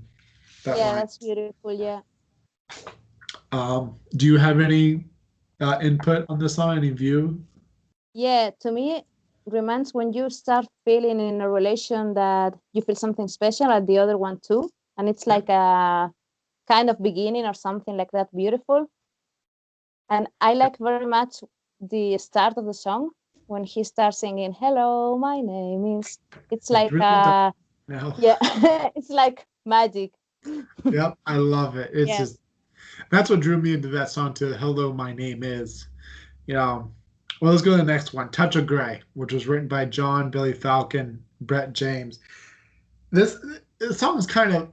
That 0.64 0.76
yeah, 0.76 0.88
line. 0.88 0.96
that's 0.96 1.18
beautiful. 1.18 1.72
Yeah. 1.72 2.00
Um, 3.52 3.96
do 4.16 4.26
you 4.26 4.36
have 4.38 4.60
any 4.60 5.04
uh, 5.60 5.78
input 5.82 6.26
on 6.28 6.38
this 6.38 6.54
song? 6.56 6.76
Any 6.76 6.90
view? 6.90 7.42
Yeah, 8.14 8.50
to 8.60 8.72
me, 8.72 8.96
it 8.96 9.04
reminds 9.46 9.94
when 9.94 10.12
you 10.12 10.30
start 10.30 10.66
feeling 10.84 11.20
in 11.20 11.40
a 11.40 11.48
relation 11.50 12.14
that 12.14 12.54
you 12.72 12.82
feel 12.82 12.94
something 12.96 13.28
special 13.28 13.70
at 13.70 13.86
the 13.86 13.98
other 13.98 14.16
one 14.18 14.38
too, 14.40 14.70
and 14.96 15.08
it's 15.08 15.26
like 15.26 15.48
a 15.48 16.10
kind 16.68 16.90
of 16.90 17.02
beginning 17.02 17.44
or 17.46 17.54
something 17.54 17.96
like 17.96 18.10
that 18.12 18.34
beautiful. 18.34 18.88
And 20.10 20.28
I 20.40 20.54
like 20.54 20.78
very 20.78 21.06
much 21.06 21.42
the 21.80 22.18
start 22.18 22.54
of 22.56 22.66
the 22.66 22.74
song 22.74 23.10
when 23.46 23.64
he 23.64 23.84
starts 23.84 24.18
singing 24.18 24.52
"Hello, 24.52 25.16
my 25.18 25.40
name 25.40 25.98
is." 25.98 26.18
It's 26.50 26.70
like 26.70 26.94
uh, 27.00 27.52
yeah, 28.16 28.36
it's 28.96 29.10
like 29.10 29.46
magic. 29.64 30.12
Yep, 30.90 31.18
I 31.26 31.36
love 31.36 31.76
it. 31.76 31.90
It's 31.92 32.10
Yeah. 32.10 32.18
just 32.18 32.38
that's 33.10 33.30
what 33.30 33.40
drew 33.40 33.58
me 33.58 33.74
into 33.74 33.88
that 33.88 34.10
song 34.10 34.34
too. 34.34 34.52
Hello, 34.52 34.92
my 34.92 35.12
name 35.12 35.42
is. 35.42 35.88
You 36.46 36.54
know, 36.54 36.90
well, 37.40 37.52
let's 37.52 37.62
go 37.62 37.72
to 37.72 37.76
the 37.76 37.82
next 37.84 38.14
one, 38.14 38.30
Touch 38.30 38.56
of 38.56 38.66
Grey, 38.66 39.02
which 39.14 39.32
was 39.32 39.46
written 39.46 39.68
by 39.68 39.84
Jon 39.84 40.30
Billy 40.30 40.52
Falcon, 40.52 41.22
Brett 41.42 41.72
James. 41.72 42.18
This, 43.10 43.36
this 43.78 43.98
song 43.98 44.18
is 44.18 44.26
kind 44.26 44.54
of 44.54 44.72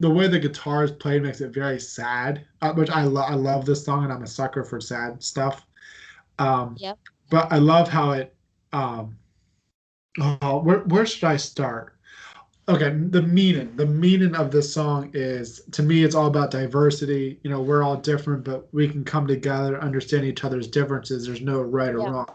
the 0.00 0.10
way 0.10 0.28
the 0.28 0.38
guitar 0.38 0.84
is 0.84 0.90
played 0.90 1.22
makes 1.22 1.40
it 1.40 1.54
very 1.54 1.80
sad, 1.80 2.44
uh, 2.60 2.72
which 2.74 2.90
I 2.90 3.02
love. 3.02 3.30
I 3.30 3.34
love 3.34 3.64
this 3.64 3.84
song, 3.84 4.04
and 4.04 4.12
I'm 4.12 4.22
a 4.22 4.26
sucker 4.26 4.62
for 4.62 4.80
sad 4.80 5.22
stuff. 5.22 5.66
Um, 6.38 6.76
Yep. 6.78 6.98
But 7.30 7.52
I 7.52 7.58
love 7.58 7.88
how 7.88 8.12
it. 8.12 8.34
Um, 8.72 9.16
oh, 10.20 10.60
where 10.62 10.80
where 10.80 11.06
should 11.06 11.24
I 11.24 11.36
start? 11.36 11.95
Okay 12.68 12.90
the 13.10 13.22
meaning 13.22 13.74
the 13.76 13.86
meaning 13.86 14.34
of 14.34 14.50
this 14.50 14.72
song 14.72 15.10
is 15.14 15.60
to 15.72 15.82
me 15.82 16.02
it's 16.02 16.14
all 16.14 16.26
about 16.26 16.50
diversity. 16.50 17.38
You 17.42 17.50
know 17.50 17.60
we're 17.60 17.82
all 17.82 17.96
different 17.96 18.44
but 18.44 18.72
we 18.72 18.88
can 18.88 19.04
come 19.04 19.26
together 19.26 19.80
understand 19.80 20.24
each 20.24 20.44
other's 20.44 20.66
differences. 20.68 21.26
There's 21.26 21.40
no 21.40 21.60
right 21.62 21.94
or 21.94 21.98
Yeah. 22.00 22.10
wrong. 22.10 22.26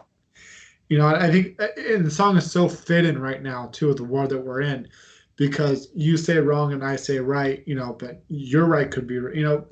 You 0.88 0.98
know 0.98 1.06
i 1.06 1.30
think 1.30 1.60
uh, 1.60 1.68
and 1.76 2.04
the 2.04 2.10
song 2.10 2.36
is 2.36 2.50
so 2.50 2.68
fitting 2.68 3.18
right 3.18 3.42
now 3.42 3.68
too 3.72 3.88
with 3.88 3.96
the 3.98 4.04
world 4.04 4.30
that 4.30 4.44
we're 4.44 4.60
in 4.62 4.88
because 5.36 5.88
you 5.94 6.16
say 6.18 6.36
wrong 6.38 6.72
and 6.74 6.84
i 6.84 6.96
say 6.96 7.18
right 7.18 7.62
you 7.66 7.74
know 7.74 7.94
but 7.98 8.22
your 8.28 8.66
right 8.66 8.90
could 8.90 9.06
be 9.06 9.14
you 9.14 9.42
know 9.42 9.64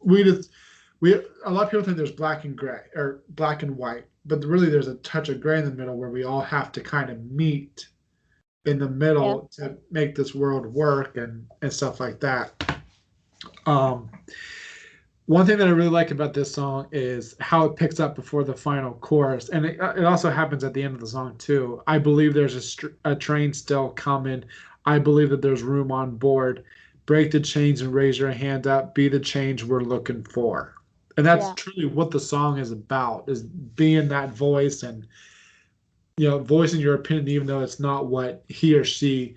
we 0.00 0.22
just 0.22 0.50
we 1.00 1.14
a 1.44 1.50
lot 1.50 1.64
of 1.64 1.70
people 1.70 1.84
think 1.84 1.96
there's 1.96 2.12
black 2.12 2.44
and 2.44 2.56
gray 2.56 2.80
or 2.94 3.22
black 3.30 3.62
and 3.64 3.76
white 3.76 4.04
but 4.24 4.44
really 4.44 4.70
there's 4.70 4.86
a 4.86 4.94
touch 4.96 5.28
of 5.28 5.40
gray 5.40 5.58
in 5.58 5.64
the 5.64 5.70
middle 5.70 5.96
where 5.96 6.10
we 6.10 6.22
all 6.22 6.40
have 6.40 6.70
to 6.72 6.80
kind 6.80 7.10
of 7.10 7.24
meet 7.24 7.88
in 8.66 8.78
the 8.78 8.88
middle 8.88 9.48
to 9.52 9.76
make 9.90 10.14
this 10.14 10.34
world 10.34 10.66
work 10.66 11.16
and 11.16 11.46
and 11.62 11.72
stuff 11.72 12.00
like 12.00 12.20
that. 12.20 12.78
Um 13.66 14.10
one 15.26 15.44
thing 15.44 15.58
that 15.58 15.66
i 15.66 15.70
really 15.72 15.90
like 15.90 16.12
about 16.12 16.32
this 16.34 16.52
song 16.52 16.86
is 16.92 17.34
how 17.40 17.64
it 17.64 17.74
picks 17.74 17.98
up 17.98 18.14
before 18.14 18.44
the 18.44 18.54
final 18.54 18.92
chorus. 18.94 19.48
And 19.48 19.66
it, 19.66 19.76
it 19.96 20.04
also 20.04 20.30
happens 20.30 20.62
at 20.62 20.72
the 20.72 20.82
end 20.82 20.94
of 20.94 21.00
the 21.00 21.06
song 21.08 21.36
too. 21.36 21.82
I 21.88 21.98
believe 21.98 22.32
there's 22.32 22.54
a, 22.54 22.60
str- 22.60 22.94
a 23.04 23.16
train 23.16 23.52
still 23.52 23.88
coming. 23.90 24.44
I 24.84 25.00
believe 25.00 25.30
that 25.30 25.42
there's 25.42 25.64
room 25.64 25.90
on 25.90 26.16
board. 26.16 26.62
Break 27.06 27.32
the 27.32 27.40
chains 27.40 27.80
and 27.80 27.92
raise 27.92 28.20
your 28.20 28.30
hand 28.30 28.68
up. 28.68 28.94
Be 28.94 29.08
the 29.08 29.18
change 29.18 29.64
we're 29.64 29.80
looking 29.80 30.22
for. 30.22 30.74
And 31.16 31.26
that's 31.26 31.46
Yeah. 31.46 31.54
truly 31.56 31.86
what 31.86 32.12
the 32.12 32.20
song 32.20 32.58
is 32.58 32.70
about 32.70 33.28
is 33.28 33.42
being 33.42 34.06
that 34.08 34.30
voice 34.32 34.84
and 34.84 35.08
you 36.16 36.28
know 36.28 36.38
voicing 36.38 36.80
your 36.80 36.94
opinion 36.94 37.28
even 37.28 37.46
though 37.46 37.60
it's 37.60 37.80
not 37.80 38.06
what 38.06 38.44
he 38.48 38.74
or 38.74 38.84
she 38.84 39.36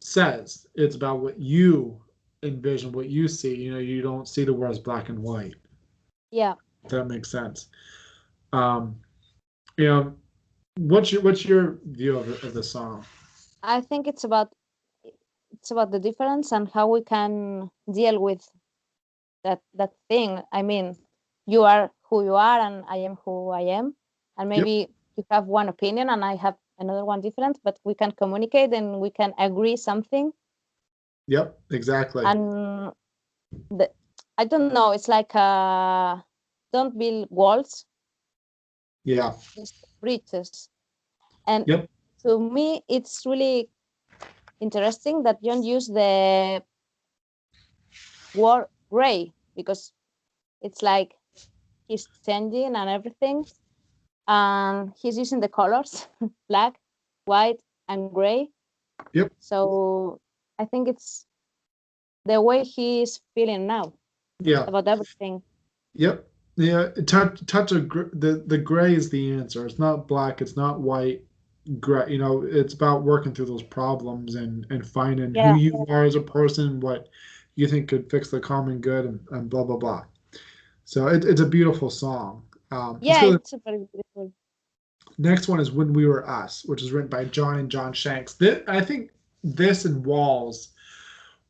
says 0.00 0.66
it's 0.74 0.96
about 0.96 1.20
what 1.20 1.38
you 1.38 2.00
envision 2.42 2.92
what 2.92 3.08
you 3.08 3.28
see 3.28 3.54
you 3.54 3.72
know 3.72 3.78
you 3.78 4.00
don't 4.00 4.28
see 4.28 4.44
the 4.44 4.52
world 4.52 4.72
as 4.72 4.78
black 4.78 5.08
and 5.08 5.18
white 5.18 5.54
Yeah. 6.30 6.54
that 6.88 7.04
makes 7.06 7.30
sense 7.30 7.68
um 8.52 8.96
you 9.76 9.86
know 9.86 10.14
what's 10.78 11.12
your 11.12 11.22
what's 11.22 11.44
your 11.44 11.78
view 11.84 12.18
of, 12.18 12.28
of 12.44 12.54
the 12.54 12.62
song 12.62 13.04
I 13.62 13.80
think 13.82 14.06
it's 14.06 14.24
about 14.24 14.52
it's 15.50 15.70
about 15.70 15.90
the 15.90 15.98
difference 15.98 16.52
and 16.52 16.68
how 16.70 16.88
we 16.88 17.02
can 17.02 17.70
deal 17.92 18.18
with 18.20 18.48
that 19.44 19.60
that 19.74 19.92
thing. 20.08 20.40
I 20.52 20.62
mean, 20.62 20.96
you 21.46 21.64
are 21.64 21.90
who 22.08 22.24
you 22.24 22.34
are 22.34 22.60
and 22.60 22.84
I 22.88 22.98
am 22.98 23.16
who 23.24 23.50
I 23.50 23.62
am. 23.62 23.94
And 24.38 24.48
maybe 24.48 24.88
you 25.20 25.26
have 25.36 25.46
one 25.48 25.68
opinion 25.68 26.10
and 26.10 26.24
I 26.24 26.36
have 26.36 26.56
another 26.78 27.04
one 27.04 27.20
different, 27.20 27.60
but 27.64 27.80
we 27.84 27.94
can 27.94 28.12
communicate 28.12 28.72
and 28.74 29.00
we 29.00 29.10
can 29.10 29.34
agree 29.38 29.76
something. 29.76 30.32
yep 31.26 31.58
exactly 31.70 32.24
And 32.24 32.92
the, 33.70 33.90
I 34.38 34.44
don't 34.44 34.72
know, 34.72 34.92
it's 34.92 35.08
like 35.08 35.34
uh 35.34 36.18
don't 36.72 36.98
build 36.98 37.28
walls, 37.30 37.86
yeah 39.04 39.32
just 39.56 39.74
bridges. 40.00 40.68
And 41.46 41.66
Yep. 41.66 41.88
to 42.22 42.38
me, 42.38 42.82
it's 42.88 43.26
really 43.26 43.70
interesting 44.60 45.22
that 45.24 45.42
Jon 45.42 45.62
used 45.62 45.94
the 45.94 46.64
word 48.34 48.66
gray 48.90 49.32
because 49.56 49.92
it's 50.62 50.82
like 50.82 51.14
he's 51.88 52.08
changing 52.24 52.76
and 52.76 52.88
everything. 52.90 53.44
And 54.28 54.92
he's 55.00 55.18
using 55.18 55.40
the 55.40 55.48
colors 55.48 56.06
black, 56.48 56.78
white, 57.24 57.60
and 57.88 58.12
gray. 58.12 58.48
Yep. 59.12 59.32
So 59.40 60.20
I 60.58 60.64
think 60.66 60.88
it's 60.88 61.26
the 62.24 62.40
way 62.40 62.64
he 62.64 63.02
is 63.02 63.20
feeling 63.34 63.66
now 63.66 63.92
yeah 64.40 64.64
about 64.64 64.86
everything. 64.86 65.42
Yep. 65.94 66.26
Yeah. 66.56 66.88
Touch 67.06 67.44
touch 67.46 67.72
of 67.72 67.88
gr- 67.88 68.12
the 68.12 68.44
the 68.46 68.58
gray 68.58 68.94
is 68.94 69.10
the 69.10 69.32
answer. 69.32 69.66
It's 69.66 69.78
not 69.78 70.06
black. 70.06 70.40
It's 70.40 70.56
not 70.56 70.80
white. 70.80 71.24
Gray. 71.78 72.12
You 72.12 72.18
know, 72.18 72.42
it's 72.42 72.74
about 72.74 73.02
working 73.02 73.34
through 73.34 73.46
those 73.46 73.62
problems 73.62 74.34
and 74.34 74.66
and 74.70 74.86
finding 74.86 75.34
Yeah. 75.34 75.54
who 75.54 75.60
you 75.60 75.86
are 75.88 76.04
as 76.04 76.14
a 76.14 76.20
person, 76.20 76.80
what 76.80 77.08
you 77.56 77.66
think 77.66 77.88
could 77.88 78.10
fix 78.10 78.30
the 78.30 78.40
common 78.40 78.80
good, 78.80 79.06
and, 79.06 79.20
and 79.30 79.50
blah 79.50 79.64
blah 79.64 79.76
blah. 79.76 80.04
So 80.84 81.08
it, 81.08 81.24
it's 81.24 81.40
a 81.40 81.46
beautiful 81.46 81.90
song. 81.90 82.42
Um, 82.70 82.98
Yeah, 83.00 83.34
it's 83.34 83.54
very 83.64 83.86
beautiful. 83.92 84.32
Next 85.18 85.48
one 85.48 85.60
is 85.60 85.70
When 85.70 85.92
We 85.92 86.06
Were 86.06 86.28
Us, 86.28 86.64
which 86.64 86.82
is 86.82 86.92
written 86.92 87.10
by 87.10 87.24
Jon 87.24 87.58
and 87.58 87.70
John 87.70 87.92
Shanks. 87.92 88.34
This, 88.34 88.62
I 88.68 88.80
think 88.80 89.10
this 89.42 89.84
and 89.84 90.04
Walls 90.04 90.68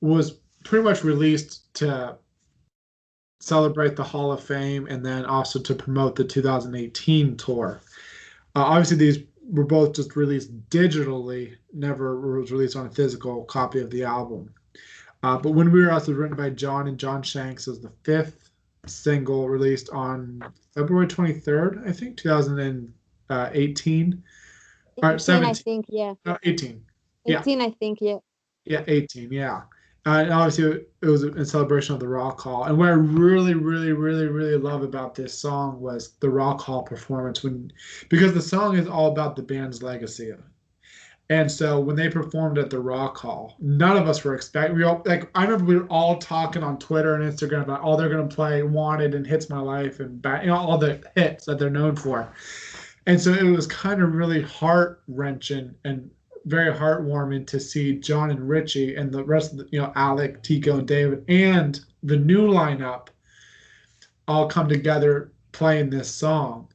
was 0.01 0.41
pretty 0.65 0.85
much 0.85 1.05
released 1.05 1.73
to 1.75 2.17
celebrate 3.41 3.97
the 3.97 4.05
Hall 4.05 4.33
of 4.33 4.43
Fame 4.43 4.87
and 4.89 5.05
then 5.05 5.25
also 5.25 5.59
to 5.61 5.75
promote 5.75 6.17
the 6.17 6.25
2018 6.25 7.37
tour. 7.37 7.81
Uh, 8.55 8.65
obviously, 8.65 8.97
these 8.97 9.19
were 9.45 9.65
both 9.65 9.95
just 9.95 10.17
released 10.17 10.69
digitally, 10.69 11.57
never 11.73 12.21
was 12.21 12.53
released 12.53 12.77
on 12.77 12.87
a 12.87 12.91
physical 12.91 13.45
copy 13.45 13.81
of 13.81 13.91
the 13.91 14.05
album. 14.05 14.53
Uh, 15.23 15.37
but 15.37 15.53
When 15.53 15.71
We 15.71 15.85
Were 15.85 15.93
Us 15.93 16.09
was 16.09 16.17
written 16.17 16.37
by 16.37 16.51
Jon 16.51 16.89
and 16.89 16.99
John 16.99 17.23
Shanks 17.23 17.69
as 17.69 17.81
the 17.81 17.93
fifth 18.05 18.50
single 18.87 19.49
released 19.49 19.91
on 19.91 20.43
February 20.75 21.07
23rd, 21.07 21.87
I 21.89 21.93
think, 21.93 22.17
2018. 22.17 22.93
All 23.31 23.37
right, 23.37 25.15
18, 25.15 25.15
I 25.15 25.17
17. 25.17 25.55
think, 25.55 25.87
yeah. 25.89 26.15
No, 26.25 26.37
18. 26.43 26.85
Yeah. 27.27 27.41
18, 27.41 27.61
I 27.61 27.71
think, 27.71 27.99
yeah. 28.01 28.19
Yeah, 28.65 28.85
18. 28.87 29.33
Yeah. 29.33 29.63
Uh, 30.07 30.23
and 30.23 30.33
obviously, 30.33 30.87
it 31.03 31.07
was 31.07 31.25
in 31.25 31.45
celebration 31.45 31.95
of 31.95 32.01
the 32.01 32.09
Rock 32.09 32.41
Hall. 32.41 32.65
And 32.65 32.79
what 32.79 32.89
I 32.89 32.93
really, 32.93 33.53
really, 33.55 33.93
really, 33.93 34.27
really 34.27 34.57
love 34.57 34.83
about 34.83 35.15
this 35.15 35.39
song 35.39 35.79
was 35.79 36.13
the 36.21 36.31
Rock 36.31 36.61
Hall 36.61 36.83
performance 36.83 37.43
when, 37.45 37.71
because 38.09 38.33
the 38.33 38.41
song 38.41 38.79
is 38.79 38.89
all 38.89 39.13
about 39.13 39.37
the 39.37 39.43
band's 39.43 39.83
legacy. 39.83 40.33
And 41.31 41.51
so 41.51 41.79
when 41.79 41.95
they 41.95 42.09
performed 42.09 42.59
at 42.59 42.71
the 42.71 42.81
Rock 42.81 43.17
Hall, 43.17 43.55
none 43.61 43.97
of 43.97 44.09
us 44.09 44.25
were 44.25 44.35
expecting. 44.35 44.77
We 44.77 44.83
all 44.83 45.01
like. 45.07 45.31
I 45.37 45.45
remember 45.45 45.65
we 45.65 45.77
were 45.77 45.87
all 45.87 46.19
talking 46.19 46.65
on 46.65 46.77
Twitter 46.77 47.15
and 47.15 47.23
Instagram 47.23 47.63
about, 47.63 47.83
oh, 47.85 47.97
they're 47.97 48.09
going 48.09 48.29
to 48.29 48.35
play 48.35 48.65
"Wanted" 48.65 49.15
and 49.15 49.25
"It's 49.25 49.49
My 49.49 49.61
Life" 49.61 50.01
and 50.01 50.25
you 50.43 50.49
know, 50.49 50.57
all 50.57 50.77
the 50.77 51.01
hits 51.15 51.45
that 51.45 51.61
they're 51.61 51.71
known 51.71 51.95
for. 51.95 52.33
And 53.07 53.21
so 53.21 53.33
it 53.33 53.45
was 53.45 53.69
kind 53.69 54.03
of 54.03 54.15
really 54.15 54.43
heart 54.43 55.03
wrenching 55.07 55.73
and 55.85 56.11
very 56.47 56.73
heartwarming 56.73 57.47
to 57.47 57.61
see 57.61 58.01
Jon 58.01 58.31
and 58.31 58.49
Richie 58.49 58.97
and 58.97 59.13
the 59.13 59.23
rest 59.23 59.53
of 59.53 59.59
the, 59.59 59.69
you 59.71 59.81
know, 59.81 59.93
Alec, 59.95 60.43
Tico, 60.43 60.79
and 60.79 60.89
David, 60.89 61.25
and 61.29 61.81
the 62.03 62.17
new 62.17 62.49
lineup 62.49 63.07
all 64.27 64.49
come 64.49 64.69
together 64.69 65.31
playing 65.53 65.91
this 65.91 66.11
song. 66.11 66.67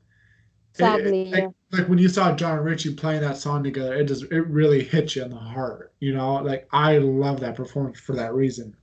Sadly, 0.77 1.22
it- 1.23 1.31
like, 1.31 1.43
yeah. 1.43 1.80
like 1.80 1.88
when 1.89 1.97
you 1.99 2.10
saw 2.10 2.35
Jon 2.35 2.57
and 2.57 2.65
Richie 2.65 2.93
playing 2.93 3.22
that 3.22 3.38
song 3.38 3.64
together, 3.64 3.93
it 3.95 4.06
just 4.06 4.23
it 4.31 4.41
really 4.47 4.84
hit 4.84 5.15
you 5.15 5.23
in 5.23 5.30
the 5.30 5.35
heart. 5.38 5.93
You 5.99 6.14
know, 6.14 6.35
like 6.35 6.68
I 6.72 6.97
love 6.97 7.39
that 7.39 7.56
performance 7.56 7.99
for 7.99 8.15
that 8.15 8.34
reason. 8.34 8.76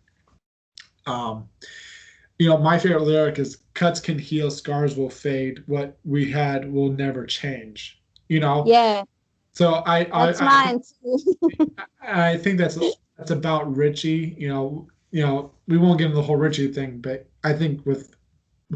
Um, 1.07 1.49
you 2.39 2.49
know, 2.49 2.59
my 2.59 2.79
favorite 2.79 3.03
lyric 3.03 3.39
is 3.39 3.59
"Cuts 3.75 4.01
can 4.01 4.19
heal, 4.19 4.51
scars 4.51 4.97
will 4.97 5.11
fade. 5.11 5.63
What 5.67 5.99
we 6.05 6.31
had 6.31 6.71
will 6.73 6.91
never 6.91 7.27
change." 7.27 8.01
You 8.29 8.41
know, 8.41 8.65
Yeah, 8.67 9.03
So 9.53 9.75
I 9.87 10.09
I, 10.13 10.27
That's 10.27 10.41
I, 10.41 10.79
too. 11.03 11.75
I 12.03 12.37
think 12.39 12.59
that's 12.59 12.79
that's 13.19 13.31
about 13.31 13.75
Richie. 13.77 14.35
You 14.39 14.49
know, 14.49 14.89
you 15.11 15.23
know, 15.23 15.53
we 15.69 15.77
won't 15.77 15.99
get 15.99 16.07
into 16.07 16.17
the 16.17 16.23
whole 16.23 16.37
Richie 16.37 16.73
thing, 16.73 16.99
but 17.01 17.27
I 17.45 17.53
think 17.53 17.85
with 17.85 18.12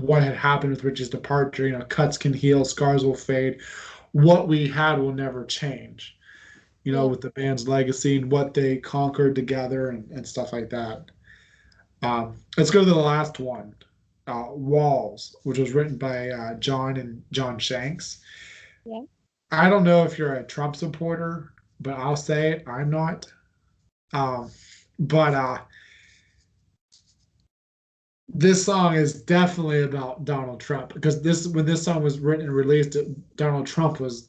what 0.01 0.23
had 0.23 0.37
happened 0.37 0.73
with 0.73 0.85
Richie's 0.85 1.09
departure, 1.09 1.67
you 1.67 1.79
know, 1.79 1.85
cuts 1.85 2.19
can 2.19 2.33
heal, 2.33 2.65
scars 2.65 3.05
will 3.05 3.15
fade. 3.15 3.61
What 4.13 4.49
we 4.49 4.69
had 4.69 4.99
will 4.99 5.13
never 5.13 5.45
change. 5.45 6.17
You 6.85 6.93
know, 6.93 7.09
with 7.09 7.21
the 7.21 7.31
band's 7.31 7.67
legacy 7.67 8.17
and 8.17 8.31
what 8.31 8.55
they 8.55 8.77
conquered 8.77 9.35
together 9.35 9.89
and, 9.89 10.09
and 10.13 10.27
stuff 10.27 10.53
like 10.53 10.71
that. 10.71 11.07
Um, 12.03 12.37
let's 12.57 12.71
go 12.71 12.85
to 12.85 12.91
the 12.91 12.95
last 12.95 13.41
one, 13.41 13.75
uh, 14.29 14.47
Walls, 14.51 15.35
which 15.43 15.59
was 15.59 15.73
written 15.73 15.97
by 15.97 16.31
uh, 16.31 16.55
Jon 16.55 16.97
and 16.97 17.25
John 17.33 17.59
Shanks. 17.59 18.21
Yeah. 18.85 19.03
I 19.51 19.69
don't 19.69 19.83
know 19.83 20.05
if 20.05 20.17
you're 20.17 20.35
a 20.35 20.45
Trump 20.45 20.77
supporter, 20.77 21.53
but 21.81 21.95
I'll 21.95 22.17
say 22.17 22.53
it, 22.53 22.65
I'm 22.69 22.91
not. 22.91 23.27
Um, 24.13 24.51
but 24.99 25.35
uh, 25.35 25.59
this 28.39 28.65
song 28.65 28.95
is 28.95 29.23
definitely 29.23 29.83
about 29.83 30.25
Donald 30.25 30.61
Trump 30.61 30.93
because 30.93 31.23
this 31.23 31.47
when 31.47 31.65
this 31.65 31.83
song 31.83 32.03
was 32.03 32.19
written 32.19 32.47
and 32.47 32.55
released, 32.55 32.97
Donald 33.37 33.67
Trump 33.67 33.99
was 33.99 34.29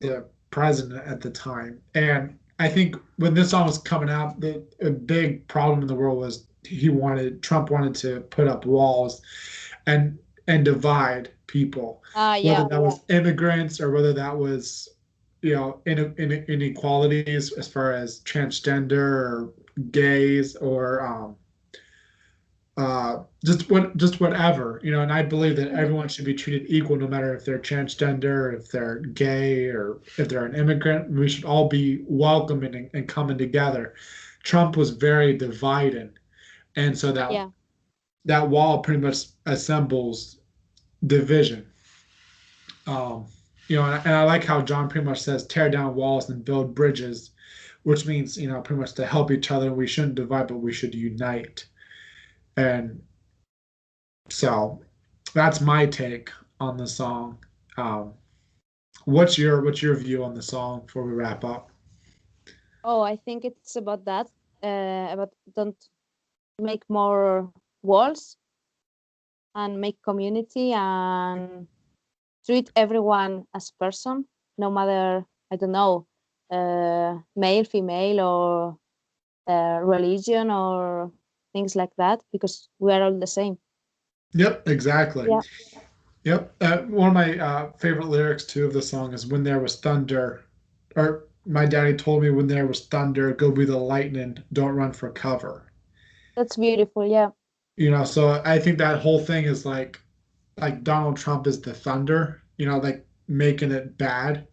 the 0.00 0.26
president 0.50 1.06
at 1.06 1.20
the 1.20 1.30
time, 1.30 1.80
and 1.94 2.38
I 2.58 2.68
think 2.68 2.96
when 3.16 3.34
this 3.34 3.50
song 3.50 3.66
was 3.66 3.78
coming 3.78 4.10
out, 4.10 4.40
the 4.40 4.62
a 4.80 4.90
big 4.90 5.46
problem 5.48 5.80
in 5.80 5.86
the 5.86 5.94
world 5.94 6.18
was 6.18 6.46
he 6.64 6.90
wanted 6.90 7.42
Trump 7.42 7.70
wanted 7.70 7.94
to 7.96 8.20
put 8.20 8.46
up 8.46 8.66
walls 8.66 9.22
and 9.86 10.18
and 10.48 10.64
divide 10.64 11.30
people 11.46 12.02
whether 12.14 12.38
yeah. 12.38 12.64
that 12.68 12.82
was 12.82 13.00
immigrants 13.08 13.80
or 13.80 13.90
whether 13.90 14.12
that 14.12 14.36
was 14.36 14.88
you 15.42 15.54
know 15.54 15.80
in, 15.86 15.98
in, 16.18 16.32
inequalities 16.48 17.52
as 17.52 17.68
far 17.68 17.92
as 17.92 18.20
transgender 18.20 18.92
or 18.92 19.52
gays 19.90 20.56
or 20.56 21.06
um 21.06 21.36
uh 22.76 23.22
just 23.44 23.70
what 23.70 23.96
just 23.96 24.20
whatever 24.20 24.80
you 24.82 24.92
know 24.92 25.00
and 25.00 25.12
i 25.12 25.22
believe 25.22 25.56
that 25.56 25.68
everyone 25.70 26.08
should 26.08 26.24
be 26.26 26.34
treated 26.34 26.66
equal 26.70 26.96
no 26.96 27.08
matter 27.08 27.34
if 27.34 27.44
they're 27.44 27.58
transgender 27.58 28.54
if 28.58 28.70
they're 28.70 28.98
gay 29.00 29.66
or 29.66 29.98
if 30.18 30.28
they're 30.28 30.44
an 30.44 30.54
immigrant 30.54 31.10
we 31.10 31.28
should 31.28 31.44
all 31.44 31.68
be 31.68 32.04
welcoming 32.06 32.74
and, 32.74 32.90
and 32.92 33.08
coming 33.08 33.38
together 33.38 33.94
trump 34.42 34.76
was 34.76 34.90
very 34.90 35.36
divided 35.36 36.18
and 36.76 36.96
so 36.96 37.12
that 37.12 37.32
Yeah. 37.32 37.48
that 38.26 38.48
wall 38.48 38.80
pretty 38.80 39.00
much 39.00 39.26
assembles 39.46 40.38
division 41.06 41.66
um, 42.86 43.26
you 43.68 43.76
know, 43.76 43.84
and, 43.84 44.04
and 44.06 44.14
I 44.14 44.22
like 44.24 44.44
how 44.44 44.60
Jon 44.62 44.88
pretty 44.88 45.04
much 45.06 45.20
says 45.20 45.46
tear 45.46 45.68
down 45.70 45.94
walls 45.94 46.30
and 46.30 46.44
build 46.44 46.74
bridges, 46.74 47.30
which 47.82 48.06
means 48.06 48.36
you 48.36 48.48
know 48.48 48.60
pretty 48.60 48.80
much 48.80 48.92
to 48.94 49.06
help 49.06 49.30
each 49.30 49.50
other. 49.50 49.72
We 49.72 49.86
shouldn't 49.86 50.14
divide, 50.14 50.48
but 50.48 50.58
we 50.58 50.72
should 50.72 50.94
unite. 50.94 51.66
And 52.56 53.02
so 54.30 54.80
that's 55.34 55.60
my 55.60 55.86
take 55.86 56.30
on 56.60 56.76
the 56.76 56.86
song. 56.86 57.38
Um, 57.76 58.14
what's 59.04 59.36
your 59.38 59.62
what's 59.62 59.82
your 59.82 59.94
view 59.94 60.24
on 60.24 60.34
the 60.34 60.42
song 60.42 60.82
before 60.86 61.04
we 61.04 61.12
wrap 61.12 61.44
up? 61.44 61.70
Oh, 62.82 63.02
I 63.02 63.16
think 63.16 63.44
it's 63.44 63.76
about 63.76 64.04
that. 64.06 64.28
Uh, 64.62 65.12
about 65.12 65.32
don't 65.54 65.76
make 66.58 66.82
more 66.88 67.52
walls 67.82 68.36
and 69.54 69.80
make 69.80 70.00
community 70.02 70.72
and 70.72 71.66
treat 72.46 72.70
everyone 72.74 73.44
as 73.54 73.70
person, 73.78 74.24
no 74.56 74.70
matter 74.70 75.24
I 75.50 75.56
don't 75.56 75.72
know, 75.72 76.06
uh, 76.50 77.18
male, 77.36 77.64
female, 77.64 78.20
or 78.20 78.78
uh, 79.46 79.80
religion 79.82 80.50
or 80.50 81.12
things 81.56 81.74
like 81.74 81.94
that, 81.96 82.22
because 82.32 82.68
we 82.78 82.92
are 82.92 83.02
all 83.02 83.18
the 83.18 83.26
same. 83.26 83.56
Yep, 84.34 84.68
exactly. 84.68 85.26
Yeah. 85.30 85.40
Yep. 86.24 86.54
Uh, 86.60 86.78
one 87.02 87.08
of 87.08 87.14
my 87.14 87.38
uh, 87.38 87.72
favorite 87.78 88.08
lyrics 88.08 88.44
too 88.44 88.66
of 88.66 88.74
the 88.74 88.82
song 88.82 89.14
is 89.14 89.26
"When 89.26 89.42
there 89.42 89.60
was 89.60 89.80
thunder," 89.80 90.44
or 90.96 91.24
my 91.46 91.64
daddy 91.64 91.94
told 91.96 92.22
me, 92.22 92.30
"When 92.30 92.46
there 92.46 92.66
was 92.66 92.86
thunder, 92.88 93.32
go 93.32 93.50
be 93.50 93.64
the 93.64 93.78
lightning. 93.78 94.36
Don't 94.52 94.74
run 94.74 94.92
for 94.92 95.10
cover." 95.10 95.72
That's 96.36 96.56
beautiful. 96.56 97.06
Yeah. 97.06 97.30
You 97.76 97.90
know, 97.90 98.04
so 98.04 98.42
I 98.44 98.58
think 98.58 98.76
that 98.78 99.00
whole 99.00 99.20
thing 99.24 99.44
is 99.44 99.64
like, 99.64 100.00
like 100.58 100.84
Donald 100.84 101.16
Trump 101.16 101.46
is 101.46 101.60
the 101.60 101.72
thunder. 101.72 102.42
You 102.58 102.66
know, 102.66 102.78
like 102.78 103.06
making 103.28 103.72
it 103.72 103.96
bad, 103.96 104.46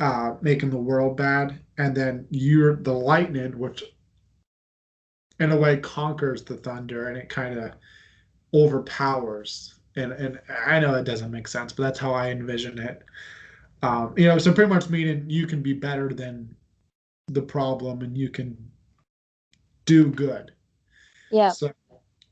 uh, 0.00 0.34
making 0.42 0.70
the 0.70 0.84
world 0.90 1.16
bad, 1.16 1.58
and 1.78 1.96
then 1.96 2.26
you're 2.30 2.76
the 2.76 2.92
lightning, 2.92 3.58
which 3.58 3.82
in 5.40 5.52
a 5.52 5.56
way 5.56 5.76
conquers 5.76 6.42
the 6.42 6.56
thunder, 6.56 7.08
and 7.08 7.16
it 7.16 7.28
kind 7.28 7.58
of 7.58 7.72
overpowers 8.54 9.78
and 9.98 10.12
and 10.12 10.40
I 10.66 10.78
know 10.80 10.94
it 10.94 11.04
doesn't 11.04 11.30
make 11.30 11.48
sense, 11.48 11.72
but 11.72 11.82
that's 11.82 11.98
how 11.98 12.12
I 12.12 12.30
envision 12.30 12.78
it. 12.78 13.02
Um, 13.82 14.14
you 14.16 14.26
know, 14.26 14.38
so 14.38 14.52
pretty 14.52 14.72
much 14.72 14.88
meaning 14.88 15.24
you 15.28 15.46
can 15.46 15.62
be 15.62 15.72
better 15.72 16.08
than 16.08 16.54
the 17.28 17.42
problem 17.42 18.02
and 18.02 18.16
you 18.16 18.28
can 18.28 18.56
do 19.84 20.08
good. 20.08 20.52
Yeah. 21.30 21.50
So, 21.50 21.72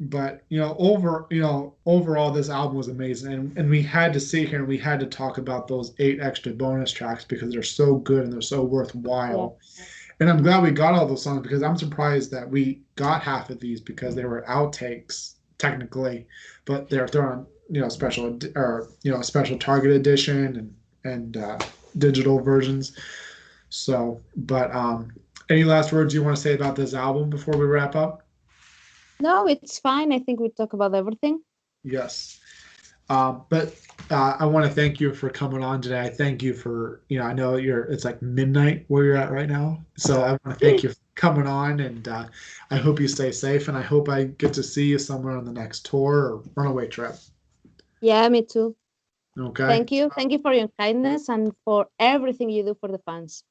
but 0.00 0.42
you 0.48 0.58
know, 0.58 0.76
over 0.78 1.26
you 1.30 1.40
know, 1.40 1.74
overall, 1.86 2.30
this 2.30 2.50
album 2.50 2.76
was 2.76 2.88
amazing, 2.88 3.32
and 3.32 3.58
and 3.58 3.70
we 3.70 3.82
had 3.82 4.12
to 4.12 4.20
sit 4.20 4.48
here 4.48 4.60
and 4.60 4.68
we 4.68 4.78
had 4.78 5.00
to 5.00 5.06
talk 5.06 5.38
about 5.38 5.68
those 5.68 5.94
eight 5.98 6.20
extra 6.20 6.52
bonus 6.52 6.92
tracks 6.92 7.24
because 7.24 7.52
they're 7.52 7.62
so 7.62 7.96
good 7.96 8.24
and 8.24 8.32
they're 8.32 8.40
so 8.40 8.62
worthwhile. 8.62 9.58
And 10.18 10.30
I'm 10.30 10.42
glad 10.42 10.62
we 10.62 10.70
got 10.70 10.94
all 10.94 11.06
those 11.06 11.22
songs 11.22 11.42
because 11.42 11.62
I'm 11.62 11.76
surprised 11.76 12.30
that 12.30 12.48
we 12.48 12.80
got 12.94 13.22
half 13.22 13.50
of 13.50 13.60
these 13.60 13.80
because 13.80 14.14
they 14.14 14.24
were 14.24 14.44
outtakes 14.48 15.34
technically, 15.58 16.26
but 16.64 16.88
they're 16.88 17.08
thrown 17.08 17.46
you 17.68 17.80
know 17.80 17.88
special 17.88 18.38
or 18.54 18.88
you 19.02 19.10
know 19.10 19.20
special 19.22 19.58
target 19.58 19.90
edition 19.90 20.56
and 20.56 20.74
and 21.04 21.36
uh, 21.36 21.58
digital 21.98 22.40
versions. 22.40 22.96
So, 23.68 24.20
but 24.36 24.74
um, 24.74 25.12
any 25.50 25.64
last 25.64 25.92
words 25.92 26.14
you 26.14 26.22
want 26.22 26.36
to 26.36 26.42
say 26.42 26.54
about 26.54 26.76
this 26.76 26.94
album 26.94 27.30
before 27.30 27.56
we 27.56 27.66
wrap 27.66 27.94
up? 27.94 28.26
No, 29.20 29.46
it's 29.46 29.78
fine. 29.78 30.12
I 30.12 30.18
think 30.18 30.40
we 30.40 30.50
talk 30.50 30.72
about 30.72 30.94
everything. 30.94 31.40
Yes. 31.84 32.40
Um, 33.08 33.44
but 33.48 33.74
uh, 34.10 34.36
I 34.38 34.46
want 34.46 34.66
to 34.66 34.72
thank 34.72 35.00
you 35.00 35.12
for 35.12 35.30
coming 35.30 35.62
on 35.62 35.80
today. 35.80 36.00
I 36.00 36.08
thank 36.08 36.42
you 36.42 36.54
for, 36.54 37.00
you 37.08 37.18
know, 37.18 37.24
I 37.24 37.32
know 37.32 37.56
you're, 37.56 37.84
it's 37.84 38.04
like 38.04 38.20
midnight 38.22 38.84
where 38.88 39.04
you're 39.04 39.16
at 39.16 39.32
right 39.32 39.48
now. 39.48 39.84
So 39.96 40.22
I 40.22 40.30
want 40.30 40.58
to 40.58 40.64
thank 40.64 40.82
you 40.82 40.90
for 40.90 40.96
coming 41.14 41.46
on 41.46 41.80
and 41.80 42.06
uh, 42.06 42.26
I 42.70 42.76
hope 42.76 43.00
you 43.00 43.08
stay 43.08 43.32
safe 43.32 43.68
and 43.68 43.76
I 43.76 43.82
hope 43.82 44.08
I 44.08 44.24
get 44.24 44.52
to 44.54 44.62
see 44.62 44.86
you 44.86 44.98
somewhere 44.98 45.36
on 45.36 45.44
the 45.44 45.52
next 45.52 45.86
tour 45.86 46.14
or 46.14 46.42
runaway 46.54 46.86
trip. 46.88 47.16
Yeah, 48.00 48.28
me 48.28 48.42
too. 48.42 48.76
Okay. 49.38 49.66
Thank 49.66 49.92
you. 49.92 50.10
Thank 50.14 50.32
you 50.32 50.38
for 50.38 50.52
your 50.52 50.68
kindness 50.78 51.28
and 51.28 51.52
for 51.64 51.88
everything 51.98 52.48
you 52.50 52.64
do 52.64 52.76
for 52.80 52.88
the 52.88 52.98
fans. 52.98 53.44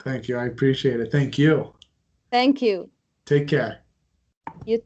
Thank 0.00 0.28
you. 0.28 0.36
I 0.36 0.46
appreciate 0.46 1.00
it. 1.00 1.10
Thank 1.10 1.38
you. 1.38 1.72
Thank 2.30 2.60
you. 2.62 2.90
Take 3.24 3.48
care. 3.48 3.80
You 4.64 4.78